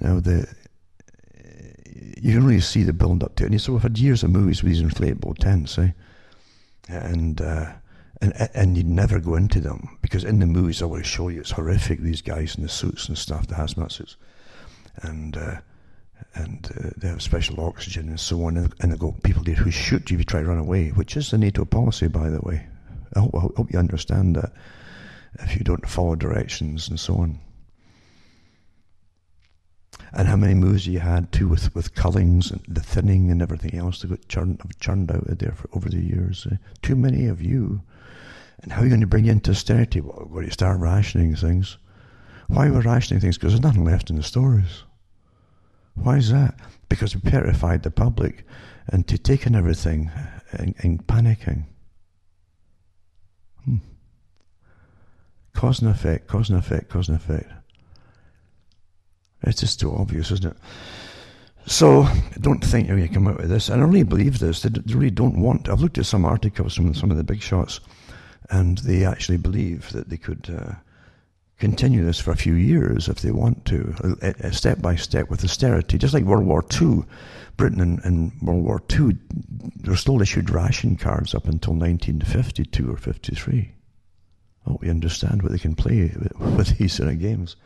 Now 0.00 0.20
the 0.20 0.52
you 2.22 2.34
can 2.34 2.46
really 2.46 2.60
see 2.60 2.82
the 2.82 2.92
build 2.92 3.22
up 3.22 3.34
to 3.36 3.44
it. 3.44 3.50
And 3.50 3.60
so 3.60 3.72
we've 3.72 3.82
had 3.82 3.98
years 3.98 4.22
of 4.22 4.30
movies 4.30 4.62
with 4.62 4.72
these 4.72 4.82
inflatable 4.82 5.38
tents, 5.38 5.78
eh? 5.78 5.90
And 6.88 7.40
uh, 7.40 7.72
And, 8.20 8.32
and 8.54 8.76
you'd 8.76 8.86
never 8.86 9.20
go 9.20 9.36
into 9.36 9.60
them 9.60 9.96
because 10.02 10.24
in 10.24 10.40
the 10.40 10.46
movies 10.46 10.82
I 10.82 10.86
always 10.86 11.06
show 11.06 11.28
you 11.30 11.40
it's 11.40 11.52
horrific. 11.52 12.00
These 12.00 12.22
guys 12.22 12.56
in 12.56 12.62
the 12.64 12.68
suits 12.68 13.08
and 13.08 13.16
stuff, 13.16 13.46
the 13.46 13.54
hazmat 13.54 13.92
suits, 13.92 14.16
and 15.02 15.36
uh, 15.36 15.60
and 16.34 16.66
uh, 16.76 16.90
they 16.96 17.08
have 17.08 17.22
special 17.22 17.60
oxygen 17.60 18.08
and 18.08 18.18
so 18.18 18.44
on. 18.44 18.56
And, 18.56 18.92
they 18.92 18.96
go, 18.96 19.14
people 19.22 19.44
there 19.44 19.54
who 19.54 19.70
shoot 19.70 20.10
you 20.10 20.16
if 20.16 20.20
you 20.20 20.24
try 20.24 20.40
to 20.42 20.48
run 20.48 20.58
away, 20.58 20.90
which 20.90 21.16
is 21.16 21.30
the 21.30 21.38
NATO 21.38 21.64
policy, 21.64 22.08
by 22.08 22.28
the 22.28 22.40
way. 22.40 22.66
I 23.14 23.20
hope, 23.20 23.34
I 23.34 23.40
hope 23.56 23.72
you 23.72 23.78
understand 23.78 24.34
that 24.36 24.52
if 25.40 25.56
you 25.56 25.62
don't 25.62 25.88
follow 25.88 26.16
directions 26.16 26.88
and 26.88 26.98
so 26.98 27.14
on. 27.14 27.38
And 30.12 30.28
how 30.28 30.36
many 30.36 30.54
movies 30.54 30.86
you 30.86 31.00
had 31.00 31.30
too 31.32 31.48
with, 31.48 31.74
with 31.74 31.94
cullings 31.94 32.50
and 32.50 32.62
the 32.66 32.80
thinning 32.80 33.30
and 33.30 33.42
everything 33.42 33.74
else 33.74 34.00
that 34.00 34.08
got 34.08 34.28
churned, 34.28 34.60
churned 34.80 35.10
out 35.10 35.26
of 35.28 35.38
there 35.38 35.52
for, 35.52 35.68
over 35.74 35.88
the 35.88 36.00
years. 36.00 36.46
Uh, 36.50 36.56
too 36.82 36.96
many 36.96 37.26
of 37.26 37.42
you. 37.42 37.82
And 38.62 38.72
how 38.72 38.80
are 38.80 38.84
you 38.84 38.90
going 38.90 39.00
to 39.00 39.06
bring 39.06 39.26
into 39.26 39.50
austerity? 39.50 40.00
Well, 40.00 40.42
to 40.42 40.50
start 40.50 40.80
rationing 40.80 41.36
things. 41.36 41.76
Why 42.48 42.70
we're 42.70 42.80
rationing 42.80 43.20
things? 43.20 43.36
Because 43.36 43.52
there's 43.52 43.62
nothing 43.62 43.84
left 43.84 44.10
in 44.10 44.16
the 44.16 44.22
stores. 44.22 44.84
Why 45.94 46.16
is 46.16 46.30
that? 46.30 46.58
Because 46.88 47.14
we 47.14 47.20
petrified 47.20 47.82
the 47.82 47.90
public 47.90 48.46
into 48.92 49.18
taking 49.18 49.54
everything 49.54 50.10
and, 50.52 50.74
and 50.78 51.06
panicking. 51.06 51.64
Hmm. 53.64 53.76
Cause 55.52 55.82
and 55.82 55.90
effect, 55.90 56.26
cause 56.26 56.48
and 56.48 56.58
effect, 56.58 56.88
cause 56.88 57.08
and 57.08 57.16
effect. 57.16 57.50
It's 59.48 59.60
just 59.60 59.80
too 59.80 59.94
obvious, 59.94 60.30
isn't 60.30 60.52
it? 60.52 60.56
So 61.66 62.08
don't 62.40 62.64
think 62.64 62.88
you're 62.88 62.96
going 62.96 63.08
to 63.08 63.14
come 63.14 63.28
out 63.28 63.38
with 63.38 63.50
this. 63.50 63.68
I 63.68 63.76
really 63.76 64.02
believe 64.02 64.38
this. 64.38 64.62
They, 64.62 64.70
really 64.94 65.10
don't 65.10 65.40
want. 65.40 65.68
I've 65.68 65.80
looked 65.80 65.98
at 65.98 66.06
some 66.06 66.24
articles 66.24 66.74
from 66.74 66.94
some 66.94 67.10
of 67.10 67.16
the 67.16 67.24
big 67.24 67.42
shots, 67.42 67.80
and 68.50 68.78
they 68.78 69.04
actually 69.04 69.36
believe 69.36 69.90
that 69.92 70.08
they 70.08 70.16
could 70.16 70.48
uh, 70.48 70.74
continue 71.58 72.04
this 72.04 72.18
for 72.18 72.30
a 72.30 72.36
few 72.36 72.54
years 72.54 73.08
if 73.08 73.20
they 73.20 73.32
want 73.32 73.64
to, 73.66 73.94
uh, 74.22 74.32
uh, 74.42 74.50
step 74.50 74.80
by 74.80 74.96
step 74.96 75.28
with 75.28 75.44
austerity. 75.44 75.98
Just 75.98 76.14
like 76.14 76.24
World 76.24 76.46
War 76.46 76.64
II, 76.80 77.02
Britain 77.56 78.00
in, 78.02 78.32
World 78.40 78.64
War 78.64 78.82
II, 78.90 79.18
they 79.76 79.90
were 79.90 79.96
still 79.96 80.22
issued 80.22 80.50
ration 80.50 80.96
cards 80.96 81.34
up 81.34 81.46
until 81.46 81.74
1952 81.74 82.90
or 82.90 82.96
53. 82.96 83.72
Oh, 84.66 84.78
we 84.80 84.88
understand 84.88 85.42
what 85.42 85.52
they 85.52 85.58
can 85.58 85.74
play 85.74 86.12
with 86.40 86.68
these 86.78 86.94
sort 86.94 87.10
of 87.10 87.18
games. 87.18 87.56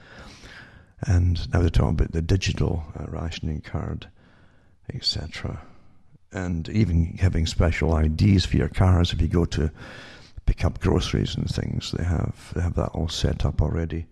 And 1.04 1.52
now 1.52 1.60
they're 1.60 1.70
talking 1.70 1.90
about 1.90 2.12
the 2.12 2.22
digital 2.22 2.84
uh, 2.98 3.06
rationing 3.08 3.60
card, 3.60 4.08
etc. 4.92 5.60
And 6.32 6.68
even 6.68 7.16
having 7.18 7.46
special 7.46 7.96
IDs 7.96 8.46
for 8.46 8.56
your 8.56 8.68
cars 8.68 9.12
if 9.12 9.20
you 9.20 9.28
go 9.28 9.44
to 9.46 9.70
pick 10.46 10.64
up 10.64 10.80
groceries 10.80 11.34
and 11.34 11.48
things. 11.48 11.92
They 11.92 12.04
have 12.04 12.52
they 12.54 12.62
have 12.62 12.74
that 12.74 12.90
all 12.90 13.08
set 13.08 13.44
up 13.44 13.60
already. 13.60 14.06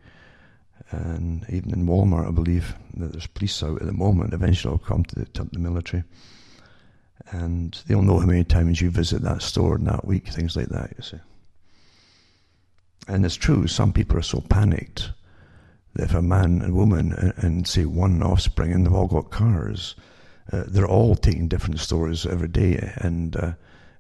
And 0.91 1.45
even 1.49 1.73
in 1.73 1.87
Walmart, 1.87 2.29
I 2.29 2.33
believe 2.33 2.75
that 2.97 3.13
there's 3.13 3.27
police 3.27 3.63
out 3.63 3.81
at 3.81 3.87
the 3.87 3.93
moment. 3.93 4.35
Eventually, 4.35 4.75
it'll 4.75 4.85
come 4.85 5.05
to 5.05 5.15
the, 5.15 5.25
to 5.27 5.45
the 5.45 5.59
military, 5.59 6.03
and 7.31 7.81
they'll 7.87 8.03
know 8.03 8.19
how 8.19 8.27
many 8.27 8.43
times 8.43 8.81
you 8.81 8.91
visit 8.91 9.23
that 9.23 9.43
store 9.43 9.77
in 9.77 9.85
that 9.85 10.05
week. 10.05 10.29
Things 10.29 10.57
like 10.57 10.69
that, 10.69 10.93
you 10.97 11.03
see. 11.03 11.21
And 13.07 13.25
it's 13.25 13.37
true. 13.37 13.67
Some 13.67 13.93
people 13.93 14.19
are 14.19 14.23
so 14.23 14.41
panicked 14.41 15.11
if 15.97 16.15
a 16.15 16.23
man 16.23 16.63
and 16.63 16.75
woman 16.75 17.13
and, 17.13 17.35
and 17.37 17.67
say 17.67 17.85
one 17.85 18.23
offspring 18.23 18.73
and 18.73 18.87
they've 18.87 18.93
all 18.93 19.07
got 19.07 19.31
cars, 19.31 19.97
uh, 20.53 20.65
they're 20.67 20.87
all 20.89 21.15
taking 21.15 21.49
different 21.49 21.81
stores 21.81 22.27
every 22.27 22.49
day, 22.49 22.93
and 22.97 23.37
uh, 23.37 23.53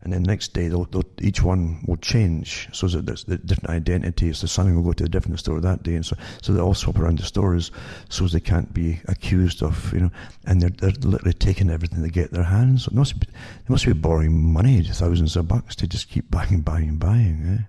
and 0.03 0.13
then 0.13 0.23
next 0.23 0.55
day 0.55 0.69
they'll, 0.69 0.87
they'll, 0.87 1.05
each 1.21 1.43
one 1.43 1.85
will 1.87 1.99
change 1.99 2.69
so 2.73 2.89
that 2.89 3.05
there's 3.07 3.25
the 3.25 3.37
different 3.37 3.71
identities. 3.71 4.41
The 4.41 4.49
son 4.49 4.75
will 4.75 4.83
go 4.83 4.93
to 4.93 5.05
a 5.05 5.09
different 5.09 5.39
store 5.39 5.61
that 5.61 5.83
day, 5.83 5.95
and 5.95 6.05
so 6.05 6.17
so 6.43 6.53
they 6.53 6.61
all 6.61 6.75
swap 6.75 6.99
around 6.99 7.19
the 7.19 7.25
stores 7.25 7.71
so 8.09 8.27
they 8.27 8.41
can't 8.41 8.73
be 8.73 9.01
accused 9.07 9.63
of 9.63 9.93
you 9.93 10.01
know, 10.01 10.11
and 10.45 10.61
they're 10.61 10.71
they're 10.71 11.09
literally 11.09 11.35
taking 11.35 11.71
everything 11.71 12.03
they 12.03 12.09
get 12.09 12.33
their 12.33 12.45
hands. 12.45 12.87
It 12.87 12.95
must 12.95 13.21
be, 13.21 13.27
they 13.27 13.69
must 13.69 13.87
be 13.87 13.93
borrowing 13.93 14.53
money, 14.53 14.83
thousands 14.83 15.37
of 15.37 15.47
bucks, 15.47 15.77
to 15.77 15.87
just 15.87 16.09
keep 16.09 16.31
buying, 16.33 16.63
buying, 16.63 16.97
buying. 16.97 17.67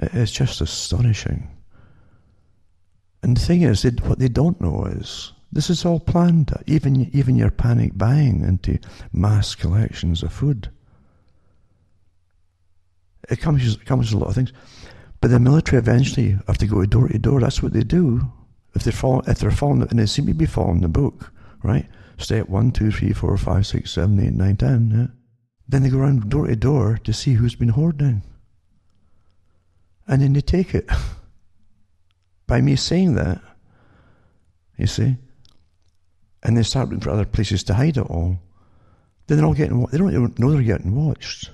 Eh? 0.00 0.08
It's 0.14 0.32
just 0.32 0.60
astonishing. 0.62 1.48
And 3.22 3.36
the 3.36 3.40
thing 3.40 3.62
is, 3.62 3.82
they, 3.82 3.90
what 3.90 4.18
they 4.18 4.28
don't 4.28 4.60
know 4.60 4.84
is 4.86 5.32
this 5.52 5.70
is 5.70 5.84
all 5.84 6.00
planned. 6.00 6.52
Even 6.66 7.10
even 7.12 7.36
your 7.36 7.50
panic 7.50 7.92
buying 7.96 8.44
into 8.44 8.78
mass 9.12 9.54
collections 9.54 10.22
of 10.22 10.32
food. 10.32 10.70
It 13.28 13.40
comes 13.40 13.74
it 13.74 13.84
comes 13.84 14.12
with 14.12 14.20
a 14.20 14.24
lot 14.24 14.30
of 14.30 14.34
things, 14.34 14.52
but 15.20 15.30
the 15.30 15.40
military 15.40 15.78
eventually 15.78 16.38
have 16.46 16.58
to 16.58 16.66
go 16.66 16.84
door 16.86 17.08
to 17.08 17.18
door. 17.18 17.40
That's 17.40 17.62
what 17.62 17.72
they 17.72 17.82
do. 17.82 18.32
If 18.74 18.84
they're 18.84 18.92
following, 18.92 19.24
if 19.26 19.38
they're 19.38 19.50
following, 19.50 19.82
and 19.82 19.98
they 19.98 20.06
seem 20.06 20.26
to 20.26 20.34
be 20.34 20.46
following 20.46 20.80
the 20.80 20.88
book, 20.88 21.32
right? 21.62 21.86
Step 22.18 22.48
one, 22.48 22.70
two, 22.70 22.92
three, 22.92 23.12
four, 23.12 23.36
five, 23.36 23.66
six, 23.66 23.90
seven, 23.90 24.20
eight, 24.20 24.32
nine, 24.34 24.56
ten. 24.56 24.90
Yeah? 24.90 25.06
Then 25.68 25.82
they 25.82 25.88
go 25.88 25.98
around 25.98 26.28
door 26.28 26.46
to 26.46 26.56
door 26.56 26.98
to 27.04 27.12
see 27.12 27.34
who's 27.34 27.56
been 27.56 27.70
hoarding, 27.70 28.22
and 30.06 30.22
then 30.22 30.32
they 30.32 30.40
take 30.40 30.74
it. 30.74 30.88
by 32.50 32.60
me 32.60 32.74
saying 32.74 33.14
that, 33.14 33.40
you 34.76 34.88
see, 34.88 35.16
and 36.42 36.56
they 36.56 36.64
start 36.64 36.88
looking 36.88 37.00
for 37.00 37.10
other 37.10 37.24
places 37.24 37.62
to 37.62 37.74
hide 37.74 37.96
it 37.96 38.10
all, 38.10 38.40
then 39.26 39.38
they're 39.38 39.46
all 39.46 39.54
getting, 39.54 39.86
they 39.86 39.98
don't 39.98 40.10
even 40.10 40.34
know 40.36 40.50
they're 40.50 40.62
getting 40.62 40.96
watched. 40.96 41.50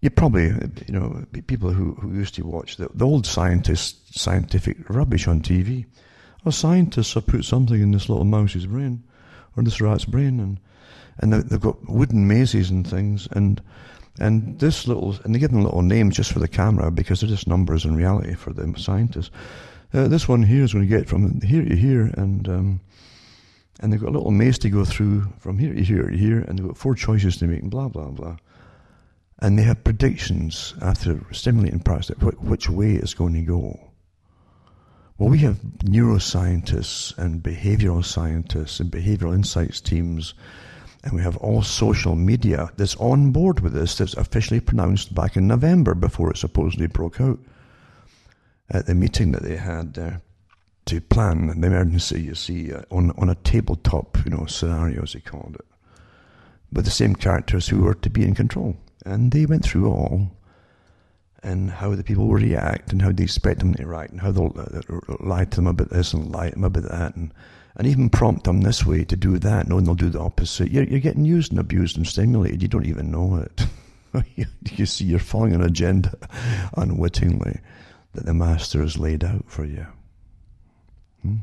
You 0.00 0.10
probably, 0.10 0.44
you 0.86 0.94
know, 0.94 1.26
people 1.48 1.72
who, 1.72 1.94
who 1.94 2.14
used 2.14 2.36
to 2.36 2.42
watch 2.42 2.76
the, 2.76 2.88
the 2.94 3.04
old 3.04 3.26
scientist, 3.26 4.16
scientific 4.16 4.88
rubbish 4.88 5.26
on 5.26 5.40
TV. 5.40 5.86
Oh, 6.46 6.50
scientists 6.50 7.14
have 7.14 7.26
put 7.26 7.44
something 7.44 7.82
in 7.82 7.90
this 7.90 8.08
little 8.08 8.24
mouse's 8.24 8.66
brain, 8.66 9.02
or 9.56 9.64
this 9.64 9.80
rat's 9.80 10.04
brain, 10.04 10.38
and 10.38 10.60
and 11.18 11.32
they've 11.32 11.60
got 11.60 11.86
wooden 11.90 12.28
mazes 12.28 12.70
and 12.70 12.86
things, 12.86 13.28
and 13.32 13.60
and 14.20 14.58
this 14.58 14.86
little, 14.86 15.16
and 15.24 15.34
they 15.34 15.38
give 15.38 15.50
them 15.50 15.62
little 15.62 15.82
names 15.82 16.14
just 16.14 16.32
for 16.32 16.38
the 16.38 16.48
camera 16.48 16.90
because 16.90 17.20
they're 17.20 17.28
just 17.28 17.48
numbers 17.48 17.84
in 17.84 17.96
reality 17.96 18.34
for 18.34 18.52
the 18.52 18.72
scientists. 18.76 19.30
Uh, 19.92 20.06
this 20.06 20.28
one 20.28 20.42
here 20.42 20.62
is 20.62 20.72
going 20.72 20.88
to 20.88 20.96
get 20.96 21.08
from 21.08 21.40
here 21.40 21.64
to 21.64 21.74
here, 21.74 22.12
and 22.16 22.48
um, 22.48 22.80
and 23.80 23.92
they've 23.92 24.00
got 24.00 24.10
a 24.10 24.18
little 24.18 24.30
maze 24.30 24.58
to 24.58 24.70
go 24.70 24.84
through 24.84 25.26
from 25.38 25.58
here 25.58 25.74
to 25.74 25.82
here 25.82 26.08
to 26.08 26.16
here, 26.16 26.40
and 26.40 26.58
they've 26.58 26.66
got 26.66 26.76
four 26.76 26.94
choices 26.94 27.38
to 27.38 27.46
make, 27.46 27.62
and 27.62 27.70
blah 27.70 27.88
blah 27.88 28.10
blah. 28.10 28.36
And 29.40 29.58
they 29.58 29.62
have 29.62 29.82
predictions 29.82 30.74
after 30.82 31.20
stimulating 31.32 31.78
that 31.78 32.42
which 32.42 32.68
way 32.68 32.92
it's 32.92 33.14
going 33.14 33.32
to 33.32 33.40
go. 33.40 33.80
Well, 35.16 35.30
we 35.30 35.38
have 35.38 35.60
neuroscientists 35.84 37.16
and 37.18 37.42
behavioral 37.42 38.04
scientists 38.04 38.80
and 38.80 38.90
behavioral 38.90 39.34
insights 39.34 39.80
teams 39.80 40.34
and 41.02 41.12
we 41.14 41.22
have 41.22 41.36
all 41.38 41.62
social 41.62 42.14
media 42.14 42.70
that's 42.76 42.96
on 42.96 43.30
board 43.30 43.60
with 43.60 43.72
this, 43.72 43.96
that's 43.96 44.14
officially 44.14 44.60
pronounced 44.60 45.14
back 45.14 45.36
in 45.36 45.46
November 45.46 45.94
before 45.94 46.30
it 46.30 46.36
supposedly 46.36 46.86
broke 46.86 47.20
out 47.20 47.38
at 48.70 48.86
the 48.86 48.94
meeting 48.94 49.32
that 49.32 49.42
they 49.42 49.56
had 49.56 49.94
there 49.94 50.20
to 50.86 51.00
plan 51.00 51.60
the 51.60 51.66
emergency, 51.66 52.22
you 52.22 52.34
see, 52.34 52.72
uh, 52.72 52.82
on, 52.90 53.12
on 53.12 53.28
a 53.28 53.34
tabletop, 53.36 54.18
you 54.24 54.30
know, 54.30 54.46
scenario, 54.46 55.02
as 55.02 55.12
he 55.12 55.20
called 55.20 55.56
it, 55.56 55.66
with 56.72 56.84
the 56.84 56.90
same 56.90 57.14
characters 57.14 57.68
who 57.68 57.80
were 57.80 57.94
to 57.94 58.10
be 58.10 58.24
in 58.24 58.34
control. 58.34 58.76
And 59.04 59.30
they 59.30 59.46
went 59.46 59.64
through 59.64 59.88
all 59.88 60.30
and 61.42 61.70
how 61.70 61.94
the 61.94 62.04
people 62.04 62.26
will 62.26 62.34
react 62.34 62.92
and 62.92 63.00
how 63.00 63.12
they 63.12 63.24
expect 63.24 63.60
them 63.60 63.74
to 63.74 63.86
react 63.86 64.10
and 64.10 64.20
how 64.20 64.30
they'll 64.30 64.54
uh, 64.56 65.14
lie 65.20 65.46
to 65.46 65.56
them 65.56 65.66
about 65.66 65.90
this 65.90 66.12
and 66.12 66.30
lie 66.30 66.50
to 66.50 66.54
them 66.54 66.64
about 66.64 66.82
that 66.82 67.16
and 67.16 67.32
and 67.76 67.86
even 67.86 68.10
prompt 68.10 68.44
them 68.44 68.60
this 68.60 68.84
way 68.84 69.04
to 69.04 69.16
do 69.16 69.38
that, 69.38 69.68
knowing 69.68 69.84
they'll 69.84 69.94
do 69.94 70.10
the 70.10 70.20
opposite. 70.20 70.70
You're, 70.70 70.84
you're 70.84 71.00
getting 71.00 71.24
used 71.24 71.52
and 71.52 71.60
abused 71.60 71.96
and 71.96 72.06
stimulated. 72.06 72.62
You 72.62 72.68
don't 72.68 72.86
even 72.86 73.10
know 73.10 73.36
it. 73.36 73.66
you 74.76 74.86
see, 74.86 75.04
you're 75.04 75.18
following 75.18 75.54
an 75.54 75.62
agenda 75.62 76.16
unwittingly 76.76 77.60
that 78.12 78.26
the 78.26 78.34
master 78.34 78.80
has 78.80 78.98
laid 78.98 79.24
out 79.24 79.44
for 79.46 79.64
you. 79.64 79.86
Hmm? 81.22 81.36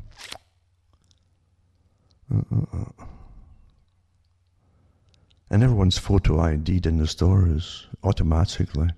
Uh-uh. 2.34 3.06
And 5.50 5.64
everyone's 5.64 5.98
photo 5.98 6.42
ID'd 6.42 6.86
in 6.86 6.98
the 6.98 7.08
stores 7.08 7.88
automatically. 8.04 8.90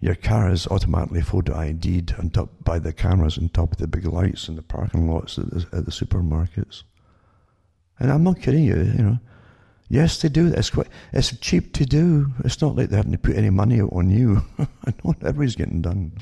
Your 0.00 0.14
car 0.14 0.50
is 0.50 0.66
automatically 0.66 1.22
photo 1.22 1.54
ID'd 1.56 2.14
on 2.18 2.30
top 2.30 2.50
by 2.62 2.78
the 2.78 2.92
cameras 2.92 3.38
on 3.38 3.48
top 3.48 3.72
of 3.72 3.78
the 3.78 3.86
big 3.86 4.04
lights 4.04 4.48
in 4.48 4.56
the 4.56 4.62
parking 4.62 5.10
lots 5.10 5.38
at 5.38 5.50
the, 5.50 5.66
at 5.72 5.84
the 5.86 5.90
supermarkets. 5.90 6.82
And 7.98 8.12
I'm 8.12 8.22
not 8.22 8.40
kidding 8.40 8.64
you, 8.64 8.76
you 8.76 9.02
know. 9.02 9.18
Yes, 9.88 10.20
they 10.20 10.28
do. 10.28 10.48
It's 10.48 10.70
quite. 10.70 10.88
It's 11.12 11.36
cheap 11.38 11.72
to 11.74 11.86
do. 11.86 12.32
It's 12.44 12.60
not 12.60 12.74
like 12.74 12.88
they're 12.88 12.98
having 12.98 13.12
to 13.12 13.18
put 13.18 13.36
any 13.36 13.50
money 13.50 13.80
on 13.80 14.10
you. 14.10 14.42
I 14.58 14.92
know 15.04 15.14
everybody's 15.20 15.54
getting 15.54 15.80
done, 15.80 16.12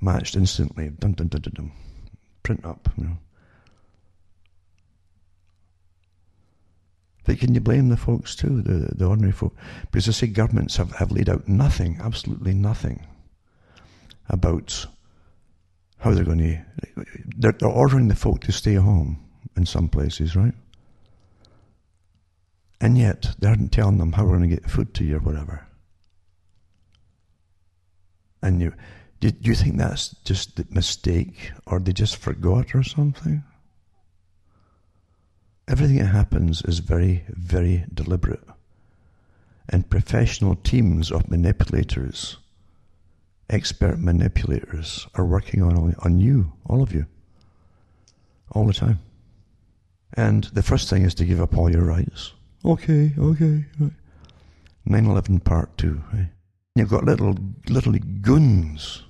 matched 0.00 0.36
instantly. 0.36 0.90
Dun 0.90 1.12
dun 1.12 1.28
dun 1.28 1.40
dun 1.40 1.54
dun. 1.54 1.72
Print 2.42 2.64
up, 2.64 2.90
you 2.98 3.04
know. 3.04 3.18
But 7.24 7.38
can 7.38 7.54
you 7.54 7.60
blame 7.60 7.88
the 7.88 7.96
folks 7.96 8.36
too, 8.36 8.60
the, 8.62 8.94
the 8.94 9.06
ordinary 9.06 9.32
folk? 9.32 9.56
Because 9.90 10.08
I 10.08 10.12
say 10.12 10.26
governments 10.26 10.76
have, 10.76 10.92
have 10.92 11.10
laid 11.10 11.28
out 11.28 11.48
nothing, 11.48 11.98
absolutely 12.02 12.54
nothing, 12.54 13.06
about 14.28 14.86
how 15.98 16.12
they're 16.12 16.24
going 16.24 16.38
to. 16.38 16.60
They're, 17.38 17.52
they're 17.52 17.68
ordering 17.68 18.08
the 18.08 18.14
folk 18.14 18.42
to 18.42 18.52
stay 18.52 18.74
home 18.74 19.24
in 19.56 19.64
some 19.64 19.88
places, 19.88 20.36
right? 20.36 20.54
And 22.80 22.98
yet, 22.98 23.34
they 23.38 23.48
aren't 23.48 23.72
telling 23.72 23.96
them 23.96 24.12
how 24.12 24.24
we're 24.24 24.36
going 24.36 24.50
to 24.50 24.56
get 24.56 24.70
food 24.70 24.92
to 24.94 25.04
you 25.04 25.16
or 25.16 25.20
whatever. 25.20 25.66
And 28.42 28.60
you, 28.60 28.74
do, 29.20 29.30
do 29.30 29.48
you 29.48 29.54
think 29.54 29.78
that's 29.78 30.10
just 30.24 30.58
a 30.58 30.66
mistake 30.68 31.52
or 31.66 31.80
they 31.80 31.94
just 31.94 32.16
forgot 32.16 32.74
or 32.74 32.82
something? 32.82 33.42
Everything 35.66 35.96
that 35.98 36.06
happens 36.06 36.62
is 36.62 36.80
very, 36.80 37.24
very 37.28 37.84
deliberate. 37.92 38.44
And 39.68 39.88
professional 39.88 40.56
teams 40.56 41.10
of 41.10 41.30
manipulators, 41.30 42.36
expert 43.48 43.98
manipulators, 43.98 45.06
are 45.14 45.24
working 45.24 45.62
on, 45.62 45.94
on 46.00 46.18
you, 46.18 46.52
all 46.66 46.82
of 46.82 46.92
you, 46.92 47.06
all 48.52 48.66
the 48.66 48.74
time. 48.74 48.98
And 50.12 50.44
the 50.44 50.62
first 50.62 50.90
thing 50.90 51.02
is 51.02 51.14
to 51.14 51.24
give 51.24 51.40
up 51.40 51.56
all 51.56 51.70
your 51.70 51.84
rights. 51.84 52.34
Okay, 52.64 53.12
okay. 53.18 53.64
9 54.84 55.06
11 55.06 55.40
part 55.40 55.76
2. 55.78 56.02
Right? 56.12 56.28
You've 56.74 56.90
got 56.90 57.04
little, 57.04 57.36
little 57.68 57.94
goons, 58.20 59.02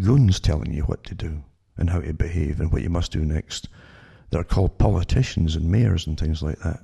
goons 0.00 0.38
telling 0.38 0.72
you 0.72 0.82
what 0.82 1.02
to 1.04 1.14
do 1.14 1.42
and 1.76 1.90
how 1.90 2.00
to 2.00 2.12
behave 2.14 2.60
and 2.60 2.70
what 2.70 2.82
you 2.82 2.90
must 2.90 3.10
do 3.10 3.24
next 3.24 3.68
that 4.30 4.38
are 4.38 4.44
called 4.44 4.78
politicians 4.78 5.56
and 5.56 5.70
mayors 5.70 6.06
and 6.06 6.18
things 6.18 6.42
like 6.42 6.58
that. 6.60 6.80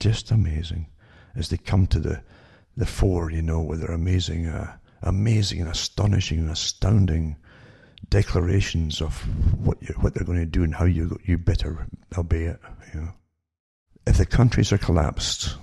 Just 0.00 0.30
amazing 0.30 0.86
as 1.36 1.48
they 1.48 1.56
come 1.56 1.86
to 1.88 1.98
the, 1.98 2.22
the 2.76 2.86
fore, 2.86 3.30
you 3.30 3.42
know, 3.42 3.60
with 3.60 3.80
their 3.80 3.92
amazing, 3.92 4.46
uh, 4.46 4.76
amazing 5.02 5.60
and 5.60 5.70
astonishing 5.70 6.40
and 6.40 6.50
astounding 6.50 7.36
declarations 8.08 9.00
of 9.00 9.16
what 9.64 9.80
you, 9.82 9.94
what 10.00 10.14
they're 10.14 10.24
going 10.24 10.38
to 10.38 10.46
do 10.46 10.62
and 10.62 10.74
how 10.74 10.84
you 10.84 11.18
you 11.24 11.38
better 11.38 11.86
obey 12.16 12.44
it. 12.44 12.60
You 12.92 13.00
know, 13.00 13.12
if 14.06 14.18
the 14.18 14.26
countries 14.26 14.72
are 14.72 14.78
collapsed, 14.78 15.56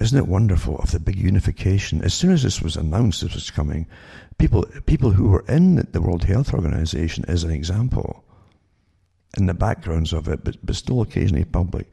isn't 0.00 0.18
it 0.18 0.28
wonderful 0.28 0.78
of 0.78 0.92
the 0.92 1.00
big 1.00 1.16
unification? 1.16 2.02
As 2.02 2.14
soon 2.14 2.30
as 2.30 2.42
this 2.42 2.62
was 2.62 2.76
announced, 2.76 3.22
this 3.22 3.34
was 3.34 3.50
coming, 3.50 3.86
people 4.38 4.64
people 4.86 5.10
who 5.10 5.28
were 5.28 5.44
in 5.48 5.86
the 5.92 6.00
World 6.00 6.24
Health 6.24 6.54
Organization, 6.54 7.24
as 7.28 7.44
an 7.44 7.50
example, 7.50 8.24
in 9.36 9.46
the 9.46 9.54
backgrounds 9.54 10.12
of 10.12 10.28
it, 10.28 10.42
but, 10.44 10.56
but 10.64 10.76
still 10.76 11.00
occasionally 11.02 11.44
public, 11.44 11.86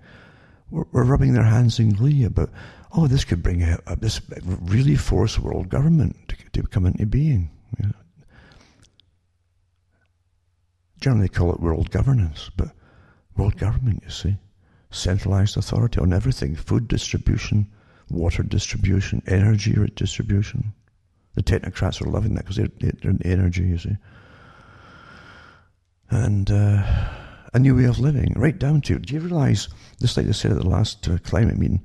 were, 0.72 0.88
were 0.92 1.04
rubbing 1.04 1.34
their 1.34 1.44
hands 1.44 1.80
in 1.80 1.90
glee 1.90 2.24
about, 2.24 2.50
oh, 2.96 3.08
this 3.08 3.24
could 3.24 3.44
bring 3.44 3.64
a, 3.64 3.78
a 3.88 3.96
this 3.96 4.22
really 4.44 4.96
force 4.96 5.40
world 5.40 5.70
government 5.70 6.16
to, 6.28 6.36
to 6.54 6.68
come 6.68 6.86
into 6.86 7.06
being. 7.06 7.50
You 7.80 7.88
know. 7.88 7.94
Generally, 11.00 11.30
call 11.30 11.54
it 11.54 11.60
world 11.60 11.92
governance, 11.92 12.50
but 12.58 12.72
world 13.36 13.58
government, 13.58 14.02
you 14.04 14.10
see, 14.10 14.38
centralized 14.90 15.58
authority 15.58 16.00
on 16.00 16.12
everything: 16.12 16.56
food 16.56 16.88
distribution, 16.88 17.68
water 18.10 18.42
distribution, 18.42 19.22
energy 19.28 19.76
distribution. 19.96 20.74
The 21.36 21.44
technocrats 21.44 22.02
are 22.02 22.10
loving 22.10 22.34
that 22.34 22.46
because 22.46 22.56
they're, 22.56 22.72
they're 22.80 23.12
in 23.12 23.22
energy, 23.24 23.62
you 23.62 23.78
see. 23.78 23.98
And 26.10 26.50
uh, 26.50 26.84
a 27.58 27.60
new 27.60 27.76
way 27.76 27.86
of 27.86 27.98
living, 27.98 28.34
right 28.36 28.60
down 28.60 28.82
to, 28.82 29.00
do 29.00 29.16
you 29.16 29.20
realize, 29.20 29.68
just 30.00 30.16
like 30.16 30.28
they 30.28 30.32
said 30.32 30.52
at 30.52 30.60
the 30.60 30.70
last 30.70 31.08
uh, 31.08 31.18
climate 31.24 31.58
meeting, 31.58 31.84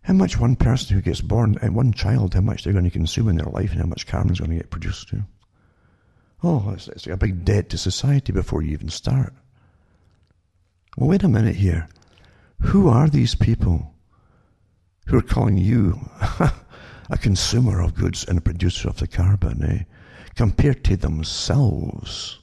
how 0.00 0.14
much 0.14 0.40
one 0.40 0.56
person 0.56 0.96
who 0.96 1.02
gets 1.02 1.20
born, 1.20 1.58
and 1.60 1.74
one 1.74 1.92
child, 1.92 2.32
how 2.32 2.40
much 2.40 2.64
they're 2.64 2.72
going 2.72 2.86
to 2.86 2.90
consume 2.90 3.28
in 3.28 3.36
their 3.36 3.52
life 3.52 3.70
and 3.70 3.80
how 3.80 3.86
much 3.86 4.06
carbon 4.06 4.32
is 4.32 4.38
going 4.38 4.50
to 4.50 4.56
get 4.56 4.70
produced. 4.70 5.12
Oh, 6.42 6.70
it's, 6.70 6.88
it's 6.88 7.06
a 7.06 7.18
big 7.18 7.44
debt 7.44 7.68
to 7.68 7.78
society 7.78 8.32
before 8.32 8.62
you 8.62 8.72
even 8.72 8.88
start. 8.88 9.34
Well, 10.96 11.10
wait 11.10 11.22
a 11.22 11.28
minute 11.28 11.56
here. 11.56 11.86
Who 12.60 12.88
are 12.88 13.10
these 13.10 13.34
people 13.34 13.94
who 15.06 15.18
are 15.18 15.22
calling 15.22 15.58
you 15.58 16.00
a 17.10 17.18
consumer 17.20 17.82
of 17.82 17.94
goods 17.94 18.24
and 18.24 18.38
a 18.38 18.42
producer 18.42 18.88
of 18.88 18.96
the 18.96 19.06
carbon, 19.06 19.62
eh? 19.62 19.82
compared 20.34 20.82
to 20.84 20.96
themselves? 20.96 22.38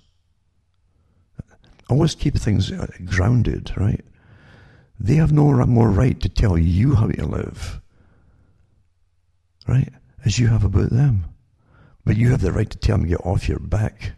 Always 1.89 2.15
keep 2.15 2.35
things 2.35 2.71
uh, 2.71 2.87
grounded, 3.05 3.71
right? 3.77 4.03
They 4.99 5.15
have 5.15 5.31
no 5.31 5.51
more 5.65 5.89
right 5.89 6.19
to 6.21 6.29
tell 6.29 6.57
you 6.57 6.95
how 6.95 7.07
to 7.07 7.25
live, 7.25 7.81
right? 9.67 9.91
As 10.23 10.39
you 10.39 10.47
have 10.47 10.63
about 10.63 10.89
them. 10.89 11.25
But 12.05 12.17
you 12.17 12.29
have 12.31 12.41
the 12.41 12.51
right 12.51 12.69
to 12.69 12.77
tell 12.77 12.97
them 12.97 13.05
to 13.05 13.09
get 13.09 13.25
off 13.25 13.49
your 13.49 13.59
back. 13.59 14.13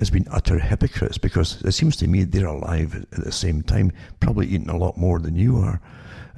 As 0.00 0.10
been 0.10 0.26
utter 0.30 0.58
hypocrites 0.58 1.18
because 1.18 1.62
it 1.62 1.72
seems 1.72 1.96
to 1.96 2.08
me 2.08 2.24
they're 2.24 2.46
alive 2.46 2.94
at 2.96 3.24
the 3.24 3.30
same 3.30 3.62
time, 3.62 3.92
probably 4.18 4.46
eating 4.46 4.70
a 4.70 4.76
lot 4.76 4.96
more 4.96 5.20
than 5.20 5.36
you 5.36 5.58
are 5.58 5.80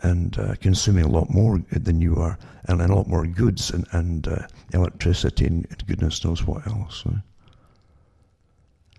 and 0.02 0.38
uh, 0.38 0.54
consuming 0.60 1.04
a 1.04 1.10
lot 1.10 1.30
more 1.30 1.62
than 1.70 2.02
you 2.02 2.16
are 2.16 2.38
and, 2.64 2.82
and 2.82 2.92
a 2.92 2.94
lot 2.94 3.06
more 3.06 3.26
goods 3.26 3.70
and, 3.70 3.86
and 3.92 4.28
uh, 4.28 4.46
electricity 4.74 5.46
and 5.46 5.66
goodness 5.86 6.22
knows 6.22 6.44
what 6.44 6.66
else. 6.66 7.02
Right? 7.06 7.22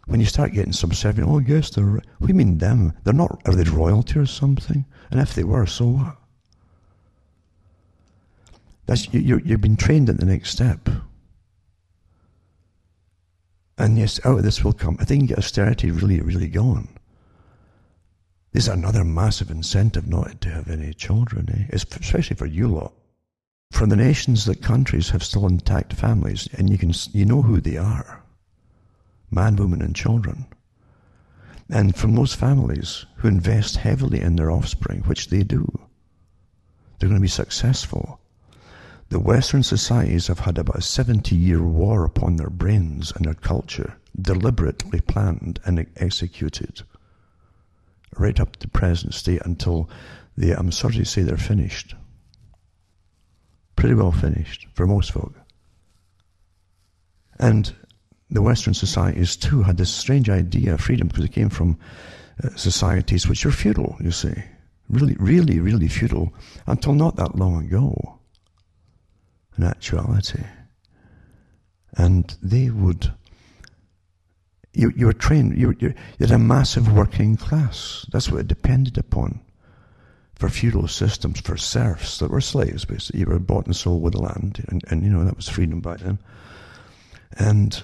When 0.08 0.22
you 0.22 0.26
start 0.26 0.54
getting 0.54 0.72
subservient, 0.72 1.30
oh, 1.30 1.40
yes, 1.40 1.70
they're. 1.70 2.02
You 2.26 2.34
mean 2.34 2.58
them? 2.58 2.94
They're 3.04 3.14
not. 3.14 3.42
Are 3.46 3.54
they 3.54 3.70
royalty 3.70 4.18
or 4.20 4.26
something? 4.26 4.86
And 5.12 5.20
if 5.20 5.36
they 5.36 5.44
were, 5.44 5.66
so 5.66 5.86
what? 5.86 6.18
That's 8.86 9.14
you. 9.14 9.42
You've 9.44 9.62
been 9.62 9.76
trained 9.76 10.10
at 10.10 10.20
the 10.20 10.26
next 10.26 10.52
step. 10.52 10.90
And 13.78 13.98
yes, 13.98 14.20
out 14.26 14.38
of 14.38 14.44
this 14.44 14.64
will 14.64 14.74
come. 14.74 14.98
I 15.00 15.04
think 15.04 15.32
austerity 15.32 15.92
really, 15.92 16.22
really 16.22 16.48
going. 16.48 16.88
There's 18.54 18.70
another 18.70 19.04
massive 19.04 19.52
incentive 19.52 20.08
not 20.08 20.40
to 20.42 20.50
have 20.50 20.70
any 20.70 20.94
children, 20.94 21.50
eh? 21.50 21.70
especially 21.74 22.38
for 22.38 22.48
you 22.48 22.70
lot. 22.70 22.94
For 23.72 23.86
the 23.86 23.98
nations 23.98 24.46
that 24.46 24.64
countries 24.64 25.10
have 25.10 25.22
still 25.22 25.46
intact 25.46 25.92
families, 25.92 26.48
and 26.54 26.70
you 26.70 26.78
can 26.78 26.94
you 27.12 27.26
know 27.26 27.42
who 27.42 27.60
they 27.60 27.76
are 27.76 28.24
man, 29.30 29.56
woman, 29.56 29.82
and 29.82 29.96
children. 29.96 30.48
And 31.70 31.96
from 31.96 32.16
those 32.16 32.34
families 32.34 33.06
who 33.18 33.28
invest 33.28 33.78
heavily 33.78 34.22
in 34.22 34.36
their 34.36 34.52
offspring, 34.52 35.02
which 35.02 35.28
they 35.28 35.44
do, 35.44 35.68
they're 37.00 37.10
going 37.10 37.20
to 37.20 37.24
be 37.24 37.28
successful. 37.28 38.20
The 39.10 39.20
Western 39.20 39.64
societies 39.64 40.28
have 40.28 40.40
had 40.40 40.58
about 40.58 40.78
a 40.78 40.82
70 40.82 41.36
year 41.36 41.64
war 41.64 42.06
upon 42.06 42.36
their 42.36 42.50
brains 42.50 43.12
and 43.16 43.26
their 43.26 43.34
culture, 43.34 43.98
deliberately 44.20 45.02
planned 45.02 45.60
and 45.66 45.86
executed, 45.98 46.84
right 48.18 48.40
up 48.40 48.54
to 48.54 48.60
the 48.60 48.68
present 48.68 49.14
state 49.14 49.42
until 49.46 49.90
they, 50.38 50.52
I'm 50.52 50.72
sorry 50.72 50.96
to 50.96 51.06
say, 51.06 51.22
they're 51.22 51.38
finished. 51.38 51.96
Pretty 53.76 53.96
well 53.96 54.12
finished 54.12 54.68
for 54.74 54.88
most 54.88 55.12
folk. 55.12 55.36
And 57.40 57.76
the 58.30 58.42
Western 58.42 58.74
societies 58.74 59.36
too 59.36 59.64
had 59.64 59.78
this 59.78 59.90
strange 59.90 60.30
idea 60.30 60.74
of 60.74 60.82
freedom 60.82 61.08
because 61.08 61.26
it 61.26 61.32
came 61.32 61.50
from 61.50 61.78
uh, 62.44 62.50
societies 62.56 63.28
which 63.28 63.46
are 63.46 63.52
feudal, 63.52 63.96
you 64.02 64.12
see. 64.12 64.34
Really, 64.90 65.16
really, 65.20 65.60
really 65.60 65.88
feudal 65.88 66.34
until 66.66 66.94
not 66.94 67.16
that 67.16 67.36
long 67.36 67.66
ago, 67.66 68.20
in 69.58 69.64
actuality. 69.64 70.44
And 71.94 72.36
they 72.42 72.70
would, 72.70 73.12
you, 74.74 74.94
you 74.96 75.08
were 75.08 75.14
trained, 75.14 75.58
you, 75.58 75.76
you, 75.80 75.94
you 76.20 76.28
had 76.28 76.32
a 76.32 76.40
massive 76.40 76.94
working 76.94 77.38
class. 77.38 78.06
That's 78.12 78.30
what 78.30 78.42
it 78.42 78.48
depended 78.48 78.98
upon 78.98 79.42
for 80.36 80.50
feudal 80.50 80.88
systems, 80.88 81.42
for 81.42 81.58
serfs 81.58 82.20
that 82.20 82.30
were 82.30 82.42
slaves, 82.42 82.86
basically. 82.86 83.22
You 83.22 83.26
were 83.26 83.40
bought 83.40 83.66
and 83.66 83.76
sold 83.76 84.04
with 84.04 84.14
the 84.14 84.22
land, 84.22 84.64
and, 84.68 84.84
and 84.90 85.04
you 85.04 85.10
know, 85.10 85.26
that 85.26 85.36
was 85.36 85.50
freedom 85.50 85.80
back 85.82 86.00
then. 86.00 86.20
And 87.38 87.82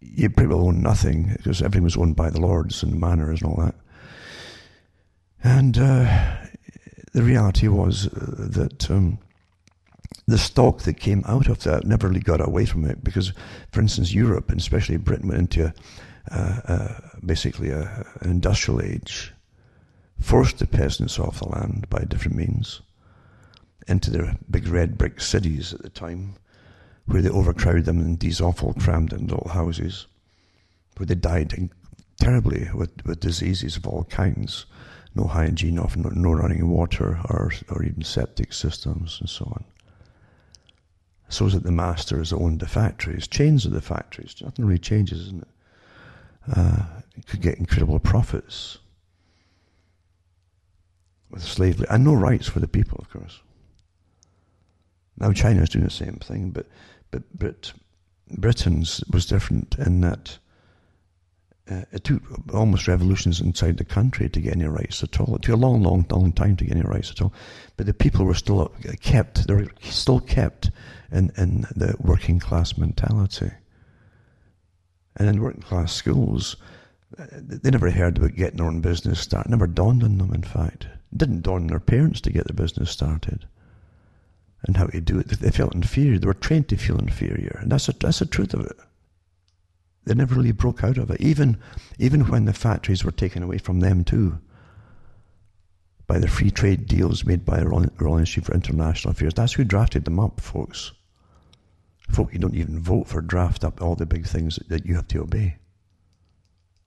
you 0.00 0.30
pretty 0.30 0.48
well 0.48 0.66
own 0.66 0.82
nothing 0.82 1.34
because 1.36 1.60
everything 1.60 1.84
was 1.84 1.96
owned 1.96 2.16
by 2.16 2.30
the 2.30 2.40
lords 2.40 2.82
and 2.82 3.00
manors 3.00 3.42
and 3.42 3.50
all 3.50 3.64
that. 3.64 3.74
And 5.42 5.78
uh, 5.78 6.36
the 7.12 7.22
reality 7.22 7.68
was 7.68 8.06
uh, 8.08 8.48
that 8.50 8.90
um, 8.90 9.18
the 10.26 10.38
stock 10.38 10.80
that 10.80 11.00
came 11.00 11.22
out 11.26 11.48
of 11.48 11.62
that 11.64 11.84
never 11.84 12.08
really 12.08 12.20
got 12.20 12.46
away 12.46 12.66
from 12.66 12.84
it 12.84 13.02
because, 13.02 13.32
for 13.72 13.80
instance, 13.80 14.12
Europe 14.12 14.50
and 14.50 14.60
especially 14.60 14.96
Britain 14.96 15.28
went 15.28 15.40
into 15.40 15.72
uh, 16.30 16.60
uh, 16.64 17.00
basically 17.24 17.70
a, 17.70 18.06
an 18.20 18.30
industrial 18.30 18.82
age, 18.82 19.32
forced 20.20 20.58
the 20.58 20.66
peasants 20.66 21.18
off 21.18 21.38
the 21.38 21.48
land 21.48 21.88
by 21.88 22.04
different 22.04 22.36
means 22.36 22.82
into 23.86 24.10
their 24.10 24.36
big 24.50 24.68
red 24.68 24.98
brick 24.98 25.20
cities 25.20 25.72
at 25.72 25.82
the 25.82 25.88
time 25.88 26.34
where 27.08 27.22
they 27.22 27.30
overcrowded 27.30 27.86
them 27.86 28.00
in 28.00 28.16
these 28.16 28.40
awful 28.40 28.74
crammed 28.74 29.12
in 29.12 29.26
little 29.26 29.48
houses, 29.48 30.06
where 30.96 31.06
they 31.06 31.14
died 31.14 31.70
terribly 32.20 32.68
with, 32.74 33.04
with 33.06 33.20
diseases 33.20 33.76
of 33.76 33.86
all 33.86 34.04
kinds, 34.04 34.66
no 35.14 35.24
hygiene, 35.24 35.78
often 35.78 36.02
no, 36.02 36.10
no 36.10 36.32
running 36.32 36.68
water 36.68 37.18
or, 37.30 37.50
or 37.70 37.82
even 37.82 38.02
septic 38.02 38.52
systems 38.52 39.18
and 39.20 39.28
so 39.28 39.46
on. 39.46 39.64
So 41.30 41.48
that 41.48 41.62
the 41.62 41.72
masters 41.72 42.32
owned 42.32 42.60
the 42.60 42.68
factories, 42.68 43.26
chains 43.26 43.64
of 43.64 43.72
the 43.72 43.80
factories. 43.80 44.36
Nothing 44.42 44.66
really 44.66 44.78
changes, 44.78 45.20
isn't 45.26 45.42
it? 45.42 46.56
Uh, 46.56 46.82
could 47.26 47.42
get 47.42 47.58
incredible 47.58 47.98
profits 47.98 48.78
with 51.30 51.42
slavery 51.42 51.86
and 51.90 52.04
no 52.04 52.14
rights 52.14 52.48
for 52.48 52.60
the 52.60 52.68
people, 52.68 52.98
of 53.00 53.10
course. 53.10 53.40
Now 55.18 55.32
China 55.32 55.62
is 55.62 55.68
doing 55.68 55.84
the 55.84 55.90
same 55.90 56.16
thing, 56.16 56.50
but 56.50 56.66
but 57.10 57.22
but 57.34 57.72
Britain's 58.30 59.02
was 59.10 59.26
different 59.26 59.76
in 59.78 60.00
that 60.02 60.38
uh, 61.70 61.82
it 61.92 62.04
took 62.04 62.22
almost 62.54 62.88
revolutions 62.88 63.40
inside 63.40 63.76
the 63.76 63.84
country 63.84 64.28
to 64.28 64.40
get 64.40 64.54
any 64.54 64.64
rights 64.64 65.02
at 65.02 65.20
all. 65.20 65.36
It 65.36 65.42
took 65.42 65.54
a 65.54 65.58
long, 65.58 65.82
long, 65.82 66.06
long 66.10 66.32
time 66.32 66.56
to 66.56 66.64
get 66.64 66.76
any 66.76 66.86
rights 66.86 67.10
at 67.10 67.20
all. 67.20 67.32
But 67.76 67.86
the 67.86 67.94
people 67.94 68.24
were 68.24 68.34
still 68.34 68.72
kept, 69.00 69.46
they 69.46 69.54
were 69.54 69.68
still 69.82 70.20
kept 70.20 70.70
in, 71.12 71.30
in 71.36 71.66
the 71.76 71.94
working 71.98 72.38
class 72.38 72.78
mentality. 72.78 73.50
And 75.16 75.28
in 75.28 75.42
working 75.42 75.62
class 75.62 75.92
schools, 75.92 76.56
uh, 77.18 77.26
they 77.32 77.70
never 77.70 77.90
heard 77.90 78.16
about 78.16 78.36
getting 78.36 78.58
their 78.58 78.66
own 78.66 78.80
business 78.80 79.20
started. 79.20 79.50
Never 79.50 79.66
dawned 79.66 80.02
on 80.02 80.18
them, 80.18 80.32
in 80.32 80.42
fact. 80.42 80.84
It 80.84 81.18
didn't 81.18 81.42
dawn 81.42 81.62
on 81.62 81.66
their 81.66 81.80
parents 81.80 82.20
to 82.22 82.32
get 82.32 82.46
their 82.46 82.54
business 82.54 82.90
started 82.90 83.46
and 84.66 84.76
how 84.76 84.86
to 84.86 85.00
do 85.00 85.18
it. 85.18 85.28
They 85.28 85.50
felt 85.50 85.74
inferior. 85.74 86.18
They 86.18 86.26
were 86.26 86.34
trained 86.34 86.68
to 86.68 86.76
feel 86.76 86.98
inferior. 86.98 87.58
And 87.60 87.70
that's, 87.70 87.88
a, 87.88 87.92
that's 87.92 88.18
the 88.18 88.26
truth 88.26 88.54
of 88.54 88.60
it. 88.66 88.76
They 90.04 90.14
never 90.14 90.34
really 90.34 90.52
broke 90.52 90.82
out 90.82 90.98
of 90.98 91.10
it, 91.10 91.20
even, 91.20 91.58
even 91.98 92.28
when 92.28 92.46
the 92.46 92.52
factories 92.52 93.04
were 93.04 93.12
taken 93.12 93.42
away 93.42 93.58
from 93.58 93.80
them 93.80 94.04
too 94.04 94.38
by 96.08 96.18
the 96.18 96.26
free 96.26 96.50
trade 96.50 96.86
deals 96.86 97.24
made 97.24 97.44
by 97.44 97.60
the 97.60 97.68
Royal 97.68 98.18
Institute 98.18 98.46
for 98.46 98.54
International 98.54 99.12
Affairs. 99.12 99.34
That's 99.34 99.52
who 99.52 99.62
drafted 99.62 100.06
them 100.06 100.18
up, 100.18 100.40
folks. 100.40 100.92
Folk, 102.08 102.32
you 102.32 102.38
don't 102.38 102.54
even 102.54 102.80
vote 102.80 103.06
for 103.06 103.20
draft 103.20 103.62
up 103.62 103.82
all 103.82 103.94
the 103.94 104.06
big 104.06 104.26
things 104.26 104.58
that, 104.68 104.86
you 104.86 104.94
have 104.94 105.06
to 105.08 105.20
obey. 105.20 105.58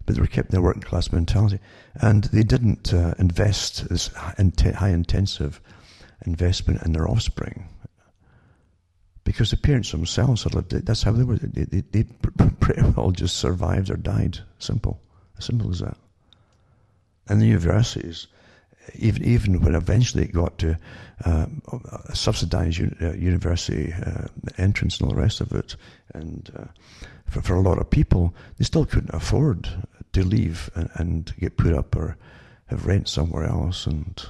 But 0.06 0.16
they 0.16 0.22
were 0.22 0.28
kept 0.28 0.50
their 0.50 0.64
working 0.64 0.82
class 0.82 1.12
mentality. 1.12 1.60
And 1.94 2.24
they 2.26 2.42
didn't 2.42 2.92
uh, 2.92 3.14
invest 3.20 3.88
this 3.90 4.08
high 4.08 4.90
intensive 4.90 5.62
investment 6.26 6.82
in 6.84 6.94
their 6.94 7.10
offspring 7.10 7.68
because 9.24 9.52
the 9.52 9.58
parents 9.58 9.92
themselves 9.92 10.44
had 10.44 10.56
lived 10.56 10.74
it. 10.74 10.86
That's 10.86 11.04
how 11.04 11.12
they 11.12 11.24
were. 11.24 11.38
They, 11.38 11.64
they, 11.64 11.82
they 11.92 12.04
pretty 12.60 12.82
well 12.82 13.12
just 13.12 13.38
survived 13.38 13.90
or 13.90 13.98
died. 13.98 14.40
Simple. 14.60 15.00
As 15.38 15.46
simple 15.46 15.70
as 15.72 15.80
that. 15.80 15.98
And 17.28 17.42
the 17.42 17.46
universities, 17.46 18.28
even 18.96 19.24
even 19.24 19.62
when 19.62 19.76
eventually 19.76 20.24
it 20.24 20.34
got 20.34 20.58
to 20.60 20.78
uh, 21.24 21.46
subsidized 22.14 22.82
uh, 23.02 23.14
university 23.14 23.94
uh, 23.94 24.28
entrance 24.58 25.00
and 25.00 25.08
all 25.08 25.16
the 25.16 25.22
rest 25.22 25.40
of 25.40 25.52
it, 25.54 25.76
and 26.14 26.52
uh, 26.58 26.66
for, 27.28 27.42
for 27.42 27.56
a 27.56 27.62
lot 27.62 27.78
of 27.78 27.90
people, 27.90 28.34
they 28.58 28.66
still 28.66 28.86
couldn't 28.86 29.14
afford 29.14 29.70
to 30.14 30.24
leave 30.24 30.70
and, 30.76 30.90
and 30.96 31.34
get 31.40 31.58
put 31.58 31.74
up 31.74 31.96
or 31.96 32.18
have 32.66 32.86
rent 32.86 33.08
somewhere 33.08 33.46
else 33.46 33.86
and 33.86 34.26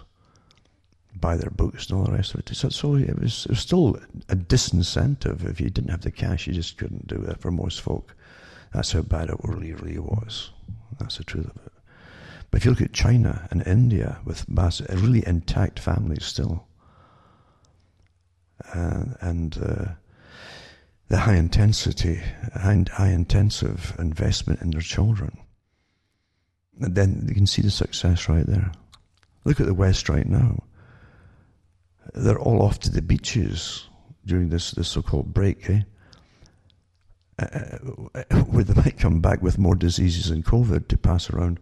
buy 1.21 1.37
their 1.37 1.51
books 1.51 1.87
and 1.87 1.99
all 1.99 2.05
the 2.05 2.11
rest 2.11 2.33
of 2.33 2.41
it. 2.41 2.49
So, 2.53 2.69
so 2.69 2.95
it, 2.95 3.17
was, 3.19 3.45
it 3.45 3.51
was 3.51 3.59
still 3.59 3.97
a 4.27 4.35
disincentive. 4.35 5.49
If 5.49 5.61
you 5.61 5.69
didn't 5.69 5.91
have 5.91 6.01
the 6.01 6.11
cash, 6.11 6.47
you 6.47 6.53
just 6.53 6.77
couldn't 6.77 7.07
do 7.07 7.23
it 7.23 7.39
for 7.39 7.51
most 7.51 7.81
folk. 7.81 8.15
That's 8.73 8.91
how 8.91 9.01
bad 9.01 9.29
it 9.29 9.37
really, 9.43 9.73
really 9.73 9.99
was. 9.99 10.51
That's 10.99 11.17
the 11.17 11.23
truth 11.23 11.45
of 11.45 11.57
it. 11.65 11.71
But 12.49 12.57
if 12.57 12.65
you 12.65 12.71
look 12.71 12.81
at 12.81 12.93
China 12.93 13.47
and 13.51 13.65
India 13.65 14.19
with 14.25 14.45
really 14.49 15.25
intact 15.25 15.79
families 15.79 16.25
still, 16.25 16.65
uh, 18.73 19.05
and 19.21 19.57
uh, 19.57 19.85
the 21.07 21.19
high 21.19 21.35
intensity, 21.35 22.21
high, 22.53 22.83
high 22.91 23.09
intensive 23.09 23.95
investment 23.99 24.61
in 24.61 24.71
their 24.71 24.81
children, 24.81 25.37
and 26.79 26.95
then 26.95 27.25
you 27.27 27.35
can 27.35 27.47
see 27.47 27.61
the 27.61 27.71
success 27.71 28.27
right 28.27 28.45
there. 28.45 28.71
Look 29.45 29.59
at 29.59 29.65
the 29.65 29.73
West 29.73 30.09
right 30.09 30.27
now 30.27 30.63
they're 32.13 32.39
all 32.39 32.61
off 32.61 32.79
to 32.79 32.91
the 32.91 33.01
beaches 33.01 33.87
during 34.25 34.49
this, 34.49 34.71
this 34.71 34.89
so-called 34.89 35.33
break, 35.33 35.69
eh? 35.69 35.81
Uh, 37.39 37.45
uh, 38.13 38.23
where 38.43 38.63
they 38.63 38.73
might 38.73 38.99
come 38.99 39.19
back 39.19 39.41
with 39.41 39.57
more 39.57 39.75
diseases 39.75 40.29
and 40.29 40.45
COVID 40.45 40.87
to 40.87 40.97
pass 40.97 41.29
around. 41.29 41.59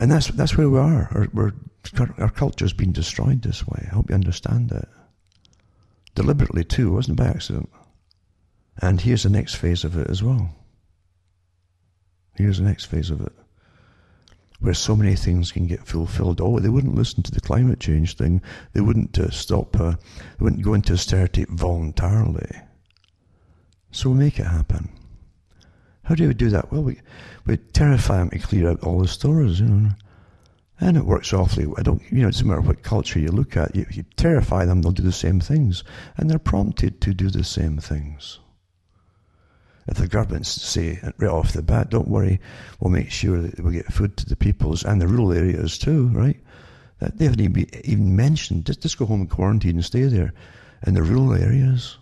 And 0.00 0.10
that's, 0.10 0.28
that's 0.28 0.56
where 0.56 0.70
we 0.70 0.78
are. 0.78 1.08
Our, 1.12 1.28
we're, 1.32 1.52
our 2.18 2.30
culture's 2.30 2.72
been 2.72 2.92
destroyed 2.92 3.42
this 3.42 3.66
way. 3.66 3.86
I 3.86 3.94
hope 3.94 4.08
you 4.08 4.14
understand 4.14 4.70
that. 4.70 4.88
Deliberately, 6.14 6.64
too, 6.64 6.88
it 6.88 6.92
wasn't 6.92 7.18
by 7.18 7.26
accident. 7.26 7.68
And 8.80 9.00
here's 9.00 9.24
the 9.24 9.30
next 9.30 9.54
phase 9.54 9.84
of 9.84 9.96
it 9.98 10.08
as 10.08 10.22
well. 10.22 10.54
Here's 12.36 12.58
the 12.58 12.64
next 12.64 12.86
phase 12.86 13.10
of 13.10 13.20
it 13.20 13.32
where 14.60 14.74
so 14.74 14.96
many 14.96 15.14
things 15.14 15.52
can 15.52 15.66
get 15.66 15.86
fulfilled. 15.86 16.40
Oh, 16.40 16.58
they 16.58 16.68
wouldn't 16.68 16.94
listen 16.94 17.22
to 17.22 17.30
the 17.30 17.40
climate 17.40 17.80
change 17.80 18.16
thing. 18.16 18.40
They 18.72 18.80
wouldn't 18.80 19.18
uh, 19.18 19.30
stop, 19.30 19.78
uh, 19.78 19.92
they 20.38 20.44
wouldn't 20.44 20.62
go 20.62 20.74
into 20.74 20.94
austerity 20.94 21.44
voluntarily. 21.48 22.50
So 23.90 24.10
we 24.10 24.16
make 24.16 24.38
it 24.38 24.46
happen. 24.46 24.88
How 26.04 26.14
do 26.14 26.26
we 26.28 26.34
do 26.34 26.50
that? 26.50 26.70
Well, 26.72 26.82
we, 26.82 27.00
we 27.46 27.56
terrify 27.56 28.18
them 28.18 28.30
to 28.30 28.38
clear 28.38 28.68
out 28.68 28.82
all 28.82 29.00
the 29.00 29.08
stores, 29.08 29.60
you 29.60 29.66
know. 29.66 29.90
And 30.80 30.96
it 30.96 31.04
works 31.04 31.32
awfully. 31.32 31.66
I 31.78 31.82
don't, 31.82 32.02
you 32.10 32.22
know, 32.22 32.28
it 32.28 32.32
doesn't 32.32 32.46
matter 32.46 32.60
what 32.60 32.82
culture 32.82 33.18
you 33.18 33.28
look 33.28 33.56
at. 33.56 33.74
You, 33.76 33.86
you 33.90 34.04
terrify 34.16 34.64
them, 34.64 34.82
they'll 34.82 34.92
do 34.92 35.02
the 35.02 35.12
same 35.12 35.40
things. 35.40 35.84
And 36.16 36.28
they're 36.28 36.38
prompted 36.38 37.00
to 37.02 37.14
do 37.14 37.30
the 37.30 37.44
same 37.44 37.78
things. 37.78 38.40
If 39.86 39.98
the 39.98 40.08
governments 40.08 40.50
say 40.50 40.98
right 41.18 41.30
off 41.30 41.52
the 41.52 41.62
bat, 41.62 41.90
don't 41.90 42.08
worry, 42.08 42.40
we'll 42.80 42.90
make 42.90 43.10
sure 43.10 43.40
that 43.42 43.60
we 43.60 43.72
get 43.72 43.92
food 43.92 44.16
to 44.16 44.26
the 44.26 44.36
peoples 44.36 44.82
and 44.82 45.00
the 45.00 45.06
rural 45.06 45.32
areas 45.32 45.76
too, 45.76 46.08
right? 46.08 46.40
That 47.00 47.18
they 47.18 47.26
haven't 47.26 47.40
even, 47.40 47.66
even 47.84 48.16
mentioned. 48.16 48.64
Just, 48.64 48.80
just 48.80 48.98
go 48.98 49.04
home 49.04 49.20
and 49.20 49.30
quarantine 49.30 49.76
and 49.76 49.84
stay 49.84 50.04
there. 50.04 50.32
In 50.86 50.94
the 50.94 51.02
rural 51.02 51.34
areas, 51.34 51.98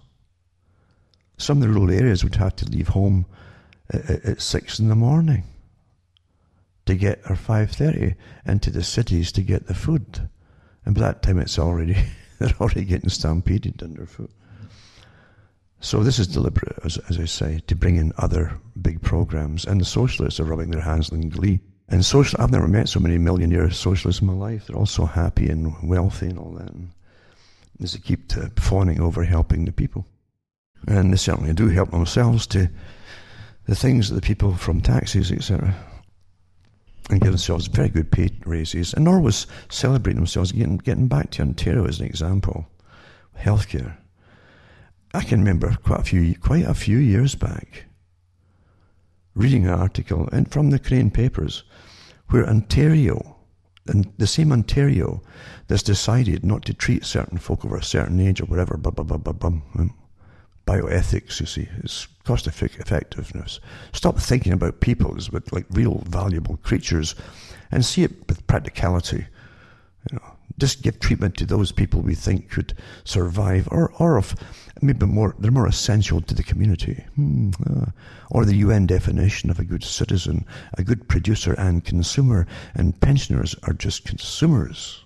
some 1.39 1.59
of 1.59 1.63
the 1.63 1.69
rural 1.69 1.91
areas 1.91 2.23
would 2.23 2.37
have 2.37 2.55
to 2.57 2.71
leave 2.71 2.89
home 2.89 3.27
at, 3.91 4.09
at, 4.09 4.25
at 4.25 4.41
six 4.41 4.79
in 4.79 4.89
the 4.89 4.95
morning 4.95 5.45
to 6.87 6.95
get 6.95 7.21
or 7.29 7.37
five 7.37 7.71
thirty 7.71 8.15
into 8.47 8.71
the 8.71 8.83
cities 8.83 9.33
to 9.33 9.43
get 9.43 9.67
the 9.67 9.75
food, 9.75 10.29
and 10.85 10.95
by 10.95 11.01
that 11.03 11.23
time 11.23 11.39
it's 11.39 11.59
already 11.59 11.97
they're 12.39 12.55
already 12.61 12.85
getting 12.85 13.11
stampeded 13.11 13.83
underfoot. 13.83 14.31
So 15.83 16.05
this 16.05 16.21
is 16.21 16.29
deliberate, 16.29 16.79
as, 16.85 16.97
as, 17.09 17.19
I 17.19 17.25
say, 17.25 17.61
to 17.67 17.75
bring 17.75 17.97
in 17.97 18.13
other 18.17 18.57
big 18.81 19.03
programs. 19.03 19.65
And 19.65 19.81
the 19.81 19.85
socialists 19.85 20.39
are 20.39 20.45
rubbing 20.45 20.71
their 20.71 20.81
hands 20.81 21.11
in 21.11 21.29
glee. 21.29 21.59
And 21.89 22.05
social, 22.05 22.41
I've 22.41 22.53
never 22.53 22.69
met 22.69 22.89
so 22.89 23.01
many 23.01 23.19
millionaire 23.19 23.69
socialists 23.71 24.23
in 24.23 24.29
my 24.29 24.33
life. 24.33 24.67
They're 24.67 24.77
all 24.77 24.87
so 24.87 25.07
happy 25.07 25.49
and 25.49 25.75
wealthy 25.83 26.27
and 26.27 26.39
all 26.39 26.53
that. 26.53 26.71
And 26.71 26.93
they 27.81 27.99
keep 27.99 28.31
fawning 28.61 29.01
over 29.01 29.25
helping 29.25 29.65
the 29.65 29.73
people. 29.73 30.07
And 30.87 31.13
they 31.13 31.17
certainly 31.17 31.53
do 31.53 31.67
help 31.67 31.91
themselves 31.91 32.47
to 32.49 32.71
the 33.67 33.75
things 33.75 34.09
that 34.09 34.15
the 34.15 34.21
people 34.21 34.55
from 34.55 34.81
taxes, 34.81 35.33
etc., 35.33 35.75
and 37.11 37.21
give 37.21 37.33
themselves 37.33 37.67
very 37.67 37.89
good 37.89 38.13
pay 38.13 38.31
raises. 38.47 38.95
And 38.95 39.09
always 39.09 39.49
celebrating 39.69 40.21
themselves, 40.21 40.53
getting, 40.53 40.79
getting 40.79 41.09
back 41.09 41.31
to 41.33 41.43
Ontario 41.43 41.87
as 41.87 41.99
an 41.99 42.07
example, 42.07 42.69
healthcare 43.37 43.97
I 45.15 45.23
can 45.23 45.41
remember 45.41 45.77
quite 45.83 46.01
a 46.01 46.05
few, 46.05 46.35
quite 46.39 46.65
a 46.65 46.75
few 46.75 46.99
years 46.99 47.35
back, 47.35 47.85
reading 49.35 49.67
an 49.67 49.75
article 49.75 50.29
and 50.33 50.51
from 50.51 50.71
the 50.71 50.79
Crane 50.79 51.11
papers 51.11 51.65
where 52.29 52.49
Ontario, 52.49 53.37
and 53.87 54.11
the 54.17 54.27
same 54.27 54.53
Ontario 54.53 55.23
that's 55.69 55.83
decided 55.83 56.45
not 56.45 56.65
to 56.65 56.75
treat 56.75 57.05
certain 57.05 57.39
folk 57.39 57.65
over 57.65 57.77
a 57.77 57.83
certain 57.83 58.21
age 58.21 58.41
or 58.41 58.47
whatever, 58.47 58.77
blah, 58.77 58.91
blah, 58.91 59.05
blah, 59.05 59.19
blah, 59.19 59.33
blah, 59.33 59.61
bioethics, 60.67 61.41
you 61.41 61.47
see, 61.47 61.69
it's 61.79 62.07
cost 62.25 62.47
effectiveness. 62.47 63.61
Stop 63.93 64.19
thinking 64.19 64.53
about 64.53 64.81
people 64.81 65.17
as 65.17 65.31
with 65.31 65.53
like 65.53 65.67
real 65.71 66.03
valuable 66.07 66.57
creatures 66.59 67.15
and 67.71 67.85
see 67.85 68.05
it 68.05 68.29
with 68.29 68.47
practicality. 68.47 69.27
You 70.11 70.17
know, 70.17 70.32
just 70.59 70.83
give 70.83 70.99
treatment 70.99 71.37
to 71.37 71.47
those 71.47 71.73
people 71.73 72.01
we 72.01 72.15
think 72.15 72.51
could 72.51 72.75
survive 73.05 73.69
or, 73.71 73.93
or 73.99 74.17
of 74.17 74.35
maybe 74.81 75.07
more, 75.07 75.35
they're 75.39 75.51
more 75.51 75.67
essential 75.67 76.21
to 76.21 76.35
the 76.35 76.43
community. 76.43 77.05
Hmm, 77.15 77.51
uh, 77.67 77.87
or 78.31 78.45
the 78.45 78.57
UN 78.57 78.87
definition 78.87 79.51
of 79.51 79.59
a 79.59 79.65
good 79.65 79.85
citizen, 79.85 80.47
a 80.75 80.83
good 80.83 81.09
producer 81.09 81.53
and 81.55 81.85
consumer, 81.85 82.47
and 82.75 83.01
pensioners 83.01 83.55
are 83.65 83.75
just 83.75 84.05
consumers. 84.05 85.05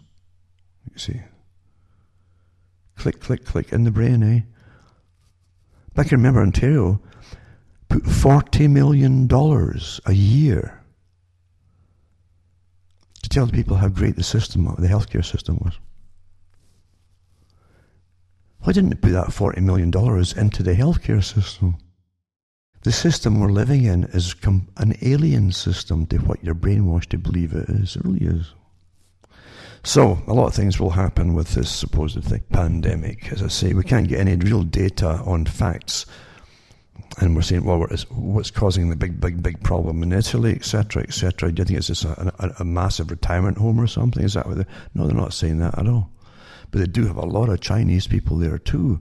You 0.92 0.98
see. 0.98 1.20
Click, 2.96 3.20
click, 3.20 3.44
click 3.44 3.72
in 3.72 3.84
the 3.84 3.90
brain, 3.90 4.22
eh? 4.22 4.40
But 5.94 6.06
I 6.06 6.08
can 6.08 6.18
remember 6.18 6.40
Ontario 6.40 7.00
put 7.88 8.04
$40 8.04 8.70
million 8.70 9.28
a 10.06 10.12
year 10.12 10.75
tell 13.28 13.46
the 13.46 13.52
people 13.52 13.76
how 13.76 13.88
great 13.88 14.16
the 14.16 14.22
system, 14.22 14.64
the 14.78 14.88
healthcare 14.88 15.24
system 15.24 15.58
was. 15.62 15.74
Why 18.60 18.72
didn't 18.72 18.90
they 18.90 18.96
put 18.96 19.12
that 19.12 19.28
$40 19.28 19.58
million 19.62 19.88
into 19.88 20.62
the 20.62 20.74
healthcare 20.74 21.22
system? 21.22 21.76
The 22.82 22.92
system 22.92 23.40
we're 23.40 23.50
living 23.50 23.84
in 23.84 24.04
is 24.04 24.34
an 24.76 24.96
alien 25.02 25.52
system 25.52 26.06
to 26.06 26.18
what 26.18 26.42
you're 26.42 26.54
brainwashed 26.54 27.06
to 27.10 27.18
believe 27.18 27.52
it 27.52 27.68
is. 27.68 27.96
It 27.96 28.04
really 28.04 28.26
is. 28.26 28.54
So, 29.82 30.20
a 30.26 30.34
lot 30.34 30.46
of 30.46 30.54
things 30.54 30.80
will 30.80 30.90
happen 30.90 31.34
with 31.34 31.54
this 31.54 31.70
supposed 31.70 32.22
thing, 32.24 32.42
pandemic. 32.50 33.32
As 33.32 33.42
I 33.42 33.48
say, 33.48 33.72
we 33.72 33.84
can't 33.84 34.08
get 34.08 34.18
any 34.18 34.34
real 34.34 34.64
data 34.64 35.22
on 35.24 35.46
facts. 35.46 36.06
And 37.18 37.34
we're 37.34 37.42
saying, 37.42 37.64
well, 37.64 37.86
what's 38.10 38.50
causing 38.50 38.90
the 38.90 38.96
big, 38.96 39.20
big, 39.20 39.42
big 39.42 39.62
problem 39.62 40.02
in 40.02 40.12
Italy, 40.12 40.52
etc., 40.52 41.02
etc. 41.02 41.50
Do 41.50 41.62
you 41.62 41.64
think 41.64 41.78
it's 41.78 41.86
just 41.86 42.04
a, 42.04 42.32
a, 42.38 42.54
a, 42.60 42.64
massive 42.64 43.10
retirement 43.10 43.58
home 43.58 43.80
or 43.80 43.86
something? 43.86 44.22
Is 44.22 44.34
that 44.34 44.46
what 44.46 44.56
they're... 44.56 44.66
No, 44.94 45.06
they're 45.06 45.16
not 45.16 45.32
saying 45.32 45.58
that 45.58 45.78
at 45.78 45.86
all. 45.86 46.10
But 46.70 46.80
they 46.80 46.86
do 46.86 47.06
have 47.06 47.16
a 47.16 47.24
lot 47.24 47.48
of 47.48 47.60
Chinese 47.60 48.06
people 48.06 48.36
there 48.36 48.58
too 48.58 49.00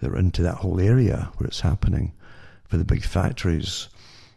that 0.00 0.10
are 0.10 0.18
into 0.18 0.42
that 0.42 0.56
whole 0.56 0.80
area 0.80 1.30
where 1.36 1.46
it's 1.46 1.60
happening 1.60 2.12
for 2.64 2.76
the 2.76 2.84
big 2.84 3.04
factories, 3.04 3.88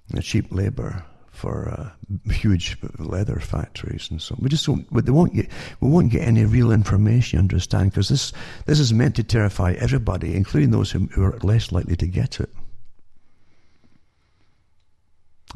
the 0.10 0.22
cheap 0.22 0.52
labour 0.52 1.04
for 1.32 1.70
uh, 1.70 2.32
huge 2.32 2.78
leather 2.98 3.40
factories 3.40 4.10
and 4.10 4.22
so 4.22 4.36
on. 4.36 4.42
We 4.42 4.50
just 4.50 4.68
won't, 4.68 4.92
they 5.06 5.12
won't 5.12 5.34
get, 5.34 5.50
we 5.80 5.90
won't 5.90 6.12
get 6.12 6.28
any 6.28 6.46
real 6.46 6.72
information, 6.72 7.38
you 7.38 7.42
understand, 7.42 7.92
because 7.92 8.10
this, 8.10 8.34
this 8.66 8.80
is 8.80 8.94
meant 8.94 9.16
to 9.18 9.24
terrify 9.24 9.74
everybody, 9.74 10.36
including 10.36 10.72
those 10.72 10.92
who, 10.92 11.08
who 11.08 11.24
are 11.24 11.38
less 11.44 11.72
likely 11.72 11.96
to 11.98 12.08
get 12.08 12.40
it. 12.40 12.50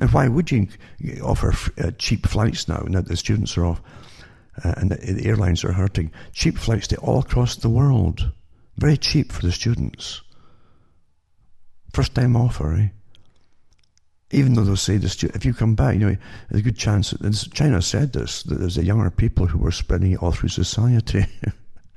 And 0.02 0.12
why 0.12 0.28
would 0.28 0.50
you 0.50 0.68
offer 1.24 1.54
uh, 1.78 1.92
cheap 2.00 2.28
flights 2.28 2.68
now, 2.68 2.84
now 2.88 3.02
that 3.02 3.08
the 3.08 3.16
students 3.16 3.56
are 3.56 3.68
off 3.68 3.82
uh, 4.66 4.74
and 4.78 4.90
the, 4.90 5.14
the 5.14 5.28
airlines 5.28 5.64
are 5.64 5.74
hurting? 5.74 6.12
Cheap 6.34 6.58
flights 6.58 6.88
to 6.88 6.98
all 6.98 7.20
across 7.20 7.56
the 7.56 7.70
world. 7.70 8.32
Very 8.78 8.98
cheap 8.98 9.32
for 9.32 9.44
the 9.44 9.52
students. 9.52 10.24
First 11.94 12.16
time 12.16 12.36
offer, 12.36 12.74
eh? 12.74 12.88
even 14.32 14.56
though 14.56 14.64
they'll 14.64 14.76
say 14.76 14.98
this, 14.98 15.24
if 15.24 15.46
you 15.46 15.54
come 15.54 15.76
back, 15.76 15.94
you 15.94 16.00
know, 16.00 16.18
there's 16.50 16.62
a 16.62 16.64
good 16.64 16.78
chance 16.78 17.12
that 17.12 17.50
China 17.54 17.80
said 17.80 18.14
this 18.14 18.42
that 18.44 18.56
there's 18.56 18.80
a 18.80 18.86
younger 18.86 19.12
people 19.12 19.46
who 19.46 19.60
were 19.60 19.72
spreading 19.72 20.14
it 20.14 20.24
all 20.24 20.32
through 20.32 20.50
society 20.50 21.26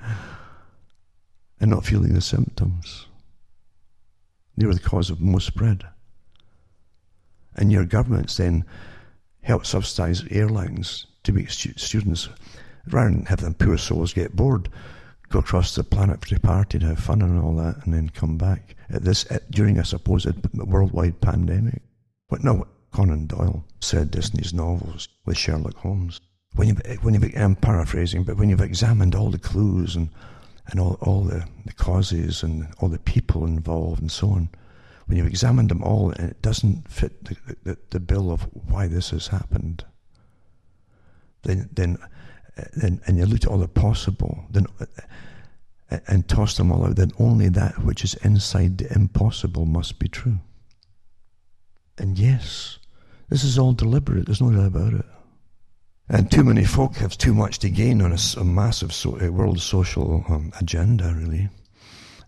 and 1.59 1.71
not 1.71 1.87
feeling 1.87 2.13
the 2.13 2.21
symptoms. 2.21 3.07
They 4.59 4.67
were 4.67 4.75
the 4.75 4.81
cause 4.81 5.09
of 5.09 5.23
most 5.23 5.47
spread. 5.47 5.85
And 7.57 7.71
your 7.71 7.85
governments 7.85 8.37
then 8.37 8.65
help 9.43 9.67
subsidize 9.67 10.25
airlines 10.31 11.07
to 11.23 11.33
make 11.33 11.51
stu- 11.51 11.75
students, 11.77 12.29
rather 12.91 13.11
than 13.11 13.27
have 13.27 13.41
them 13.41 13.55
poor 13.55 13.79
souls 13.79 14.13
get 14.13 14.37
bored, 14.37 14.69
go 15.29 15.39
across 15.39 15.75
the 15.75 15.85
planet 15.85 16.25
for 16.25 16.35
a 16.35 16.39
party 16.39 16.79
have 16.79 16.99
fun 16.99 17.23
and 17.23 17.43
all 17.43 17.57
that, 17.57 17.85
and 17.85 17.95
then 17.95 18.09
come 18.09 18.37
back 18.37 18.77
at 18.91 19.03
this 19.03 19.31
at, 19.31 19.51
during 19.51 19.79
a 19.79 19.85
supposed 19.85 20.35
worldwide 20.55 21.21
pandemic. 21.21 21.83
But 22.29 22.45
no, 22.45 22.67
Conan 22.93 23.27
Doyle 23.27 23.65
said 23.81 24.13
this 24.13 24.31
in 24.31 24.39
his 24.39 24.55
novels 24.55 25.09
with 25.25 25.37
Sherlock 25.37 25.77
Holmes. 25.77 26.21
When 26.55 26.69
you, 26.69 26.75
when 27.03 27.15
you, 27.15 27.33
I'm 27.37 27.57
paraphrasing, 27.57 28.23
but 28.23 28.37
when 28.37 28.49
you've 28.49 28.61
examined 28.61 29.15
all 29.15 29.31
the 29.31 29.39
clues 29.39 29.97
and, 29.97 30.09
and 30.69 30.79
all, 30.79 30.97
all 31.01 31.23
the, 31.23 31.45
the 31.67 31.73
causes 31.73 32.43
and 32.45 32.69
all 32.79 32.89
the 32.89 33.01
people 33.01 33.45
involved 33.45 34.01
and 34.01 34.13
so 34.13 34.31
on, 34.31 34.49
when 35.07 35.19
you've 35.19 35.27
examined 35.27 35.69
them 35.69 35.83
all 35.83 36.11
and 36.11 36.31
it 36.31 36.43
doesn't 36.43 36.91
fit 36.91 37.25
the, 37.25 37.37
the, 37.65 37.79
the 37.91 38.01
bill 38.01 38.31
of 38.31 38.43
why 38.53 38.87
this 38.89 39.11
has 39.11 39.29
happened, 39.29 39.85
then, 41.43 41.69
then, 41.73 41.99
uh, 42.57 42.65
then, 42.75 43.01
and 43.07 43.19
you 43.19 43.27
look 43.27 43.45
at 43.45 43.51
all 43.51 43.59
the 43.59 43.69
possible, 43.69 44.45
then, 44.51 44.67
uh, 44.81 44.87
uh, 45.91 45.99
and 46.09 46.27
toss 46.29 46.57
them 46.57 46.73
all 46.73 46.87
out, 46.87 46.97
then 46.97 47.13
only 47.19 47.49
that 47.49 47.85
which 47.85 48.03
is 48.03 48.15
inside 48.25 48.79
the 48.79 48.93
impossible 48.95 49.67
must 49.67 49.99
be 49.99 50.09
true. 50.09 50.39
And 51.99 52.19
yes, 52.19 52.79
this 53.29 53.45
is 53.45 53.59
all 53.59 53.73
deliberate, 53.73 54.27
there's 54.27 54.41
no 54.41 54.51
doubt 54.51 54.67
about 54.67 54.95
it. 54.95 55.05
And 56.09 56.31
too 56.31 56.45
many 56.45 56.65
folk 56.65 56.97
have 56.97 57.17
too 57.17 57.33
much 57.33 57.59
to 57.61 57.71
gain 57.71 58.03
on 58.03 58.13
a, 58.13 58.19
a 58.39 58.45
massive 58.45 58.93
so, 58.93 59.19
a 59.21 59.31
world 59.31 59.61
social 59.61 60.25
um, 60.29 60.53
agenda, 60.61 61.15
really. 61.17 61.49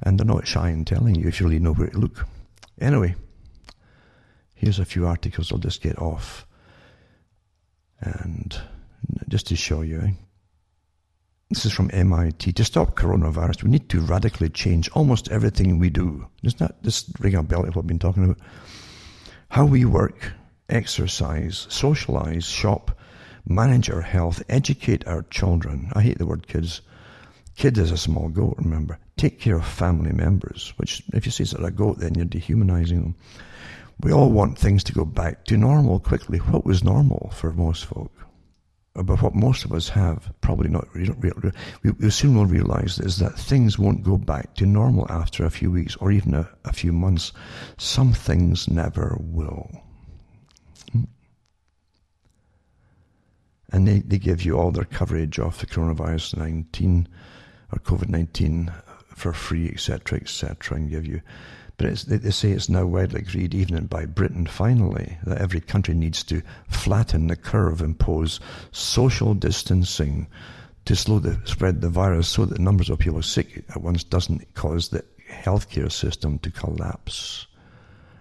And 0.02 0.18
they're 0.18 0.26
not 0.26 0.46
shy 0.46 0.70
in 0.70 0.84
telling 0.84 1.14
you 1.14 1.28
if 1.28 1.40
you 1.40 1.46
really 1.46 1.58
know 1.58 1.74
where 1.74 1.88
to 1.88 1.98
look. 1.98 2.26
Anyway, 2.80 3.14
here's 4.54 4.78
a 4.78 4.84
few 4.84 5.06
articles 5.06 5.50
I'll 5.50 5.58
just 5.58 5.82
get 5.82 5.98
off. 5.98 6.46
And 8.00 8.58
just 9.28 9.46
to 9.48 9.56
show 9.56 9.80
you. 9.82 10.00
Eh? 10.00 10.10
This 11.48 11.64
is 11.64 11.72
from 11.72 11.90
MIT. 11.92 12.52
To 12.52 12.64
stop 12.64 12.96
coronavirus, 12.96 13.62
we 13.62 13.70
need 13.70 13.88
to 13.90 14.00
radically 14.00 14.48
change 14.48 14.90
almost 14.90 15.30
everything 15.30 15.78
we 15.78 15.90
do. 15.90 16.26
Doesn't 16.42 16.58
that 16.58 16.82
just 16.82 17.18
ring 17.20 17.34
a 17.34 17.42
bell 17.42 17.62
what 17.62 17.76
I've 17.76 17.86
been 17.86 17.98
talking 17.98 18.24
about? 18.24 18.38
How 19.48 19.64
we 19.64 19.84
work, 19.84 20.32
exercise, 20.68 21.66
socialize, 21.70 22.44
shop, 22.44 22.98
manage 23.46 23.88
our 23.90 24.02
health, 24.02 24.42
educate 24.48 25.06
our 25.06 25.22
children. 25.22 25.92
I 25.94 26.02
hate 26.02 26.18
the 26.18 26.26
word 26.26 26.48
kids. 26.48 26.82
Kid 27.56 27.78
is 27.78 27.92
a 27.92 27.96
small 27.96 28.28
goat, 28.28 28.56
remember. 28.58 28.98
Take 29.16 29.40
care 29.40 29.56
of 29.56 29.66
family 29.66 30.12
members, 30.12 30.74
which 30.76 31.02
if 31.14 31.24
you 31.24 31.32
say 31.32 31.42
it's 31.42 31.54
a 31.54 31.70
goat, 31.70 31.98
then 31.98 32.14
you're 32.14 32.26
dehumanizing 32.26 33.00
them. 33.00 33.14
We 34.00 34.12
all 34.12 34.30
want 34.30 34.58
things 34.58 34.84
to 34.84 34.92
go 34.92 35.06
back 35.06 35.46
to 35.46 35.56
normal 35.56 36.00
quickly. 36.00 36.38
What 36.38 36.66
was 36.66 36.84
normal 36.84 37.30
for 37.34 37.52
most 37.52 37.86
folk? 37.86 38.12
But 38.92 39.20
what 39.20 39.34
most 39.34 39.64
of 39.64 39.72
us 39.72 39.90
have, 39.90 40.32
probably 40.40 40.68
not, 40.68 40.88
we, 40.94 41.90
we 41.90 42.10
soon 42.10 42.34
will 42.34 42.46
realize 42.46 42.98
is 42.98 43.18
that 43.18 43.38
things 43.38 43.78
won't 43.78 44.02
go 44.02 44.16
back 44.16 44.54
to 44.54 44.64
normal 44.64 45.06
after 45.10 45.44
a 45.44 45.50
few 45.50 45.70
weeks 45.70 45.96
or 45.96 46.10
even 46.10 46.34
a, 46.34 46.48
a 46.64 46.72
few 46.72 46.92
months. 46.92 47.32
Some 47.76 48.14
things 48.14 48.68
never 48.68 49.16
will. 49.20 49.70
And 53.70 53.86
they, 53.86 53.98
they 53.98 54.18
give 54.18 54.44
you 54.44 54.58
all 54.58 54.70
their 54.70 54.84
coverage 54.84 55.38
of 55.38 55.58
the 55.58 55.66
coronavirus 55.66 56.36
19 56.38 57.08
or 57.72 57.78
COVID 57.80 58.08
19 58.08 58.72
for 59.16 59.32
free, 59.32 59.68
etc., 59.68 60.18
etc., 60.20 60.76
and 60.76 60.90
give 60.90 61.06
you 61.06 61.20
but 61.78 61.94
they, 62.06 62.16
they 62.16 62.30
say 62.30 62.52
it's 62.52 62.68
now 62.68 62.86
widely 62.86 63.20
agreed, 63.20 63.54
even 63.54 63.86
by 63.86 64.06
Britain 64.06 64.46
finally, 64.46 65.18
that 65.24 65.38
every 65.38 65.60
country 65.60 65.94
needs 65.94 66.22
to 66.24 66.42
flatten 66.68 67.26
the 67.26 67.36
curve, 67.36 67.82
impose 67.82 68.40
social 68.72 69.34
distancing 69.34 70.26
to 70.86 70.96
slow 70.96 71.18
the 71.18 71.38
spread 71.44 71.76
of 71.76 71.80
the 71.82 71.90
virus 71.90 72.28
so 72.28 72.46
that 72.46 72.56
the 72.56 72.62
numbers 72.62 72.88
of 72.88 72.98
people 72.98 73.22
sick 73.22 73.64
at 73.68 73.82
once 73.82 74.04
doesn't 74.04 74.54
cause 74.54 74.88
the 74.88 75.04
healthcare 75.30 75.92
system 75.92 76.38
to 76.38 76.50
collapse, 76.50 77.46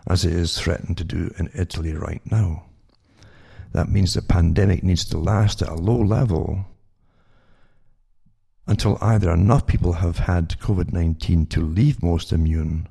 as 0.07 0.26
it 0.26 0.34
is 0.34 0.59
threatened 0.59 0.97
to 0.97 1.05
do 1.05 1.34
in 1.38 1.49
Italy 1.53 1.93
right 1.93 2.22
now. 2.30 2.65
That 3.72 3.89
means 3.89 4.13
the 4.13 4.22
pandemic 4.22 4.84
needs 4.84 5.05
to 5.05 5.17
last 5.17 5.61
at 5.61 5.69
a 5.69 5.76
low 5.76 5.99
level 5.99 6.65
until 8.67 8.97
either 9.01 9.31
enough 9.31 9.67
people 9.67 9.93
have 9.93 10.19
had 10.19 10.49
COVID 10.59 10.91
19 10.91 11.45
to 11.47 11.61
leave 11.61 12.01
most 12.01 12.31
immune 12.31 12.87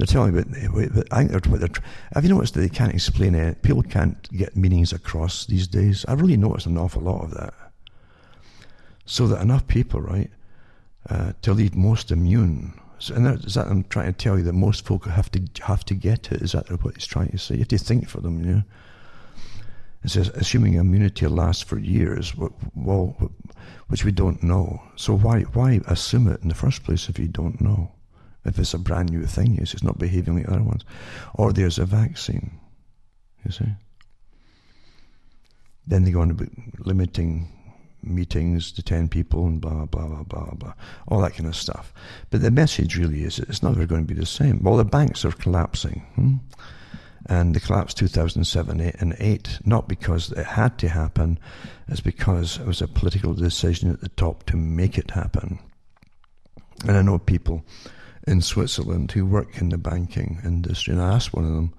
they're 0.00 0.06
telling 0.06 0.34
me, 0.34 0.88
but 0.88 1.12
I 1.12 1.26
think 1.26 1.30
they're, 1.30 1.58
they're, 1.58 1.84
have 2.14 2.24
you 2.24 2.30
noticed 2.30 2.54
that 2.54 2.60
they 2.60 2.70
can't 2.70 2.94
explain 2.94 3.34
it? 3.34 3.60
People 3.60 3.82
can't 3.82 4.16
get 4.32 4.56
meanings 4.56 4.94
across 4.94 5.44
these 5.44 5.68
days. 5.68 6.06
I've 6.08 6.22
really 6.22 6.38
noticed 6.38 6.64
an 6.64 6.78
awful 6.78 7.02
lot 7.02 7.22
of 7.22 7.32
that. 7.32 7.52
So 9.04 9.26
that 9.26 9.42
enough 9.42 9.66
people, 9.66 10.00
right, 10.00 10.30
uh, 11.10 11.34
to 11.42 11.52
leave 11.52 11.74
most 11.74 12.10
immune. 12.10 12.80
So, 12.98 13.14
and 13.14 13.44
is 13.44 13.52
that 13.54 13.66
I'm 13.66 13.84
trying 13.84 14.06
to 14.06 14.14
tell 14.14 14.38
you 14.38 14.44
that 14.44 14.54
most 14.54 14.86
folk 14.86 15.04
have 15.04 15.30
to 15.32 15.42
have 15.64 15.84
to 15.84 15.94
get 15.94 16.32
it? 16.32 16.40
Is 16.40 16.52
that 16.52 16.70
what 16.82 16.94
he's 16.94 17.04
trying 17.04 17.32
to 17.32 17.38
say? 17.38 17.56
You 17.56 17.60
have 17.60 17.68
to 17.68 17.78
think 17.78 18.08
for 18.08 18.22
them, 18.22 18.42
you 18.42 18.54
know. 18.54 18.62
It 20.02 20.10
says, 20.10 20.28
assuming 20.30 20.74
immunity 20.74 21.26
lasts 21.26 21.62
for 21.62 21.78
years, 21.78 22.34
well, 22.74 23.32
which 23.88 24.04
we 24.04 24.12
don't 24.12 24.42
know. 24.42 24.82
So 24.96 25.14
why 25.16 25.42
why 25.42 25.80
assume 25.86 26.28
it 26.28 26.42
in 26.42 26.48
the 26.48 26.54
first 26.54 26.84
place 26.84 27.08
if 27.08 27.18
you 27.18 27.28
don't 27.28 27.60
know? 27.60 27.92
if 28.44 28.58
it's 28.58 28.74
a 28.74 28.78
brand 28.78 29.10
new 29.10 29.26
thing, 29.26 29.56
yes, 29.56 29.74
it's 29.74 29.82
not 29.82 29.98
behaving 29.98 30.36
like 30.36 30.48
other 30.48 30.62
ones. 30.62 30.84
Or 31.34 31.52
there's 31.52 31.78
a 31.78 31.84
vaccine, 31.84 32.58
you 33.44 33.52
see. 33.52 33.66
Then 35.86 36.04
they 36.04 36.10
go 36.10 36.20
on 36.20 36.30
about 36.30 36.48
limiting 36.78 37.48
meetings 38.02 38.72
to 38.72 38.82
10 38.82 39.08
people 39.08 39.46
and 39.46 39.60
blah, 39.60 39.84
blah, 39.84 40.06
blah, 40.06 40.22
blah, 40.22 40.54
blah, 40.54 40.72
all 41.08 41.20
that 41.20 41.34
kind 41.34 41.46
of 41.46 41.56
stuff. 41.56 41.92
But 42.30 42.40
the 42.40 42.50
message 42.50 42.96
really 42.96 43.24
is 43.24 43.38
it's 43.38 43.62
never 43.62 43.84
going 43.84 44.06
to 44.06 44.14
be 44.14 44.18
the 44.18 44.26
same. 44.26 44.62
Well, 44.62 44.76
the 44.76 44.84
banks 44.84 45.24
are 45.24 45.32
collapsing. 45.32 46.00
Hmm? 46.14 46.36
And 47.26 47.54
the 47.54 47.60
collapse 47.60 47.94
2007 47.94 48.80
8, 48.80 48.94
and 48.98 49.14
8, 49.18 49.60
not 49.64 49.88
because 49.88 50.32
it 50.32 50.46
had 50.46 50.78
to 50.78 50.88
happen, 50.88 51.38
it's 51.88 52.00
because 52.00 52.58
it 52.58 52.66
was 52.66 52.80
a 52.80 52.88
political 52.88 53.34
decision 53.34 53.90
at 53.90 54.00
the 54.00 54.08
top 54.08 54.44
to 54.46 54.56
make 54.56 54.96
it 54.96 55.10
happen. 55.10 55.58
And 56.86 56.96
I 56.96 57.02
know 57.02 57.18
people 57.18 57.64
in 58.26 58.40
Switzerland 58.40 59.12
who 59.12 59.26
work 59.26 59.60
in 59.60 59.68
the 59.68 59.78
banking 59.78 60.40
industry, 60.44 60.94
and 60.94 61.02
I 61.02 61.14
asked 61.14 61.34
one 61.34 61.44
of 61.44 61.52
them, 61.52 61.74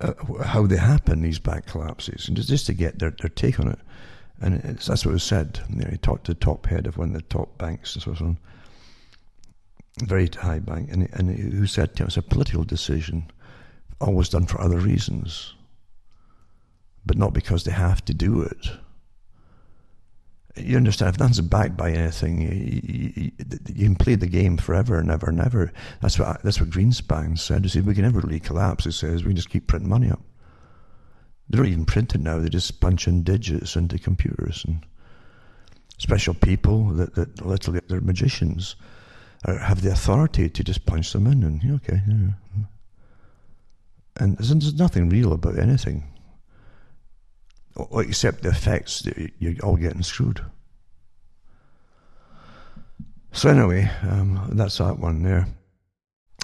uh, 0.00 0.42
how 0.44 0.66
they 0.66 0.76
happen, 0.76 1.22
these 1.22 1.38
bank 1.38 1.66
collapses, 1.66 2.26
just 2.26 2.66
to 2.66 2.72
get 2.72 2.98
their, 2.98 3.10
their 3.20 3.30
take 3.30 3.60
on 3.60 3.68
it. 3.68 3.78
And 4.40 4.60
that's 4.62 5.06
what 5.06 5.12
was 5.12 5.22
said. 5.22 5.60
You 5.70 5.82
know, 5.82 5.90
he 5.90 5.96
talked 5.96 6.26
to 6.26 6.34
the 6.34 6.40
top 6.40 6.66
head 6.66 6.86
of 6.86 6.98
one 6.98 7.08
of 7.08 7.14
the 7.14 7.22
top 7.22 7.56
banks 7.58 7.94
and 7.94 8.02
so 8.02 8.24
on, 8.24 8.38
very 10.02 10.28
high 10.28 10.58
bank, 10.58 10.90
and, 10.90 11.08
and 11.12 11.30
who 11.52 11.66
said 11.66 11.90
you 11.94 12.04
know, 12.04 12.06
it's 12.06 12.16
a 12.16 12.22
political 12.22 12.64
decision, 12.64 13.30
always 14.00 14.28
done 14.28 14.46
for 14.46 14.60
other 14.60 14.78
reasons, 14.78 15.54
but 17.06 17.16
not 17.16 17.34
because 17.34 17.64
they 17.64 17.72
have 17.72 18.04
to 18.06 18.14
do 18.14 18.42
it 18.42 18.70
you 20.56 20.76
understand, 20.76 21.14
if 21.14 21.18
nothing's 21.18 21.40
backed 21.40 21.76
by 21.76 21.90
anything, 21.90 22.40
you, 22.40 22.80
you, 23.14 23.30
you, 23.74 23.86
can 23.86 23.96
play 23.96 24.14
the 24.14 24.26
game 24.26 24.56
forever 24.56 24.98
and 24.98 25.10
ever 25.10 25.28
and 25.28 25.40
ever. 25.40 25.72
That's 26.00 26.18
what 26.18 26.42
that's 26.42 26.60
what 26.60 26.70
Greenspan 26.70 27.38
said. 27.38 27.64
He 27.64 27.68
said, 27.68 27.86
we 27.86 27.94
can 27.94 28.04
never 28.04 28.20
really 28.20 28.40
collapse, 28.40 28.84
he 28.84 28.92
says, 28.92 29.24
we 29.24 29.30
can 29.30 29.36
just 29.36 29.50
keep 29.50 29.66
printing 29.66 29.88
money 29.88 30.10
up. 30.10 30.20
They 31.48 31.58
don't 31.58 31.66
even 31.66 31.84
print 31.84 32.14
it 32.14 32.20
now, 32.20 32.38
they 32.38 32.48
just 32.48 32.80
punch 32.80 33.08
in 33.08 33.22
digits 33.24 33.74
into 33.74 33.98
computers. 33.98 34.64
And 34.66 34.86
special 35.98 36.34
people 36.34 36.86
that, 36.90 37.14
that 37.16 37.44
literally, 37.44 37.80
they're 37.88 38.00
magicians, 38.00 38.76
have 39.44 39.82
the 39.82 39.90
authority 39.90 40.48
to 40.48 40.64
just 40.64 40.86
punch 40.86 41.12
them 41.12 41.26
in 41.26 41.42
and, 41.42 41.74
okay. 41.74 42.00
Yeah. 42.08 42.30
And 44.16 44.36
there's, 44.38 44.74
nothing 44.74 45.08
real 45.08 45.32
about 45.32 45.58
anything 45.58 46.04
except 47.96 48.42
the 48.42 48.50
effects 48.50 49.00
that 49.02 49.32
you're 49.38 49.54
all 49.64 49.76
getting 49.76 50.02
screwed. 50.02 50.40
So 53.32 53.50
anyway, 53.50 53.90
um, 54.02 54.48
that's 54.52 54.78
that 54.78 55.00
one 55.00 55.24
there. 55.24 55.48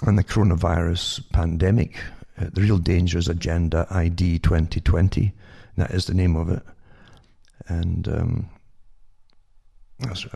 And 0.05 0.17
the 0.17 0.23
coronavirus 0.23 1.31
pandemic, 1.31 1.95
uh, 2.37 2.47
the 2.51 2.61
real 2.61 2.77
dangers 2.77 3.29
agenda 3.29 3.87
ID 3.89 4.39
2020. 4.39 5.31
That 5.77 5.91
is 5.91 6.05
the 6.05 6.13
name 6.13 6.35
of 6.35 6.49
it. 6.49 6.63
And 7.67 8.07
um, 8.09 8.49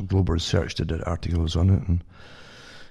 Global 0.07 0.36
Research 0.36 0.76
did 0.76 0.94
articles 1.03 1.57
on 1.57 1.70
it. 1.72 1.88
And 1.90 2.03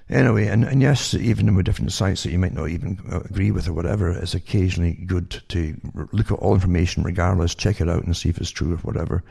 Anyway, 0.07 0.45
and, 0.47 0.63
and 0.63 0.83
yes, 0.83 1.15
even 1.15 1.55
with 1.55 1.65
different 1.65 1.91
sites 1.91 2.23
that 2.23 2.31
you 2.31 2.37
might 2.37 2.53
not 2.53 2.69
even 2.69 2.99
uh, 3.11 3.21
agree 3.21 3.49
with 3.49 3.67
or 3.67 3.73
whatever, 3.73 4.11
it's 4.11 4.35
occasionally 4.35 4.93
good 4.93 5.41
to 5.49 5.75
look 6.11 6.31
at 6.31 6.37
all 6.37 6.53
information 6.53 7.01
regardless, 7.01 7.55
check 7.55 7.81
it 7.81 7.89
out 7.89 8.03
and 8.03 8.15
see 8.15 8.29
if 8.29 8.37
it's 8.37 8.51
true 8.51 8.73
or 8.73 8.77
whatever, 8.77 9.23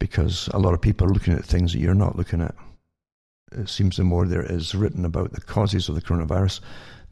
because 0.00 0.48
a 0.52 0.58
lot 0.58 0.74
of 0.74 0.80
people 0.80 1.06
are 1.06 1.12
looking 1.12 1.34
at 1.34 1.44
things 1.44 1.72
that 1.72 1.78
you're 1.78 1.94
not 1.94 2.16
looking 2.16 2.40
at. 2.40 2.56
It 3.52 3.68
seems 3.68 3.96
the 3.96 4.04
more 4.04 4.26
there 4.26 4.44
is 4.44 4.74
written 4.74 5.04
about 5.04 5.32
the 5.32 5.40
causes 5.40 5.88
of 5.88 5.94
the 5.94 6.02
coronavirus, 6.02 6.60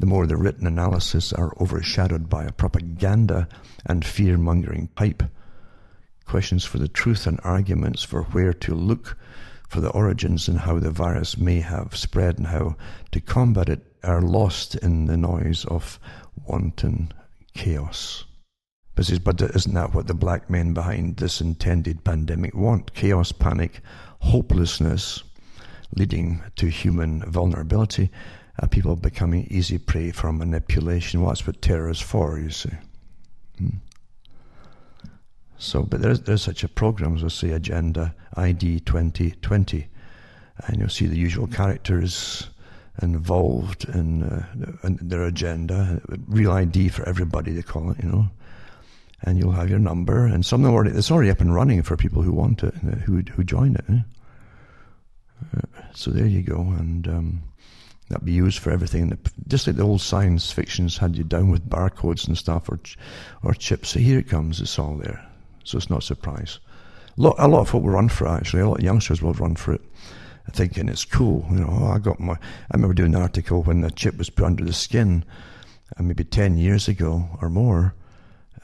the 0.01 0.07
more 0.07 0.27
the 0.27 0.37
written 0.37 0.67
analysis 0.67 1.33
are 1.33 1.55
overshadowed 1.61 2.29
by 2.29 2.45
a 2.45 2.53
propaganda 2.53 3.49
and 3.87 4.05
fear 4.05 4.37
mongering 4.39 4.89
pipe. 4.97 5.23
Questions 6.25 6.65
for 6.65 6.79
the 6.79 6.89
truth 6.89 7.29
and 7.29 7.41
arguments 7.45 8.03
for 8.03 8.23
where 8.25 8.53
to 8.53 8.75
look 8.75 9.17
for 9.69 9.81
the 9.81 9.91
origins 9.91 10.49
and 10.49 10.59
how 10.61 10.79
the 10.79 10.91
virus 10.91 11.37
may 11.37 11.61
have 11.61 11.97
spread 11.97 12.39
and 12.39 12.47
how 12.49 12.77
to 13.13 13.21
combat 13.21 13.69
it 13.69 13.85
are 14.03 14.23
lost 14.23 14.75
in 14.77 15.07
the 15.07 15.17
noise 15.17 15.65
of 15.67 15.99
wanton 16.47 17.13
chaos. 17.55 18.25
But 18.95 19.11
isn't 19.11 19.75
that 19.75 19.95
what 19.95 20.09
the 20.09 20.15
black 20.15 20.51
men 20.51 20.75
behind 20.75 21.19
this 21.19 21.41
intended 21.41 22.03
pandemic 22.03 22.55
want? 22.55 22.95
Chaos, 22.95 23.31
panic, 23.31 23.81
hopelessness, 24.21 25.23
leading 25.95 26.43
to 26.57 26.67
human 26.67 27.23
vulnerability, 27.31 28.11
uh, 28.61 28.67
people 28.67 28.97
becoming 28.97 29.47
easy 29.51 29.79
prey 29.79 30.11
for 30.11 30.33
manipulation. 30.33 31.21
Well, 31.21 31.31
that's 31.31 31.47
what 31.47 31.63
terror 31.63 31.91
is 31.91 32.01
for, 32.01 32.39
you 32.39 32.51
see. 32.51 32.73
Hmm. 33.59 33.77
So, 35.59 35.83
but 35.83 36.01
there's, 36.01 36.21
there's 36.21 36.43
such 36.43 36.63
a 36.63 36.69
program 36.69 37.17
as 37.17 37.25
I 37.25 37.29
say, 37.29 37.51
Agenda 37.51 38.15
ID 38.35 38.81
2020, 38.81 39.89
and 40.67 40.79
you'll 40.79 40.89
see 40.89 41.07
the 41.07 41.19
usual 41.19 41.49
characters 41.49 42.49
involved 43.03 43.89
in, 43.89 44.23
uh, 44.23 44.47
in 44.85 44.99
their 45.03 45.25
agenda, 45.25 46.01
real 46.29 46.53
ID 46.53 46.89
for 46.91 47.09
everybody, 47.09 47.53
they 47.53 47.63
call 47.63 47.91
it, 47.91 47.99
you 48.03 48.09
know. 48.09 48.31
And 49.23 49.37
you'll 49.37 49.53
have 49.53 49.69
your 49.69 49.81
number, 49.81 50.27
and 50.27 50.47
some 50.47 50.61
of 50.61 50.67
them 50.67 50.75
already, 50.75 50.97
it's 50.97 51.11
already 51.11 51.31
up 51.31 51.41
and 51.41 51.53
running 51.53 51.83
for 51.83 51.97
people 51.97 52.23
who 52.23 52.33
want 52.33 52.63
it, 52.63 52.75
uh, 52.77 52.97
who, 52.99 53.23
who 53.33 53.43
join 53.43 53.75
it. 53.75 53.85
Eh? 53.91 55.61
So 55.93 56.13
there 56.13 56.27
you 56.27 56.43
go, 56.43 56.61
and 56.61 57.09
um, 57.09 57.43
that'd 58.09 58.25
be 58.25 58.33
used 58.33 58.61
for 58.61 58.71
everything. 58.71 59.19
Just 59.49 59.67
like 59.67 59.75
the 59.75 59.83
old 59.83 60.03
science 60.03 60.53
fictions 60.53 60.99
had 60.99 61.17
you 61.17 61.25
down 61.25 61.51
with 61.51 61.69
barcodes 61.69 62.29
and 62.29 62.39
stuff, 62.39 62.69
or 62.69 62.79
or 63.43 63.55
chips. 63.55 63.89
So 63.89 63.99
here 63.99 64.21
it 64.21 64.29
comes, 64.29 64.61
it's 64.61 64.79
all 64.79 64.95
there 64.95 65.28
so 65.69 65.77
it's 65.77 65.91
not 65.91 66.03
a 66.03 66.07
surprise. 66.07 66.59
A 67.19 67.21
lot, 67.21 67.35
a 67.39 67.49
lot 67.49 67.61
of 67.61 67.69
folk 67.69 67.83
will 67.83 67.91
run 67.91 68.09
for 68.09 68.27
it, 68.27 68.31
actually. 68.31 68.63
A 68.63 68.69
lot 68.69 68.79
of 68.79 68.85
youngsters 68.85 69.21
will 69.21 69.35
run 69.35 69.55
for 69.55 69.75
it, 69.75 69.83
thinking 70.53 70.89
it's 70.89 71.05
cool. 71.05 71.47
You 71.51 71.61
know, 71.61 71.69
oh, 71.69 71.87
I 71.89 71.99
got 71.99 72.19
my. 72.19 72.35
I 72.35 72.75
remember 72.75 72.95
doing 72.95 73.15
an 73.15 73.21
article 73.21 73.63
when 73.63 73.83
the 73.83 73.91
chip 73.91 74.17
was 74.17 74.31
put 74.31 74.47
under 74.47 74.65
the 74.65 74.73
skin, 74.73 75.25
uh, 75.99 76.03
maybe 76.03 76.25
10 76.25 76.57
years 76.57 76.89
ago 76.89 77.29
or 77.43 77.51
more, 77.51 77.95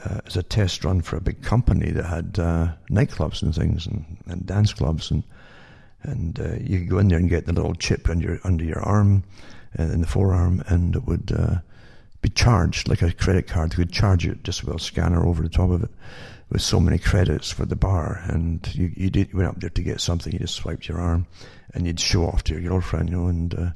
uh, 0.05 0.20
as 0.26 0.36
a 0.36 0.43
test 0.43 0.85
run 0.85 1.02
for 1.02 1.16
a 1.16 1.20
big 1.20 1.43
company 1.43 1.90
that 1.90 2.05
had 2.05 2.39
uh, 2.39 2.68
nightclubs 2.90 3.43
and 3.43 3.55
things 3.55 3.86
and, 3.86 4.16
and 4.26 4.47
dance 4.47 4.72
clubs. 4.72 5.10
And, 5.10 5.24
and 6.02 6.40
uh, 6.40 6.55
you 6.60 6.81
could 6.81 6.89
go 6.90 6.98
in 6.98 7.09
there 7.09 7.18
and 7.18 7.28
get 7.28 7.47
the 7.47 7.52
little 7.52 7.74
chip 7.74 8.09
under 8.09 8.28
your, 8.28 8.40
under 8.44 8.64
your 8.64 8.81
arm, 8.81 9.24
uh, 9.78 9.82
in 9.82 10.01
the 10.01 10.06
forearm, 10.06 10.62
and 10.68 10.97
it 10.97 11.05
would 11.05 11.32
uh, 11.36 11.56
be 12.22 12.28
charged 12.31 12.89
like 12.89 13.02
a 13.02 13.12
credit 13.12 13.47
card. 13.47 13.72
They 13.72 13.76
could 13.76 13.93
charge 13.93 14.26
it 14.26 14.44
just 14.44 14.64
with 14.64 14.76
a 14.76 14.78
scanner 14.78 15.26
over 15.26 15.43
the 15.43 15.48
top 15.48 15.70
of 15.70 15.82
it 15.82 15.90
with 16.55 16.62
so 16.62 16.78
many 16.78 16.98
credits 16.98 17.51
for 17.51 17.66
the 17.66 17.74
bar, 17.74 18.22
and 18.28 18.72
you 18.76 18.93
you 18.94 19.10
did 19.10 19.32
you 19.32 19.39
went 19.39 19.48
up 19.48 19.60
there 19.60 19.70
to 19.70 19.82
get 19.82 20.01
something, 20.01 20.32
you 20.32 20.39
just 20.39 20.55
swiped 20.55 20.89
your 20.89 21.01
arm, 21.01 21.26
and 21.74 21.85
you'd 21.85 21.98
show 21.98 22.26
off 22.26 22.44
to 22.44 22.55
your 22.55 22.62
girlfriend, 22.62 23.10
you 23.10 23.16
know, 23.16 23.26
and 23.26 23.55
uh, 23.56 23.70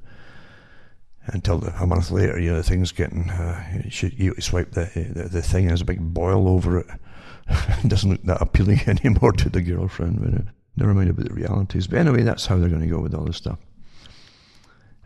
until 1.27 1.59
the, 1.59 1.75
a 1.83 1.87
month 1.89 2.13
later, 2.13 2.39
you 2.39 2.53
know, 2.53 2.57
the 2.57 2.63
thing's 2.63 2.93
getting 2.93 3.29
uh, 3.31 3.83
you, 3.91 4.13
you 4.17 4.35
swipe 4.41 4.71
the, 4.71 4.89
the 4.95 5.25
the 5.25 5.43
thing, 5.43 5.65
and 5.65 5.71
there's 5.71 5.81
a 5.81 5.87
big 5.87 6.01
boil 6.15 6.49
over 6.49 6.79
it. 6.79 6.87
it 7.49 7.89
doesn't 7.89 8.11
look 8.11 8.23
that 8.23 8.41
appealing 8.41 8.81
anymore 8.87 9.33
to 9.33 9.49
the 9.49 9.61
girlfriend. 9.61 10.21
But, 10.23 10.35
uh, 10.41 10.51
never 10.77 10.95
mind 10.95 11.11
about 11.11 11.27
the 11.27 11.35
realities. 11.35 11.89
But 11.89 11.99
anyway, 11.99 12.23
that's 12.23 12.47
how 12.47 12.59
they're 12.59 12.69
going 12.69 12.83
to 12.83 12.87
go 12.87 13.01
with 13.01 13.13
all 13.13 13.25
this 13.25 13.39
stuff. 13.39 13.59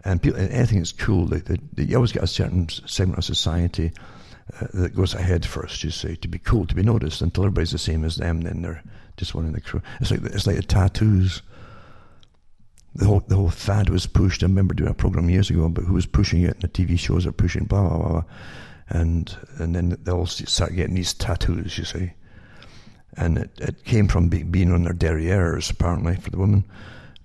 And 0.05 0.21
people, 0.21 0.41
anything 0.41 0.79
that's 0.79 0.93
cool, 0.93 1.25
they, 1.25 1.39
they, 1.39 1.57
they, 1.73 1.85
you 1.85 1.97
always 1.97 2.13
get 2.13 2.23
a 2.23 2.27
certain 2.27 2.69
segment 2.69 3.17
of 3.17 3.25
society 3.25 3.93
uh, 4.61 4.67
that 4.75 4.95
goes 4.95 5.15
ahead 5.15 5.47
first, 5.47 5.83
you 5.83 5.91
see, 5.91 6.17
to 6.17 6.29
be 6.29 6.39
cool, 6.39 6.67
to 6.67 6.75
be 6.75 6.83
noticed, 6.83 7.23
until 7.23 7.45
everybody's 7.45 7.71
the 7.71 7.79
same 7.79 8.05
as 8.05 8.17
them, 8.17 8.43
then 8.43 8.63
they're 8.63 8.83
just 9.17 9.35
one 9.35 9.47
in 9.47 9.53
the 9.53 9.61
crew. 9.61 9.83
It's 10.01 10.11
like 10.11 10.23
it's 10.25 10.47
like 10.47 10.57
the 10.57 10.63
tattoos. 10.63 11.43
The 12.95 13.07
whole 13.07 13.21
the 13.27 13.37
whole 13.37 13.51
fad 13.51 13.89
was 13.89 14.07
pushed. 14.07 14.43
I 14.43 14.47
remember 14.47 14.75
doing 14.75 14.91
a 14.91 14.95
program 14.95 15.31
years 15.31 15.49
ago, 15.49 15.69
but 15.69 15.85
who 15.85 15.95
was 15.95 16.07
pushing 16.07 16.43
it? 16.43 16.55
And 16.55 16.63
the 16.63 16.69
TV 16.69 16.99
shows 16.99 17.27
are 17.27 17.33
pushing 17.33 17.65
blah 17.65 17.89
blah 17.89 17.99
blah, 17.99 18.25
and 18.89 19.35
and 19.59 19.75
then 19.75 19.97
they 20.03 20.13
all 20.13 20.27
start 20.27 20.75
getting 20.75 20.95
these 20.95 21.15
tattoos, 21.15 21.79
you 21.79 21.85
see. 21.85 22.13
And 23.17 23.39
it, 23.39 23.51
it 23.59 23.85
came 23.85 24.09
from 24.09 24.29
be, 24.29 24.43
being 24.43 24.73
on 24.73 24.85
their 24.85 24.95
derrieres, 24.95 25.71
apparently, 25.71 26.17
for 26.17 26.31
the 26.31 26.39
women, 26.39 26.65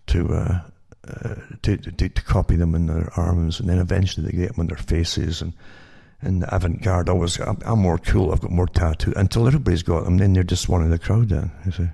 to 0.07 0.33
uh, 0.33 0.61
uh, 1.07 1.35
to, 1.61 1.77
to, 1.77 2.09
to 2.09 2.21
copy 2.23 2.55
them 2.55 2.75
in 2.75 2.87
their 2.87 3.09
arms, 3.15 3.59
and 3.59 3.69
then 3.69 3.79
eventually 3.79 4.25
they 4.25 4.37
get 4.37 4.51
them 4.51 4.61
on 4.61 4.67
their 4.67 4.77
faces, 4.77 5.41
and 5.41 5.53
and 6.21 6.41
the 6.41 6.55
avant-garde 6.55 7.09
always, 7.09 7.39
I'm, 7.39 7.59
I'm, 7.65 7.79
more 7.79 7.97
cool, 7.97 8.31
I've 8.31 8.41
got 8.41 8.51
more 8.51 8.67
tattoo, 8.67 9.13
until 9.15 9.47
everybody's 9.47 9.83
got 9.83 10.03
them, 10.03 10.17
then 10.17 10.33
they're 10.33 10.43
just 10.43 10.69
one 10.69 10.81
of 10.81 10.89
the 10.89 10.99
crowd 10.99 11.29
then, 11.29 11.51
you 11.65 11.71
see. 11.71 11.89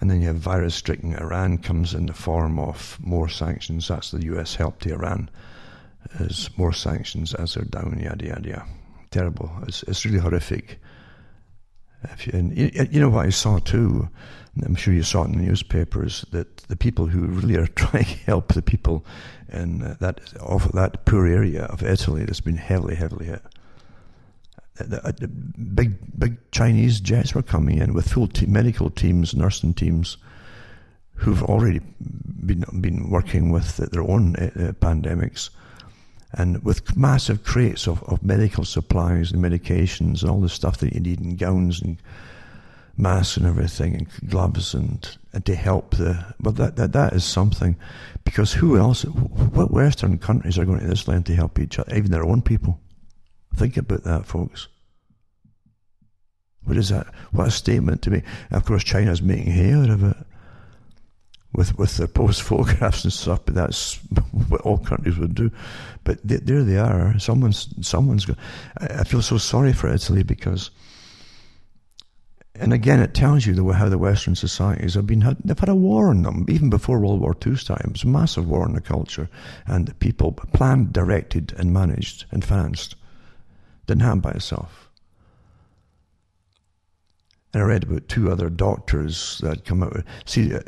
And 0.00 0.10
then 0.10 0.20
you 0.20 0.28
have 0.28 0.36
virus-stricken 0.36 1.14
Iran 1.14 1.58
comes 1.58 1.94
in 1.94 2.06
the 2.06 2.12
form 2.12 2.58
of 2.58 2.98
more 3.00 3.28
sanctions, 3.28 3.88
that's 3.88 4.10
the 4.10 4.24
US 4.26 4.54
help 4.54 4.80
to 4.80 4.92
Iran, 4.92 5.30
as 6.20 6.50
more 6.56 6.72
sanctions 6.72 7.34
as 7.34 7.54
they're 7.54 7.64
down, 7.64 7.98
yada, 7.98 8.26
yada, 8.26 8.48
yada. 8.48 8.66
Terrible, 9.10 9.50
it's, 9.66 9.82
it's 9.84 10.04
really 10.04 10.18
horrific. 10.18 10.80
If 12.04 12.26
you, 12.26 12.32
and 12.34 12.56
you, 12.56 12.70
you 12.90 13.00
know 13.00 13.08
what 13.08 13.26
I 13.26 13.30
saw 13.30 13.58
too, 13.58 14.08
I'm 14.64 14.74
sure 14.74 14.94
you 14.94 15.02
saw 15.02 15.22
it 15.22 15.26
in 15.26 15.38
the 15.38 15.44
newspapers, 15.44 16.24
that 16.30 16.56
the 16.68 16.76
people 16.76 17.06
who 17.06 17.26
really 17.26 17.56
are 17.56 17.66
trying 17.74 18.04
to 18.04 18.18
help 18.24 18.54
the 18.54 18.62
people 18.62 19.04
in 19.48 19.82
uh, 19.82 19.96
that 20.00 20.20
of 20.40 20.72
that 20.72 21.04
poor 21.04 21.26
area 21.26 21.64
of 21.64 21.82
Italy 21.82 22.24
that's 22.24 22.40
been 22.40 22.56
heavily, 22.56 22.94
heavily 22.94 23.26
hit. 23.26 23.42
The, 24.76 25.14
the 25.18 25.28
big, 25.28 25.96
big 26.18 26.50
Chinese 26.50 27.00
jets 27.00 27.34
were 27.34 27.42
coming 27.42 27.78
in 27.78 27.94
with 27.94 28.12
full 28.12 28.28
te- 28.28 28.44
medical 28.46 28.90
teams, 28.90 29.34
nursing 29.34 29.72
teams, 29.72 30.18
who've 31.14 31.42
already 31.42 31.80
been 32.44 32.64
been 32.80 33.10
working 33.10 33.50
with 33.50 33.78
their 33.78 34.02
own 34.02 34.36
uh, 34.36 34.50
uh, 34.54 34.72
pandemics, 34.72 35.50
and 36.32 36.62
with 36.62 36.96
massive 36.96 37.44
crates 37.44 37.86
of, 37.86 38.02
of 38.04 38.22
medical 38.22 38.64
supplies 38.64 39.32
and 39.32 39.42
medications 39.42 40.22
and 40.22 40.30
all 40.30 40.40
the 40.40 40.48
stuff 40.48 40.78
that 40.78 40.92
you 40.92 41.00
need 41.00 41.20
and 41.20 41.38
gowns 41.38 41.80
and 41.80 41.98
masks 42.96 43.36
and 43.36 43.46
everything 43.46 43.94
and 43.94 44.30
gloves 44.30 44.74
and, 44.74 45.18
and 45.32 45.44
to 45.44 45.54
help 45.54 45.96
the 45.96 46.34
well 46.40 46.52
that, 46.52 46.76
that 46.76 46.92
that 46.92 47.12
is 47.12 47.24
something 47.24 47.76
because 48.24 48.54
who 48.54 48.76
else 48.78 49.02
what 49.04 49.70
western 49.70 50.18
countries 50.18 50.58
are 50.58 50.64
going 50.64 50.80
to 50.80 50.86
this 50.86 51.06
land 51.08 51.26
to 51.26 51.34
help 51.34 51.58
each 51.58 51.78
other 51.78 51.94
even 51.94 52.10
their 52.10 52.24
own 52.24 52.42
people 52.42 52.80
think 53.54 53.76
about 53.76 54.04
that 54.04 54.26
folks 54.26 54.68
What 56.64 56.76
is 56.76 56.88
that? 56.88 57.06
What 57.32 57.48
a 57.48 57.50
statement 57.50 58.02
to 58.02 58.10
me. 58.10 58.22
of 58.50 58.64
course, 58.64 58.82
China's 58.84 59.22
making 59.22 59.52
hay 59.52 59.72
out 59.72 59.90
of 59.90 60.02
it 60.02 60.16
with 61.52 61.78
with 61.78 61.96
their 61.96 62.08
post 62.08 62.42
photographs 62.42 63.04
and 63.04 63.12
stuff. 63.12 63.40
But 63.44 63.54
that's 63.54 63.96
what 64.48 64.62
all 64.62 64.78
countries 64.78 65.18
would 65.18 65.34
do. 65.34 65.50
But 66.04 66.18
they, 66.26 66.36
there 66.36 66.64
they 66.64 66.76
are. 66.76 67.18
Someone's 67.18 67.68
someone's. 67.86 68.24
Got, 68.24 68.38
I, 68.78 68.86
I 69.00 69.04
feel 69.04 69.22
so 69.22 69.38
sorry 69.38 69.72
for 69.72 69.92
Italy 69.92 70.22
because. 70.22 70.70
And 72.58 72.72
again, 72.72 73.00
it 73.00 73.14
tells 73.14 73.46
you 73.46 73.54
the, 73.54 73.64
how 73.72 73.88
the 73.88 73.98
Western 73.98 74.34
societies 74.34 74.94
have 74.94 75.06
been 75.06 75.20
had, 75.20 75.36
they've 75.44 75.58
had 75.58 75.68
a 75.68 75.74
war 75.74 76.08
on 76.08 76.22
them 76.22 76.46
even 76.48 76.70
before 76.70 76.98
World 76.98 77.20
War 77.20 77.36
II's 77.44 77.64
time. 77.64 77.82
It 77.84 77.92
was 77.92 78.04
a 78.04 78.08
massive 78.08 78.48
war 78.48 78.62
on 78.62 78.72
the 78.72 78.80
culture, 78.80 79.28
and 79.66 79.86
the 79.86 79.94
people 79.94 80.32
planned, 80.32 80.92
directed, 80.92 81.54
and 81.58 81.72
managed 81.72 82.24
and 82.30 82.44
financed. 82.44 82.96
Didn't 83.86 84.02
happen 84.02 84.20
by 84.20 84.32
itself. 84.32 84.90
And 87.52 87.62
I 87.62 87.66
read 87.66 87.84
about 87.84 88.08
two 88.08 88.30
other 88.30 88.50
doctors 88.50 89.38
that 89.42 89.64
come 89.64 89.82
out. 89.82 90.04
See, 90.24 90.54
uh, 90.54 90.60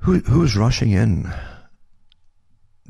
who, 0.00 0.18
who's 0.20 0.56
rushing 0.56 0.90
in 0.90 1.32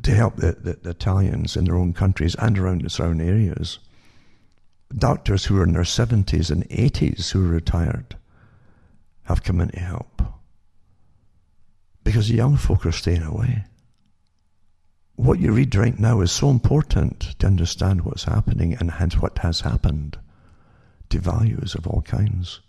to 0.03 0.15
help 0.15 0.37
the, 0.37 0.53
the, 0.53 0.79
the, 0.83 0.91
Italians 0.91 1.57
in 1.57 1.65
their 1.65 1.77
own 1.77 1.93
countries 1.93 2.35
and 2.37 2.59
around 2.59 2.83
the 2.83 2.91
surrounding 2.91 3.29
areas? 3.29 3.79
Doctors 4.97 5.45
who 5.45 5.59
are 5.61 5.65
in 5.65 5.73
their 5.73 5.83
70s 5.83 6.51
and 6.51 6.69
80s 6.69 7.31
who 7.31 7.45
are 7.45 7.49
retired 7.49 8.17
have 9.25 9.43
come 9.43 9.61
in 9.61 9.69
to 9.69 9.81
help. 9.81 10.23
Because 12.05 12.31
young 12.31 12.57
folk 12.57 12.87
are 12.87 12.93
staying 12.93 13.23
away. 13.23 13.65
What 15.17 15.41
you 15.41 15.53
read 15.53 15.75
right 15.75 15.99
now 15.99 16.21
is 16.21 16.33
so 16.33 16.49
important 16.49 17.39
to 17.39 17.47
understand 17.47 18.03
what's 18.03 18.25
happening 18.25 18.75
and 18.75 18.93
hence 18.93 19.17
what 19.19 19.39
has 19.39 19.61
happened 19.61 20.19
to 21.11 21.19
values 21.19 21.75
of 21.75 21.87
all 21.87 22.03
kinds. 22.03 22.61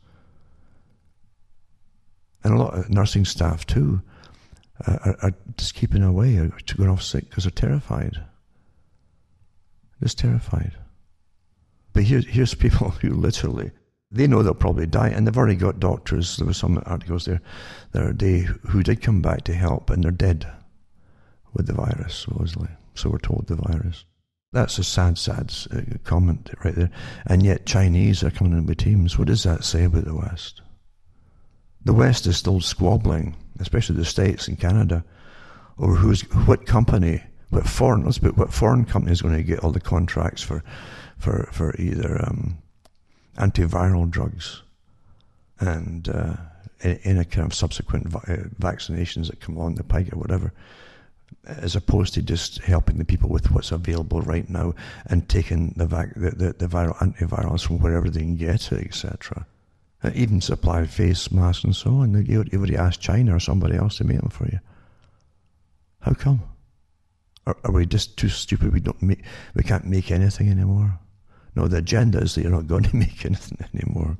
And 2.43 2.53
a 2.53 2.57
lot 2.57 2.73
of 2.73 2.89
nursing 2.89 3.25
staff 3.25 3.65
too 3.65 4.01
are, 4.87 5.17
are 5.21 5.33
just 5.57 5.73
keeping 5.73 6.03
away, 6.03 6.37
or 6.37 6.51
going 6.75 6.89
off 6.89 7.03
sick 7.03 7.29
because 7.29 7.43
they're 7.43 7.51
terrified. 7.51 8.23
Just 10.01 10.17
terrified. 10.17 10.73
But 11.99 12.05
here, 12.05 12.21
here's 12.21 12.53
people 12.53 12.91
who 13.01 13.09
literally, 13.09 13.71
they 14.09 14.26
know 14.26 14.41
they'll 14.41 14.53
probably 14.53 14.88
die, 14.88 15.09
and 15.09 15.27
they've 15.27 15.38
already 15.38 15.57
got 15.57 15.81
doctors. 15.81 16.38
There 16.38 16.47
were 16.47 16.53
some 16.53 16.81
articles 16.85 17.26
there 17.26 17.41
the 17.91 17.99
other 17.99 18.13
day 18.13 18.47
who 18.69 18.84
did 18.84 19.01
come 19.01 19.21
back 19.21 19.43
to 19.43 19.53
help, 19.53 19.89
and 19.89 20.01
they're 20.01 20.11
dead 20.11 20.49
with 21.53 21.67
the 21.67 21.73
virus, 21.73 22.15
supposedly. 22.15 22.69
So 22.95 23.09
we're 23.09 23.17
told 23.17 23.47
the 23.47 23.57
virus. 23.57 24.05
That's 24.53 24.80
a 24.80 24.84
sad, 24.85 25.17
sad 25.17 25.53
uh, 25.73 25.97
comment 26.05 26.51
right 26.63 26.73
there. 26.73 26.89
And 27.26 27.43
yet 27.43 27.65
Chinese 27.65 28.23
are 28.23 28.31
coming 28.31 28.53
in 28.53 28.65
with 28.65 28.77
teams. 28.77 29.19
What 29.19 29.27
does 29.27 29.43
that 29.43 29.65
say 29.65 29.84
about 29.84 30.05
the 30.05 30.15
West? 30.15 30.61
The 31.84 31.91
West 31.91 32.27
is 32.27 32.38
still 32.38 32.61
squabbling, 32.61 33.35
especially 33.59 33.97
the 33.97 34.05
States 34.05 34.47
and 34.47 34.57
Canada, 34.57 35.03
over 35.77 35.95
who's 35.95 36.21
what 36.45 36.65
company, 36.65 37.21
what 37.49 37.67
foreign 37.67 38.05
let's 38.05 38.19
put 38.19 38.38
what 38.38 38.53
foreign 38.53 38.85
company 38.85 39.11
is 39.11 39.21
going 39.21 39.35
to 39.35 39.43
get 39.43 39.59
all 39.59 39.73
the 39.73 39.81
contracts 39.81 40.41
for, 40.41 40.63
for 41.19 41.49
for 41.51 41.75
either 41.77 42.25
um, 42.25 42.57
antiviral 43.37 44.09
drugs, 44.09 44.63
and 45.59 46.09
uh, 46.09 46.35
in, 46.81 47.17
a 47.17 47.25
kind 47.25 47.45
of 47.45 47.53
subsequent 47.53 48.07
vi- 48.07 48.19
uh, 48.27 48.47
vaccinations 48.59 49.27
that 49.27 49.39
come 49.39 49.57
along 49.57 49.75
the 49.75 49.83
pike 49.83 50.11
or 50.11 50.17
whatever 50.17 50.53
as 51.45 51.75
opposed 51.75 52.13
to 52.13 52.21
just 52.21 52.59
helping 52.59 52.97
the 52.97 53.05
people 53.05 53.29
with 53.29 53.51
what's 53.51 53.71
available 53.71 54.21
right 54.21 54.49
now 54.49 54.73
and 55.05 55.27
taking 55.29 55.73
the, 55.77 55.85
vac- 55.85 56.13
the, 56.15 56.31
the, 56.31 56.53
the 56.53 56.67
viral 56.67 56.95
antivirals 56.97 57.65
from 57.65 57.79
wherever 57.79 58.09
they 58.09 58.21
can 58.21 58.35
get 58.35 58.71
it, 58.71 58.85
etc. 58.85 59.45
Uh, 60.03 60.11
even 60.13 60.41
supply 60.41 60.85
face 60.85 61.31
masks 61.31 61.63
and 61.63 61.75
so 61.75 61.91
on. 61.91 62.25
You 62.25 62.45
would 62.59 62.73
ask 62.75 62.99
China 62.99 63.35
or 63.35 63.39
somebody 63.39 63.75
else 63.75 63.97
to 63.97 64.03
make 64.03 64.19
them 64.19 64.29
for 64.29 64.45
you. 64.45 64.59
How 66.01 66.13
come? 66.13 66.41
Are, 67.45 67.57
are 67.63 67.71
we 67.71 67.85
just 67.85 68.17
too 68.17 68.29
stupid? 68.29 68.73
We 68.73 68.79
don't 68.79 69.01
make, 69.01 69.23
we 69.55 69.63
can't 69.63 69.85
make 69.85 70.11
anything 70.11 70.49
anymore. 70.49 70.99
No, 71.55 71.67
the 71.67 71.77
agenda 71.77 72.19
is 72.19 72.35
that 72.35 72.41
you're 72.41 72.51
not 72.51 72.67
going 72.67 72.84
to 72.84 72.95
make 72.95 73.26
anything 73.26 73.57
anymore, 73.73 74.17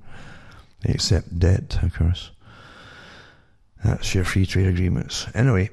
except 0.84 1.40
debt, 1.40 1.78
of 1.82 1.94
course. 1.94 2.32
That's 3.84 4.14
your 4.14 4.26
free 4.26 4.46
trade 4.46 4.68
agreements. 4.68 5.28
Anyway, 5.34 5.70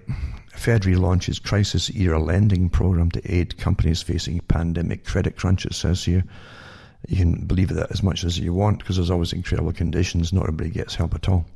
Fed 0.55 0.87
launches 0.87 1.39
crisis 1.39 1.91
era 1.91 2.19
lending 2.19 2.70
program 2.70 3.11
to 3.11 3.35
aid 3.35 3.59
companies 3.59 4.03
facing 4.03 4.41
pandemic 4.41 5.05
credit 5.05 5.37
crunch, 5.37 5.66
it 5.66 5.74
says 5.74 6.05
here. 6.05 6.24
You 7.09 7.16
can 7.16 7.47
believe 7.47 7.69
that 7.69 7.91
as 7.91 8.03
much 8.03 8.24
as 8.24 8.39
you 8.39 8.53
want 8.53 8.78
because 8.78 8.97
there's 8.97 9.11
always 9.11 9.33
incredible 9.33 9.73
conditions. 9.73 10.33
Not 10.33 10.45
everybody 10.45 10.70
gets 10.70 10.95
help 10.95 11.15
at 11.15 11.28
all. 11.28 11.47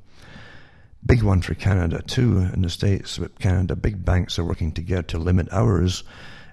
Big 1.07 1.23
one 1.23 1.41
for 1.41 1.55
Canada 1.55 2.03
too. 2.03 2.39
In 2.53 2.63
the 2.63 2.71
States, 2.71 3.19
with 3.19 3.39
Canada, 3.39 3.75
big 3.75 4.05
banks 4.05 4.39
are 4.39 4.45
working 4.45 4.71
together 4.71 5.03
to 5.03 5.19
limit 5.19 5.49
hours 5.51 6.05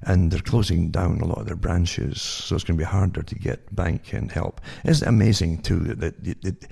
and 0.04 0.32
they're 0.32 0.40
closing 0.40 0.92
down 0.92 1.20
a 1.20 1.26
lot 1.26 1.40
of 1.40 1.46
their 1.46 1.56
branches. 1.56 2.22
So 2.22 2.56
it's 2.56 2.64
going 2.64 2.78
to 2.78 2.84
be 2.84 2.90
harder 2.90 3.24
to 3.24 3.36
get 3.36 3.76
bank 3.76 4.14
and 4.14 4.32
help. 4.32 4.62
Isn't 4.86 5.08
it 5.08 5.10
amazing 5.10 5.62
too 5.62 5.80
that, 5.80 6.00
that, 6.24 6.42
that 6.42 6.68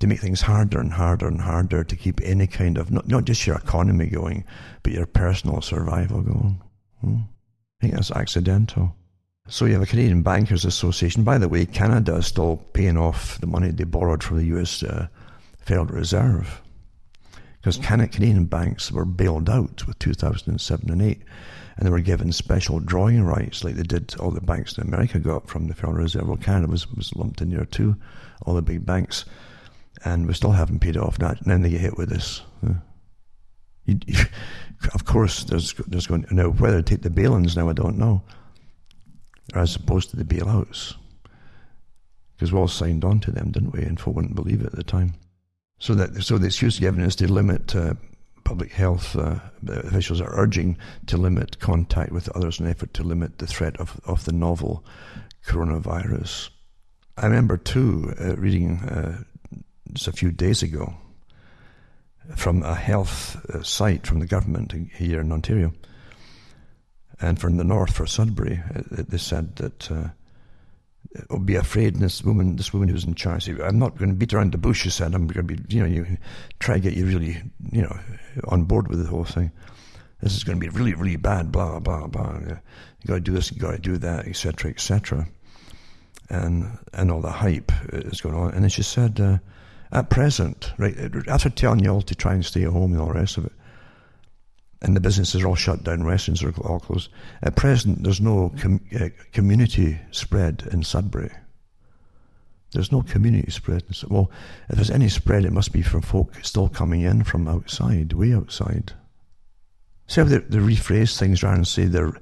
to 0.00 0.06
make 0.06 0.20
things 0.20 0.42
harder 0.42 0.80
and 0.80 0.92
harder 0.92 1.26
and 1.26 1.40
harder 1.40 1.84
to 1.84 1.96
keep 1.96 2.20
any 2.22 2.46
kind 2.46 2.78
of, 2.78 2.90
not, 2.90 3.08
not 3.08 3.24
just 3.24 3.46
your 3.46 3.56
economy 3.56 4.06
going, 4.06 4.44
but 4.82 4.92
your 4.92 5.06
personal 5.06 5.60
survival 5.60 6.22
going. 6.22 6.62
Hmm? 7.00 7.16
I 7.16 7.80
think 7.80 7.94
that's 7.94 8.10
accidental. 8.10 8.94
So 9.48 9.66
you 9.66 9.74
have 9.74 9.82
a 9.82 9.86
Canadian 9.86 10.22
Bankers 10.22 10.64
Association. 10.64 11.22
By 11.22 11.38
the 11.38 11.48
way, 11.48 11.66
Canada 11.66 12.16
is 12.16 12.26
still 12.26 12.56
paying 12.72 12.96
off 12.96 13.38
the 13.40 13.46
money 13.46 13.70
they 13.70 13.84
borrowed 13.84 14.22
from 14.22 14.38
the 14.38 14.58
US 14.58 14.82
uh, 14.82 15.08
Federal 15.58 15.86
Reserve. 15.86 16.62
Because 17.60 17.78
Canadian 17.78 18.44
banks 18.44 18.92
were 18.92 19.06
bailed 19.06 19.48
out 19.48 19.86
with 19.86 19.98
2007 19.98 20.90
and 20.90 21.00
8, 21.00 21.22
and 21.76 21.86
they 21.86 21.90
were 21.90 22.00
given 22.00 22.32
special 22.32 22.80
drawing 22.80 23.22
rights 23.22 23.64
like 23.64 23.74
they 23.74 23.82
did 23.82 24.14
all 24.20 24.30
the 24.30 24.40
banks 24.40 24.78
in 24.78 24.86
America 24.86 25.18
got 25.18 25.48
from 25.48 25.66
the 25.66 25.74
Federal 25.74 25.94
Reserve. 25.94 26.28
Well, 26.28 26.36
Canada 26.36 26.70
was, 26.70 26.90
was 26.92 27.14
lumped 27.16 27.40
in 27.40 27.50
there 27.50 27.64
too, 27.64 27.96
all 28.46 28.54
the 28.54 28.62
big 28.62 28.86
banks 28.86 29.24
and 30.04 30.26
we 30.26 30.34
still 30.34 30.52
haven't 30.52 30.80
paid 30.80 30.96
off. 30.96 31.18
Now, 31.18 31.30
and 31.30 31.46
then 31.46 31.62
they 31.62 31.70
get 31.70 31.80
hit 31.80 31.98
with 31.98 32.10
this. 32.10 32.42
You, 33.84 33.98
you, 34.06 34.24
of 34.94 35.04
course, 35.04 35.44
there's 35.44 35.74
there's 35.86 36.06
going 36.06 36.26
now 36.30 36.48
whether 36.50 36.78
to 36.78 36.82
take 36.82 37.02
the 37.02 37.10
bail-ins 37.10 37.56
now 37.56 37.68
I 37.68 37.72
don't 37.72 37.98
know, 37.98 38.22
as 39.54 39.76
opposed 39.76 40.10
to 40.10 40.16
the 40.16 40.24
bailouts, 40.24 40.94
because 42.36 42.52
we 42.52 42.58
all 42.58 42.68
signed 42.68 43.04
on 43.04 43.20
to 43.20 43.30
them, 43.30 43.50
didn't 43.50 43.72
we? 43.72 43.82
And 43.82 43.98
folk 43.98 44.14
wouldn't 44.16 44.34
believe 44.34 44.60
it 44.60 44.66
at 44.66 44.72
the 44.72 44.84
time. 44.84 45.14
So 45.78 45.94
that 45.94 46.22
so 46.22 46.38
the 46.38 46.46
excuse 46.46 46.78
given 46.78 47.02
is 47.02 47.16
to 47.16 47.32
limit 47.32 47.74
uh, 47.74 47.94
public 48.44 48.72
health 48.72 49.16
uh, 49.16 49.38
officials 49.66 50.20
are 50.20 50.38
urging 50.38 50.76
to 51.06 51.16
limit 51.16 51.58
contact 51.58 52.12
with 52.12 52.28
others 52.36 52.60
in 52.60 52.66
an 52.66 52.70
effort 52.70 52.94
to 52.94 53.02
limit 53.02 53.38
the 53.38 53.46
threat 53.46 53.76
of 53.78 54.00
of 54.04 54.24
the 54.24 54.32
novel 54.32 54.84
coronavirus. 55.46 56.50
I 57.16 57.26
remember 57.26 57.56
too 57.56 58.14
uh, 58.20 58.36
reading 58.36 58.78
uh, 58.80 59.22
just 59.92 60.08
a 60.08 60.12
few 60.12 60.32
days 60.32 60.62
ago 60.62 60.94
from 62.36 62.62
a 62.62 62.74
health 62.74 63.36
uh, 63.50 63.62
site 63.62 64.06
from 64.06 64.20
the 64.20 64.26
government 64.26 64.72
here 64.92 65.20
in 65.20 65.32
Ontario. 65.32 65.72
And 67.20 67.38
from 67.38 67.56
the 67.56 67.64
north 67.64 67.94
for 67.94 68.06
Sudbury, 68.06 68.60
uh, 68.74 69.04
they 69.08 69.18
said 69.18 69.56
that 69.56 69.90
oh, 71.30 71.38
be 71.38 71.56
afraid. 71.56 71.96
This 71.96 72.22
woman, 72.22 72.56
this 72.56 72.72
woman 72.72 72.88
who's 72.88 73.04
in 73.04 73.14
charge, 73.14 73.48
I'm 73.48 73.78
not 73.78 73.96
going 73.98 74.10
to 74.10 74.16
beat 74.16 74.32
around 74.32 74.52
the 74.52 74.58
bush. 74.58 74.82
She 74.82 74.90
said, 74.90 75.14
I'm 75.14 75.26
going 75.26 75.46
to 75.46 75.54
be, 75.56 75.74
you 75.74 75.80
know, 75.80 75.86
you 75.86 76.18
try 76.58 76.74
to 76.74 76.80
get 76.80 76.94
you 76.94 77.06
really, 77.06 77.42
you 77.72 77.82
know, 77.82 77.98
on 78.48 78.64
board 78.64 78.88
with 78.88 79.02
the 79.02 79.08
whole 79.08 79.24
thing. 79.24 79.50
This 80.20 80.36
is 80.36 80.44
going 80.44 80.58
to 80.58 80.60
be 80.60 80.70
really, 80.70 80.94
really 80.94 81.16
bad. 81.16 81.52
Blah 81.52 81.80
blah 81.80 82.06
blah. 82.06 82.38
You 82.38 82.58
got 83.06 83.14
to 83.14 83.20
do 83.20 83.32
this. 83.32 83.52
You 83.52 83.58
got 83.58 83.72
to 83.72 83.78
do 83.78 83.98
that, 83.98 84.26
etc., 84.26 84.70
etc. 84.70 85.26
And 86.30 86.78
and 86.92 87.10
all 87.10 87.20
the 87.20 87.30
hype 87.30 87.72
is 87.92 88.20
going 88.20 88.34
on. 88.34 88.52
And 88.52 88.62
then 88.62 88.70
she 88.70 88.82
said. 88.82 89.20
Uh, 89.20 89.38
at 89.92 90.10
present, 90.10 90.72
right, 90.76 90.96
after 91.28 91.48
telling 91.48 91.78
you 91.78 91.88
all 91.88 92.02
to 92.02 92.16
try 92.16 92.34
and 92.34 92.44
stay 92.44 92.64
at 92.64 92.70
home 92.70 92.92
and 92.92 93.00
all 93.00 93.08
the 93.08 93.14
rest 93.14 93.38
of 93.38 93.46
it, 93.46 93.52
and 94.84 94.94
the 94.94 95.00
businesses 95.00 95.42
are 95.42 95.48
all 95.48 95.54
shut 95.54 95.82
down, 95.82 96.04
restaurants 96.04 96.42
are 96.42 96.52
all 96.62 96.78
closed. 96.78 97.10
At 97.42 97.56
present, 97.56 98.02
there's 98.02 98.20
no 98.20 98.52
com- 98.60 98.84
uh, 98.94 99.08
community 99.32 99.98
spread 100.10 100.68
in 100.70 100.82
Sudbury. 100.82 101.32
There's 102.72 102.92
no 102.92 103.02
community 103.02 103.50
spread. 103.50 103.84
Well, 104.08 104.30
if 104.68 104.76
there's 104.76 104.90
any 104.90 105.08
spread, 105.08 105.44
it 105.44 105.52
must 105.52 105.72
be 105.72 105.80
from 105.80 106.02
folk 106.02 106.34
still 106.42 106.68
coming 106.68 107.00
in 107.00 107.24
from 107.24 107.48
outside, 107.48 108.12
way 108.12 108.34
outside. 108.34 108.92
See 110.06 110.20
how 110.20 110.26
they, 110.26 110.38
they 110.38 110.58
rephrase 110.58 111.18
things 111.18 111.42
rather 111.42 111.56
than 111.56 111.64
say 111.64 111.86
they're 111.86 112.14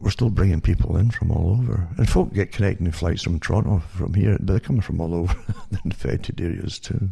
we're 0.00 0.10
still 0.10 0.30
bringing 0.30 0.60
people 0.60 0.96
in 0.96 1.10
from 1.10 1.32
all 1.32 1.50
over. 1.50 1.88
And 1.96 2.08
folk 2.08 2.32
get 2.32 2.52
connecting 2.52 2.90
flights 2.92 3.22
from 3.22 3.40
Toronto 3.40 3.80
from 3.96 4.14
here, 4.14 4.36
but 4.38 4.46
they're 4.46 4.60
coming 4.60 4.82
from 4.82 5.00
all 5.00 5.14
over 5.14 5.34
the 5.70 5.80
infected 5.84 6.40
areas 6.40 6.78
too. 6.78 7.10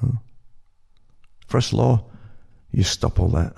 Huh? 0.00 0.18
First 1.48 1.72
law, 1.72 2.04
you 2.72 2.82
stop 2.82 3.20
all 3.20 3.28
that. 3.28 3.54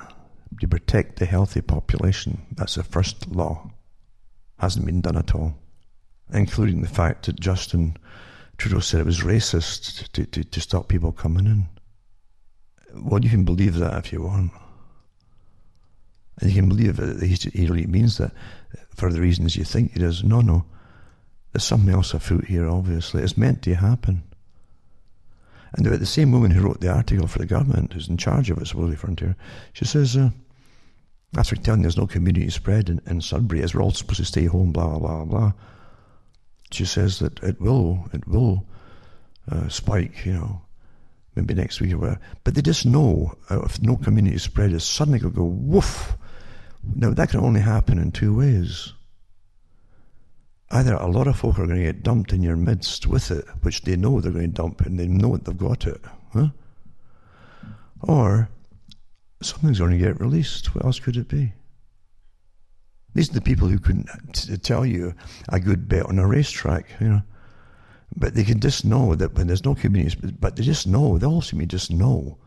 You 0.60 0.68
protect 0.68 1.18
the 1.18 1.26
healthy 1.26 1.60
population. 1.60 2.46
That's 2.52 2.74
the 2.74 2.82
first 2.82 3.28
law. 3.28 3.70
Hasn't 4.58 4.86
been 4.86 5.00
done 5.00 5.16
at 5.16 5.34
all. 5.34 5.54
including 6.32 6.82
the 6.82 6.88
fact 6.88 7.26
that 7.26 7.38
Justin 7.38 7.96
Trudeau 8.58 8.80
said 8.80 9.00
it 9.00 9.06
was 9.06 9.20
racist 9.20 10.10
to, 10.12 10.24
to, 10.26 10.44
to 10.44 10.60
stop 10.60 10.88
people 10.88 11.12
coming 11.12 11.46
in. 11.46 11.66
Well, 12.94 13.22
you 13.22 13.30
can 13.30 13.44
believe 13.44 13.74
that 13.76 14.04
if 14.04 14.12
you 14.12 14.22
want. 14.22 14.52
And 16.40 16.50
you 16.50 16.60
can 16.60 16.68
believe 16.68 16.96
that 16.96 17.22
he 17.22 17.66
really 17.66 17.86
means 17.86 18.18
that 18.18 18.32
for 18.94 19.12
the 19.12 19.20
reasons 19.20 19.56
you 19.56 19.64
think 19.64 19.92
he 19.92 20.00
does. 20.00 20.24
No, 20.24 20.40
no. 20.40 20.64
There's 21.52 21.64
something 21.64 21.92
else 21.92 22.14
afoot 22.14 22.46
here, 22.46 22.68
obviously. 22.68 23.22
It's 23.22 23.36
meant 23.36 23.62
to 23.62 23.74
happen. 23.74 24.22
And 25.74 25.86
the 25.86 26.06
same 26.06 26.32
woman 26.32 26.50
who 26.50 26.62
wrote 26.62 26.80
the 26.80 26.92
article 26.92 27.26
for 27.26 27.38
the 27.38 27.46
government, 27.46 27.92
who's 27.92 28.08
in 28.08 28.18
charge 28.18 28.50
of 28.50 28.58
it, 28.58 28.66
supposedly 28.66 28.96
Frontier, 28.96 29.36
she 29.72 29.86
says, 29.86 30.16
uh, 30.16 30.30
after 31.36 31.56
telling 31.56 31.80
there's 31.80 31.96
no 31.96 32.06
community 32.06 32.50
spread 32.50 32.90
in, 32.90 33.00
in 33.06 33.22
Sudbury, 33.22 33.62
as 33.62 33.74
we're 33.74 33.82
all 33.82 33.90
supposed 33.90 34.18
to 34.18 34.24
stay 34.26 34.44
home, 34.44 34.72
blah, 34.72 34.86
blah, 34.86 34.98
blah, 34.98 35.24
blah, 35.24 35.52
she 36.70 36.84
says 36.84 37.18
that 37.20 37.42
it 37.42 37.60
will, 37.60 38.06
it 38.12 38.26
will 38.28 38.66
uh, 39.50 39.68
spike, 39.68 40.26
you 40.26 40.34
know, 40.34 40.60
maybe 41.34 41.54
next 41.54 41.80
week 41.80 41.92
or 41.92 41.98
whatever. 41.98 42.20
But 42.44 42.54
they 42.54 42.62
just 42.62 42.84
know 42.84 43.34
uh, 43.50 43.62
if 43.62 43.80
no 43.80 43.96
community 43.96 44.38
spread 44.38 44.72
is 44.72 44.84
suddenly 44.84 45.18
going 45.18 45.32
to 45.32 45.40
go 45.40 45.44
woof. 45.46 46.16
Now, 46.94 47.10
that 47.14 47.30
can 47.30 47.40
only 47.40 47.60
happen 47.60 47.98
in 47.98 48.12
two 48.12 48.36
ways. 48.36 48.92
Either 50.72 50.94
a 50.94 51.06
lot 51.06 51.26
of 51.26 51.36
folk 51.36 51.58
are 51.58 51.66
going 51.66 51.78
to 51.78 51.84
get 51.84 52.02
dumped 52.02 52.32
in 52.32 52.42
your 52.42 52.56
midst 52.56 53.06
with 53.06 53.30
it, 53.30 53.44
which 53.60 53.82
they 53.82 53.94
know 53.94 54.20
they're 54.20 54.32
going 54.32 54.50
to 54.50 54.62
dump 54.62 54.80
and 54.80 54.98
they 54.98 55.06
know 55.06 55.36
they've 55.36 55.56
got 55.56 55.86
it, 55.86 56.00
huh? 56.32 56.48
Or 58.00 58.48
something's 59.42 59.78
going 59.78 59.90
to 59.90 59.98
get 59.98 60.18
released. 60.18 60.74
What 60.74 60.84
else 60.86 60.98
could 60.98 61.16
it 61.16 61.28
be? 61.28 61.52
These 63.14 63.30
are 63.30 63.34
the 63.34 63.42
people 63.42 63.68
who 63.68 63.78
couldn't 63.78 64.08
tell 64.62 64.86
you 64.86 65.14
a 65.50 65.60
good 65.60 65.88
bet 65.88 66.06
on 66.06 66.18
a 66.18 66.26
racetrack, 66.26 66.86
you 67.00 67.08
know. 67.08 67.22
But 68.16 68.34
they 68.34 68.44
can 68.44 68.58
just 68.58 68.84
know 68.84 69.14
that 69.14 69.34
when 69.34 69.48
there's 69.48 69.64
no 69.64 69.74
communities, 69.74 70.14
but 70.14 70.56
they 70.56 70.62
just 70.62 70.86
know, 70.86 71.18
they 71.18 71.26
all 71.26 71.42
seem 71.42 71.60
to 71.60 71.66
just 71.66 71.90
know 71.90 72.38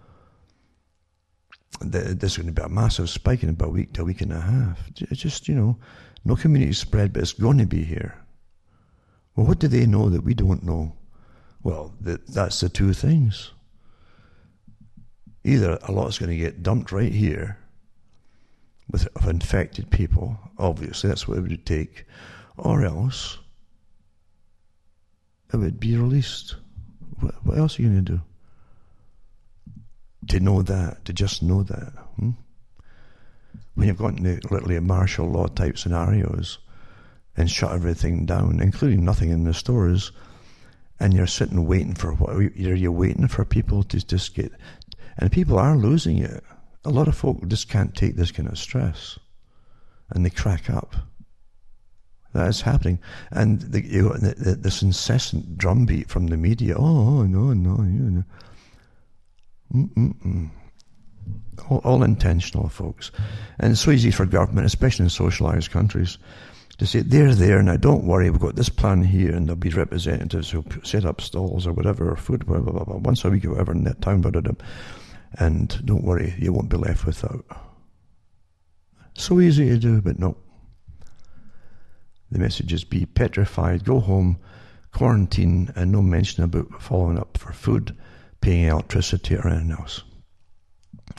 that 1.81 2.19
there's 2.19 2.37
going 2.37 2.47
to 2.47 2.53
be 2.53 2.61
a 2.61 2.69
massive 2.69 3.09
spike 3.09 3.43
in 3.43 3.49
about 3.49 3.67
a 3.67 3.71
week 3.71 3.93
to 3.93 4.01
a 4.01 4.05
week 4.05 4.21
and 4.21 4.33
a 4.33 4.39
half. 4.39 4.79
It's 4.97 5.21
just, 5.21 5.47
you 5.47 5.55
know, 5.55 5.77
no 6.25 6.35
community 6.35 6.73
spread, 6.73 7.13
but 7.13 7.21
it's 7.21 7.33
going 7.33 7.59
to 7.59 7.67
be 7.67 7.83
here. 7.83 8.17
Well, 9.35 9.45
what 9.45 9.59
do 9.59 9.67
they 9.67 9.85
know 9.85 10.09
that 10.09 10.23
we 10.23 10.33
don't 10.33 10.63
know? 10.63 10.93
Well, 11.63 11.93
that, 12.01 12.25
that's 12.27 12.59
the 12.59 12.69
two 12.69 12.93
things. 12.93 13.51
Either 15.43 15.77
a 15.83 15.91
lot's 15.91 16.17
going 16.17 16.31
to 16.31 16.37
get 16.37 16.63
dumped 16.63 16.91
right 16.91 17.11
here 17.11 17.59
with 18.91 19.07
of 19.15 19.27
infected 19.27 19.89
people, 19.91 20.37
obviously 20.57 21.07
that's 21.07 21.27
what 21.27 21.37
it 21.37 21.41
would 21.41 21.65
take, 21.65 22.05
or 22.57 22.83
else 22.83 23.39
it 25.53 25.57
would 25.57 25.79
be 25.79 25.97
released. 25.97 26.55
What, 27.19 27.45
what 27.45 27.57
else 27.57 27.77
are 27.77 27.83
you 27.83 27.89
going 27.89 28.05
to 28.05 28.11
do? 28.13 28.21
To 30.29 30.39
know 30.39 30.61
that, 30.63 31.05
to 31.05 31.13
just 31.13 31.43
know 31.43 31.63
that. 31.63 31.93
Hmm? 32.17 32.31
When 33.75 33.87
you've 33.87 33.97
got 33.97 34.17
into 34.17 34.39
literally 34.51 34.77
a 34.77 34.81
martial 34.81 35.29
law 35.29 35.47
type 35.47 35.77
scenarios 35.77 36.59
and 37.37 37.49
shut 37.49 37.73
everything 37.73 38.25
down, 38.25 38.59
including 38.61 39.05
nothing 39.05 39.29
in 39.29 39.43
the 39.43 39.53
stores, 39.53 40.11
and 40.99 41.13
you're 41.13 41.27
sitting 41.27 41.65
waiting 41.65 41.93
for 41.93 42.13
what? 42.13 42.35
Are 42.35 42.41
you 42.41 42.91
waiting 42.91 43.27
for 43.27 43.45
people 43.45 43.83
to 43.83 44.05
just 44.05 44.33
get. 44.33 44.51
And 45.17 45.31
people 45.31 45.59
are 45.59 45.75
losing 45.77 46.17
it 46.19 46.43
a 46.85 46.91
lot 46.91 47.07
of 47.07 47.15
folk 47.15 47.45
just 47.47 47.67
can't 47.67 47.95
take 47.95 48.15
this 48.15 48.31
kind 48.31 48.47
of 48.47 48.57
stress 48.57 49.17
and 50.11 50.23
they 50.23 50.29
crack 50.29 50.69
up. 50.69 50.95
That 52.33 52.47
is 52.47 52.61
happening. 52.61 52.99
And 53.31 53.61
the, 53.61 53.81
you, 53.81 54.09
the, 54.09 54.35
the, 54.37 54.55
this 54.55 54.81
incessant 54.81 55.57
drumbeat 55.57 56.09
from 56.09 56.27
the 56.27 56.37
media 56.37 56.75
oh, 56.77 57.19
oh 57.19 57.23
no, 57.23 57.53
no, 57.53 57.77
you 57.83 58.11
know. 58.11 58.23
Mm-mm-mm. 59.73 60.51
All, 61.69 61.79
all, 61.83 62.03
intentional, 62.03 62.69
folks. 62.69 63.11
And 63.59 63.71
it's 63.71 63.81
so 63.81 63.91
easy 63.91 64.11
for 64.11 64.25
government, 64.25 64.67
especially 64.67 65.03
in 65.03 65.09
socialized 65.09 65.71
countries, 65.71 66.17
to 66.77 66.85
say, 66.85 66.99
they're 66.99 67.33
there 67.33 67.63
now, 67.63 67.77
don't 67.77 68.05
worry, 68.05 68.29
we've 68.29 68.41
got 68.41 68.55
this 68.55 68.69
plan 68.69 69.03
here, 69.03 69.33
and 69.33 69.47
there'll 69.47 69.55
be 69.55 69.69
representatives 69.69 70.49
who'll 70.49 70.65
set 70.83 71.05
up 71.05 71.21
stalls 71.21 71.65
or 71.65 71.73
whatever, 71.73 72.11
or 72.11 72.17
food, 72.17 72.45
blah, 72.45 72.59
blah, 72.59 72.73
blah, 72.73 72.83
blah, 72.83 72.97
once 72.97 73.23
a 73.23 73.29
week 73.29 73.45
or 73.45 73.51
whatever 73.51 73.71
in 73.71 73.85
that 73.85 74.01
town, 74.01 74.21
blah, 74.21 74.31
blah, 74.31 74.41
blah. 74.41 74.53
And 75.39 75.85
don't 75.85 76.03
worry, 76.03 76.35
you 76.37 76.51
won't 76.51 76.69
be 76.69 76.77
left 76.77 77.05
without. 77.05 77.45
So 79.17 79.39
easy 79.39 79.69
to 79.69 79.77
do, 79.77 80.01
but 80.01 80.19
no. 80.19 80.35
The 82.31 82.39
message 82.39 82.73
is 82.73 82.83
be 82.83 83.05
petrified, 83.05 83.85
go 83.85 84.01
home, 84.01 84.37
quarantine, 84.91 85.71
and 85.75 85.91
no 85.91 86.01
mention 86.01 86.43
about 86.43 86.81
following 86.81 87.17
up 87.17 87.37
for 87.37 87.53
food, 87.53 87.95
paying 88.41 88.65
electricity, 88.65 89.35
or 89.35 89.47
anything 89.47 89.71
else. 89.71 90.03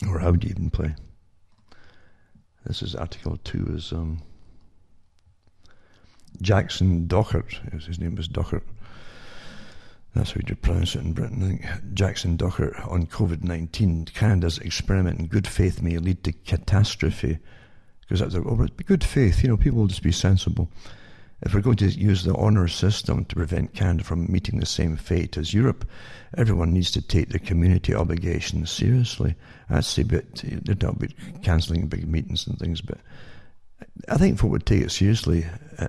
Or 0.08 0.18
how 0.18 0.32
do 0.32 0.46
you 0.46 0.52
even 0.52 0.70
play? 0.70 0.94
This 2.66 2.82
is 2.82 2.94
Article 2.94 3.38
2 3.44 3.66
is 3.74 3.92
um, 3.92 4.22
Jackson 6.42 7.06
Dockert, 7.06 7.72
his 7.86 7.98
name 7.98 8.16
was 8.16 8.28
Dockert, 8.28 8.62
that's 10.16 10.32
how 10.32 10.40
you 10.48 10.54
pronounce 10.54 10.94
it 10.94 11.04
in 11.04 11.12
Britain. 11.12 11.62
Jackson 11.92 12.38
Dockert 12.38 12.90
on 12.90 13.06
COVID 13.06 13.44
19. 13.44 14.06
Canada's 14.06 14.56
experiment 14.58 15.20
in 15.20 15.26
good 15.26 15.46
faith 15.46 15.82
may 15.82 15.98
lead 15.98 16.24
to 16.24 16.32
catastrophe. 16.32 17.38
Because 18.00 18.20
that's 18.20 18.34
oh, 18.34 18.66
good 18.86 19.04
faith, 19.04 19.42
you 19.42 19.48
know, 19.50 19.58
people 19.58 19.80
will 19.80 19.88
just 19.88 20.02
be 20.02 20.12
sensible. 20.12 20.70
If 21.42 21.54
we're 21.54 21.60
going 21.60 21.76
to 21.76 21.88
use 21.88 22.24
the 22.24 22.34
honour 22.34 22.66
system 22.66 23.24
to 23.26 23.36
prevent 23.36 23.74
Canada 23.74 24.04
from 24.04 24.30
meeting 24.32 24.58
the 24.58 24.66
same 24.66 24.96
fate 24.96 25.36
as 25.36 25.52
Europe, 25.52 25.86
everyone 26.36 26.72
needs 26.72 26.90
to 26.92 27.02
take 27.02 27.28
their 27.28 27.38
community 27.38 27.94
obligations 27.94 28.70
seriously. 28.70 29.34
A 29.68 29.82
bit, 30.04 30.42
they're 30.64 30.74
talking 30.74 31.10
about 31.12 31.42
cancelling 31.42 31.88
big 31.88 32.08
meetings 32.08 32.46
and 32.46 32.58
things, 32.58 32.80
but 32.80 32.98
I 34.08 34.16
think 34.16 34.38
folk 34.38 34.50
would 34.50 34.66
take 34.66 34.82
it 34.82 34.90
seriously 34.90 35.46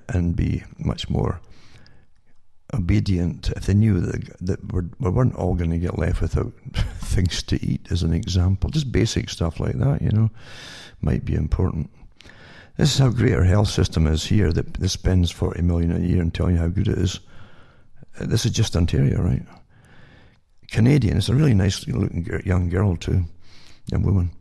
and 0.09 0.35
be 0.35 0.63
much 0.79 1.09
more 1.09 1.39
obedient 2.73 3.49
if 3.51 3.65
they 3.65 3.73
knew 3.73 4.01
that, 4.01 4.37
that 4.41 4.73
we're, 4.73 4.85
we 4.99 5.09
weren't 5.09 5.35
all 5.35 5.55
going 5.55 5.69
to 5.69 5.77
get 5.77 5.97
left 5.97 6.21
without 6.21 6.51
things 6.99 7.41
to 7.43 7.63
eat, 7.65 7.87
as 7.89 8.03
an 8.03 8.13
example. 8.13 8.69
Just 8.69 8.91
basic 8.91 9.29
stuff 9.29 9.59
like 9.59 9.77
that, 9.77 10.01
you 10.01 10.11
know, 10.11 10.29
might 11.01 11.23
be 11.23 11.35
important. 11.35 11.89
This 12.77 12.93
is 12.93 12.99
how 12.99 13.09
great 13.09 13.33
our 13.33 13.43
health 13.43 13.69
system 13.69 14.05
is 14.05 14.25
here. 14.25 14.53
That 14.53 14.75
this 14.75 14.93
spends 14.93 15.31
forty 15.31 15.63
million 15.63 15.91
a 15.91 15.99
year 15.99 16.21
and 16.21 16.33
telling 16.33 16.55
you 16.55 16.61
how 16.61 16.67
good 16.67 16.87
it 16.87 16.97
is. 16.97 17.19
Uh, 18.19 18.27
this 18.27 18.45
is 18.45 18.51
just 18.51 18.75
Ontario, 18.75 19.21
right? 19.21 19.43
Canadian. 20.69 21.17
It's 21.17 21.29
a 21.29 21.35
really 21.35 21.55
nice 21.55 21.87
looking 21.87 22.27
young 22.45 22.69
girl 22.69 22.95
too, 22.95 23.25
young 23.91 24.03
woman. 24.03 24.31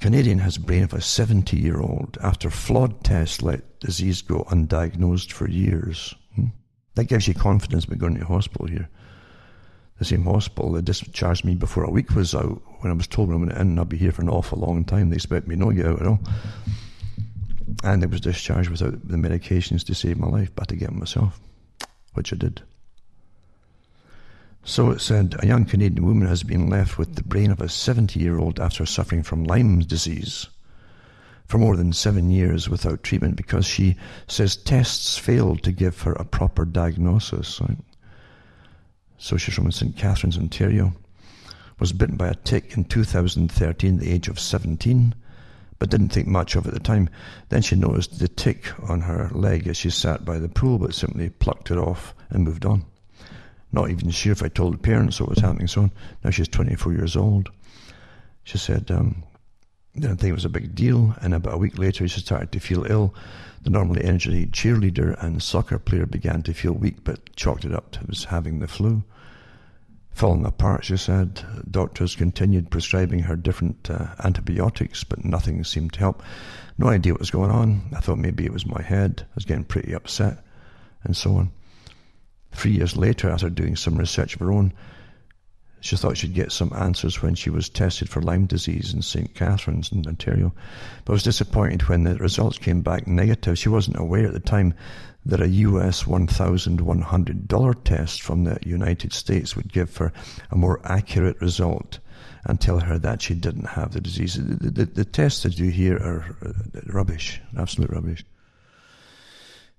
Canadian 0.00 0.38
has 0.38 0.58
brain 0.58 0.82
of 0.82 0.94
a 0.94 1.00
70 1.00 1.56
year 1.58 1.80
old 1.80 2.18
after 2.22 2.50
flawed 2.50 3.04
tests 3.04 3.42
let 3.42 3.80
disease 3.80 4.22
go 4.22 4.44
undiagnosed 4.44 5.32
for 5.32 5.48
years. 5.48 6.14
Hmm? 6.34 6.46
That 6.94 7.04
gives 7.04 7.28
you 7.28 7.34
confidence 7.34 7.84
about 7.84 7.98
going 7.98 8.18
to 8.18 8.24
hospital 8.24 8.66
here. 8.66 8.88
The 9.98 10.04
same 10.04 10.24
hospital 10.24 10.72
that 10.72 10.84
discharged 10.84 11.44
me 11.44 11.54
before 11.54 11.84
a 11.84 11.90
week 11.90 12.14
was 12.14 12.34
out 12.34 12.62
when 12.80 12.90
I 12.90 12.94
was 12.94 13.06
told 13.06 13.28
when 13.28 13.36
I 13.36 13.40
went 13.40 13.52
in 13.52 13.58
and 13.58 13.80
I'd 13.80 13.88
be 13.88 13.96
here 13.96 14.12
for 14.12 14.22
an 14.22 14.28
awful 14.28 14.58
long 14.58 14.84
time. 14.84 15.10
They 15.10 15.16
expect 15.16 15.46
me 15.46 15.54
not 15.54 15.70
to 15.70 15.74
get 15.74 15.86
out 15.86 16.00
at 16.00 16.06
all. 16.06 16.20
And 17.82 18.02
I 18.02 18.06
was 18.06 18.20
discharged 18.20 18.70
without 18.70 19.06
the 19.08 19.16
medications 19.16 19.84
to 19.86 19.94
save 19.94 20.18
my 20.18 20.28
life, 20.28 20.54
but 20.54 20.68
to 20.68 20.76
get 20.76 20.92
myself, 20.92 21.40
which 22.14 22.32
I 22.32 22.36
did. 22.36 22.62
So 24.64 24.90
it 24.90 25.00
said 25.00 25.36
a 25.38 25.46
young 25.46 25.66
Canadian 25.66 26.06
woman 26.06 26.26
has 26.26 26.42
been 26.42 26.70
left 26.70 26.96
with 26.96 27.16
the 27.16 27.22
brain 27.22 27.50
of 27.50 27.60
a 27.60 27.68
70 27.68 28.18
year 28.18 28.38
old 28.38 28.58
after 28.58 28.86
suffering 28.86 29.22
from 29.22 29.44
Lyme's 29.44 29.86
disease 29.86 30.48
for 31.46 31.58
more 31.58 31.76
than 31.76 31.92
seven 31.92 32.30
years 32.30 32.68
without 32.68 33.02
treatment 33.02 33.36
because 33.36 33.66
she 33.66 33.96
says 34.26 34.56
tests 34.56 35.18
failed 35.18 35.62
to 35.62 35.72
give 35.72 36.00
her 36.02 36.12
a 36.14 36.24
proper 36.24 36.64
diagnosis. 36.64 37.60
So 39.18 39.36
she's 39.36 39.54
from 39.54 39.70
St. 39.70 39.96
Catharines, 39.96 40.38
Ontario. 40.38 40.94
Was 41.78 41.92
bitten 41.92 42.16
by 42.16 42.28
a 42.28 42.34
tick 42.34 42.76
in 42.76 42.84
2013 42.84 43.94
at 43.94 44.00
the 44.00 44.10
age 44.10 44.28
of 44.28 44.38
17, 44.38 45.14
but 45.84 45.90
didn't 45.90 46.14
think 46.14 46.26
much 46.26 46.56
of 46.56 46.64
it 46.64 46.68
at 46.68 46.72
the 46.72 46.80
time. 46.80 47.10
Then 47.50 47.60
she 47.60 47.76
noticed 47.76 48.18
the 48.18 48.26
tick 48.26 48.72
on 48.88 49.02
her 49.02 49.28
leg 49.34 49.68
as 49.68 49.76
she 49.76 49.90
sat 49.90 50.24
by 50.24 50.38
the 50.38 50.48
pool, 50.48 50.78
but 50.78 50.94
simply 50.94 51.28
plucked 51.28 51.70
it 51.70 51.76
off 51.76 52.14
and 52.30 52.42
moved 52.42 52.64
on. 52.64 52.86
Not 53.70 53.90
even 53.90 54.08
sure 54.08 54.32
if 54.32 54.42
I 54.42 54.48
told 54.48 54.72
the 54.72 54.78
parents 54.78 55.20
what 55.20 55.28
was 55.28 55.40
happening, 55.40 55.66
so 55.66 55.82
on. 55.82 55.92
Now 56.24 56.30
she's 56.30 56.48
24 56.48 56.94
years 56.94 57.16
old. 57.16 57.50
She 58.44 58.56
said, 58.56 58.90
um, 58.90 59.24
didn't 59.94 60.16
think 60.16 60.30
it 60.30 60.34
was 60.34 60.46
a 60.46 60.48
big 60.48 60.74
deal, 60.74 61.14
and 61.20 61.34
about 61.34 61.52
a 61.52 61.58
week 61.58 61.76
later 61.76 62.08
she 62.08 62.20
started 62.20 62.50
to 62.52 62.60
feel 62.60 62.86
ill. 62.88 63.14
The 63.64 63.68
normally 63.68 64.04
energetic 64.04 64.52
cheerleader 64.52 65.22
and 65.22 65.42
soccer 65.42 65.78
player 65.78 66.06
began 66.06 66.42
to 66.44 66.54
feel 66.54 66.72
weak, 66.72 67.04
but 67.04 67.36
chalked 67.36 67.66
it 67.66 67.74
up 67.74 67.90
to 67.92 68.28
having 68.30 68.60
the 68.60 68.68
flu. 68.68 69.02
Falling 70.14 70.46
apart, 70.46 70.84
she 70.84 70.96
said. 70.96 71.44
Doctors 71.68 72.14
continued 72.14 72.70
prescribing 72.70 73.18
her 73.20 73.34
different 73.34 73.90
uh, 73.90 74.14
antibiotics, 74.22 75.02
but 75.02 75.24
nothing 75.24 75.64
seemed 75.64 75.92
to 75.94 75.98
help. 75.98 76.22
No 76.78 76.88
idea 76.88 77.12
what 77.12 77.20
was 77.20 77.32
going 77.32 77.50
on. 77.50 77.82
I 77.94 77.98
thought 77.98 78.18
maybe 78.18 78.44
it 78.44 78.52
was 78.52 78.64
my 78.64 78.80
head. 78.80 79.26
I 79.28 79.34
was 79.34 79.44
getting 79.44 79.64
pretty 79.64 79.92
upset, 79.92 80.38
and 81.02 81.16
so 81.16 81.36
on. 81.36 81.50
three 82.52 82.70
years 82.70 82.96
later, 82.96 83.28
after 83.28 83.50
doing 83.50 83.74
some 83.74 83.96
research 83.96 84.34
of 84.34 84.40
her 84.40 84.52
own, 84.52 84.72
she 85.80 85.96
thought 85.96 86.16
she'd 86.16 86.32
get 86.32 86.52
some 86.52 86.72
answers 86.72 87.20
when 87.20 87.34
she 87.34 87.50
was 87.50 87.68
tested 87.68 88.08
for 88.08 88.22
Lyme 88.22 88.46
disease 88.46 88.94
in 88.94 89.02
St. 89.02 89.34
Catharines 89.34 89.90
in 89.90 90.06
Ontario, 90.06 90.54
but 91.04 91.12
was 91.12 91.24
disappointed 91.24 91.88
when 91.88 92.04
the 92.04 92.14
results 92.14 92.56
came 92.56 92.82
back 92.82 93.08
negative. 93.08 93.58
She 93.58 93.68
wasn't 93.68 93.98
aware 93.98 94.26
at 94.26 94.32
the 94.32 94.40
time 94.40 94.74
that 95.26 95.40
a 95.40 95.48
US 95.48 96.04
$1,100 96.04 97.84
test 97.84 98.22
from 98.22 98.44
the 98.44 98.58
United 98.64 99.12
States 99.12 99.56
would 99.56 99.72
give 99.72 99.96
her 99.96 100.12
a 100.50 100.56
more 100.56 100.80
accurate 100.84 101.40
result 101.40 101.98
and 102.44 102.60
tell 102.60 102.80
her 102.80 102.98
that 102.98 103.22
she 103.22 103.34
didn't 103.34 103.68
have 103.68 103.92
the 103.92 104.00
disease. 104.00 104.34
The, 104.34 104.70
the, 104.70 104.84
the 104.84 105.04
tests 105.04 105.42
that 105.44 105.58
you 105.58 105.70
hear 105.70 105.96
are 105.96 106.36
uh, 106.44 106.52
rubbish, 106.86 107.40
absolute 107.56 107.90
rubbish. 107.90 108.20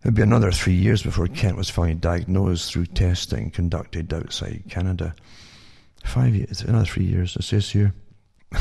It 0.01 0.09
would 0.09 0.15
be 0.15 0.21
another 0.21 0.51
three 0.51 0.73
years 0.73 1.03
before 1.03 1.27
Kent 1.27 1.57
was 1.57 1.69
finally 1.69 1.95
diagnosed 1.95 2.71
through 2.71 2.87
testing 2.87 3.51
conducted 3.51 4.13
outside 4.13 4.63
Canada. 4.69 5.15
Five 6.03 6.35
years, 6.35 6.61
another 6.61 6.85
three 6.85 7.05
years, 7.05 7.35
it 7.35 7.43
says 7.43 7.69
here. 7.71 7.93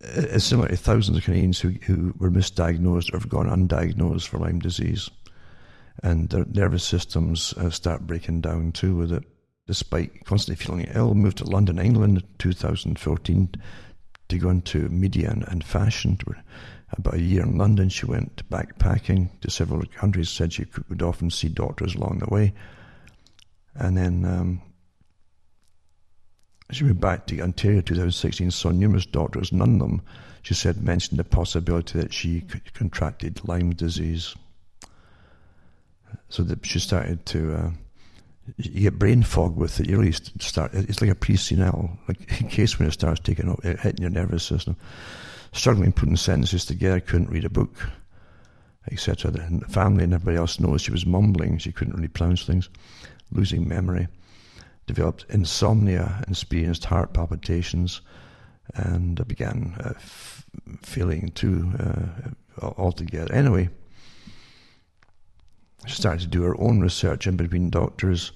it's 0.00 0.44
similar 0.44 0.68
to 0.68 0.76
thousands 0.76 1.18
of 1.18 1.24
Canadians 1.24 1.60
who, 1.60 1.70
who 1.82 2.14
were 2.18 2.30
misdiagnosed 2.30 3.12
or 3.12 3.18
have 3.18 3.28
gone 3.28 3.46
undiagnosed 3.46 4.28
for 4.28 4.38
Lyme 4.38 4.58
disease. 4.58 5.10
And 6.02 6.28
their 6.30 6.46
nervous 6.46 6.84
systems 6.84 7.52
uh, 7.54 7.70
start 7.70 8.06
breaking 8.06 8.40
down 8.40 8.72
too 8.72 8.96
with 8.96 9.12
it. 9.12 9.24
Despite 9.66 10.24
constantly 10.24 10.64
feeling 10.64 10.88
ill, 10.94 11.14
moved 11.14 11.38
to 11.38 11.44
London, 11.44 11.78
England 11.78 12.18
in 12.18 12.24
2014 12.38 13.54
to 14.28 14.38
go 14.38 14.50
into 14.50 14.88
media 14.88 15.30
and, 15.30 15.44
and 15.48 15.62
fashion. 15.62 16.18
About 16.92 17.14
a 17.14 17.20
year 17.20 17.42
in 17.42 17.56
London, 17.56 17.88
she 17.88 18.06
went 18.06 18.48
backpacking 18.48 19.28
to 19.40 19.50
several 19.50 19.82
countries, 19.94 20.30
said 20.30 20.52
she 20.52 20.66
would 20.88 21.02
often 21.02 21.30
see 21.30 21.48
doctors 21.48 21.94
along 21.94 22.18
the 22.18 22.34
way. 22.34 22.52
And 23.74 23.96
then 23.96 24.24
um, 24.24 24.62
she 26.72 26.84
went 26.84 27.00
back 27.00 27.26
to 27.26 27.40
Ontario 27.40 27.80
2016, 27.80 28.50
saw 28.50 28.70
numerous 28.70 29.06
doctors, 29.06 29.52
none 29.52 29.74
of 29.74 29.78
them, 29.80 30.02
she 30.42 30.54
said, 30.54 30.82
mentioned 30.82 31.18
the 31.18 31.24
possibility 31.24 32.00
that 32.00 32.12
she 32.12 32.44
contracted 32.74 33.46
Lyme 33.46 33.70
disease. 33.70 34.34
So 36.28 36.42
that 36.44 36.64
she 36.64 36.78
started 36.78 37.26
to, 37.26 37.54
uh, 37.54 37.70
you 38.56 38.82
get 38.82 38.98
brain 38.98 39.22
fog 39.22 39.56
with 39.56 39.80
it. 39.80 39.88
You 39.88 39.98
really 39.98 40.12
start, 40.12 40.72
it's 40.74 41.00
like 41.00 41.10
a 41.10 41.14
pre-senile, 41.14 41.90
like 42.08 42.40
in 42.40 42.48
case 42.48 42.78
when 42.78 42.88
it 42.88 42.92
starts 42.92 43.20
taking 43.20 43.48
up, 43.48 43.62
hitting 43.62 44.00
your 44.00 44.10
nervous 44.10 44.44
system. 44.44 44.76
Struggling 45.52 45.92
putting 45.92 46.16
sentences 46.16 46.64
together, 46.64 47.00
couldn't 47.00 47.30
read 47.30 47.44
a 47.44 47.50
book, 47.50 47.74
etc. 48.92 49.32
The 49.32 49.66
family 49.68 50.04
and 50.04 50.14
everybody 50.14 50.36
else 50.36 50.60
knows 50.60 50.82
she 50.82 50.92
was 50.92 51.04
mumbling, 51.04 51.58
she 51.58 51.72
couldn't 51.72 51.94
really 51.94 52.08
pronounce 52.08 52.44
things, 52.44 52.68
losing 53.32 53.68
memory 53.68 54.06
developed 54.90 55.24
insomnia, 55.28 56.24
experienced 56.28 56.84
heart 56.84 57.12
palpitations, 57.12 58.00
and 58.74 59.26
began 59.28 59.74
uh, 59.84 59.92
f- 59.94 60.44
feeling 60.82 61.30
too 61.36 61.72
uh, 61.78 62.70
altogether. 62.76 63.32
Anyway, 63.32 63.68
she 65.86 65.94
started 65.94 66.20
to 66.20 66.26
do 66.26 66.42
her 66.42 66.60
own 66.60 66.80
research 66.80 67.26
in 67.26 67.36
between 67.36 67.70
doctors, 67.70 68.32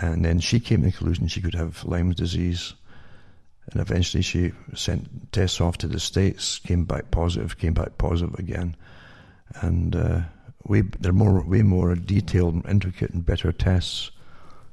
and 0.00 0.24
then 0.24 0.40
she 0.40 0.60
came 0.60 0.80
to 0.80 0.86
the 0.86 0.92
conclusion 0.92 1.28
she 1.28 1.40
could 1.40 1.54
have 1.54 1.84
Lyme 1.84 2.12
disease. 2.12 2.74
And 3.70 3.80
eventually, 3.80 4.22
she 4.22 4.52
sent 4.74 5.32
tests 5.32 5.60
off 5.60 5.78
to 5.78 5.86
the 5.86 6.00
states. 6.00 6.58
Came 6.58 6.84
back 6.84 7.10
positive. 7.10 7.58
Came 7.58 7.74
back 7.74 7.96
positive 7.96 8.34
again, 8.38 8.76
and 9.60 9.94
uh, 9.94 10.20
they're 10.68 11.12
more 11.12 11.42
way 11.42 11.62
more 11.62 11.94
detailed, 11.94 12.66
intricate, 12.66 13.10
and 13.10 13.24
better 13.24 13.52
tests 13.52 14.10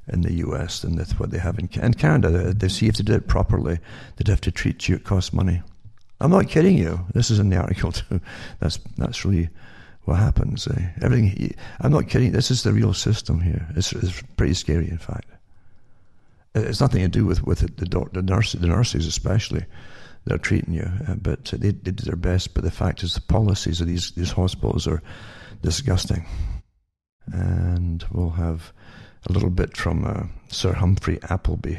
in 0.08 0.22
the 0.22 0.32
US 0.34 0.82
than 0.82 0.98
what 0.98 1.30
they 1.30 1.38
have 1.38 1.58
in, 1.58 1.68
in 1.80 1.94
Canada. 1.94 2.52
They 2.52 2.68
see 2.68 2.88
if 2.88 2.96
they 2.96 3.04
did 3.04 3.16
it 3.16 3.28
properly, 3.28 3.78
they'd 4.16 4.28
have 4.28 4.40
to 4.42 4.50
treat 4.50 4.88
you, 4.88 4.96
it 4.96 5.04
costs 5.04 5.32
money. 5.32 5.62
I'm 6.20 6.30
not 6.30 6.48
kidding 6.48 6.76
you. 6.76 7.06
This 7.14 7.30
is 7.30 7.38
in 7.38 7.48
the 7.48 7.56
article 7.56 7.92
too. 7.92 8.20
That's 8.60 8.78
that's 8.98 9.24
really 9.24 9.48
what 10.10 10.18
happens. 10.18 10.66
Eh? 10.66 10.88
Everything. 11.02 11.54
I'm 11.80 11.92
not 11.92 12.08
kidding. 12.08 12.32
This 12.32 12.50
is 12.50 12.64
the 12.64 12.72
real 12.72 12.92
system 12.92 13.40
here. 13.40 13.66
It's, 13.76 13.92
it's 13.92 14.20
pretty 14.36 14.54
scary, 14.54 14.90
in 14.90 14.98
fact. 14.98 15.28
It's 16.52 16.80
nothing 16.80 17.02
to 17.02 17.08
do 17.08 17.24
with 17.24 17.46
with 17.46 17.60
the 17.60 18.08
the 18.12 18.22
nurses, 18.22 18.60
the 18.60 18.66
nurses 18.66 19.06
especially. 19.06 19.64
They're 20.24 20.36
treating 20.36 20.74
you, 20.74 20.90
uh, 21.08 21.14
but 21.14 21.44
they, 21.44 21.70
they 21.70 21.92
did 21.92 22.00
their 22.00 22.16
best. 22.16 22.54
But 22.54 22.64
the 22.64 22.72
fact 22.72 23.04
is, 23.04 23.14
the 23.14 23.20
policies 23.20 23.80
of 23.80 23.86
these 23.86 24.10
these 24.10 24.32
hospitals 24.32 24.88
are 24.88 25.00
disgusting. 25.62 26.26
And 27.32 28.04
we'll 28.10 28.30
have 28.30 28.72
a 29.28 29.32
little 29.32 29.50
bit 29.50 29.76
from 29.76 30.04
uh, 30.04 30.24
Sir 30.48 30.72
Humphrey 30.72 31.20
Appleby. 31.30 31.76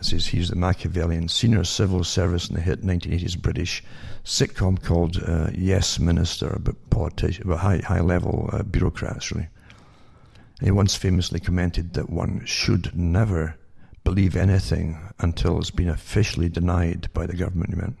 Says 0.00 0.26
he's 0.26 0.50
the 0.50 0.56
Machiavellian 0.56 1.28
senior 1.28 1.64
civil 1.64 2.04
service 2.04 2.48
in 2.48 2.54
the 2.54 2.60
hit 2.60 2.82
1980s 2.82 3.40
British 3.40 3.82
sitcom 4.24 4.82
called 4.82 5.22
uh, 5.22 5.50
Yes 5.54 5.98
Minister, 5.98 6.48
about 6.48 6.76
politicians, 6.90 7.44
about 7.44 7.60
high, 7.60 7.78
high 7.78 8.00
level 8.00 8.50
uh, 8.52 8.62
bureaucrats, 8.62 9.32
really. 9.32 9.48
And 10.58 10.68
he 10.68 10.70
once 10.70 10.94
famously 10.94 11.40
commented 11.40 11.94
that 11.94 12.10
one 12.10 12.44
should 12.44 12.96
never 12.96 13.56
believe 14.04 14.36
anything 14.36 14.98
until 15.18 15.58
it's 15.58 15.70
been 15.70 15.88
officially 15.88 16.48
denied 16.48 17.08
by 17.12 17.26
the 17.26 17.36
government. 17.36 17.96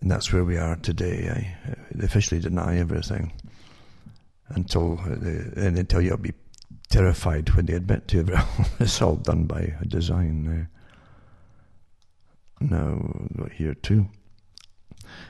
And 0.00 0.10
that's 0.10 0.32
where 0.32 0.44
we 0.44 0.56
are 0.56 0.76
today. 0.76 1.28
Eh? 1.28 1.74
They 1.92 2.04
officially 2.04 2.40
deny 2.40 2.78
everything 2.78 3.32
until 4.48 5.00
uh, 5.00 5.14
they, 5.16 5.66
and 5.66 5.76
they 5.76 5.84
tell 5.84 6.00
you 6.00 6.08
it'll 6.08 6.18
be 6.18 6.34
terrified 6.88 7.50
when 7.50 7.66
they 7.66 7.74
admit 7.74 8.08
to 8.08 8.20
it. 8.26 8.44
it's 8.80 9.00
all 9.00 9.16
done 9.16 9.44
by 9.44 9.74
a 9.80 9.84
design. 9.84 10.68
Uh, 10.68 10.77
now, 12.60 13.48
here 13.52 13.74
too. 13.74 14.08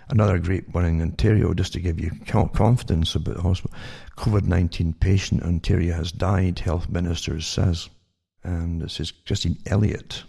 Another 0.08 0.38
great 0.38 0.68
one 0.70 0.84
in 0.84 1.00
Ontario, 1.00 1.54
just 1.54 1.72
to 1.74 1.80
give 1.80 2.00
you 2.00 2.10
confidence 2.26 3.14
about 3.14 3.36
the 3.36 3.42
hospital. 3.42 3.76
COVID 4.16 4.44
19 4.44 4.94
patient 4.94 5.42
Ontario 5.42 5.94
has 5.94 6.10
died, 6.10 6.58
Health 6.58 6.88
Minister 6.88 7.40
says. 7.40 7.88
And 8.42 8.80
this 8.80 9.00
is 9.00 9.10
Christine 9.10 9.58
Elliott 9.66 10.24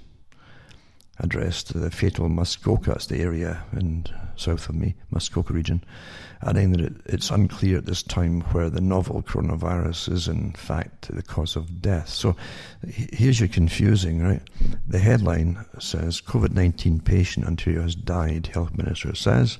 addressed 1.19 1.73
the 1.73 1.91
fatal 1.91 2.29
Muskoka, 2.29 2.93
it's 2.93 3.07
the 3.07 3.19
area 3.19 3.63
in 3.73 4.05
south 4.35 4.69
of 4.69 4.75
me, 4.75 4.95
Muskoka 5.11 5.53
region, 5.53 5.83
adding 6.41 6.71
that 6.71 6.81
it, 6.81 6.93
it's 7.05 7.29
unclear 7.31 7.77
at 7.77 7.85
this 7.85 8.03
time 8.03 8.41
where 8.51 8.69
the 8.69 8.81
novel 8.81 9.21
coronavirus 9.21 10.11
is 10.11 10.27
in 10.27 10.53
fact 10.53 11.13
the 11.13 11.21
cause 11.21 11.55
of 11.55 11.81
death. 11.81 12.09
So 12.09 12.35
here's 12.87 13.39
your 13.39 13.49
confusing, 13.49 14.21
right? 14.23 14.41
The 14.87 14.99
headline 14.99 15.65
says 15.79 16.21
COVID 16.21 16.53
19 16.53 17.01
patient 17.01 17.45
Ontario 17.45 17.81
has 17.81 17.95
died, 17.95 18.47
Health 18.47 18.75
Minister 18.77 19.15
says. 19.15 19.57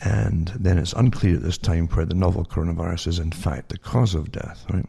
And 0.00 0.48
then 0.58 0.78
it's 0.78 0.92
unclear 0.92 1.36
at 1.36 1.42
this 1.42 1.58
time 1.58 1.86
where 1.88 2.04
the 2.04 2.14
novel 2.14 2.44
coronavirus 2.44 3.06
is 3.06 3.18
in 3.18 3.30
fact 3.30 3.68
the 3.68 3.78
cause 3.78 4.14
of 4.14 4.32
death, 4.32 4.64
right? 4.70 4.86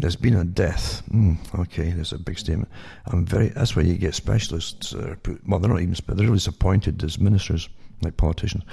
There's 0.00 0.16
been 0.16 0.36
a 0.36 0.44
death. 0.44 1.02
Mm, 1.12 1.36
okay, 1.60 1.90
that's 1.90 2.12
a 2.12 2.18
big 2.18 2.38
statement. 2.38 2.70
I'm 3.06 3.26
very. 3.26 3.48
That's 3.48 3.76
why 3.76 3.82
you 3.82 3.96
get 3.96 4.14
specialists. 4.14 4.94
Uh, 4.94 5.16
well, 5.46 5.60
they're 5.60 5.70
not 5.70 5.82
even. 5.82 5.94
They're 6.06 6.24
really 6.24 6.36
disappointed 6.36 7.04
as 7.04 7.18
ministers, 7.18 7.68
like 8.02 8.16
politicians. 8.16 8.64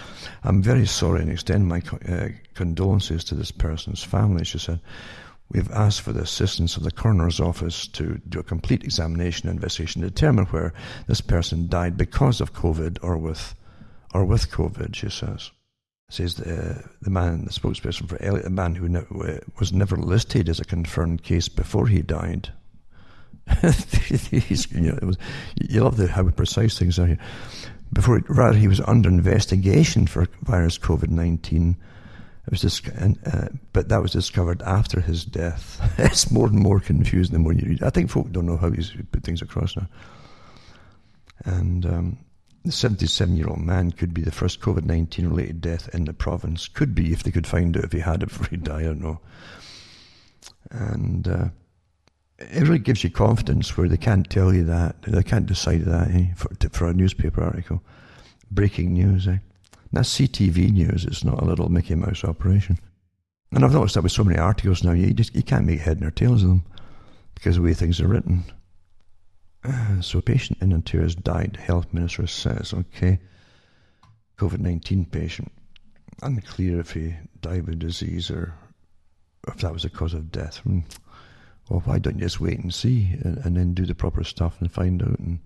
I'm 0.44 0.62
very 0.62 0.86
sorry 0.86 1.22
and 1.22 1.32
extend 1.32 1.68
my 1.68 1.82
uh, 2.08 2.30
condolences 2.54 3.24
to 3.26 3.36
this 3.36 3.52
person's 3.52 4.04
family. 4.04 4.45
She 4.45 4.60
said, 4.60 4.80
"We've 5.49 5.72
asked 5.72 6.02
for 6.02 6.14
the 6.14 6.22
assistance 6.22 6.78
of 6.78 6.84
the 6.84 6.91
coroner's 6.91 7.40
office 7.40 7.88
to 7.90 8.20
do 8.30 8.40
a 8.40 8.44
complete 8.44 8.84
examination 8.84 9.49
and 9.49 9.58
investigation 9.58 10.02
to 10.02 10.10
determine 10.10 10.45
where 10.45 10.74
this 11.08 11.22
person 11.22 11.68
died 11.68 11.98
because 11.98 12.41
of 12.41 12.54
COVID 12.54 12.99
or 13.02 13.18
with, 13.18 13.56
or 14.14 14.26
with 14.26 14.49
COVID." 14.52 14.95
She 14.95 15.10
says 15.10 15.52
says 16.10 16.36
the, 16.36 16.84
the 17.02 17.10
man, 17.10 17.44
the 17.44 17.52
spokesperson 17.52 18.08
for 18.08 18.22
Elliott, 18.22 18.45
the 18.45 18.49
man 18.49 18.76
who 18.76 18.88
ne- 18.88 19.40
was 19.60 19.74
never 19.74 19.98
listed 19.98 20.48
as 20.48 20.60
a 20.60 20.66
confirmed 20.66 21.24
case 21.24 21.49
before 21.49 21.88
he 21.88 22.02
died. 22.02 22.49
you, 24.32 24.82
know, 24.82 24.98
was, 25.02 25.18
you 25.60 25.84
love 25.84 25.98
the, 25.98 26.08
how 26.08 26.28
precise 26.30 26.78
things 26.78 26.99
are 26.99 27.08
here. 27.08 27.20
Before, 27.94 28.22
rather, 28.28 28.58
he 28.58 28.68
was 28.68 28.82
under 28.82 29.10
investigation 29.10 30.08
for 30.08 30.28
virus 30.42 30.78
COVID 30.78 31.10
nineteen. 31.10 31.78
It 32.46 32.52
was 32.52 32.62
dis- 32.62 32.88
uh, 32.88 33.50
but 33.74 33.90
that 33.90 34.02
was 34.02 34.12
discovered 34.12 34.62
after 34.62 35.02
his 35.02 35.26
death. 35.26 35.82
it's 35.98 36.32
more 36.32 36.48
and 36.48 36.60
more 36.60 36.80
confusing 36.80 37.34
the 37.34 37.40
more 37.40 37.54
you 37.54 37.68
read. 37.68 37.84
I 37.84 37.90
think 37.90 38.10
folk 38.10 38.32
don't 38.32 38.46
know 38.46 38.58
how 38.58 38.72
he's 38.72 38.94
put 39.12 39.24
things 39.24 39.42
across 39.42 39.76
now. 39.76 39.88
And 41.44 41.86
um, 41.86 42.18
the 42.64 42.72
77 42.72 43.36
year 43.36 43.48
old 43.48 43.60
man 43.60 43.92
could 43.92 44.14
be 44.14 44.22
the 44.22 44.32
first 44.32 44.62
COVID 44.62 44.86
19 44.86 45.28
related 45.28 45.62
death 45.62 45.90
in 45.94 46.06
the 46.06 46.14
province. 46.14 46.68
Could 46.68 46.96
be 46.96 47.12
if 47.12 47.24
they 47.24 47.32
could 47.32 47.48
find 47.48 47.76
out 47.76 47.84
if 47.86 47.92
he 47.92 48.00
had 48.00 48.24
it 48.24 48.30
before 48.30 48.48
he 48.48 48.58
died, 48.58 48.84
I 48.84 48.88
don't 48.88 49.02
know. 49.02 49.20
And 50.72 51.28
uh, 51.28 51.46
it 52.40 52.64
really 52.64 52.80
gives 52.80 53.04
you 53.04 53.10
confidence 53.10 53.76
where 53.76 53.90
they 53.90 53.98
can't 53.98 54.30
tell 54.30 54.54
you 54.54 54.64
that, 54.66 55.02
they 55.02 55.24
can't 55.24 55.46
decide 55.46 55.86
that 55.86 56.12
eh, 56.12 56.28
for, 56.36 56.50
for 56.70 56.88
a 56.88 56.94
newspaper 56.94 57.44
article. 57.44 57.82
Breaking 58.52 58.94
news, 58.94 59.28
eh? 59.28 59.38
That's 59.92 60.18
CTV 60.18 60.72
news, 60.72 61.06
it's 61.06 61.24
not 61.24 61.42
a 61.42 61.46
little 61.46 61.70
Mickey 61.70 61.96
Mouse 61.96 62.24
operation. 62.24 62.78
And 63.52 63.64
I've 63.64 63.74
noticed 63.74 63.96
that 63.96 64.04
with 64.04 64.12
so 64.12 64.24
many 64.24 64.38
articles 64.38 64.84
now, 64.84 64.92
you 64.92 65.14
just 65.14 65.36
you 65.36 65.44
can't 65.44 65.66
make 65.66 65.80
head 65.80 66.02
nor 66.02 66.12
tails 66.12 66.44
of 66.44 66.50
them 66.50 66.66
because 67.34 67.56
of 67.58 67.64
the 67.64 67.70
way 67.70 67.74
things 67.74 68.02
are 68.02 68.08
written. 68.08 68.44
Uh, 69.64 70.02
so, 70.02 70.20
a 70.20 70.22
patient 70.22 70.62
in 70.62 70.82
tears 70.82 71.16
died, 71.16 71.58
health 71.62 71.94
minister 71.94 72.28
says. 72.28 72.74
Okay. 72.74 73.20
COVID 74.38 74.60
19 74.60 75.06
patient. 75.06 75.52
Unclear 76.22 76.80
if 76.80 76.92
he 76.92 77.16
died 77.42 77.68
of 77.68 77.80
disease 77.80 78.30
or 78.30 78.54
if 79.48 79.58
that 79.58 79.74
was 79.74 79.84
the 79.84 79.90
cause 79.90 80.14
of 80.14 80.32
death. 80.32 80.62
Well, 81.69 81.81
why 81.85 81.99
don't 81.99 82.15
you 82.15 82.22
just 82.22 82.39
wait 82.39 82.60
and 82.60 82.73
see 82.73 83.15
and, 83.23 83.38
and 83.39 83.57
then 83.57 83.73
do 83.73 83.85
the 83.85 83.95
proper 83.95 84.23
stuff 84.23 84.57
and 84.60 84.72
find 84.72 85.02
out 85.02 85.19
and 85.19 85.39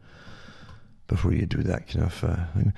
before 1.07 1.33
you 1.33 1.45
do 1.45 1.63
that 1.63 1.87
kind 1.87 2.05
of 2.05 2.23
uh, 2.23 2.45
thing? 2.53 2.73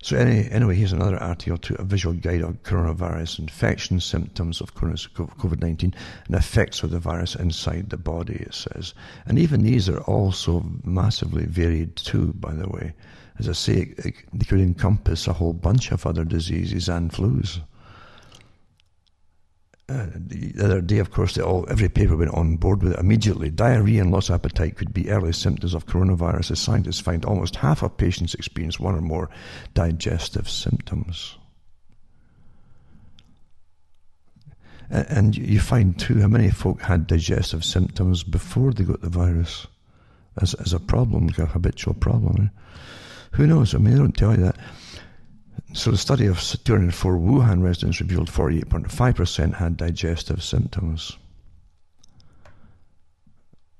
So 0.00 0.16
any, 0.16 0.48
anyway, 0.50 0.76
here's 0.76 0.92
another 0.92 1.20
article 1.20 1.58
to 1.58 1.80
a 1.80 1.84
visual 1.84 2.14
guide 2.14 2.42
on 2.42 2.58
coronavirus 2.62 3.40
infection, 3.40 3.98
symptoms 3.98 4.60
of 4.60 4.74
COVID-19, 4.74 5.82
and 5.82 6.36
effects 6.36 6.84
of 6.84 6.90
the 6.90 7.00
virus 7.00 7.34
inside 7.34 7.90
the 7.90 7.96
body, 7.96 8.36
it 8.36 8.54
says. 8.54 8.94
And 9.26 9.40
even 9.40 9.64
these 9.64 9.88
are 9.88 10.00
also 10.02 10.64
massively 10.84 11.46
varied 11.46 11.96
too, 11.96 12.32
by 12.34 12.54
the 12.54 12.68
way. 12.68 12.94
As 13.40 13.48
I 13.48 13.52
say, 13.52 13.94
they 13.96 14.44
could 14.44 14.60
encompass 14.60 15.26
a 15.26 15.32
whole 15.32 15.52
bunch 15.52 15.90
of 15.90 16.06
other 16.06 16.24
diseases 16.24 16.88
and 16.88 17.10
flus. 17.10 17.60
Uh, 19.90 20.06
the 20.14 20.52
other 20.62 20.82
day, 20.82 20.98
of 20.98 21.10
course, 21.10 21.38
all, 21.38 21.64
every 21.70 21.88
paper 21.88 22.14
went 22.14 22.34
on 22.34 22.56
board 22.56 22.82
with 22.82 22.92
it 22.92 22.98
immediately. 22.98 23.48
Diarrhea 23.48 24.02
and 24.02 24.10
loss 24.10 24.28
of 24.28 24.34
appetite 24.34 24.76
could 24.76 24.92
be 24.92 25.08
early 25.08 25.32
symptoms 25.32 25.72
of 25.72 25.86
coronavirus, 25.86 26.50
as 26.50 26.60
scientists 26.60 27.00
find 27.00 27.24
almost 27.24 27.56
half 27.56 27.82
of 27.82 27.96
patients 27.96 28.34
experience 28.34 28.78
one 28.78 28.94
or 28.94 29.00
more 29.00 29.30
digestive 29.72 30.48
symptoms. 30.48 31.38
And 34.90 35.36
you 35.36 35.58
find 35.58 35.98
too 35.98 36.20
how 36.20 36.28
many 36.28 36.50
folk 36.50 36.82
had 36.82 37.06
digestive 37.06 37.64
symptoms 37.64 38.22
before 38.22 38.72
they 38.72 38.84
got 38.84 39.00
the 39.00 39.08
virus 39.08 39.66
as, 40.40 40.52
as 40.54 40.74
a 40.74 40.80
problem, 40.80 41.28
like 41.28 41.38
a 41.38 41.46
habitual 41.46 41.94
problem. 41.94 42.44
Eh? 42.44 42.60
Who 43.32 43.46
knows? 43.46 43.74
I 43.74 43.78
mean, 43.78 43.94
they 43.94 43.98
don't 43.98 44.16
tell 44.16 44.32
you 44.32 44.44
that. 44.44 44.56
So 45.74 45.90
the 45.90 45.96
study 45.96 46.26
of 46.26 46.40
204 46.40 47.16
Wuhan 47.16 47.62
residents 47.62 48.00
revealed 48.00 48.30
48.5% 48.30 49.54
had 49.54 49.76
digestive 49.76 50.42
symptoms. 50.42 51.16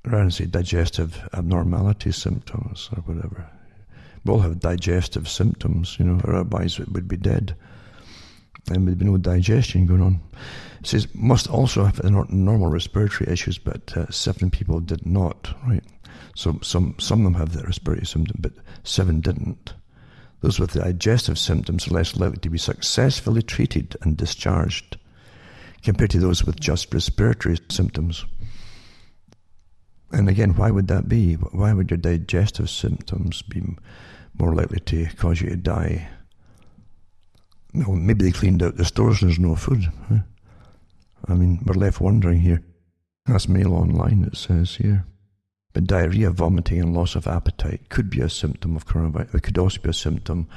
Rather 0.04 0.24
than 0.24 0.30
say 0.30 0.46
digestive 0.46 1.28
abnormality 1.32 2.12
symptoms 2.12 2.88
or 2.94 3.02
whatever. 3.02 3.50
We 4.24 4.32
all 4.32 4.40
have 4.40 4.60
digestive 4.60 5.28
symptoms, 5.28 5.96
you 5.98 6.04
know, 6.04 6.20
or 6.24 6.34
otherwise 6.34 6.78
it 6.78 6.90
would 6.92 7.08
be 7.08 7.16
dead. 7.16 7.54
And 8.70 8.86
there'd 8.86 8.98
be 8.98 9.04
no 9.04 9.16
digestion 9.16 9.86
going 9.86 10.02
on. 10.02 10.20
It 10.80 10.86
says 10.86 11.08
must 11.14 11.48
also 11.48 11.84
have 11.84 12.02
normal 12.04 12.70
respiratory 12.70 13.30
issues, 13.32 13.58
but 13.58 13.96
uh, 13.96 14.10
seven 14.10 14.50
people 14.50 14.80
did 14.80 15.06
not, 15.06 15.54
right? 15.66 15.84
So 16.34 16.58
some, 16.62 16.94
some 16.98 17.20
of 17.20 17.24
them 17.24 17.40
have 17.40 17.54
that 17.54 17.66
respiratory 17.66 18.06
symptom, 18.06 18.36
but 18.40 18.52
seven 18.84 19.20
didn't. 19.20 19.74
Those 20.40 20.60
with 20.60 20.74
digestive 20.74 21.38
symptoms 21.38 21.88
are 21.88 21.94
less 21.94 22.16
likely 22.16 22.38
to 22.38 22.50
be 22.50 22.58
successfully 22.58 23.42
treated 23.42 23.96
and 24.02 24.16
discharged 24.16 24.96
compared 25.82 26.10
to 26.10 26.20
those 26.20 26.44
with 26.44 26.60
just 26.60 26.92
respiratory 26.92 27.58
symptoms. 27.70 28.24
And 30.12 30.28
again, 30.28 30.54
why 30.54 30.70
would 30.70 30.88
that 30.88 31.08
be? 31.08 31.34
Why 31.34 31.72
would 31.72 31.90
your 31.90 31.98
digestive 31.98 32.70
symptoms 32.70 33.42
be 33.42 33.62
more 34.38 34.54
likely 34.54 34.80
to 34.80 35.06
cause 35.16 35.40
you 35.40 35.50
to 35.50 35.56
die? 35.56 36.08
Well, 37.74 37.96
maybe 37.96 38.24
they 38.24 38.32
cleaned 38.32 38.62
out 38.62 38.76
the 38.76 38.84
stores 38.84 39.20
and 39.20 39.30
there's 39.30 39.38
no 39.38 39.54
food. 39.54 39.92
I 41.26 41.34
mean, 41.34 41.60
we're 41.64 41.74
left 41.74 42.00
wondering 42.00 42.40
here. 42.40 42.62
That's 43.26 43.48
Mail 43.48 43.74
Online, 43.74 44.24
it 44.24 44.36
says 44.36 44.76
here. 44.76 45.04
But 45.78 45.86
diarrhea, 45.86 46.32
vomiting, 46.32 46.80
and 46.80 46.92
loss 46.92 47.14
of 47.14 47.28
appetite 47.28 47.88
could 47.88 48.10
be 48.10 48.20
a 48.20 48.28
symptom 48.28 48.74
of 48.74 48.84
coronavirus. 48.84 49.32
It 49.36 49.42
could 49.44 49.58
also 49.58 49.80
be 49.80 49.90
a 49.90 49.92
symptom 49.92 50.48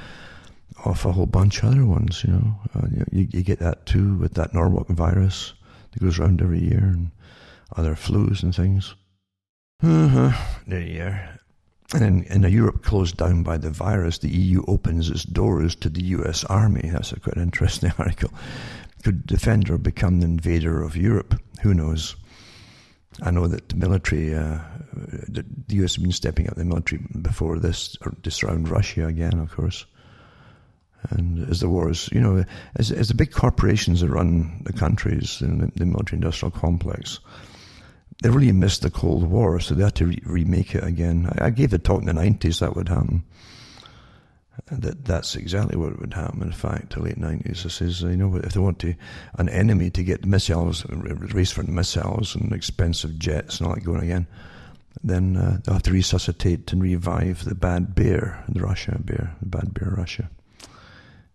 of 0.84 1.06
a 1.06 1.12
whole 1.12 1.28
bunch 1.28 1.60
of 1.60 1.66
other 1.66 1.86
ones. 1.86 2.24
You 2.24 2.34
know, 2.34 2.56
uh, 2.74 2.88
you, 3.12 3.28
you, 3.30 3.44
get 3.44 3.60
that 3.60 3.86
too 3.86 4.16
with 4.16 4.34
that 4.34 4.56
Norwalk 4.56 4.88
virus 4.88 5.54
that 5.92 6.02
goes 6.02 6.18
around 6.18 6.42
every 6.42 6.64
year, 6.64 6.80
and 6.80 7.12
other 7.78 7.94
flus 7.94 8.42
and 8.42 8.56
things. 8.56 8.96
Uh-huh. 9.84 10.32
There 10.66 10.82
you 10.82 11.04
are. 11.04 11.40
And 11.94 12.04
in, 12.04 12.24
in 12.24 12.44
a 12.44 12.50
Europe 12.50 12.84
closed 12.84 13.18
down 13.18 13.44
by 13.44 13.60
the 13.60 13.70
virus, 13.70 14.18
the 14.18 14.36
EU 14.36 14.64
opens 14.68 15.08
its 15.08 15.24
doors 15.24 15.76
to 15.76 15.90
the 15.90 16.04
US 16.18 16.44
Army. 16.46 16.90
That's 16.92 17.12
a 17.12 17.20
quite 17.20 17.38
interesting 17.38 17.94
article. 18.00 18.34
Could 19.04 19.28
defender 19.28 19.78
become 19.78 20.20
the 20.20 20.26
invader 20.26 20.82
of 20.82 20.98
Europe? 20.98 21.40
Who 21.62 21.76
knows? 21.76 22.16
I 23.22 23.32
know 23.32 23.48
that 23.48 23.70
the 23.70 23.76
military, 23.76 24.36
uh, 24.36 24.60
the, 25.28 25.46
US 25.68 25.96
has 25.96 26.04
been 26.04 26.12
stepping 26.12 26.50
up 26.50 26.56
the 26.56 26.66
military 26.66 27.02
before 27.22 27.60
this, 27.60 27.98
to 28.24 28.32
surround 28.32 28.70
Russia 28.70 29.08
again, 29.08 29.40
of 29.40 29.52
course. 29.52 29.86
And 31.10 31.50
as 31.50 31.60
the 31.60 31.70
wars, 31.70 32.10
you 32.12 32.20
know, 32.20 32.44
as, 32.76 32.92
as 32.92 33.08
the 33.08 33.16
big 33.16 33.32
corporations 33.32 34.02
that 34.02 34.10
run 34.10 34.62
the 34.66 34.74
countries 34.74 35.42
in 35.42 35.60
the, 35.60 35.72
the 35.76 35.86
military 35.86 36.18
industrial 36.18 36.52
complex, 36.52 37.20
they 38.22 38.30
really 38.30 38.52
missed 38.52 38.84
the 38.84 38.92
Cold 38.92 39.24
War, 39.24 39.60
so 39.60 39.74
they 39.74 39.84
had 39.84 39.96
to 39.96 40.06
re- 40.06 40.22
remake 40.26 40.76
it 40.76 40.84
again. 40.84 41.30
I, 41.40 41.46
I, 41.46 41.50
gave 41.50 41.74
a 41.74 41.80
talk 41.80 42.02
in 42.02 42.06
the 42.06 42.14
90s 42.14 42.60
that 42.60 42.76
would 42.76 42.90
happen. 42.90 43.24
That 44.68 45.06
that's 45.06 45.36
exactly 45.36 45.78
what 45.78 46.00
would 46.00 46.14
happen. 46.14 46.42
In 46.42 46.52
fact, 46.52 46.94
the 46.94 47.02
late 47.02 47.18
nineties. 47.18 47.64
This 47.64 47.82
is 47.82 48.02
you 48.02 48.16
know 48.16 48.36
if 48.38 48.54
they 48.54 48.60
want 48.60 48.80
to 48.80 48.96
an 49.36 49.50
enemy 49.50 49.90
to 49.92 50.04
get 50.04 50.26
missiles, 50.26 50.86
race 50.90 51.52
for 51.52 51.64
missiles 51.64 52.36
and 52.36 52.54
expensive 52.54 53.20
jets 53.20 53.60
and 53.60 53.68
all 53.68 53.76
that 53.76 53.84
going 53.84 54.04
again, 54.04 54.28
then 55.04 55.36
uh, 55.36 55.60
they'll 55.64 55.76
have 55.76 55.84
to 55.84 55.92
resuscitate 55.92 56.72
and 56.72 56.82
revive 56.82 57.44
the 57.44 57.56
bad 57.56 57.96
bear, 57.96 58.44
the 58.48 58.62
Russia 58.62 58.98
bear, 59.00 59.36
the 59.42 59.50
bad 59.50 59.74
bear 59.74 59.90
Russia, 59.90 60.30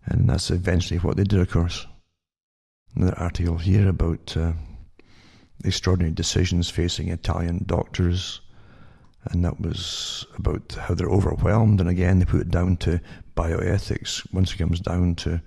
and 0.05 0.29
that's 0.29 0.49
eventually 0.49 0.99
what 0.99 1.17
they 1.17 1.23
did. 1.23 1.39
Of 1.39 1.51
course, 1.51 1.85
another 2.95 3.17
article 3.19 3.57
here 3.57 3.87
about 3.87 4.35
uh, 4.35 4.53
extraordinary 5.63 6.13
decisions 6.13 6.69
facing 6.69 7.09
Italian 7.09 7.63
doctors 7.67 8.41
and 9.31 9.43
that 9.45 9.59
was 9.59 10.25
about 10.37 10.77
how 10.79 10.93
they're 10.93 11.09
overwhelmed. 11.09 11.79
And 11.79 11.89
again, 11.89 12.19
they 12.19 12.25
put 12.25 12.41
it 12.41 12.51
down 12.51 12.77
to 12.77 12.99
bioethics. 13.35 14.31
Once 14.33 14.53
it 14.53 14.57
comes 14.57 14.79
down 14.79 15.15
to 15.15 15.41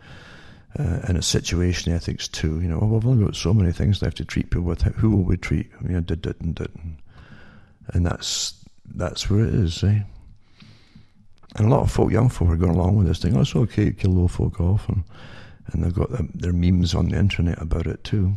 uh, 0.79 1.01
it's 1.09 1.27
situation 1.27 1.93
ethics 1.93 2.29
too. 2.29 2.61
You 2.61 2.69
know, 2.69 2.79
oh, 2.81 2.87
we've 2.87 3.07
only 3.07 3.25
got 3.25 3.37
so 3.37 3.53
many 3.53 3.73
things 3.73 4.03
left 4.03 4.19
to 4.19 4.25
treat 4.25 4.51
people 4.51 4.63
with. 4.63 4.83
Who 4.83 5.11
will 5.11 5.25
we 5.25 5.37
treat? 5.37 5.71
You 5.83 5.95
know, 5.95 6.01
did, 6.01 6.23
did, 6.23 6.41
and 6.41 6.55
did. 6.55 6.71
And 7.89 8.07
that's 8.07 8.55
that's 8.85 9.29
where 9.29 9.45
it 9.45 9.55
is, 9.55 9.83
eh? 9.83 10.01
And 11.57 11.67
a 11.67 11.69
lot 11.69 11.83
of 11.83 11.91
folk, 11.91 12.13
young 12.13 12.29
folk, 12.29 12.49
are 12.49 12.57
going 12.57 12.77
along 12.77 12.97
with 12.97 13.09
this 13.09 13.19
thing. 13.19 13.37
Oh, 13.37 13.41
it's 13.41 13.57
okay 13.57 13.91
kill 13.93 14.19
old 14.19 14.31
folk 14.31 14.61
off, 14.61 14.89
and 14.89 15.03
and 15.73 15.83
they've 15.83 15.95
got 15.95 16.11
their 16.35 16.53
memes 16.53 16.95
on 16.95 17.09
the 17.09 17.19
internet 17.19 17.61
about 17.61 17.87
it 17.87 18.05
too. 18.05 18.35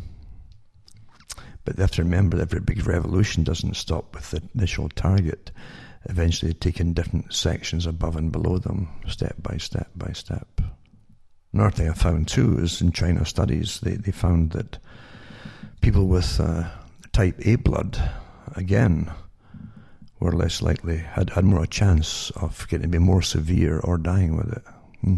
But 1.66 1.76
they 1.76 1.84
have 1.84 1.92
to 1.92 2.04
remember 2.04 2.38
that 2.38 2.44
every 2.44 2.60
big 2.60 2.86
revolution 2.86 3.44
doesn't 3.44 3.76
stop 3.76 4.16
with 4.16 4.32
the 4.32 4.42
initial 4.54 4.90
target. 4.90 5.52
Eventually, 6.06 6.54
taking 6.54 6.94
different 6.94 7.34
sections 7.34 7.86
above 7.86 8.18
and 8.18 8.32
below 8.32 8.58
them, 8.58 8.90
step 9.08 9.36
by 9.42 9.58
step 9.58 9.90
by 9.96 10.12
step. 10.12 10.62
Another 11.54 11.72
thing 11.72 11.90
I 11.90 11.94
found 11.94 12.28
too 12.28 12.60
is 12.60 12.82
in 12.82 12.92
China 12.92 13.26
studies, 13.26 13.80
they, 13.82 13.96
they 13.96 14.12
found 14.12 14.52
that 14.52 14.80
people 15.82 16.08
with 16.08 16.40
uh, 16.40 16.70
type 17.14 17.40
A 17.46 17.56
blood, 17.56 18.12
again, 18.56 19.12
were 20.20 20.32
less 20.32 20.62
likely, 20.62 20.98
had, 20.98 21.30
had 21.30 21.46
more 21.46 21.66
chance 21.66 22.32
of 22.32 22.68
getting 22.68 22.84
to 22.84 22.88
be 22.90 22.98
more 22.98 23.22
severe 23.22 23.80
or 23.80 23.98
dying 23.98 24.36
with 24.36 24.52
it. 24.52 24.64
Hmm 25.02 25.18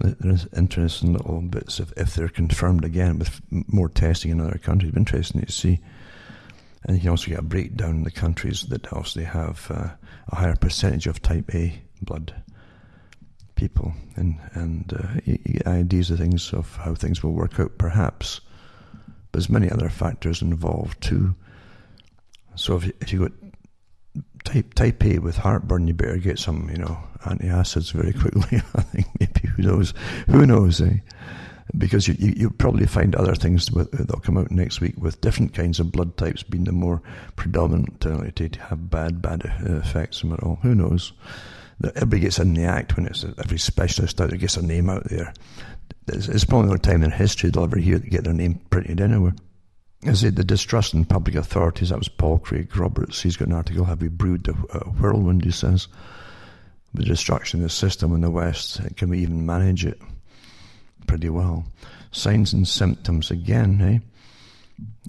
there's 0.00 0.46
interesting 0.56 1.12
little 1.12 1.42
bits 1.42 1.78
if, 1.78 1.92
if 1.96 2.14
they're 2.14 2.28
confirmed 2.28 2.84
again 2.84 3.18
with 3.18 3.40
more 3.50 3.88
testing 3.88 4.30
in 4.30 4.40
other 4.40 4.58
countries. 4.58 4.92
Interesting 4.96 5.42
to 5.42 5.52
see. 5.52 5.80
And 6.84 6.96
you 6.96 7.02
can 7.02 7.10
also 7.10 7.30
get 7.30 7.38
a 7.38 7.42
breakdown 7.42 7.96
in 7.96 8.04
the 8.04 8.10
countries 8.10 8.62
that 8.70 8.90
obviously 8.92 9.24
have 9.24 9.66
uh, 9.70 9.90
a 10.28 10.36
higher 10.36 10.56
percentage 10.56 11.06
of 11.06 11.20
type 11.20 11.54
A 11.54 11.82
blood 12.00 12.34
people, 13.54 13.92
and 14.16 14.38
and 14.54 14.92
uh, 14.94 15.20
you 15.26 15.36
get 15.36 15.66
ideas 15.66 16.10
of 16.10 16.18
things 16.18 16.54
of 16.54 16.74
how 16.76 16.94
things 16.94 17.22
will 17.22 17.32
work 17.32 17.60
out, 17.60 17.76
perhaps. 17.76 18.40
But 19.30 19.40
there's 19.40 19.50
many 19.50 19.70
other 19.70 19.90
factors 19.90 20.40
involved 20.40 21.02
too. 21.02 21.34
So 22.54 22.76
if 22.76 22.86
you, 22.86 22.92
if 23.00 23.12
you 23.12 23.18
got 23.20 23.32
type 24.44 24.74
type 24.74 25.04
A 25.04 25.18
with 25.18 25.36
heartburn, 25.36 25.86
you 25.86 25.94
better 25.94 26.16
get 26.16 26.38
some, 26.38 26.68
you 26.70 26.78
know, 26.78 26.98
antacids 27.24 27.92
very 27.92 28.12
quickly. 28.12 28.62
I 28.74 28.82
think 28.82 29.06
maybe 29.20 29.39
who 29.62 29.68
knows? 29.68 29.94
Who 30.28 30.46
knows? 30.46 30.80
Eh? 30.80 30.98
Because 31.76 32.08
you, 32.08 32.14
you 32.18 32.48
will 32.48 32.56
probably 32.56 32.86
find 32.86 33.14
other 33.14 33.34
things 33.34 33.70
with, 33.70 33.92
that'll 33.92 34.20
come 34.20 34.36
out 34.36 34.50
next 34.50 34.80
week 34.80 34.94
with 34.98 35.20
different 35.20 35.54
kinds 35.54 35.78
of 35.78 35.92
blood 35.92 36.16
types 36.16 36.42
being 36.42 36.64
the 36.64 36.72
more 36.72 37.00
predominant 37.36 38.04
uh, 38.04 38.30
to 38.34 38.48
have 38.60 38.90
bad 38.90 39.22
bad 39.22 39.42
effects 39.60 40.18
from 40.18 40.32
it 40.32 40.40
all. 40.40 40.58
Who 40.62 40.74
knows? 40.74 41.12
everybody 41.82 42.20
gets 42.20 42.38
in 42.38 42.54
the 42.54 42.64
act 42.64 42.96
when 42.96 43.06
it's 43.06 43.24
every 43.38 43.58
specialist 43.58 44.20
out 44.20 44.28
there 44.28 44.38
gets 44.38 44.56
a 44.56 44.62
name 44.62 44.90
out 44.90 45.04
there. 45.04 45.32
It's, 46.08 46.28
it's 46.28 46.44
probably 46.44 46.70
no 46.70 46.76
time 46.76 47.02
in 47.02 47.10
history 47.10 47.50
they'll 47.50 47.64
ever 47.64 47.78
hear 47.78 47.98
get 47.98 48.24
their 48.24 48.34
name 48.34 48.60
printed 48.70 49.00
anywhere. 49.00 49.34
Is 50.02 50.24
it 50.24 50.36
the 50.36 50.44
distrust 50.44 50.94
in 50.94 51.04
public 51.04 51.36
authorities? 51.36 51.90
That 51.90 51.98
was 51.98 52.08
Paul 52.08 52.38
Craig 52.38 52.74
Roberts. 52.76 53.20
He's 53.20 53.36
got 53.36 53.48
an 53.48 53.54
article, 53.54 53.84
Have 53.84 54.00
We 54.00 54.08
Brewed 54.08 54.48
a 54.48 54.52
Whirlwind? 54.52 55.44
He 55.44 55.50
says. 55.50 55.88
The 56.94 57.04
destruction 57.04 57.60
of 57.60 57.64
the 57.64 57.70
system 57.70 58.14
in 58.14 58.20
the 58.20 58.30
West, 58.30 58.80
can 58.96 59.10
we 59.10 59.20
even 59.20 59.46
manage 59.46 59.84
it 59.84 60.00
pretty 61.06 61.28
well? 61.28 61.64
Signs 62.10 62.52
and 62.52 62.66
symptoms 62.66 63.30
again, 63.30 63.80
eh? 63.80 63.98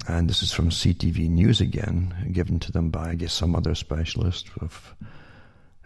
And 0.08 0.30
this 0.30 0.44
is 0.44 0.52
from 0.52 0.70
CTV 0.70 1.30
News 1.30 1.62
again, 1.62 2.30
given 2.32 2.60
to 2.60 2.72
them 2.72 2.90
by, 2.90 3.12
I 3.12 3.16
guess, 3.16 3.34
some 3.34 3.56
other 3.56 3.74
specialist. 3.74 4.50
Of, 4.60 4.96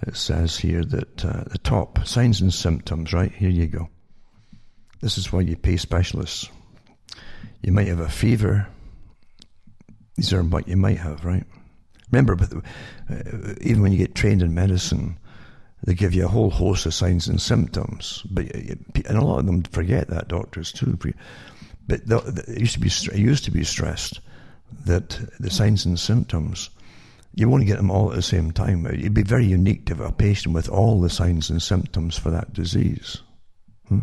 it 0.06 0.18
says 0.18 0.58
here 0.58 0.84
that 0.84 1.24
uh, 1.24 1.44
the 1.48 1.60
top 1.60 2.06
signs 2.06 2.42
and 2.42 2.54
symptoms, 2.54 3.14
right? 3.14 3.32
Here 3.32 3.50
you 3.50 3.68
go. 3.68 3.90
This 5.02 5.18
is 5.18 5.32
why 5.32 5.42
you 5.42 5.56
pay 5.56 5.78
specialists. 5.78 6.50
You 7.62 7.72
might 7.72 7.88
have 7.88 8.00
a 8.00 8.10
fever, 8.10 8.68
these 10.16 10.32
are 10.34 10.44
what 10.44 10.68
you 10.68 10.78
might 10.78 10.98
have, 10.98 11.26
right? 11.26 11.44
Remember, 12.12 12.36
but 12.36 12.54
uh, 12.54 13.54
even 13.62 13.82
when 13.82 13.92
you 13.92 13.98
get 13.98 14.16
trained 14.16 14.42
in 14.42 14.54
medicine, 14.54 15.18
they 15.86 15.94
give 15.94 16.14
you 16.14 16.26
a 16.26 16.30
whole 16.30 16.50
host 16.50 16.86
of 16.86 16.94
signs 16.94 17.28
and 17.28 17.42
symptoms. 17.42 18.24
But 18.30 18.54
and 18.54 19.18
a 19.18 19.24
lot 19.24 19.40
of 19.40 19.46
them 19.46 19.64
forget 19.64 20.10
that 20.10 20.28
doctors 20.28 20.72
too. 20.72 20.98
But 21.88 22.02
it 22.08 22.60
used 22.60 22.74
to 22.74 22.80
be 22.80 22.88
it 22.88 23.20
used 23.20 23.46
to 23.46 23.52
be 23.52 23.64
stressed 23.64 24.20
that 24.86 25.20
the 25.40 25.50
signs 25.50 25.86
and 25.86 26.00
symptoms 26.00 26.70
you 27.38 27.50
won't 27.50 27.66
get 27.66 27.78
them 27.78 27.92
all 27.92 28.10
at 28.10 28.16
the 28.16 28.22
same 28.22 28.52
time. 28.52 28.86
It'd 28.86 29.14
be 29.14 29.22
very 29.22 29.46
unique 29.46 29.86
to 29.86 29.96
have 29.96 30.06
a 30.06 30.12
patient 30.12 30.56
with 30.56 30.70
all 30.70 31.02
the 31.02 31.10
signs 31.10 31.50
and 31.50 31.62
symptoms 31.62 32.18
for 32.18 32.32
that 32.32 32.54
disease. 32.54 33.22
Hmm? 33.90 34.00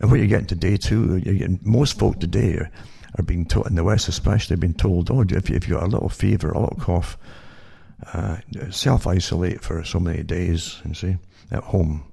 And 0.00 0.10
what 0.10 0.18
you're 0.18 0.26
getting 0.26 0.46
today 0.46 0.78
too, 0.78 1.20
getting 1.20 1.60
most 1.62 1.98
folk 1.98 2.18
today 2.18 2.54
are 2.54 2.70
are 3.18 3.22
being 3.22 3.46
told, 3.46 3.66
in 3.66 3.74
the 3.74 3.84
West 3.84 4.08
especially, 4.08 4.56
being 4.56 4.74
told, 4.74 5.10
oh, 5.10 5.22
if, 5.22 5.50
you, 5.50 5.56
if 5.56 5.68
you've 5.68 5.78
got 5.78 5.86
a 5.86 5.92
little 5.92 6.08
fever, 6.08 6.50
a 6.50 6.60
little 6.60 6.78
cough, 6.80 7.18
uh, 8.12 8.38
self 8.70 9.06
isolate 9.06 9.62
for 9.62 9.84
so 9.84 10.00
many 10.00 10.22
days, 10.22 10.80
you 10.86 10.94
see, 10.94 11.16
at 11.50 11.62
home. 11.62 12.04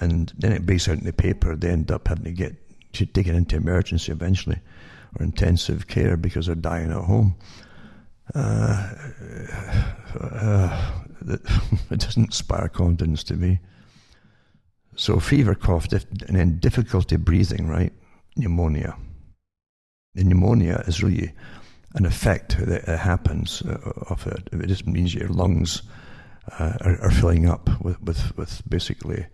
And 0.00 0.32
then 0.38 0.52
it 0.52 0.64
breaks 0.64 0.88
out 0.88 0.98
in 0.98 1.04
the 1.04 1.12
paper, 1.12 1.56
they 1.56 1.70
end 1.70 1.90
up 1.90 2.08
having 2.08 2.24
to 2.24 2.32
get 2.32 2.54
taken 2.92 3.34
into 3.34 3.56
emergency 3.56 4.12
eventually 4.12 4.58
or 5.18 5.24
intensive 5.24 5.88
care 5.88 6.16
because 6.16 6.46
they're 6.46 6.54
dying 6.54 6.90
at 6.90 7.04
home. 7.04 7.34
Uh, 8.34 8.92
uh, 10.20 10.92
it 11.90 12.00
doesn't 12.00 12.26
inspire 12.26 12.68
confidence 12.68 13.24
to 13.24 13.34
me. 13.34 13.58
So, 14.94 15.20
fever, 15.20 15.54
cough, 15.54 15.86
and 15.92 16.36
then 16.36 16.58
difficulty 16.58 17.16
breathing, 17.16 17.68
right? 17.68 17.92
Pneumonia 18.36 18.96
the 20.18 20.24
pneumonia 20.24 20.82
is 20.86 21.02
really 21.02 21.32
an 21.94 22.04
effect 22.04 22.56
that 22.58 22.86
happens 22.86 23.62
uh, 23.62 23.78
of 24.10 24.26
it. 24.26 24.48
It 24.52 24.66
just 24.66 24.86
means 24.86 25.14
your 25.14 25.28
lungs 25.28 25.82
uh, 26.58 26.74
are, 26.80 27.00
are, 27.02 27.10
filling 27.10 27.48
up 27.48 27.68
with, 27.82 28.00
with, 28.02 28.36
with, 28.36 28.62
basically 28.68 29.26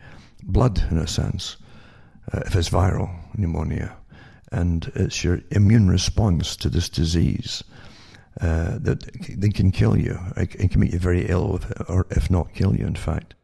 blood, 0.43 0.83
in 0.91 0.99
a 0.99 1.07
sense, 1.07 1.57
uh, 2.33 2.41
if 2.47 2.55
it's 2.55 2.71
viral 2.71 3.11
pneumonia. 3.37 3.97
And 4.53 4.91
it's 4.95 5.25
your 5.25 5.41
immune 5.51 5.89
response 5.89 6.57
to 6.57 6.69
this 6.69 6.89
disease 6.89 7.65
uh, 8.41 8.79
that 8.79 9.11
they 9.37 9.49
can 9.49 9.73
kill 9.73 9.97
you. 9.97 10.19
It 10.37 10.71
can 10.71 10.81
make 10.81 10.93
you 10.93 10.99
very 10.99 11.27
ill, 11.29 11.61
or 11.89 12.07
if 12.11 12.31
not 12.31 12.55
kill 12.55 12.75
you, 12.77 12.87
in 12.87 12.95
fact. 12.95 13.35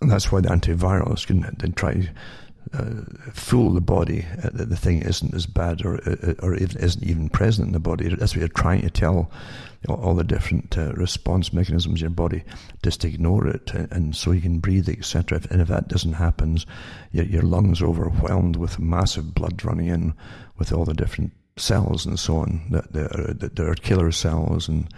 And 0.00 0.10
that's 0.10 0.32
why 0.32 0.40
the 0.40 0.48
antivirals 0.48 1.26
can 1.26 1.40
then 1.58 1.72
try 1.72 2.08
uh, 2.72 3.02
fool 3.32 3.70
the 3.70 3.80
body 3.80 4.24
uh, 4.42 4.50
that 4.52 4.70
the 4.70 4.76
thing 4.76 5.02
isn't 5.02 5.34
as 5.34 5.46
bad 5.46 5.84
or 5.84 5.96
uh, 6.08 6.34
or 6.42 6.54
isn't 6.54 7.04
even 7.04 7.28
present 7.28 7.66
in 7.66 7.72
the 7.72 7.80
body. 7.80 8.08
That's 8.08 8.34
what 8.34 8.40
you're 8.40 8.48
trying 8.48 8.82
to 8.82 8.90
tell 8.90 9.30
you 9.82 9.94
know, 9.94 10.00
all 10.00 10.14
the 10.14 10.24
different 10.24 10.76
uh, 10.78 10.92
response 10.94 11.52
mechanisms 11.52 12.00
in 12.00 12.04
your 12.04 12.10
body. 12.10 12.44
Just 12.82 13.04
ignore 13.04 13.46
it, 13.46 13.72
and, 13.74 13.92
and 13.92 14.16
so 14.16 14.32
you 14.32 14.40
can 14.40 14.58
breathe, 14.58 14.88
etc. 14.88 15.40
And 15.50 15.60
if 15.60 15.68
that 15.68 15.88
doesn't 15.88 16.14
happen, 16.14 16.58
your, 17.12 17.24
your 17.26 17.42
lungs 17.42 17.82
are 17.82 17.86
overwhelmed 17.86 18.56
with 18.56 18.78
massive 18.78 19.34
blood 19.34 19.64
running 19.64 19.88
in 19.88 20.14
with 20.58 20.72
all 20.72 20.84
the 20.84 20.94
different 20.94 21.32
cells 21.56 22.06
and 22.06 22.18
so 22.18 22.38
on. 22.38 22.62
That 22.70 22.92
there 22.92 23.10
are, 23.14 23.34
that 23.34 23.56
there 23.56 23.70
are 23.70 23.74
killer 23.74 24.12
cells 24.12 24.68
and 24.68 24.88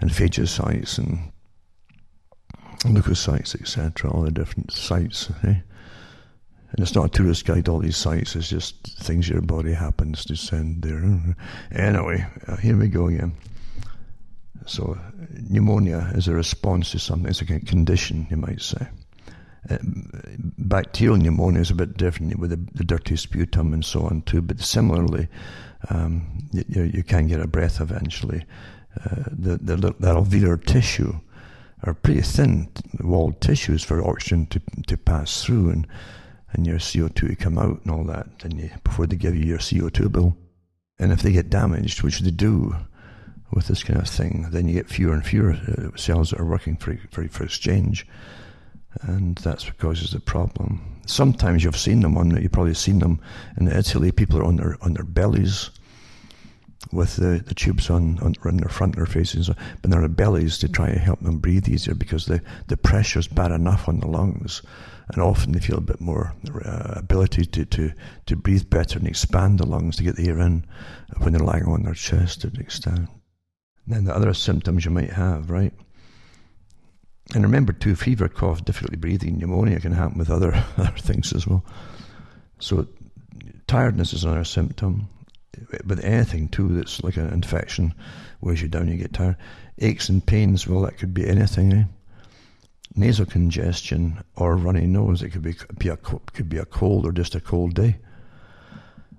and 0.00 0.10
phagocytes 0.10 0.98
and 0.98 1.32
leukocytes, 2.84 3.60
etc. 3.60 4.10
All 4.10 4.22
the 4.22 4.30
different 4.30 4.70
sites. 4.70 5.30
Eh? 5.42 5.56
And 6.70 6.80
it's 6.80 6.94
not 6.94 7.06
a 7.06 7.08
tourist 7.08 7.44
guide, 7.44 7.68
all 7.68 7.78
these 7.78 7.96
sites, 7.96 8.34
it's 8.34 8.48
just 8.48 8.98
things 8.98 9.28
your 9.28 9.40
body 9.40 9.72
happens 9.72 10.24
to 10.24 10.36
send 10.36 10.82
there. 10.82 11.36
Anyway, 11.72 12.26
uh, 12.46 12.56
here 12.56 12.76
we 12.76 12.88
go 12.88 13.06
again. 13.06 13.32
So, 14.66 14.98
pneumonia 15.48 16.10
is 16.14 16.26
a 16.26 16.34
response 16.34 16.90
to 16.90 16.98
something, 16.98 17.30
it's 17.30 17.40
a 17.40 17.44
condition, 17.44 18.26
you 18.30 18.36
might 18.36 18.60
say. 18.60 18.88
Uh, 19.70 19.78
bacterial 20.58 21.16
pneumonia 21.16 21.60
is 21.60 21.70
a 21.70 21.74
bit 21.74 21.96
different 21.96 22.38
with 22.38 22.50
the, 22.50 22.60
the, 22.74 22.84
dirty 22.84 23.16
sputum 23.16 23.72
and 23.72 23.84
so 23.84 24.02
on 24.02 24.22
too, 24.22 24.40
but 24.40 24.60
similarly, 24.60 25.28
um, 25.90 26.48
you, 26.52 26.84
you, 26.84 27.02
can 27.02 27.26
get 27.26 27.40
a 27.40 27.48
breath 27.48 27.80
eventually. 27.80 28.44
Uh, 29.04 29.24
the, 29.30 29.56
the, 29.56 29.76
the 29.76 29.92
alveolar 30.14 30.62
tissue 30.64 31.18
are 31.82 31.94
pretty 31.94 32.20
thin 32.20 32.68
walled 33.00 33.40
tissues 33.40 33.82
for 33.82 34.06
oxygen 34.06 34.46
to, 34.46 34.60
to 34.86 34.96
pass 34.96 35.42
through, 35.44 35.70
and 35.70 35.86
and 36.56 36.66
your 36.66 36.78
CO2 36.78 37.38
come 37.38 37.58
out 37.58 37.82
and 37.82 37.90
all 37.90 38.04
that, 38.04 38.26
and 38.42 38.58
you, 38.58 38.70
before 38.82 39.06
they 39.06 39.16
give 39.16 39.36
you 39.36 39.44
your 39.44 39.58
CO2 39.58 40.10
bill. 40.10 40.36
And 40.98 41.12
if 41.12 41.20
they 41.20 41.30
get 41.30 41.50
damaged, 41.50 42.02
which 42.02 42.20
they 42.20 42.30
do 42.30 42.74
with 43.52 43.68
this 43.68 43.84
kind 43.84 44.00
of 44.00 44.08
thing, 44.08 44.48
then 44.50 44.66
you 44.66 44.72
get 44.72 44.88
fewer 44.88 45.12
and 45.12 45.24
fewer 45.24 45.52
uh, 45.52 45.94
cells 45.96 46.30
that 46.30 46.40
are 46.40 46.46
working 46.46 46.76
for, 46.76 46.98
for, 47.10 47.28
for 47.28 47.44
exchange. 47.44 48.06
And 49.02 49.36
that's 49.36 49.66
what 49.66 49.76
causes 49.76 50.12
the 50.12 50.20
problem. 50.20 51.02
Sometimes 51.06 51.62
you've 51.62 51.76
seen 51.76 52.00
them 52.00 52.16
on, 52.16 52.40
you've 52.42 52.52
probably 52.52 52.72
seen 52.72 53.00
them 53.00 53.20
in 53.58 53.68
Italy, 53.68 54.10
people 54.10 54.38
are 54.38 54.44
on 54.44 54.56
their, 54.56 54.78
on 54.80 54.94
their 54.94 55.04
bellies 55.04 55.70
with 56.90 57.16
the, 57.16 57.42
the 57.46 57.54
tubes 57.54 57.90
on, 57.90 58.18
on, 58.20 58.34
on 58.44 58.56
their 58.56 58.70
front, 58.70 58.96
their 58.96 59.04
faces, 59.04 59.50
but 59.82 59.92
on 59.92 60.00
their 60.00 60.08
bellies 60.08 60.56
to 60.58 60.68
try 60.68 60.90
to 60.90 60.98
help 60.98 61.20
them 61.20 61.38
breathe 61.38 61.68
easier 61.68 61.94
because 61.94 62.24
the, 62.24 62.40
the 62.68 62.76
pressure's 62.78 63.28
bad 63.28 63.52
enough 63.52 63.88
on 63.88 64.00
the 64.00 64.06
lungs 64.06 64.62
and 65.08 65.22
often 65.22 65.52
they 65.52 65.60
feel 65.60 65.78
a 65.78 65.82
bit 65.82 66.00
more 66.00 66.34
uh, 66.64 66.94
ability 66.96 67.46
to, 67.46 67.64
to, 67.64 67.92
to 68.26 68.36
breathe 68.36 68.68
better 68.68 68.98
and 68.98 69.06
expand 69.06 69.58
the 69.58 69.66
lungs 69.66 69.96
to 69.96 70.02
get 70.02 70.16
the 70.16 70.28
air 70.28 70.40
in 70.40 70.66
when 71.18 71.32
they're 71.32 71.46
lying 71.46 71.64
on 71.64 71.84
their 71.84 71.94
chest 71.94 72.40
to. 72.40 72.48
And 72.48 73.08
then 73.86 74.04
the 74.04 74.14
other 74.14 74.34
symptoms 74.34 74.84
you 74.84 74.90
might 74.90 75.12
have, 75.12 75.48
right? 75.48 75.72
And 77.34 77.44
remember 77.44 77.72
too, 77.72 77.94
fever, 77.94 78.28
cough, 78.28 78.64
difficulty 78.64 78.96
breathing, 78.96 79.38
pneumonia 79.38 79.80
can 79.80 79.92
happen 79.92 80.18
with 80.18 80.30
other, 80.30 80.52
other 80.76 80.98
things 80.98 81.32
as 81.32 81.46
well. 81.46 81.64
So 82.58 82.88
tiredness 83.66 84.12
is 84.12 84.24
another 84.24 84.44
symptom. 84.44 85.08
With 85.86 86.04
anything 86.04 86.48
too 86.48 86.68
that's 86.68 87.02
like 87.02 87.16
an 87.16 87.32
infection, 87.32 87.94
wears 88.40 88.60
you 88.60 88.68
down, 88.68 88.88
you 88.88 88.96
get 88.96 89.12
tired. 89.12 89.36
Aches 89.78 90.08
and 90.08 90.24
pains, 90.24 90.66
well, 90.66 90.82
that 90.82 90.98
could 90.98 91.14
be 91.14 91.26
anything, 91.26 91.72
eh? 91.72 91.84
Nasal 92.96 93.26
congestion 93.26 94.22
or 94.36 94.56
runny 94.56 94.86
nose. 94.86 95.22
It 95.22 95.30
could 95.30 95.42
be, 95.42 95.54
be 95.78 95.88
a, 95.88 95.96
could 95.96 96.48
be 96.48 96.58
a 96.58 96.64
cold 96.64 97.06
or 97.06 97.12
just 97.12 97.34
a 97.34 97.40
cold 97.40 97.74
day, 97.74 97.98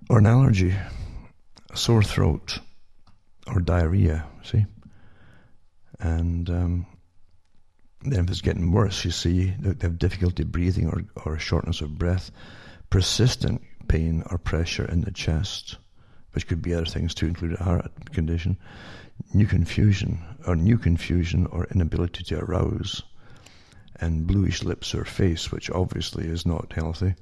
or 0.10 0.20
an 0.20 0.26
allergy, 0.26 0.76
sore 1.74 2.04
throat, 2.04 2.60
or 3.46 3.62
diarrhea. 3.62 4.26
See, 4.44 4.66
and 6.00 6.50
um, 6.50 6.86
then 8.02 8.26
if 8.26 8.30
it's 8.30 8.42
getting 8.42 8.72
worse, 8.72 9.06
you 9.06 9.12
see 9.12 9.54
they 9.60 9.76
have 9.86 10.00
difficulty 10.00 10.44
breathing 10.44 10.88
or 10.88 11.04
or 11.26 11.38
shortness 11.38 11.82
of 11.82 11.98
breath, 11.98 12.32
persistent 12.90 13.62
pain 13.88 14.24
or 14.30 14.38
pressure 14.38 14.86
in 14.86 15.02
the 15.02 15.12
chest, 15.12 15.78
which 16.32 16.48
could 16.48 16.62
be 16.62 16.74
other 16.74 16.86
things 16.86 17.14
too, 17.14 17.28
including 17.28 17.58
a 17.60 17.64
heart 17.64 18.12
condition, 18.12 18.58
new 19.34 19.46
confusion 19.46 20.20
or 20.46 20.56
new 20.56 20.78
confusion 20.78 21.46
or 21.48 21.68
inability 21.74 22.24
to 22.24 22.40
arouse 22.40 23.04
and 24.00 24.28
bluish 24.28 24.64
lips 24.64 24.94
or 24.94 25.06
face, 25.06 25.52
which 25.52 25.70
obviously 25.70 26.26
is 26.26 26.46
not 26.46 26.74
healthy. 26.74 27.16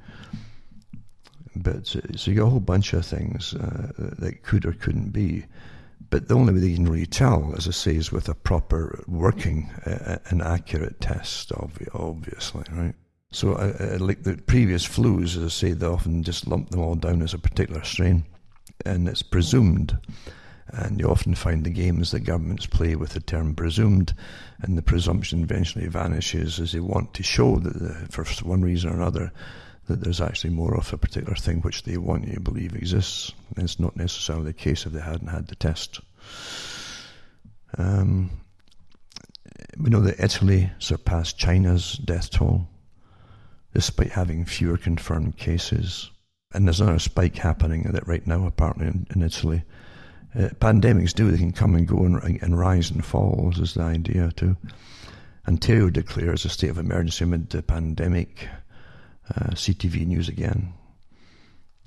But 1.56 1.88
so 1.88 2.02
you 2.26 2.36
got 2.36 2.48
a 2.48 2.50
whole 2.50 2.60
bunch 2.60 2.94
of 2.94 3.06
things 3.06 3.54
uh, 3.54 3.92
that 4.20 4.44
could 4.44 4.66
or 4.66 4.74
couldn't 4.74 5.12
be. 5.12 5.46
But 6.10 6.28
the 6.28 6.36
only 6.36 6.54
way 6.54 6.68
you 6.68 6.76
can 6.76 6.90
really 6.90 7.06
tell, 7.06 7.54
as 7.58 7.68
I 7.68 7.72
say, 7.72 7.96
is 7.96 8.12
with 8.12 8.30
a 8.30 8.36
proper 8.36 9.04
working 9.08 9.72
uh, 9.86 10.18
and 10.28 10.42
accurate 10.42 11.00
test, 11.00 11.52
obviously, 11.94 12.64
right? 12.72 12.96
So, 13.32 13.54
uh, 13.54 13.74
uh, 13.80 13.98
like 14.00 14.24
the 14.24 14.38
previous 14.46 14.88
flus, 14.88 15.36
as 15.36 15.44
I 15.44 15.48
say, 15.48 15.72
they 15.72 15.86
often 15.86 16.24
just 16.24 16.48
lump 16.48 16.70
them 16.70 16.82
all 16.82 16.96
down 16.96 17.22
as 17.22 17.34
a 17.34 17.40
particular 17.40 17.84
strain, 17.84 18.26
and 18.86 19.08
it's 19.08 19.24
presumed 19.24 19.98
And 20.68 21.00
you 21.00 21.10
often 21.10 21.36
find 21.36 21.64
the 21.64 21.70
games 21.70 22.12
that 22.12 22.22
governments 22.22 22.66
play 22.66 22.96
with 22.96 23.12
the 23.12 23.20
term 23.20 23.54
presumed, 23.56 24.14
and 24.62 24.78
the 24.78 24.82
presumption 24.82 25.44
eventually 25.44 25.88
vanishes 25.88 26.60
as 26.60 26.72
they 26.72 26.80
want 26.80 27.14
to 27.14 27.24
show 27.24 27.58
that, 27.58 27.80
the, 27.80 28.08
for 28.12 28.26
one 28.44 28.62
reason 28.62 28.90
or 28.90 28.96
another, 28.96 29.32
that 29.88 30.02
there's 30.02 30.22
actually 30.22 30.50
more 30.50 30.76
of 30.76 30.92
a 30.92 30.98
particular 30.98 31.36
thing 31.36 31.62
which 31.62 31.84
they 31.84 31.98
want 31.98 32.28
you 32.28 32.34
to 32.34 32.40
believe 32.40 32.76
exists. 32.76 33.32
And 33.56 33.64
it's 33.64 33.80
not 33.80 33.96
necessarily 33.96 34.46
the 34.46 34.54
case 34.54 34.86
if 34.86 34.94
they 34.94 35.02
hadn't 35.02 35.28
had 35.28 35.48
the 35.48 35.56
test. 35.56 36.02
Um, 37.78 38.32
we 39.78 39.90
know 39.92 40.02
that 40.02 40.20
Italy 40.20 40.72
surpassed 40.80 41.38
China's 41.38 41.94
death 41.94 42.32
toll, 42.32 42.68
despite 43.74 44.12
having 44.12 44.46
fewer 44.46 44.78
confirmed 44.78 45.38
cases. 45.38 46.10
And 46.54 46.66
there's 46.66 46.82
another 46.82 47.00
spike 47.00 47.38
happening 47.38 47.84
that 47.84 48.08
right 48.08 48.26
now, 48.26 48.48
apparently, 48.48 48.88
in, 48.88 49.06
in 49.14 49.22
Italy. 49.22 49.64
Uh, 50.38 50.50
pandemics 50.60 51.14
do, 51.14 51.32
they 51.32 51.38
can 51.38 51.52
come 51.52 51.76
and 51.76 51.88
go 51.88 52.04
and, 52.04 52.42
and 52.42 52.60
rise 52.60 52.92
and 52.92 53.06
fall, 53.06 53.54
is 53.58 53.74
the 53.74 53.82
idea 53.82 54.32
too. 54.36 54.58
Ontario 55.48 55.90
declares 55.90 56.44
a 56.44 56.50
state 56.50 56.70
of 56.70 56.78
emergency 56.78 57.24
amid 57.24 57.50
the 57.50 57.62
pandemic. 57.62 58.48
Uh, 59.30 59.52
CTV 59.52 60.06
News 60.06 60.30
again. 60.30 60.74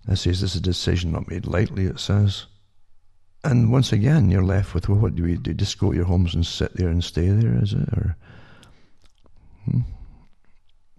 It 0.08 0.16
says 0.16 0.40
this 0.40 0.54
is 0.54 0.56
a 0.56 0.60
decision 0.60 1.12
not 1.12 1.28
made 1.28 1.46
lightly, 1.46 1.84
it 1.84 2.00
says. 2.00 2.46
And 3.44 3.70
once 3.70 3.92
again, 3.92 4.30
you're 4.30 4.42
left 4.42 4.74
with, 4.74 4.88
well, 4.88 4.98
what 4.98 5.14
do 5.14 5.22
we 5.22 5.36
do? 5.36 5.54
Just 5.54 5.78
go 5.78 5.90
to 5.90 5.96
your 5.96 6.06
homes 6.06 6.34
and 6.34 6.44
sit 6.44 6.74
there 6.74 6.88
and 6.88 7.04
stay 7.04 7.28
there, 7.28 7.62
is 7.62 7.74
it? 7.74 7.88
Or, 7.92 8.16
Hmm? 9.70 9.80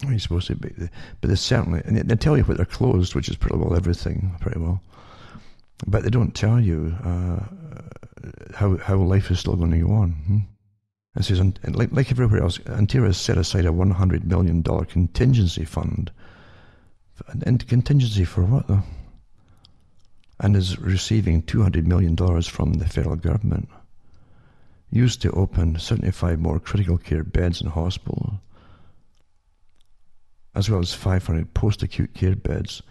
Are 0.05 0.13
you 0.13 0.19
supposed 0.19 0.47
to 0.47 0.55
be? 0.55 0.71
But 1.19 1.30
they 1.30 1.35
certainly, 1.35 1.81
and 1.85 1.97
they 1.97 2.15
tell 2.15 2.38
you 2.38 2.43
what 2.43 2.57
they're 2.57 2.65
closed, 2.65 3.15
which 3.15 3.27
is 3.30 3.35
pretty 3.35 3.57
well 3.57 3.76
everything, 3.76 4.35
pretty 4.39 4.59
well. 4.59 4.81
But 5.88 6.03
they 6.03 6.10
don't 6.10 6.35
tell 6.35 6.60
you 6.60 6.95
uh, 7.03 7.39
how 8.56 8.77
how 8.77 8.97
life 8.97 9.31
is 9.31 9.39
still 9.39 9.56
going 9.56 9.72
to 9.72 9.80
go 9.80 9.91
on. 9.91 10.11
Hmm? 10.11 10.38
It 11.15 11.23
says, 11.23 11.41
like, 11.68 11.91
like 11.91 12.11
everywhere 12.11 12.43
else, 12.43 12.60
Ontario 12.68 13.07
has 13.07 13.18
set 13.18 13.38
aside 13.38 13.65
a 13.65 13.69
$100 13.69 14.23
million 14.26 14.64
contingency 14.64 15.65
fund. 15.65 16.11
And 17.45 17.68
contingency 17.68 18.23
for 18.23 18.43
what, 18.43 18.68
though? 18.68 18.84
And 20.39 20.56
is 20.56 20.80
receiving 20.80 21.41
$200 21.43 21.85
million 21.85 22.15
from 22.43 22.76
the 22.76 22.88
federal 22.88 23.15
government. 23.15 23.68
Used 24.91 25.22
to 25.23 25.31
open 25.31 25.77
75 25.77 26.39
more 26.39 26.60
critical 26.60 26.97
care 26.97 27.23
beds 27.23 27.60
in 27.60 27.68
hospitals, 27.68 28.35
as 30.56 30.69
well 30.69 30.80
as 30.80 30.93
500 30.93 31.53
post 31.53 31.84
acute 31.84 32.14
care 32.14 32.35
beds 32.35 32.81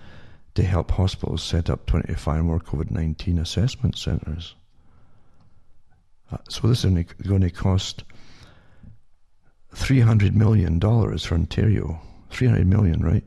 to 0.58 0.64
help 0.64 0.90
hospitals 0.90 1.40
set 1.40 1.70
up 1.70 1.86
25 1.86 2.42
more 2.42 2.58
COVID 2.58 2.90
19 2.90 3.38
assessment 3.38 3.96
centres. 3.96 4.56
Uh, 6.32 6.38
so 6.48 6.66
this 6.66 6.84
is 6.84 7.04
going 7.22 7.42
to 7.42 7.50
cost 7.50 8.02
$300 9.72 10.34
million 10.34 10.80
for 10.80 11.34
Ontario. 11.34 12.00
300 12.30 12.66
million, 12.66 13.00
right? 13.00 13.22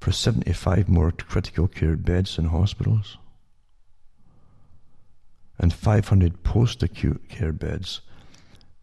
For 0.00 0.10
75 0.10 0.88
more 0.88 1.12
critical 1.12 1.68
care 1.68 1.98
beds 1.98 2.38
in 2.38 2.46
hospitals. 2.46 3.18
And 5.58 5.70
500 5.70 6.44
post 6.44 6.82
acute 6.82 7.28
care 7.28 7.52
beds 7.52 8.00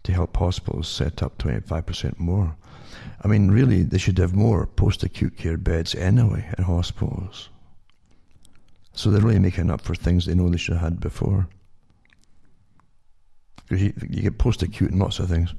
to 0.03 0.13
help 0.13 0.37
hospitals 0.37 0.87
set 0.87 1.23
up 1.23 1.39
25% 1.39 2.19
more. 2.19 2.55
I 3.23 3.27
mean, 3.27 3.49
really, 3.49 3.81
they 3.81 3.97
should 3.97 4.19
have 4.19 4.35
more 4.35 4.67
post 4.67 5.01
acute 5.01 5.35
care 5.35 5.57
beds 5.57 5.95
anyway 5.95 6.47
in 6.59 6.65
hospitals. 6.65 7.49
So 9.01 9.09
they're 9.09 9.19
really 9.19 9.39
making 9.39 9.71
up 9.71 9.81
for 9.81 9.95
things 9.95 10.27
they 10.27 10.35
know 10.35 10.47
they 10.47 10.57
should 10.57 10.75
have 10.75 10.83
had 10.83 10.99
before. 10.99 11.47
Because 13.55 13.81
you, 13.81 13.93
you 14.07 14.21
get 14.21 14.37
post 14.37 14.61
acute 14.61 14.91
and 14.91 14.99
lots 14.99 15.17
of 15.17 15.27
things. 15.27 15.55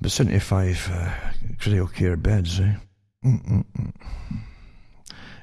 But 0.00 0.12
75 0.12 0.90
uh, 0.90 1.12
critical 1.60 1.88
care 1.88 2.16
beds, 2.16 2.58
eh? 2.58 2.76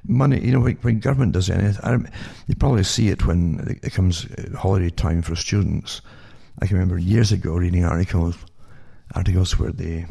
Money, 0.05 0.39
you 0.43 0.51
know, 0.51 0.61
when, 0.61 0.77
when 0.77 0.99
government 0.99 1.33
does 1.33 1.51
anything, 1.51 2.11
you 2.47 2.55
probably 2.55 2.83
see 2.83 3.09
it 3.09 3.27
when 3.27 3.77
it 3.83 3.93
comes 3.93 4.25
uh, 4.25 4.57
holiday 4.57 4.89
time 4.89 5.21
for 5.21 5.35
students. 5.35 6.01
I 6.59 6.65
can 6.65 6.77
remember 6.77 6.97
years 6.97 7.31
ago 7.31 7.53
reading 7.53 7.85
articles, 7.85 8.35
articles 9.13 9.59
where 9.59 9.71
they 9.71 10.07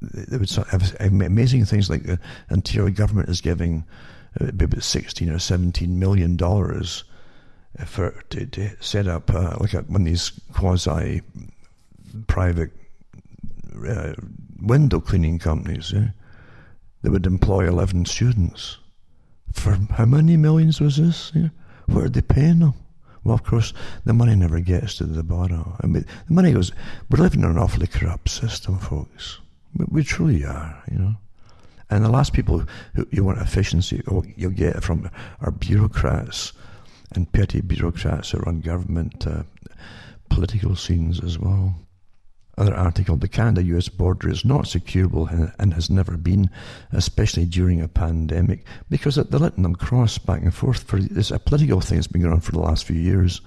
they 0.00 0.36
would 0.36 0.50
have 0.50 0.96
amazing 1.00 1.64
things 1.64 1.90
like 1.90 2.04
the 2.04 2.20
Ontario 2.52 2.90
government 2.90 3.30
is 3.30 3.40
giving 3.40 3.84
about 4.40 4.82
16 4.82 5.28
or 5.30 5.38
17 5.38 5.98
million 5.98 6.36
dollars 6.36 7.04
for 7.84 8.10
to, 8.30 8.46
to 8.46 8.70
set 8.80 9.06
up 9.08 9.32
uh, 9.34 9.56
like 9.60 9.74
a, 9.74 9.82
one 9.82 10.02
of 10.02 10.06
these 10.06 10.32
quasi 10.52 11.22
private 12.26 12.70
uh, 13.88 14.14
window 14.60 15.00
cleaning 15.00 15.38
companies 15.38 15.92
yeah, 15.92 16.08
that 17.02 17.10
would 17.10 17.26
employ 17.26 17.66
11 17.66 18.04
students. 18.06 18.78
For 19.52 19.78
how 19.90 20.04
many 20.04 20.36
millions 20.36 20.80
was 20.80 20.96
this? 20.96 21.32
Yeah? 21.34 21.48
Where 21.86 22.06
are 22.06 22.08
they 22.08 22.22
paying 22.22 22.60
them? 22.60 22.74
Well, 23.24 23.34
of 23.34 23.42
course, 23.42 23.72
the 24.04 24.12
money 24.12 24.36
never 24.36 24.60
gets 24.60 24.96
to 24.96 25.04
the 25.04 25.22
bottom. 25.22 25.76
I 25.82 25.86
mean, 25.86 26.04
the 26.28 26.34
money 26.34 26.52
goes. 26.52 26.72
We're 27.10 27.22
living 27.22 27.40
in 27.40 27.50
an 27.50 27.58
awfully 27.58 27.86
corrupt 27.86 28.28
system, 28.28 28.78
folks. 28.78 29.38
We, 29.74 29.86
we 29.88 30.04
truly 30.04 30.44
are, 30.44 30.82
you 30.90 30.98
know. 30.98 31.14
And 31.94 32.04
the 32.04 32.10
last 32.10 32.32
people 32.32 32.64
who 32.96 33.06
you 33.12 33.22
want 33.22 33.38
efficiency, 33.38 34.02
oh, 34.10 34.24
you'll 34.34 34.50
get 34.50 34.82
from 34.82 35.08
are 35.40 35.52
bureaucrats 35.52 36.52
and 37.14 37.30
petty 37.30 37.60
bureaucrats 37.60 38.32
who 38.32 38.38
run 38.38 38.60
government 38.62 39.24
uh, 39.24 39.44
political 40.28 40.74
scenes 40.74 41.22
as 41.22 41.38
well. 41.38 41.76
Other 42.58 42.74
article, 42.74 43.16
the 43.16 43.28
Canada-US 43.28 43.88
border 43.90 44.28
is 44.28 44.44
not 44.44 44.64
securable 44.64 45.52
and 45.56 45.74
has 45.74 45.88
never 45.88 46.16
been, 46.16 46.50
especially 46.90 47.44
during 47.44 47.80
a 47.80 47.86
pandemic, 47.86 48.64
because 48.90 49.14
they're 49.14 49.38
letting 49.38 49.62
them 49.62 49.76
cross 49.76 50.18
back 50.18 50.42
and 50.42 50.52
forth. 50.52 50.82
For 50.82 50.98
this 50.98 51.30
a 51.30 51.38
political 51.38 51.80
thing 51.80 51.98
that's 51.98 52.08
been 52.08 52.22
going 52.22 52.34
on 52.34 52.40
for 52.40 52.50
the 52.50 52.58
last 52.58 52.86
few 52.86 52.98
years. 52.98 53.40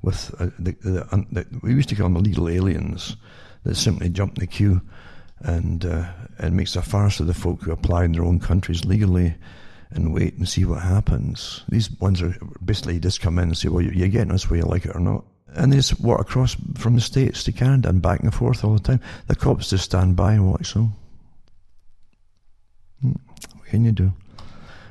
With 0.00 0.34
uh, 0.38 0.46
the, 0.58 0.72
the, 0.80 1.26
the, 1.32 1.46
we 1.62 1.74
used 1.74 1.90
to 1.90 1.96
call 1.96 2.04
them 2.04 2.16
illegal 2.16 2.48
aliens 2.48 3.16
that 3.64 3.74
simply 3.74 4.08
jump 4.08 4.36
the 4.36 4.46
queue, 4.46 4.80
and 5.40 5.84
uh, 5.84 6.06
it 6.38 6.52
makes 6.52 6.76
a 6.76 6.82
farce 6.82 7.20
of 7.20 7.26
the 7.26 7.34
folk 7.34 7.62
who 7.62 7.72
apply 7.72 8.04
in 8.04 8.12
their 8.12 8.24
own 8.24 8.40
countries 8.40 8.84
legally 8.84 9.34
and 9.90 10.14
wait 10.14 10.34
and 10.34 10.48
see 10.48 10.64
what 10.64 10.82
happens. 10.82 11.62
These 11.68 11.90
ones 12.00 12.22
are 12.22 12.36
basically 12.64 12.98
just 12.98 13.20
come 13.20 13.38
in 13.38 13.48
and 13.48 13.56
say, 13.56 13.68
"Well, 13.68 13.82
you're 13.82 14.08
getting 14.08 14.32
us 14.32 14.50
whether 14.50 14.64
you 14.64 14.70
like 14.70 14.86
it 14.86 14.96
or 14.96 15.00
not." 15.00 15.24
and 15.54 15.72
they 15.72 15.76
just 15.76 16.00
walk 16.00 16.20
across 16.20 16.56
from 16.76 16.94
the 16.94 17.00
States 17.00 17.44
to 17.44 17.52
Canada 17.52 17.88
and 17.88 18.02
back 18.02 18.20
and 18.20 18.34
forth 18.34 18.64
all 18.64 18.74
the 18.74 18.80
time. 18.80 19.00
The 19.28 19.36
cops 19.36 19.70
just 19.70 19.84
stand 19.84 20.16
by 20.16 20.34
and 20.34 20.50
watch 20.50 20.74
them. 20.74 20.94
Hmm, 23.00 23.12
what 23.56 23.68
can 23.68 23.84
you 23.84 23.92
do? 23.92 24.12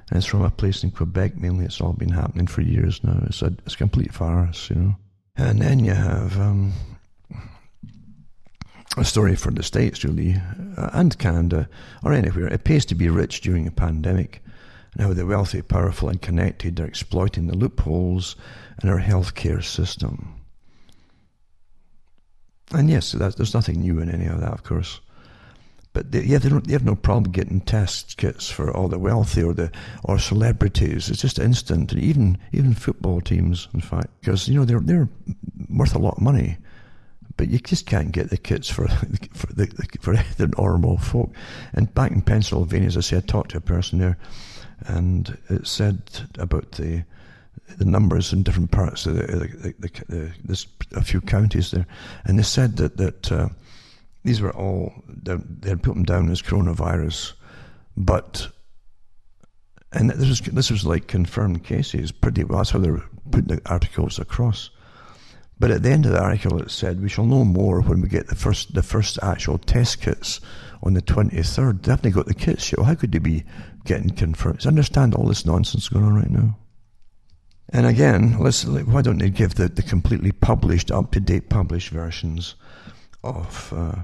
And 0.09 0.17
it's 0.17 0.25
from 0.25 0.43
a 0.43 0.49
place 0.49 0.83
in 0.83 0.91
Quebec 0.91 1.37
mainly. 1.37 1.65
It's 1.65 1.81
all 1.81 1.93
been 1.93 2.09
happening 2.09 2.47
for 2.47 2.61
years 2.61 3.03
now. 3.03 3.23
It's 3.25 3.41
a, 3.41 3.53
it's 3.65 3.73
a 3.75 3.77
complete 3.77 4.13
farce, 4.13 4.69
you 4.69 4.75
know. 4.75 4.95
And 5.35 5.61
then 5.61 5.79
you 5.79 5.93
have 5.93 6.39
um, 6.39 6.73
a 8.97 9.03
story 9.03 9.35
for 9.35 9.51
the 9.51 9.63
States, 9.63 10.03
really, 10.03 10.35
uh, 10.77 10.89
and 10.93 11.17
Canada, 11.17 11.67
or 12.03 12.13
anywhere. 12.13 12.47
It 12.47 12.63
pays 12.63 12.85
to 12.85 12.95
be 12.95 13.09
rich 13.09 13.41
during 13.41 13.67
a 13.67 13.71
pandemic. 13.71 14.43
And 14.93 15.01
how 15.01 15.13
the 15.13 15.25
wealthy, 15.25 15.61
powerful, 15.61 16.09
and 16.09 16.21
connected 16.21 16.79
are 16.79 16.85
exploiting 16.85 17.47
the 17.47 17.57
loopholes 17.57 18.35
in 18.83 18.89
our 18.89 18.99
healthcare 18.99 19.63
system. 19.63 20.35
And 22.71 22.89
yes, 22.89 23.11
there's 23.11 23.53
nothing 23.53 23.81
new 23.81 23.99
in 23.99 24.09
any 24.09 24.27
of 24.27 24.39
that, 24.41 24.53
of 24.53 24.63
course. 24.63 24.99
But 25.93 26.11
they, 26.11 26.23
yeah, 26.23 26.39
they. 26.39 26.49
They 26.49 26.73
have 26.73 26.83
no 26.83 26.95
problem 26.95 27.31
getting 27.31 27.61
test 27.61 28.17
kits 28.17 28.49
for 28.49 28.75
all 28.75 28.87
the 28.87 28.97
wealthy 28.97 29.43
or 29.43 29.53
the 29.53 29.71
or 30.03 30.17
celebrities. 30.17 31.09
It's 31.09 31.21
just 31.21 31.37
instant, 31.37 31.93
and 31.93 32.01
even 32.01 32.39
even 32.51 32.73
football 32.73 33.21
teams, 33.21 33.67
in 33.75 33.81
fact, 33.81 34.07
because 34.19 34.49
you 34.49 34.55
know 34.55 34.65
they're 34.65 34.79
they're 34.79 35.07
worth 35.69 35.93
a 35.93 35.99
lot 35.99 36.17
of 36.17 36.23
money, 36.23 36.57
but 37.37 37.49
you 37.49 37.59
just 37.59 37.85
can't 37.85 38.11
get 38.11 38.29
the 38.29 38.37
kits 38.37 38.69
for 38.69 38.87
for 39.33 39.47
the 39.53 39.67
for 39.99 40.15
the 40.37 40.47
normal 40.57 40.97
folk. 40.97 41.33
And 41.73 41.93
back 41.93 42.11
in 42.11 42.21
Pennsylvania, 42.21 42.87
as 42.87 42.97
I 42.97 43.01
said, 43.01 43.23
I 43.23 43.25
talked 43.27 43.51
to 43.51 43.57
a 43.57 43.61
person 43.61 43.99
there, 43.99 44.17
and 44.85 45.37
it 45.49 45.67
said 45.67 46.01
about 46.37 46.73
the 46.73 47.03
the 47.77 47.85
numbers 47.85 48.33
in 48.33 48.43
different 48.43 48.71
parts 48.71 49.05
of 49.05 49.15
the, 49.15 49.23
the, 49.23 49.73
the, 49.79 50.05
the 50.07 50.31
there's 50.43 50.67
a 50.95 51.03
few 51.03 51.21
counties 51.21 51.71
there, 51.71 51.87
and 52.25 52.37
they 52.37 52.43
said 52.43 52.77
that 52.77 52.97
that 52.97 53.31
uh, 53.31 53.49
these 54.23 54.41
were 54.41 54.55
all 54.55 54.93
they 55.07 55.69
had 55.69 55.83
put 55.83 55.93
them 55.93 56.03
down 56.03 56.29
as 56.29 56.41
coronavirus, 56.41 57.33
but 57.97 58.49
and 59.91 60.09
this 60.09 60.29
was 60.29 60.41
this 60.41 60.71
was 60.71 60.85
like 60.85 61.07
confirmed 61.07 61.63
cases 61.63 62.11
pretty 62.11 62.43
well. 62.43 62.59
That's 62.59 62.71
how 62.71 62.79
they're 62.79 63.03
putting 63.31 63.55
the 63.55 63.61
articles 63.65 64.19
across. 64.19 64.69
But 65.63 65.71
at 65.71 65.81
the 65.81 65.91
end 65.91 66.05
of 66.05 66.11
the 66.11 66.19
article, 66.19 66.61
it 66.61 66.71
said 66.71 67.01
we 67.01 67.07
shall 67.07 67.25
know 67.25 67.45
more 67.45 67.79
when 67.79 68.01
we 68.01 68.09
get 68.09 68.27
the 68.27 68.35
first 68.35 68.73
the 68.73 68.83
first 68.83 69.17
actual 69.23 69.57
test 69.57 70.01
kits 70.01 70.41
on 70.81 70.93
the 70.93 71.01
twenty 71.01 71.41
third. 71.41 71.83
They 71.83 71.91
haven't 71.91 72.11
got 72.11 72.25
the 72.25 72.33
kits 72.33 72.69
yet. 72.69 72.85
How 72.85 72.95
could 72.95 73.13
they 73.13 73.19
be 73.19 73.45
getting 73.85 74.09
confirmed? 74.09 74.65
I 74.65 74.67
understand 74.67 75.15
all 75.15 75.25
this 75.25 75.45
nonsense 75.45 75.87
going 75.87 76.03
on 76.03 76.15
right 76.15 76.29
now. 76.29 76.57
And 77.69 77.85
again, 77.85 78.37
let's 78.39 78.65
why 78.65 79.01
don't 79.01 79.19
they 79.19 79.29
give 79.29 79.55
the, 79.55 79.69
the 79.69 79.83
completely 79.83 80.33
published, 80.33 80.91
up 80.91 81.13
to 81.13 81.21
date 81.21 81.47
published 81.47 81.91
versions 81.91 82.55
of 83.23 83.71
uh, 83.73 84.03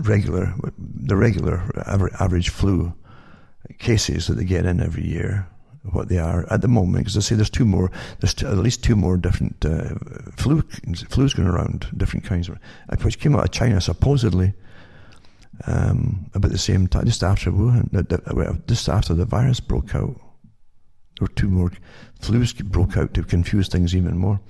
regular 0.00 0.54
the 0.78 1.16
regular 1.16 1.70
average 2.18 2.48
flu 2.48 2.94
cases 3.78 4.26
that 4.28 4.38
they 4.38 4.44
get 4.44 4.64
in 4.64 4.80
every 4.80 5.06
year? 5.06 5.50
What 5.90 6.08
they 6.08 6.18
are 6.18 6.46
at 6.48 6.60
the 6.60 6.68
moment, 6.68 7.04
because 7.04 7.16
I 7.16 7.20
say 7.20 7.34
there's 7.34 7.50
two 7.50 7.64
more, 7.64 7.90
there's 8.20 8.40
at 8.44 8.56
least 8.56 8.84
two 8.84 8.94
more 8.94 9.16
different 9.16 9.64
uh, 9.64 9.96
flu 10.36 10.62
flus 10.62 11.34
going 11.34 11.48
around, 11.48 11.88
different 11.96 12.24
kinds 12.24 12.48
of, 12.48 12.58
which 13.02 13.18
came 13.18 13.34
out 13.34 13.44
of 13.44 13.50
China 13.50 13.80
supposedly 13.80 14.54
um, 15.66 16.30
about 16.34 16.52
the 16.52 16.58
same 16.58 16.86
time, 16.86 17.06
just 17.06 17.24
after 17.24 17.50
Wuhan, 17.50 18.66
just 18.68 18.88
after 18.88 19.14
the 19.14 19.24
virus 19.24 19.58
broke 19.60 19.94
out. 19.94 20.14
There 21.18 21.28
were 21.28 21.34
two 21.34 21.48
more 21.48 21.72
flus 22.20 22.64
broke 22.64 22.96
out 22.96 23.12
to 23.14 23.24
confuse 23.24 23.68
things 23.68 23.94
even 23.94 24.16
more. 24.16 24.40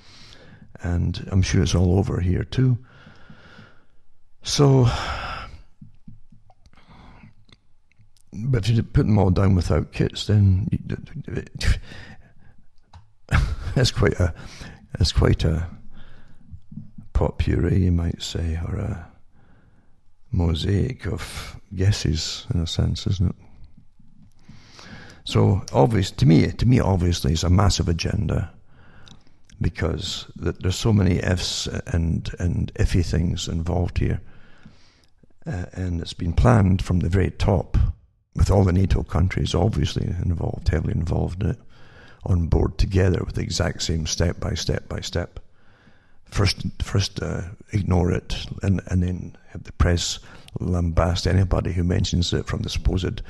And 0.83 1.29
I'm 1.31 1.43
sure 1.43 1.63
it's 1.63 1.75
all 1.75 1.99
over 1.99 2.21
here 2.21 2.45
too. 2.45 2.79
So, 4.43 4.87
but 8.33 8.69
if 8.69 8.77
you 8.77 8.83
put 8.83 9.07
them 9.07 9.19
all 9.19 9.31
down 9.31 9.55
without 9.55 9.93
kits, 9.93 10.27
then 10.27 10.69
that's 13.75 13.91
quite 13.91 14.19
a 14.19 14.35
that's 14.99 15.13
quite 15.13 15.45
a 15.45 15.69
pot 17.13 17.39
puree, 17.39 17.85
you 17.85 17.93
might 17.93 18.23
say, 18.23 18.59
or 18.67 18.77
a 18.77 19.09
mosaic 20.31 21.07
of 21.07 21.61
guesses 21.75 22.47
in 22.55 22.61
a 22.61 22.67
sense, 22.67 23.07
isn't 23.07 23.31
it? 23.31 23.37
So 25.25 25.63
obvious 25.73 26.11
to 26.13 26.27
me, 26.27 26.51
to 26.51 26.67
me, 26.67 26.81
obviously, 26.81 27.33
it's 27.33 27.45
a 27.45 27.51
massive 27.51 27.89
agenda 27.89 28.51
because 29.61 30.27
there's 30.35 30.77
so 30.77 30.93
many 30.93 31.19
ifs 31.19 31.69
and 31.87 32.29
and 32.39 32.73
iffy 32.75 33.05
things 33.05 33.47
involved 33.47 33.99
here, 33.99 34.21
uh, 35.47 35.67
and 35.75 36.01
it's 36.01 36.15
been 36.15 36.33
planned 36.33 36.83
from 36.83 37.01
the 37.01 37.09
very 37.09 37.31
top, 37.31 37.77
with 38.35 38.51
all 38.51 38.65
the 38.65 38.73
NATO 38.73 39.03
countries 39.03 39.55
obviously 39.55 40.07
involved, 40.07 40.69
heavily 40.69 40.95
involved 40.95 41.43
in 41.43 41.51
it, 41.51 41.59
on 42.25 42.47
board 42.47 42.79
together 42.79 43.23
with 43.25 43.35
the 43.35 43.43
exact 43.43 43.83
same 43.83 44.07
step 44.07 44.39
by 44.41 44.55
step 44.55 44.89
by 44.89 45.01
step 45.01 45.41
first 46.33 46.65
first 46.83 47.23
uh, 47.23 47.43
ignore 47.73 48.11
it 48.11 48.47
and 48.63 48.81
and 48.87 49.03
then 49.03 49.37
have 49.49 49.65
the 49.65 49.73
press 49.73 50.19
lambast 50.59 51.27
anybody 51.27 51.73
who 51.73 51.85
mentions 51.85 52.33
it 52.33 52.47
from 52.47 52.63
the 52.63 52.71
supposed 52.71 53.23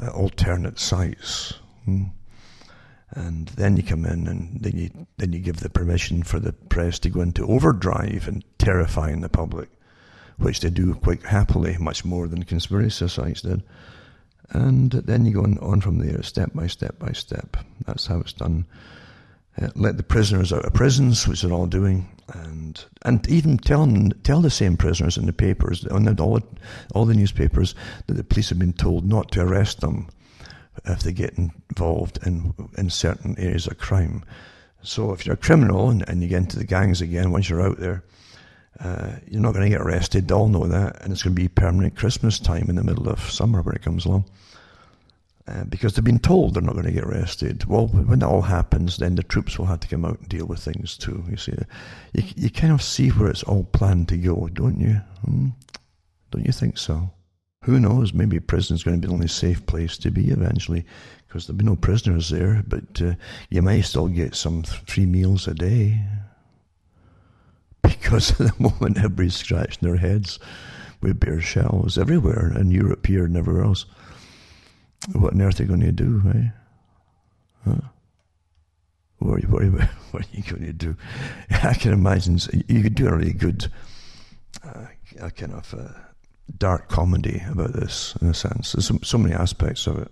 uh, 0.00 0.08
alternate 0.08 0.78
sites. 0.78 1.54
Hmm. 1.84 2.04
And 3.10 3.48
then 3.48 3.76
you 3.76 3.82
come 3.84 4.04
in 4.06 4.26
and 4.26 4.60
then 4.60 4.76
you 4.76 5.06
then 5.18 5.32
you 5.32 5.40
give 5.40 5.58
the 5.58 5.68
permission 5.68 6.22
for 6.22 6.40
the 6.40 6.52
press 6.52 6.98
to 7.00 7.10
go 7.10 7.20
into 7.20 7.46
overdrive 7.46 8.26
and 8.26 8.44
terrifying 8.58 9.20
the 9.20 9.28
public, 9.28 9.68
which 10.38 10.60
they 10.60 10.70
do 10.70 10.94
quite 10.94 11.24
happily, 11.24 11.76
much 11.78 12.04
more 12.04 12.28
than 12.28 12.44
conspiracy 12.44 13.08
sites 13.08 13.42
did. 13.42 13.62
And 14.50 14.90
then 14.92 15.24
you 15.24 15.32
go 15.32 15.42
on, 15.42 15.80
from 15.80 15.98
there, 15.98 16.22
step 16.22 16.52
by 16.54 16.66
step 16.66 16.98
by 16.98 17.12
step. 17.12 17.56
That's 17.86 18.06
how 18.06 18.20
it's 18.20 18.32
done. 18.32 18.66
Uh, 19.60 19.68
let 19.74 19.96
the 19.96 20.02
prisoners 20.02 20.52
out 20.52 20.64
of 20.64 20.74
prisons, 20.74 21.26
which 21.26 21.42
they're 21.42 21.52
all 21.52 21.66
doing, 21.66 22.08
and 22.32 22.84
and 23.02 23.26
even 23.28 23.56
tell 23.56 23.86
tell 24.22 24.40
the 24.40 24.50
same 24.50 24.76
prisoners 24.76 25.16
in 25.16 25.26
the 25.26 25.32
papers 25.32 25.86
on 25.86 26.04
the, 26.04 26.22
all 26.22 26.40
all 26.94 27.04
the 27.04 27.14
newspapers 27.14 27.74
that 28.06 28.14
the 28.14 28.24
police 28.24 28.48
have 28.48 28.58
been 28.58 28.72
told 28.72 29.08
not 29.08 29.30
to 29.30 29.40
arrest 29.40 29.80
them 29.80 30.08
if 30.84 31.02
they 31.02 31.12
get 31.12 31.38
involved 31.38 32.18
in 32.26 32.52
in 32.76 32.90
certain 32.90 33.38
areas 33.38 33.66
of 33.66 33.78
crime. 33.78 34.24
So 34.82 35.12
if 35.12 35.24
you're 35.24 35.34
a 35.34 35.38
criminal 35.38 35.88
and, 35.88 36.06
and 36.08 36.22
you 36.22 36.28
get 36.28 36.42
into 36.42 36.58
the 36.58 36.64
gangs 36.64 37.00
again, 37.00 37.30
once 37.30 37.48
you're 37.48 37.62
out 37.62 37.78
there, 37.78 38.04
uh, 38.80 39.12
you're 39.26 39.40
not 39.40 39.54
going 39.54 39.64
to 39.64 39.76
get 39.76 39.80
arrested. 39.80 40.28
They 40.28 40.34
all 40.34 40.48
know 40.48 40.66
that, 40.66 41.02
and 41.02 41.12
it's 41.12 41.22
going 41.22 41.34
to 41.34 41.42
be 41.42 41.48
permanent 41.48 41.96
Christmas 41.96 42.38
time 42.38 42.66
in 42.68 42.76
the 42.76 42.84
middle 42.84 43.08
of 43.08 43.30
summer 43.30 43.62
when 43.62 43.74
it 43.74 43.82
comes 43.82 44.04
along. 44.04 44.24
Uh, 45.46 45.62
because 45.64 45.92
they've 45.92 46.04
been 46.04 46.18
told 46.18 46.54
they're 46.54 46.62
not 46.62 46.72
going 46.72 46.86
to 46.86 46.92
get 46.92 47.04
arrested. 47.04 47.66
Well, 47.66 47.88
when 47.88 48.20
that 48.20 48.28
all 48.28 48.42
happens, 48.42 48.96
then 48.96 49.14
the 49.14 49.22
troops 49.22 49.58
will 49.58 49.66
have 49.66 49.80
to 49.80 49.88
come 49.88 50.04
out 50.04 50.18
and 50.18 50.28
deal 50.28 50.46
with 50.46 50.60
things 50.60 50.96
too. 50.96 51.22
You 51.28 51.36
see, 51.36 51.52
you, 52.14 52.22
you 52.34 52.50
kind 52.50 52.72
of 52.72 52.80
see 52.80 53.10
where 53.10 53.28
it's 53.28 53.42
all 53.42 53.64
planned 53.64 54.08
to 54.08 54.16
go, 54.16 54.48
don't 54.48 54.80
you? 54.80 55.02
Hmm? 55.24 55.48
Don't 56.30 56.46
you 56.46 56.52
think 56.52 56.78
so? 56.78 57.10
Who 57.64 57.78
knows? 57.78 58.14
Maybe 58.14 58.40
prison's 58.40 58.80
is 58.80 58.84
going 58.84 58.98
to 58.98 59.06
be 59.06 59.08
the 59.08 59.14
only 59.14 59.28
safe 59.28 59.64
place 59.66 59.98
to 59.98 60.10
be 60.10 60.30
eventually, 60.30 60.84
because 61.26 61.46
there'll 61.46 61.58
be 61.58 61.64
no 61.64 61.76
prisoners 61.76 62.30
there. 62.30 62.62
But 62.66 63.02
uh, 63.02 63.14
you 63.50 63.60
may 63.60 63.82
still 63.82 64.08
get 64.08 64.34
some 64.34 64.62
three 64.62 65.06
meals 65.06 65.46
a 65.46 65.54
day, 65.54 66.00
because 67.84 68.32
at 68.32 68.38
the 68.38 68.54
moment 68.58 68.98
everybody's 68.98 69.36
scratching 69.36 69.88
their 69.88 69.96
heads 69.96 70.38
with 71.00 71.20
bare 71.20 71.40
shells 71.40 71.98
everywhere 71.98 72.52
in 72.56 72.70
Europe 72.70 73.06
here 73.06 73.24
and 73.24 73.36
everywhere 73.36 73.64
else. 73.64 73.86
What 75.12 75.34
on 75.34 75.42
earth 75.42 75.60
are 75.60 75.64
you 75.64 75.68
going 75.68 75.80
to 75.80 75.92
do, 75.92 76.22
eh? 76.34 76.48
Huh? 77.64 77.88
What 79.18 79.34
are, 79.34 79.38
you, 79.38 79.48
what, 79.48 79.62
are 79.62 79.66
you, 79.66 79.72
what 80.10 80.22
are 80.22 80.28
you 80.32 80.42
going 80.42 80.64
to 80.64 80.72
do? 80.72 80.96
I 81.50 81.74
can 81.74 81.92
imagine 81.92 82.38
you 82.68 82.82
could 82.82 82.94
do 82.94 83.08
a 83.08 83.16
really 83.16 83.32
good 83.32 83.70
uh, 84.64 84.86
a 85.20 85.30
kind 85.30 85.52
of 85.52 85.74
uh, 85.74 85.88
dark 86.58 86.88
comedy 86.88 87.42
about 87.50 87.72
this, 87.72 88.16
in 88.20 88.28
a 88.28 88.34
sense. 88.34 88.72
There's 88.72 88.86
so, 88.86 88.98
so 89.02 89.18
many 89.18 89.34
aspects 89.34 89.86
of 89.86 89.98
it 89.98 90.10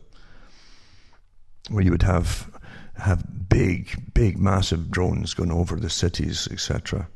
where 1.70 1.82
you 1.82 1.90
would 1.90 2.02
have 2.02 2.50
have 2.96 3.48
big, 3.48 4.12
big, 4.12 4.38
massive 4.38 4.90
drones 4.90 5.34
going 5.34 5.50
over 5.50 5.76
the 5.76 5.90
cities, 5.90 6.46
etc. 6.50 7.08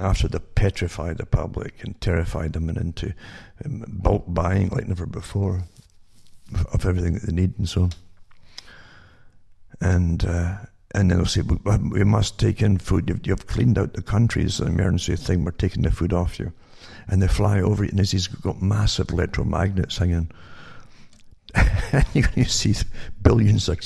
After 0.00 0.26
they 0.26 0.38
petrified 0.38 1.18
the 1.18 1.26
public 1.26 1.84
and 1.84 2.00
terrified 2.00 2.54
them 2.54 2.68
and 2.68 2.78
into 2.78 3.14
um, 3.64 3.84
bulk 3.88 4.24
buying 4.26 4.70
like 4.70 4.88
never 4.88 5.06
before 5.06 5.64
of 6.72 6.86
everything 6.86 7.14
that 7.14 7.22
they 7.22 7.32
need 7.32 7.58
and 7.58 7.68
so 7.68 7.82
on. 7.82 7.92
And 9.80 10.24
uh, 10.24 10.56
and 10.94 11.10
then 11.10 11.18
they'll 11.18 11.26
say, 11.26 11.42
we 11.42 12.04
must 12.04 12.38
take 12.38 12.60
in 12.60 12.78
food. 12.78 13.08
You've, 13.08 13.26
you've 13.26 13.46
cleaned 13.46 13.78
out 13.78 13.94
the 13.94 14.02
countries, 14.02 14.60
an 14.60 14.68
emergency 14.68 15.16
thing. 15.16 15.44
We're 15.44 15.52
taking 15.52 15.82
the 15.82 15.90
food 15.90 16.12
off 16.12 16.38
you. 16.38 16.52
And 17.08 17.22
they 17.22 17.28
fly 17.28 17.60
over 17.60 17.84
it, 17.84 17.92
and 17.92 17.98
he's 17.98 18.28
got 18.28 18.60
massive 18.60 19.06
electromagnets 19.06 19.98
hanging. 19.98 20.30
and 22.14 22.30
you 22.34 22.44
see 22.44 22.74
billions 23.22 23.68
of, 23.68 23.78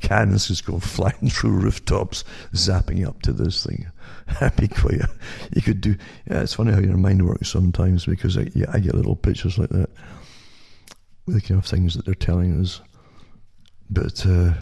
cannons 0.00 0.48
just 0.48 0.64
go 0.64 0.78
flying 0.78 1.30
through 1.30 1.50
rooftops, 1.50 2.24
zapping 2.52 3.06
up 3.06 3.20
to 3.22 3.32
this 3.32 3.64
thing. 3.64 3.90
Be 4.56 4.68
quite. 4.68 5.00
You 5.54 5.62
could 5.62 5.80
do. 5.80 5.96
Yeah, 6.30 6.42
it's 6.42 6.54
funny 6.54 6.72
how 6.72 6.80
your 6.80 6.96
mind 6.96 7.26
works 7.26 7.48
sometimes 7.48 8.06
because 8.06 8.38
I, 8.38 8.50
yeah, 8.54 8.66
I 8.72 8.78
get 8.78 8.94
little 8.94 9.16
pictures 9.16 9.58
like 9.58 9.70
that 9.70 9.90
the 11.34 11.40
kind 11.40 11.58
of 11.58 11.66
things 11.66 11.94
that 11.94 12.04
they're 12.04 12.14
telling 12.14 12.60
us. 12.60 12.80
But 13.90 14.24
uh, 14.26 14.54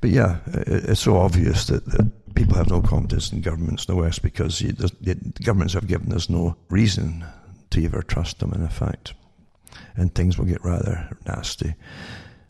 but 0.00 0.10
yeah, 0.10 0.38
it's 0.46 1.00
so 1.00 1.16
obvious 1.16 1.66
that, 1.66 1.84
that, 1.86 2.10
people 2.34 2.56
have 2.56 2.68
no 2.68 2.82
confidence 2.82 3.32
in 3.32 3.40
governments 3.40 3.86
in 3.86 3.94
the 3.94 4.02
West 4.02 4.20
because 4.20 4.60
you, 4.60 4.70
the, 4.70 4.92
the 5.00 5.14
governments 5.42 5.72
have 5.72 5.86
given 5.86 6.12
us 6.12 6.28
no 6.28 6.54
reason 6.68 7.24
to 7.70 7.82
ever 7.82 8.02
trust 8.02 8.40
them. 8.40 8.52
In 8.52 8.62
effect, 8.62 9.14
and 9.96 10.14
things 10.14 10.38
will 10.38 10.44
get 10.46 10.64
rather 10.64 11.08
nasty. 11.26 11.74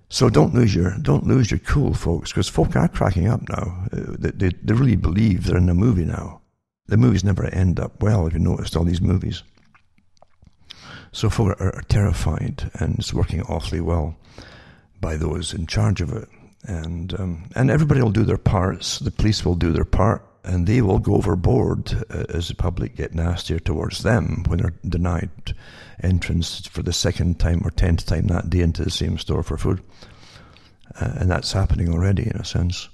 So 0.08 0.28
don't 0.28 0.54
lose 0.54 0.74
your 0.74 0.96
don't 0.98 1.26
lose 1.26 1.50
your 1.50 1.60
cool, 1.60 1.94
folks, 1.94 2.30
because 2.30 2.48
folk 2.48 2.76
are 2.76 2.88
cracking 2.88 3.28
up 3.28 3.48
now. 3.48 3.86
Uh, 3.92 4.16
they, 4.18 4.30
they, 4.30 4.56
they 4.62 4.74
really 4.74 4.96
believe 4.96 5.44
they're 5.44 5.56
in 5.56 5.68
a 5.68 5.74
movie 5.74 6.04
now. 6.04 6.40
The 6.86 6.96
movies 6.96 7.24
never 7.24 7.46
end 7.46 7.80
up 7.80 8.00
well. 8.02 8.26
If 8.26 8.34
you 8.34 8.38
noticed 8.38 8.76
all 8.76 8.84
these 8.84 9.00
movies. 9.00 9.42
So 11.10 11.28
folk 11.30 11.60
are, 11.60 11.74
are 11.76 11.82
terrified, 11.88 12.70
and 12.74 12.98
it's 12.98 13.14
working 13.14 13.42
awfully 13.42 13.80
well 13.80 14.16
by 15.00 15.16
those 15.16 15.54
in 15.54 15.66
charge 15.66 16.00
of 16.00 16.12
it. 16.12 16.28
And 16.64 17.18
um, 17.18 17.48
and 17.56 17.70
everybody 17.70 18.00
will 18.00 18.10
do 18.10 18.24
their 18.24 18.38
parts. 18.38 19.00
The 19.00 19.10
police 19.10 19.44
will 19.44 19.54
do 19.54 19.72
their 19.72 19.84
part, 19.84 20.24
and 20.46 20.66
they 20.66 20.80
will 20.80 20.98
go 20.98 21.16
overboard 21.16 21.92
uh, 22.10 22.24
as 22.28 22.48
the 22.48 22.54
public 22.54 22.96
get 22.96 23.14
nastier 23.14 23.58
towards 23.58 24.02
them 24.02 24.44
when 24.46 24.60
they're 24.60 24.74
denied 24.88 25.54
entrance 26.02 26.66
for 26.66 26.82
the 26.82 26.92
second 26.92 27.40
time 27.40 27.62
or 27.64 27.70
tenth 27.70 28.06
time 28.06 28.28
that 28.28 28.48
day 28.48 28.60
into 28.60 28.84
the 28.84 28.90
same 28.90 29.18
store 29.18 29.42
for 29.42 29.58
food. 29.58 29.82
Uh, 31.00 31.12
and 31.16 31.30
that's 31.30 31.52
happening 31.52 31.92
already 31.92 32.22
in 32.22 32.36
a 32.36 32.44
sense. 32.44 32.88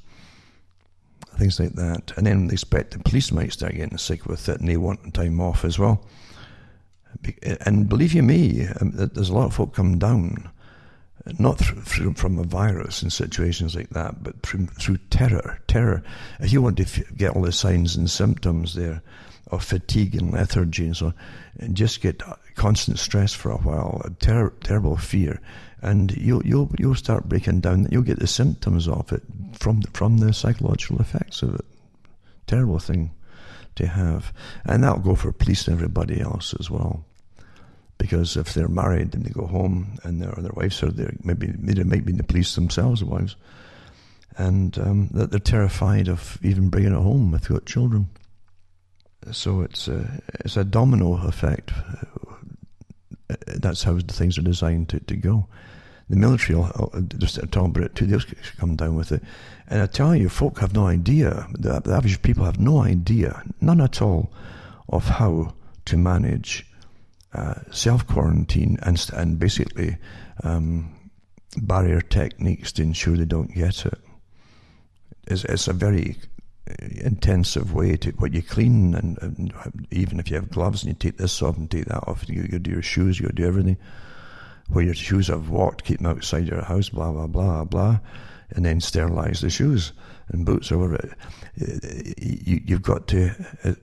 Things 1.36 1.60
like 1.60 1.74
that. 1.74 2.12
And 2.16 2.26
then 2.26 2.46
they 2.46 2.54
expect 2.54 2.92
the 2.92 2.98
police 2.98 3.30
might 3.30 3.52
start 3.52 3.74
getting 3.74 3.98
sick 3.98 4.26
with 4.26 4.48
it 4.48 4.60
and 4.60 4.68
they 4.68 4.76
want 4.76 5.14
time 5.14 5.40
off 5.40 5.64
as 5.64 5.78
well. 5.78 6.04
And 7.60 7.88
believe 7.88 8.14
you 8.14 8.22
me, 8.22 8.66
um, 8.80 8.92
there's 8.94 9.28
a 9.28 9.34
lot 9.34 9.46
of 9.46 9.54
folk 9.54 9.74
come 9.74 9.98
down, 9.98 10.50
not 11.38 11.58
through, 11.58 12.14
from 12.14 12.38
a 12.38 12.44
virus 12.44 13.02
in 13.02 13.10
situations 13.10 13.76
like 13.76 13.90
that, 13.90 14.22
but 14.22 14.42
through, 14.42 14.68
terror. 15.10 15.58
Terror. 15.68 16.02
If 16.40 16.52
you 16.52 16.62
want 16.62 16.76
to 16.78 16.82
f- 16.82 17.16
get 17.16 17.36
all 17.36 17.42
the 17.42 17.52
signs 17.52 17.96
and 17.96 18.10
symptoms 18.10 18.74
there 18.74 19.02
of 19.50 19.62
fatigue 19.62 20.14
and 20.14 20.32
lethargy 20.32 20.86
and 20.86 20.96
so 20.96 21.06
on, 21.06 21.14
and 21.58 21.76
just 21.76 22.00
get 22.00 22.22
constant 22.54 22.98
stress 22.98 23.32
for 23.32 23.50
a 23.50 23.58
while, 23.58 24.00
a 24.04 24.10
ter- 24.10 24.50
terrible 24.62 24.96
fear, 24.96 25.40
and 25.80 26.16
you'll 26.16 26.44
you'll 26.46 26.70
you'll 26.78 26.94
start 26.94 27.28
breaking 27.28 27.60
down. 27.60 27.86
You'll 27.90 28.02
get 28.02 28.18
the 28.18 28.26
symptoms 28.26 28.88
of 28.88 29.12
it 29.12 29.22
from 29.58 29.82
from 29.92 30.18
the 30.18 30.32
psychological 30.32 31.00
effects 31.00 31.42
of 31.42 31.54
it. 31.54 31.64
Terrible 32.46 32.78
thing 32.78 33.12
to 33.76 33.86
have, 33.86 34.32
and 34.64 34.82
that'll 34.82 34.98
go 34.98 35.14
for 35.14 35.32
police 35.32 35.68
and 35.68 35.74
everybody 35.74 36.20
else 36.20 36.54
as 36.58 36.70
well. 36.70 37.04
Because 38.02 38.36
if 38.36 38.52
they're 38.52 38.66
married 38.66 39.14
and 39.14 39.24
they 39.24 39.30
go 39.30 39.46
home 39.46 39.96
and 40.02 40.20
their 40.20 40.32
their 40.32 40.50
wives 40.56 40.82
are 40.82 40.90
there, 40.90 41.14
maybe 41.22 41.46
they 41.46 41.84
might 41.84 42.04
be 42.04 42.10
the 42.10 42.24
police 42.24 42.56
themselves, 42.56 42.98
the 42.98 43.06
wives, 43.06 43.36
and 44.36 44.76
um, 44.78 45.08
that 45.12 45.30
they're 45.30 45.38
terrified 45.38 46.08
of 46.08 46.36
even 46.42 46.68
bringing 46.68 46.94
it 46.94 47.00
home 47.00 47.32
if 47.32 47.42
they've 47.42 47.50
got 47.56 47.64
children. 47.64 48.08
So 49.30 49.60
it's 49.60 49.86
a, 49.86 50.20
it's 50.40 50.56
a 50.56 50.64
domino 50.64 51.24
effect. 51.28 51.70
Uh, 53.30 53.36
that's 53.46 53.84
how 53.84 53.92
the 53.92 54.12
things 54.12 54.36
are 54.36 54.42
designed 54.42 54.88
to, 54.88 54.98
to 54.98 55.14
go. 55.14 55.46
The 56.10 56.16
military 56.16 56.58
will 56.58 56.72
oh, 56.74 57.00
just 57.18 57.38
uh, 57.38 57.46
talk 57.52 57.68
about 57.68 57.84
it 57.84 57.94
too. 57.94 58.06
They'll 58.06 58.20
come 58.58 58.74
down 58.74 58.96
with 58.96 59.12
it. 59.12 59.22
And 59.68 59.80
I 59.80 59.86
tell 59.86 60.16
you, 60.16 60.28
folk 60.28 60.58
have 60.58 60.74
no 60.74 60.88
idea. 60.88 61.46
The, 61.52 61.78
the 61.78 61.94
average 61.94 62.20
people 62.22 62.46
have 62.46 62.58
no 62.58 62.82
idea, 62.82 63.44
none 63.60 63.80
at 63.80 64.02
all, 64.02 64.32
of 64.88 65.04
how 65.04 65.54
to 65.84 65.96
manage 65.96 66.66
uh, 67.34 67.54
self 67.70 68.06
quarantine 68.06 68.78
and 68.82 69.10
and 69.14 69.38
basically 69.38 69.96
um, 70.42 70.94
barrier 71.56 72.00
techniques 72.00 72.72
to 72.72 72.82
ensure 72.82 73.16
they 73.16 73.24
don't 73.24 73.54
get 73.54 73.86
it. 73.86 73.98
It's, 75.26 75.44
it's 75.44 75.68
a 75.68 75.72
very 75.72 76.16
intensive 76.80 77.74
way 77.74 77.96
to 77.96 78.10
what 78.12 78.32
you 78.32 78.42
clean, 78.42 78.94
and, 78.94 79.18
and, 79.20 79.52
even 79.90 80.20
if 80.20 80.30
you 80.30 80.36
have 80.36 80.50
gloves 80.50 80.82
and 80.82 80.88
you 80.90 80.94
take 80.94 81.18
this 81.18 81.42
off 81.42 81.56
and 81.56 81.70
take 81.70 81.86
that 81.86 82.08
off, 82.08 82.28
you, 82.28 82.48
you 82.50 82.58
do 82.58 82.70
your 82.70 82.82
shoes, 82.82 83.18
you 83.20 83.28
do 83.28 83.46
everything. 83.46 83.76
Where 84.68 84.84
your 84.84 84.94
shoes 84.94 85.28
have 85.28 85.50
walked, 85.50 85.84
keep 85.84 85.98
them 85.98 86.06
outside 86.06 86.46
your 86.46 86.62
house, 86.62 86.88
blah 86.88 87.12
blah 87.12 87.26
blah 87.26 87.64
blah, 87.64 87.98
and 88.50 88.64
then 88.64 88.80
sterilize 88.80 89.40
the 89.40 89.50
shoes 89.50 89.92
and 90.32 90.46
boots 90.46 90.72
or 90.72 90.78
whatever. 90.78 91.14
You, 91.56 92.60
you've 92.64 92.82
got 92.82 93.06
to, 93.08 93.30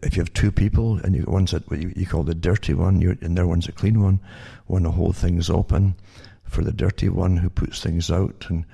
if 0.01 0.15
you 0.15 0.21
have 0.21 0.33
two 0.33 0.51
people 0.51 0.97
and 0.97 1.15
you 1.15 1.23
one's 1.27 1.53
what 1.53 1.79
you, 1.79 1.93
you 1.95 2.05
call 2.05 2.23
the 2.23 2.35
dirty 2.35 2.73
one, 2.73 3.01
and 3.21 3.37
their 3.37 3.47
one's 3.47 3.67
a 3.67 3.71
clean 3.71 4.01
one, 4.01 4.19
when 4.67 4.83
the 4.83 4.91
whole 4.91 5.13
thing's 5.13 5.49
open 5.49 5.95
for 6.43 6.63
the 6.63 6.71
dirty 6.71 7.09
one 7.09 7.37
who 7.37 7.49
puts 7.49 7.81
things 7.81 8.09
out 8.09 8.45
and 8.49 8.65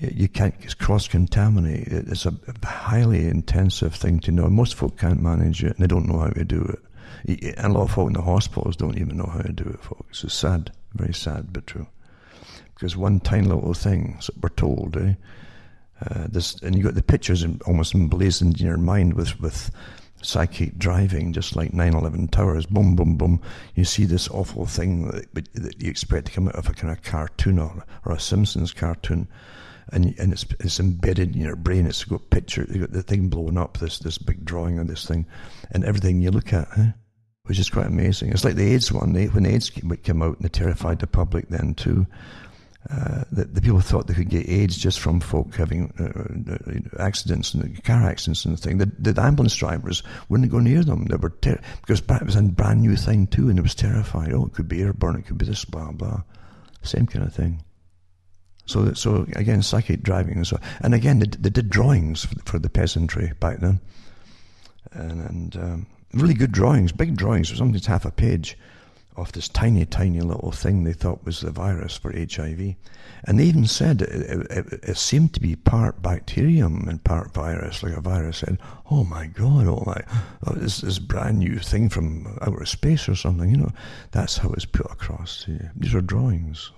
you 0.00 0.28
can't 0.28 0.78
cross 0.78 1.08
contaminate. 1.08 1.88
It's 1.88 2.24
a 2.24 2.34
highly 2.64 3.26
intensive 3.26 3.94
thing 3.94 4.20
to 4.20 4.30
know. 4.30 4.48
Most 4.48 4.74
folk 4.74 4.96
can't 4.96 5.20
manage 5.20 5.64
it, 5.64 5.72
and 5.72 5.78
they 5.78 5.88
don't 5.88 6.06
know 6.06 6.20
how 6.20 6.28
to 6.28 6.44
do 6.44 6.62
it. 6.62 6.78
And 7.58 7.66
a 7.66 7.78
lot 7.78 7.82
of 7.82 7.90
folk 7.90 8.06
in 8.06 8.12
the 8.12 8.22
hospitals 8.22 8.76
don't 8.76 8.96
even 8.96 9.16
know 9.16 9.28
how 9.32 9.40
to 9.40 9.52
do 9.52 9.64
it, 9.64 9.80
folks. 9.80 10.22
It's 10.22 10.34
sad, 10.34 10.70
very 10.94 11.12
sad, 11.12 11.52
but 11.52 11.66
true. 11.66 11.88
Because 12.74 12.96
one 12.96 13.18
tiny 13.18 13.48
little 13.48 13.74
thing, 13.74 14.20
we're 14.40 14.50
told, 14.50 14.96
eh? 14.96 15.14
Uh, 16.00 16.26
this, 16.28 16.54
and 16.62 16.76
you 16.76 16.82
got 16.82 16.94
the 16.94 17.02
pictures 17.02 17.44
almost 17.66 17.94
emblazoned 17.94 18.60
in 18.60 18.66
your 18.66 18.76
mind 18.76 19.14
with 19.14 19.40
with 19.40 19.70
psychic 20.22 20.78
driving, 20.78 21.32
just 21.32 21.56
like 21.56 21.72
9/11 21.72 22.30
towers. 22.30 22.66
Boom, 22.66 22.96
boom, 22.96 23.16
boom. 23.16 23.40
You 23.74 23.84
see 23.84 24.04
this 24.04 24.28
awful 24.28 24.66
thing 24.66 25.08
that, 25.08 25.48
that 25.54 25.82
you 25.82 25.90
expect 25.90 26.26
to 26.26 26.32
come 26.32 26.48
out 26.48 26.56
of 26.56 26.68
a 26.68 26.72
kind 26.72 26.92
of 26.92 27.02
cartoon 27.02 27.58
or, 27.58 27.84
or 28.04 28.12
a 28.12 28.20
Simpsons 28.20 28.72
cartoon 28.72 29.28
and 29.92 30.14
and 30.18 30.32
it's 30.32 30.44
it's 30.60 30.80
embedded 30.80 31.34
in 31.34 31.42
your 31.42 31.56
brain. 31.56 31.86
It's 31.86 32.04
got 32.04 32.30
picture, 32.30 32.66
you 32.68 32.80
got 32.80 32.92
the 32.92 33.02
thing 33.02 33.28
blowing 33.28 33.58
up, 33.58 33.78
this 33.78 33.98
this 33.98 34.18
big 34.18 34.44
drawing 34.44 34.78
of 34.78 34.86
this 34.88 35.06
thing, 35.06 35.26
and 35.70 35.84
everything 35.84 36.20
you 36.20 36.30
look 36.30 36.52
at, 36.52 36.68
eh? 36.76 36.90
which 37.44 37.58
is 37.58 37.70
quite 37.70 37.86
amazing. 37.86 38.30
It's 38.30 38.44
like 38.44 38.56
the 38.56 38.72
AIDS 38.72 38.92
one. 38.92 39.12
They, 39.12 39.26
when 39.26 39.46
AIDS 39.46 39.70
came 39.70 40.22
out, 40.22 40.36
and 40.36 40.44
they 40.44 40.48
terrified 40.48 40.98
the 40.98 41.06
public 41.06 41.48
then 41.48 41.74
too. 41.74 42.06
Uh, 42.90 43.24
the, 43.32 43.44
the, 43.44 43.60
people 43.60 43.80
thought 43.80 44.06
they 44.06 44.14
could 44.14 44.30
get 44.30 44.48
AIDS 44.48 44.76
just 44.76 45.00
from 45.00 45.20
folk 45.20 45.54
having 45.56 45.92
uh, 45.98 46.54
uh 46.54 47.02
accidents 47.02 47.52
and 47.52 47.84
car 47.84 48.02
accidents 48.04 48.44
and 48.44 48.56
the 48.56 48.60
thing. 48.60 48.78
The, 48.78 48.90
the, 48.98 49.20
ambulance 49.20 49.54
drivers 49.56 50.02
wouldn't 50.28 50.50
go 50.50 50.58
near 50.58 50.82
them. 50.82 51.04
They 51.04 51.16
were 51.16 51.30
ter- 51.30 51.60
because 51.82 52.00
it 52.00 52.24
was 52.24 52.36
a 52.36 52.42
brand 52.42 52.80
new 52.80 52.96
thing 52.96 53.26
too, 53.26 53.50
and 53.50 53.58
it 53.58 53.62
was 53.62 53.74
terrified. 53.74 54.32
Oh, 54.32 54.46
it 54.46 54.54
could 54.54 54.68
be 54.68 54.80
airborne. 54.80 55.16
It 55.16 55.26
could 55.26 55.36
be 55.36 55.44
this, 55.44 55.64
blah 55.64 55.90
blah. 55.92 56.22
Same 56.82 57.06
kind 57.06 57.26
of 57.26 57.34
thing. 57.34 57.62
So, 58.64 58.92
so 58.92 59.26
again, 59.34 59.62
psychic 59.62 60.02
driving 60.02 60.36
and 60.36 60.46
so, 60.46 60.58
and 60.80 60.94
again, 60.94 61.18
they, 61.18 61.26
they 61.26 61.50
did 61.50 61.70
drawings 61.70 62.26
for, 62.26 62.38
for, 62.44 62.58
the 62.58 62.68
peasantry 62.68 63.32
back 63.40 63.60
then, 63.60 63.80
and, 64.92 65.20
and 65.22 65.56
um, 65.56 65.86
really 66.12 66.34
good 66.34 66.52
drawings, 66.52 66.92
big 66.92 67.16
drawings. 67.16 67.48
Sometimes 67.48 67.86
half 67.86 68.04
a 68.04 68.10
page 68.10 68.56
of 69.18 69.32
this 69.32 69.48
tiny, 69.48 69.84
tiny 69.84 70.20
little 70.20 70.52
thing 70.52 70.84
they 70.84 70.92
thought 70.92 71.24
was 71.24 71.40
the 71.40 71.50
virus 71.50 71.96
for 71.96 72.12
HIV, 72.12 72.74
and 73.24 73.38
they 73.38 73.44
even 73.44 73.66
said 73.66 74.02
it, 74.02 74.50
it, 74.50 74.80
it 74.82 74.96
seemed 74.96 75.34
to 75.34 75.40
be 75.40 75.56
part 75.56 76.00
bacterium 76.00 76.88
and 76.88 77.02
part 77.02 77.34
virus, 77.34 77.82
like 77.82 77.96
a 77.96 78.00
virus. 78.00 78.38
Said, 78.38 78.58
"Oh 78.90 79.04
my 79.04 79.26
God, 79.26 79.66
oh 79.66 79.82
my, 79.86 80.00
oh, 80.46 80.54
this 80.54 80.80
this 80.80 80.98
brand 80.98 81.40
new 81.40 81.58
thing 81.58 81.88
from 81.88 82.38
outer 82.40 82.64
space 82.64 83.08
or 83.08 83.14
something." 83.14 83.50
You 83.50 83.56
know, 83.58 83.72
that's 84.12 84.38
how 84.38 84.50
it's 84.50 84.64
put 84.64 84.90
across 84.90 85.44
to 85.44 85.52
you. 85.52 85.70
These 85.76 85.94
are 85.94 86.00
drawings 86.00 86.70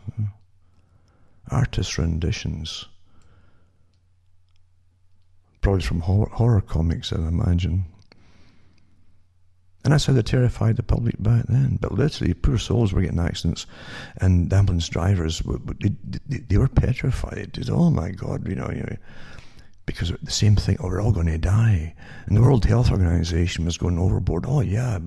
artist 1.51 1.99
renditions. 1.99 2.87
Probably 5.61 5.83
from 5.83 6.01
horror, 6.01 6.31
horror 6.31 6.61
comics, 6.61 7.13
I 7.13 7.17
imagine. 7.17 7.85
And 9.83 9.93
that's 9.93 10.07
how 10.07 10.13
they 10.13 10.23
terrified 10.23 10.77
the 10.77 10.83
public 10.83 11.23
back 11.23 11.47
then. 11.49 11.79
But 11.81 11.93
literally, 11.93 12.35
poor 12.35 12.59
souls 12.59 12.93
were 12.93 13.01
getting 13.01 13.19
accidents, 13.19 13.67
and 14.19 14.53
ambulance 14.53 14.89
drivers, 14.89 15.43
they, 15.81 15.93
they, 16.29 16.39
they 16.39 16.59
were 16.59 16.69
petrified. 16.69 17.59
Oh 17.71 17.91
my 17.91 18.11
God, 18.11 18.47
you 18.47 18.57
know, 18.57 18.71
you 18.71 18.83
know 18.83 18.97
because 19.91 20.13
the 20.23 20.31
same 20.31 20.55
thing, 20.55 20.77
oh, 20.79 20.87
we're 20.87 21.03
all 21.03 21.11
going 21.11 21.27
to 21.27 21.37
die. 21.37 21.95
And 22.27 22.37
the 22.37 22.41
World 22.41 22.65
Health 22.65 22.93
Organization 22.93 23.65
was 23.65 23.77
going 23.77 23.99
overboard. 23.99 24.45
Oh, 24.47 24.61
yeah, 24.61 24.99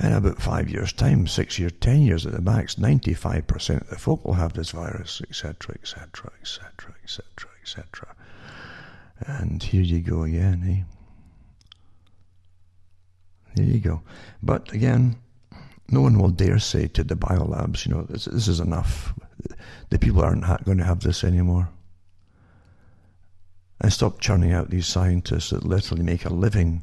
in 0.00 0.12
about 0.12 0.42
five 0.42 0.68
years' 0.68 0.92
time, 0.92 1.28
six 1.28 1.56
years, 1.56 1.72
ten 1.80 2.02
years 2.02 2.26
at 2.26 2.32
the 2.32 2.40
max, 2.40 2.74
95% 2.74 3.82
of 3.82 3.90
the 3.90 3.96
folk 3.96 4.24
will 4.24 4.34
have 4.34 4.54
this 4.54 4.70
virus, 4.70 5.22
etc., 5.28 5.76
etc., 5.80 6.32
etc., 6.40 6.94
etc., 7.04 7.50
etc. 7.62 8.16
And 9.20 9.62
here 9.62 9.82
you 9.82 10.00
go 10.00 10.24
again, 10.24 10.64
eh? 10.68 10.93
There 13.54 13.64
you 13.64 13.80
go. 13.80 14.02
But 14.42 14.72
again, 14.72 15.16
no 15.88 16.00
one 16.00 16.18
will 16.18 16.30
dare 16.30 16.58
say 16.58 16.88
to 16.88 17.04
the 17.04 17.14
biolabs, 17.14 17.86
you 17.86 17.94
know, 17.94 18.02
this, 18.02 18.24
this 18.24 18.48
is 18.48 18.60
enough. 18.60 19.14
The 19.90 19.98
people 19.98 20.22
aren't 20.22 20.44
ha- 20.44 20.58
going 20.64 20.78
to 20.78 20.84
have 20.84 21.00
this 21.00 21.24
anymore 21.24 21.68
and 23.80 23.92
stop 23.92 24.20
churning 24.20 24.52
out 24.52 24.70
these 24.70 24.86
scientists 24.86 25.50
that 25.50 25.64
literally 25.64 26.02
make 26.02 26.24
a 26.24 26.32
living 26.32 26.82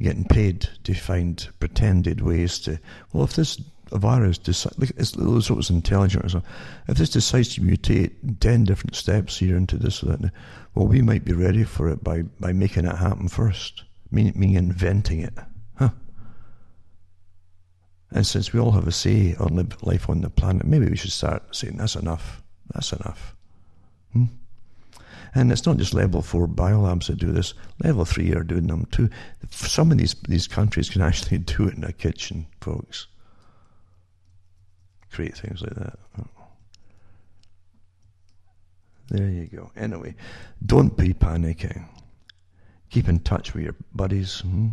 getting 0.00 0.24
paid 0.24 0.68
to 0.84 0.92
find 0.94 1.48
pretended 1.58 2.20
ways 2.20 2.58
to 2.58 2.78
well 3.12 3.24
if 3.24 3.34
this 3.34 3.60
virus 3.92 4.36
decides 4.36 4.76
look, 4.78 4.90
it's 4.96 5.16
what 5.16 5.56
was 5.56 5.70
intelligent 5.70 6.24
or 6.24 6.28
something 6.28 6.50
if 6.88 6.98
this 6.98 7.10
decides 7.10 7.54
to 7.54 7.60
mutate 7.60 8.10
10 8.40 8.64
different 8.64 8.96
steps 8.96 9.38
here 9.38 9.56
into 9.56 9.76
this 9.78 10.02
or 10.02 10.06
that 10.06 10.32
well 10.74 10.86
we 10.88 11.00
might 11.00 11.24
be 11.24 11.32
ready 11.32 11.62
for 11.62 11.88
it 11.88 12.02
by 12.02 12.22
by 12.40 12.52
making 12.52 12.84
it 12.84 12.96
happen 12.96 13.28
first 13.28 13.84
meaning, 14.16 14.32
meaning 14.36 14.56
inventing 14.56 15.20
it 15.20 15.34
huh 15.76 15.90
and 18.10 18.26
since 18.26 18.52
we 18.52 18.60
all 18.60 18.72
have 18.72 18.88
a 18.88 18.92
say 18.92 19.34
on 19.38 19.68
life 19.82 20.08
on 20.08 20.20
the 20.22 20.30
planet 20.30 20.66
maybe 20.66 20.88
we 20.88 20.96
should 20.96 21.12
start 21.12 21.42
saying 21.54 21.76
that's 21.76 21.96
enough 21.96 22.42
that's 22.72 22.92
enough 22.92 23.34
hmm? 24.12 24.24
And 25.36 25.52
it's 25.52 25.66
not 25.66 25.76
just 25.76 25.92
level 25.92 26.22
four 26.22 26.48
biolabs 26.48 27.08
that 27.08 27.18
do 27.18 27.30
this. 27.30 27.52
Level 27.84 28.06
three 28.06 28.32
are 28.32 28.42
doing 28.42 28.68
them 28.68 28.86
too. 28.90 29.10
Some 29.50 29.92
of 29.92 29.98
these, 29.98 30.14
these 30.26 30.48
countries 30.48 30.88
can 30.88 31.02
actually 31.08 31.38
do 31.38 31.68
it 31.68 31.74
in 31.74 31.84
a 31.84 31.92
kitchen, 31.92 32.46
folks. 32.62 33.06
Create 35.12 35.36
things 35.36 35.60
like 35.60 35.74
that. 35.74 35.98
There 39.08 39.28
you 39.28 39.46
go. 39.46 39.70
Anyway, 39.76 40.14
don't 40.64 40.96
be 40.96 41.12
panicking. 41.12 41.84
Keep 42.96 43.10
in 43.10 43.18
touch 43.18 43.52
with 43.52 43.62
your 43.62 43.74
buddies. 43.94 44.40
Hmm? 44.40 44.68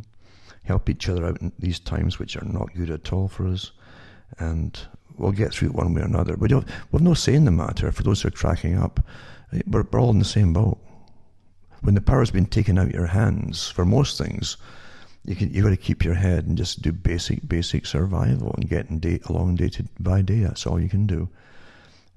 Help 0.63 0.89
each 0.89 1.09
other 1.09 1.25
out 1.25 1.41
in 1.41 1.51
these 1.59 1.77
times, 1.77 2.19
which 2.19 2.37
are 2.37 2.45
not 2.45 2.73
good 2.73 2.89
at 2.89 3.11
all 3.11 3.27
for 3.27 3.45
us. 3.45 3.71
And 4.39 4.79
we'll 5.17 5.33
get 5.33 5.53
through 5.53 5.71
it 5.71 5.75
one 5.75 5.93
way 5.93 6.03
or 6.03 6.05
another. 6.05 6.37
We 6.37 6.47
don't, 6.47 6.65
we've 6.89 7.01
no 7.01 7.15
say 7.15 7.33
in 7.33 7.43
the 7.43 7.51
matter 7.51 7.91
for 7.91 8.01
those 8.01 8.21
who 8.21 8.29
are 8.29 8.31
cracking 8.31 8.77
up. 8.77 9.05
We're, 9.67 9.83
we're 9.91 9.99
all 9.99 10.11
in 10.11 10.19
the 10.19 10.23
same 10.23 10.53
boat. 10.53 10.77
When 11.81 11.95
the 11.95 12.01
power's 12.01 12.31
been 12.31 12.45
taken 12.45 12.77
out 12.77 12.85
of 12.85 12.93
your 12.93 13.07
hands 13.07 13.67
for 13.69 13.83
most 13.83 14.17
things, 14.17 14.55
you 15.25 15.35
can 15.35 15.53
you 15.53 15.61
got 15.61 15.71
to 15.71 15.75
keep 15.75 16.05
your 16.05 16.13
head 16.13 16.47
and 16.47 16.57
just 16.57 16.81
do 16.81 16.93
basic 16.93 17.45
basic 17.45 17.85
survival 17.85 18.53
and 18.55 18.69
getting 18.69 18.99
day 18.99 19.19
along 19.25 19.55
day 19.55 19.67
to, 19.67 19.83
by 19.99 20.21
day. 20.21 20.39
That's 20.39 20.65
all 20.65 20.79
you 20.79 20.87
can 20.87 21.07
do. 21.07 21.27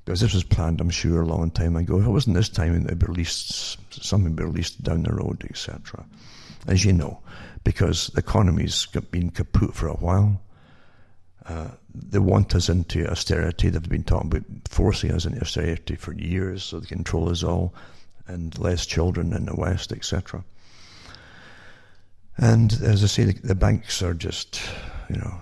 Because 0.07 0.21
this 0.21 0.35
was 0.35 0.45
planned, 0.45 0.81
I'm 0.81 0.89
sure, 0.89 1.21
a 1.21 1.27
long 1.27 1.51
time 1.51 1.75
ago. 1.75 1.99
If 1.99 2.07
it 2.07 2.11
wasn't 2.11 2.37
this 2.37 2.49
time, 2.49 2.77
it'd 2.77 2.97
be 2.97 3.07
released, 3.07 3.77
something 3.93 4.31
would 4.31 4.37
be 4.37 4.45
released 4.45 4.81
down 4.85 5.03
the 5.03 5.13
road, 5.13 5.45
etc. 5.51 6.07
As 6.69 6.85
you 6.85 6.93
know, 6.93 7.19
because 7.65 8.07
the 8.15 8.21
economy's 8.21 8.87
been 9.11 9.31
kaput 9.31 9.75
for 9.75 9.89
a 9.89 9.95
while. 9.95 10.41
Uh, 11.45 11.71
they 11.93 12.21
want 12.21 12.55
us 12.55 12.69
into 12.69 13.05
austerity. 13.11 13.69
They've 13.69 13.83
been 13.83 14.05
talking 14.05 14.29
about 14.29 14.45
forcing 14.69 15.11
us 15.11 15.25
into 15.25 15.41
austerity 15.41 15.97
for 15.97 16.13
years 16.13 16.63
so 16.63 16.79
they 16.79 16.87
control 16.87 17.29
us 17.29 17.43
all 17.43 17.75
and 18.29 18.57
less 18.61 18.87
children 18.87 19.33
in 19.33 19.47
the 19.47 19.57
West, 19.57 19.91
etc. 19.91 20.45
And 22.39 22.73
as 22.75 23.03
I 23.03 23.09
say, 23.09 23.25
the, 23.25 23.33
the, 23.33 23.55
banks 23.57 24.03
are 24.03 24.15
just, 24.15 24.61
you 25.11 25.17
know, 25.17 25.35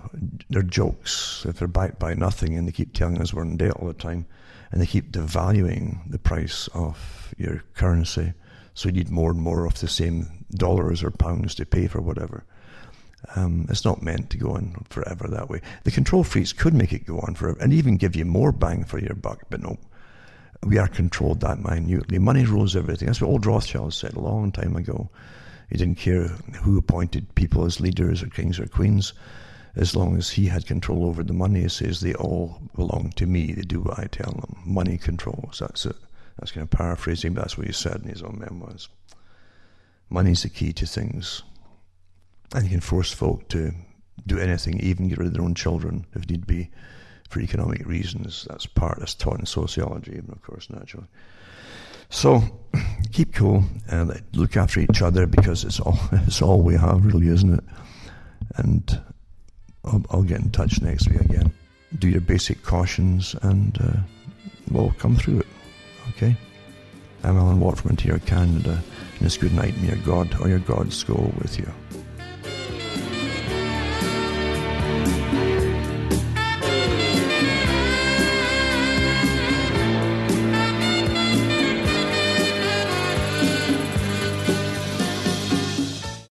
they're 0.49 0.63
jokes. 0.63 1.45
If 1.47 1.59
they're 1.59 1.67
backed 1.67 1.99
by 1.99 2.15
nothing 2.15 2.57
and 2.57 2.67
they 2.67 2.71
keep 2.71 2.93
telling 2.93 3.21
us 3.21 3.31
we're 3.31 3.43
in 3.43 3.57
debt 3.57 3.73
all 3.73 3.87
the 3.87 3.93
time 3.93 4.25
and 4.75 4.83
they 4.83 4.87
keep 4.87 5.13
devaluing 5.13 5.99
the 6.11 6.19
price 6.19 6.67
of 6.73 7.33
your 7.37 7.63
currency, 7.75 8.33
so 8.73 8.89
you 8.89 8.95
need 8.95 9.09
more 9.09 9.31
and 9.31 9.39
more 9.39 9.65
of 9.65 9.79
the 9.79 9.87
same 9.87 10.45
dollars 10.53 11.01
or 11.01 11.11
pounds 11.11 11.55
to 11.55 11.65
pay 11.65 11.87
for 11.87 12.01
whatever. 12.01 12.43
Um, 13.37 13.67
it's 13.69 13.85
not 13.85 14.03
meant 14.03 14.29
to 14.31 14.37
go 14.37 14.51
on 14.51 14.85
forever 14.89 15.29
that 15.29 15.49
way. 15.49 15.61
The 15.85 15.91
control 15.91 16.25
freaks 16.25 16.51
could 16.51 16.73
make 16.73 16.91
it 16.91 17.05
go 17.05 17.19
on 17.21 17.35
forever 17.35 17.57
and 17.61 17.71
even 17.71 17.95
give 17.95 18.17
you 18.17 18.25
more 18.25 18.51
bang 18.51 18.83
for 18.83 18.99
your 18.99 19.15
buck, 19.15 19.43
but 19.49 19.61
no. 19.61 19.77
We 20.61 20.77
are 20.77 20.89
controlled 20.89 21.39
that 21.39 21.63
minutely. 21.63 22.19
Money 22.19 22.43
rules 22.43 22.75
everything. 22.75 23.05
That's 23.05 23.21
what 23.21 23.29
old 23.29 23.45
Rothschild 23.45 23.93
said 23.93 24.15
a 24.15 24.19
long 24.19 24.51
time 24.51 24.75
ago. 24.75 25.09
He 25.69 25.77
didn't 25.77 25.99
care 25.99 26.27
who 26.63 26.77
appointed 26.77 27.33
people 27.35 27.63
as 27.63 27.79
leaders 27.79 28.21
or 28.21 28.27
kings 28.27 28.59
or 28.59 28.67
queens, 28.67 29.13
as 29.75 29.95
long 29.95 30.17
as 30.17 30.29
he 30.31 30.45
had 30.47 30.65
control 30.65 31.05
over 31.05 31.23
the 31.23 31.33
money. 31.33 31.61
He 31.61 31.69
says 31.69 31.99
they 31.99 32.13
all 32.13 32.61
belong 32.75 33.11
to 33.17 33.25
me. 33.25 33.53
They 33.53 33.61
do 33.61 33.81
what 33.81 33.99
I 33.99 34.05
tell 34.05 34.31
them. 34.31 34.57
Money 34.65 34.97
controls. 34.97 35.59
That's 35.59 35.85
it. 35.85 35.95
That's 36.39 36.51
kind 36.51 36.63
of 36.63 36.69
paraphrasing, 36.69 37.33
but 37.33 37.41
that's 37.41 37.57
what 37.57 37.67
he 37.67 37.73
said 37.73 38.01
in 38.03 38.09
his 38.09 38.21
own 38.21 38.39
memoirs. 38.39 38.89
Money's 40.09 40.43
the 40.43 40.49
key 40.49 40.73
to 40.73 40.85
things. 40.85 41.43
And 42.53 42.63
you 42.63 42.69
can 42.69 42.81
force 42.81 43.11
folk 43.11 43.47
to 43.49 43.71
do 44.27 44.39
anything, 44.39 44.79
even 44.79 45.09
get 45.09 45.17
rid 45.17 45.27
of 45.27 45.33
their 45.33 45.43
own 45.43 45.55
children 45.55 46.05
if 46.13 46.29
need 46.29 46.47
be, 46.47 46.69
for 47.29 47.39
economic 47.39 47.85
reasons. 47.85 48.45
That's 48.49 48.65
part 48.65 48.99
that's 48.99 49.13
taught 49.13 49.39
in 49.39 49.45
sociology, 49.45 50.11
even 50.11 50.31
of 50.31 50.41
course, 50.41 50.69
naturally. 50.69 51.07
So 52.09 52.43
keep 53.11 53.33
cool 53.33 53.63
and 53.89 54.21
look 54.33 54.55
after 54.55 54.79
each 54.79 55.01
other 55.01 55.25
because 55.25 55.63
it's 55.63 55.79
all 55.79 55.99
it's 56.11 56.41
all 56.41 56.61
we 56.61 56.75
have, 56.75 57.05
really, 57.05 57.27
isn't 57.27 57.55
it? 57.55 57.63
And 58.57 59.01
I'll, 59.85 60.03
I'll 60.11 60.23
get 60.23 60.41
in 60.41 60.51
touch 60.51 60.81
next 60.81 61.09
week 61.09 61.21
again. 61.21 61.51
Do 61.99 62.09
your 62.09 62.21
basic 62.21 62.63
cautions, 62.63 63.35
and 63.41 63.77
uh, 63.81 63.99
we'll 64.71 64.93
come 64.97 65.15
through 65.15 65.39
it. 65.39 65.47
Okay. 66.09 66.35
I'm 67.23 67.37
Alan 67.37 67.59
Watt 67.59 67.77
from 67.77 67.91
Ontario, 67.91 68.19
Canada, 68.25 68.83
and 69.17 69.25
it's 69.25 69.37
good 69.37 69.53
night. 69.53 69.75
May 69.77 69.87
your 69.87 69.97
God 69.97 70.39
or 70.41 70.47
your 70.47 70.59
gods 70.59 71.03
go 71.03 71.15
with 71.41 71.57
you. 71.57 71.71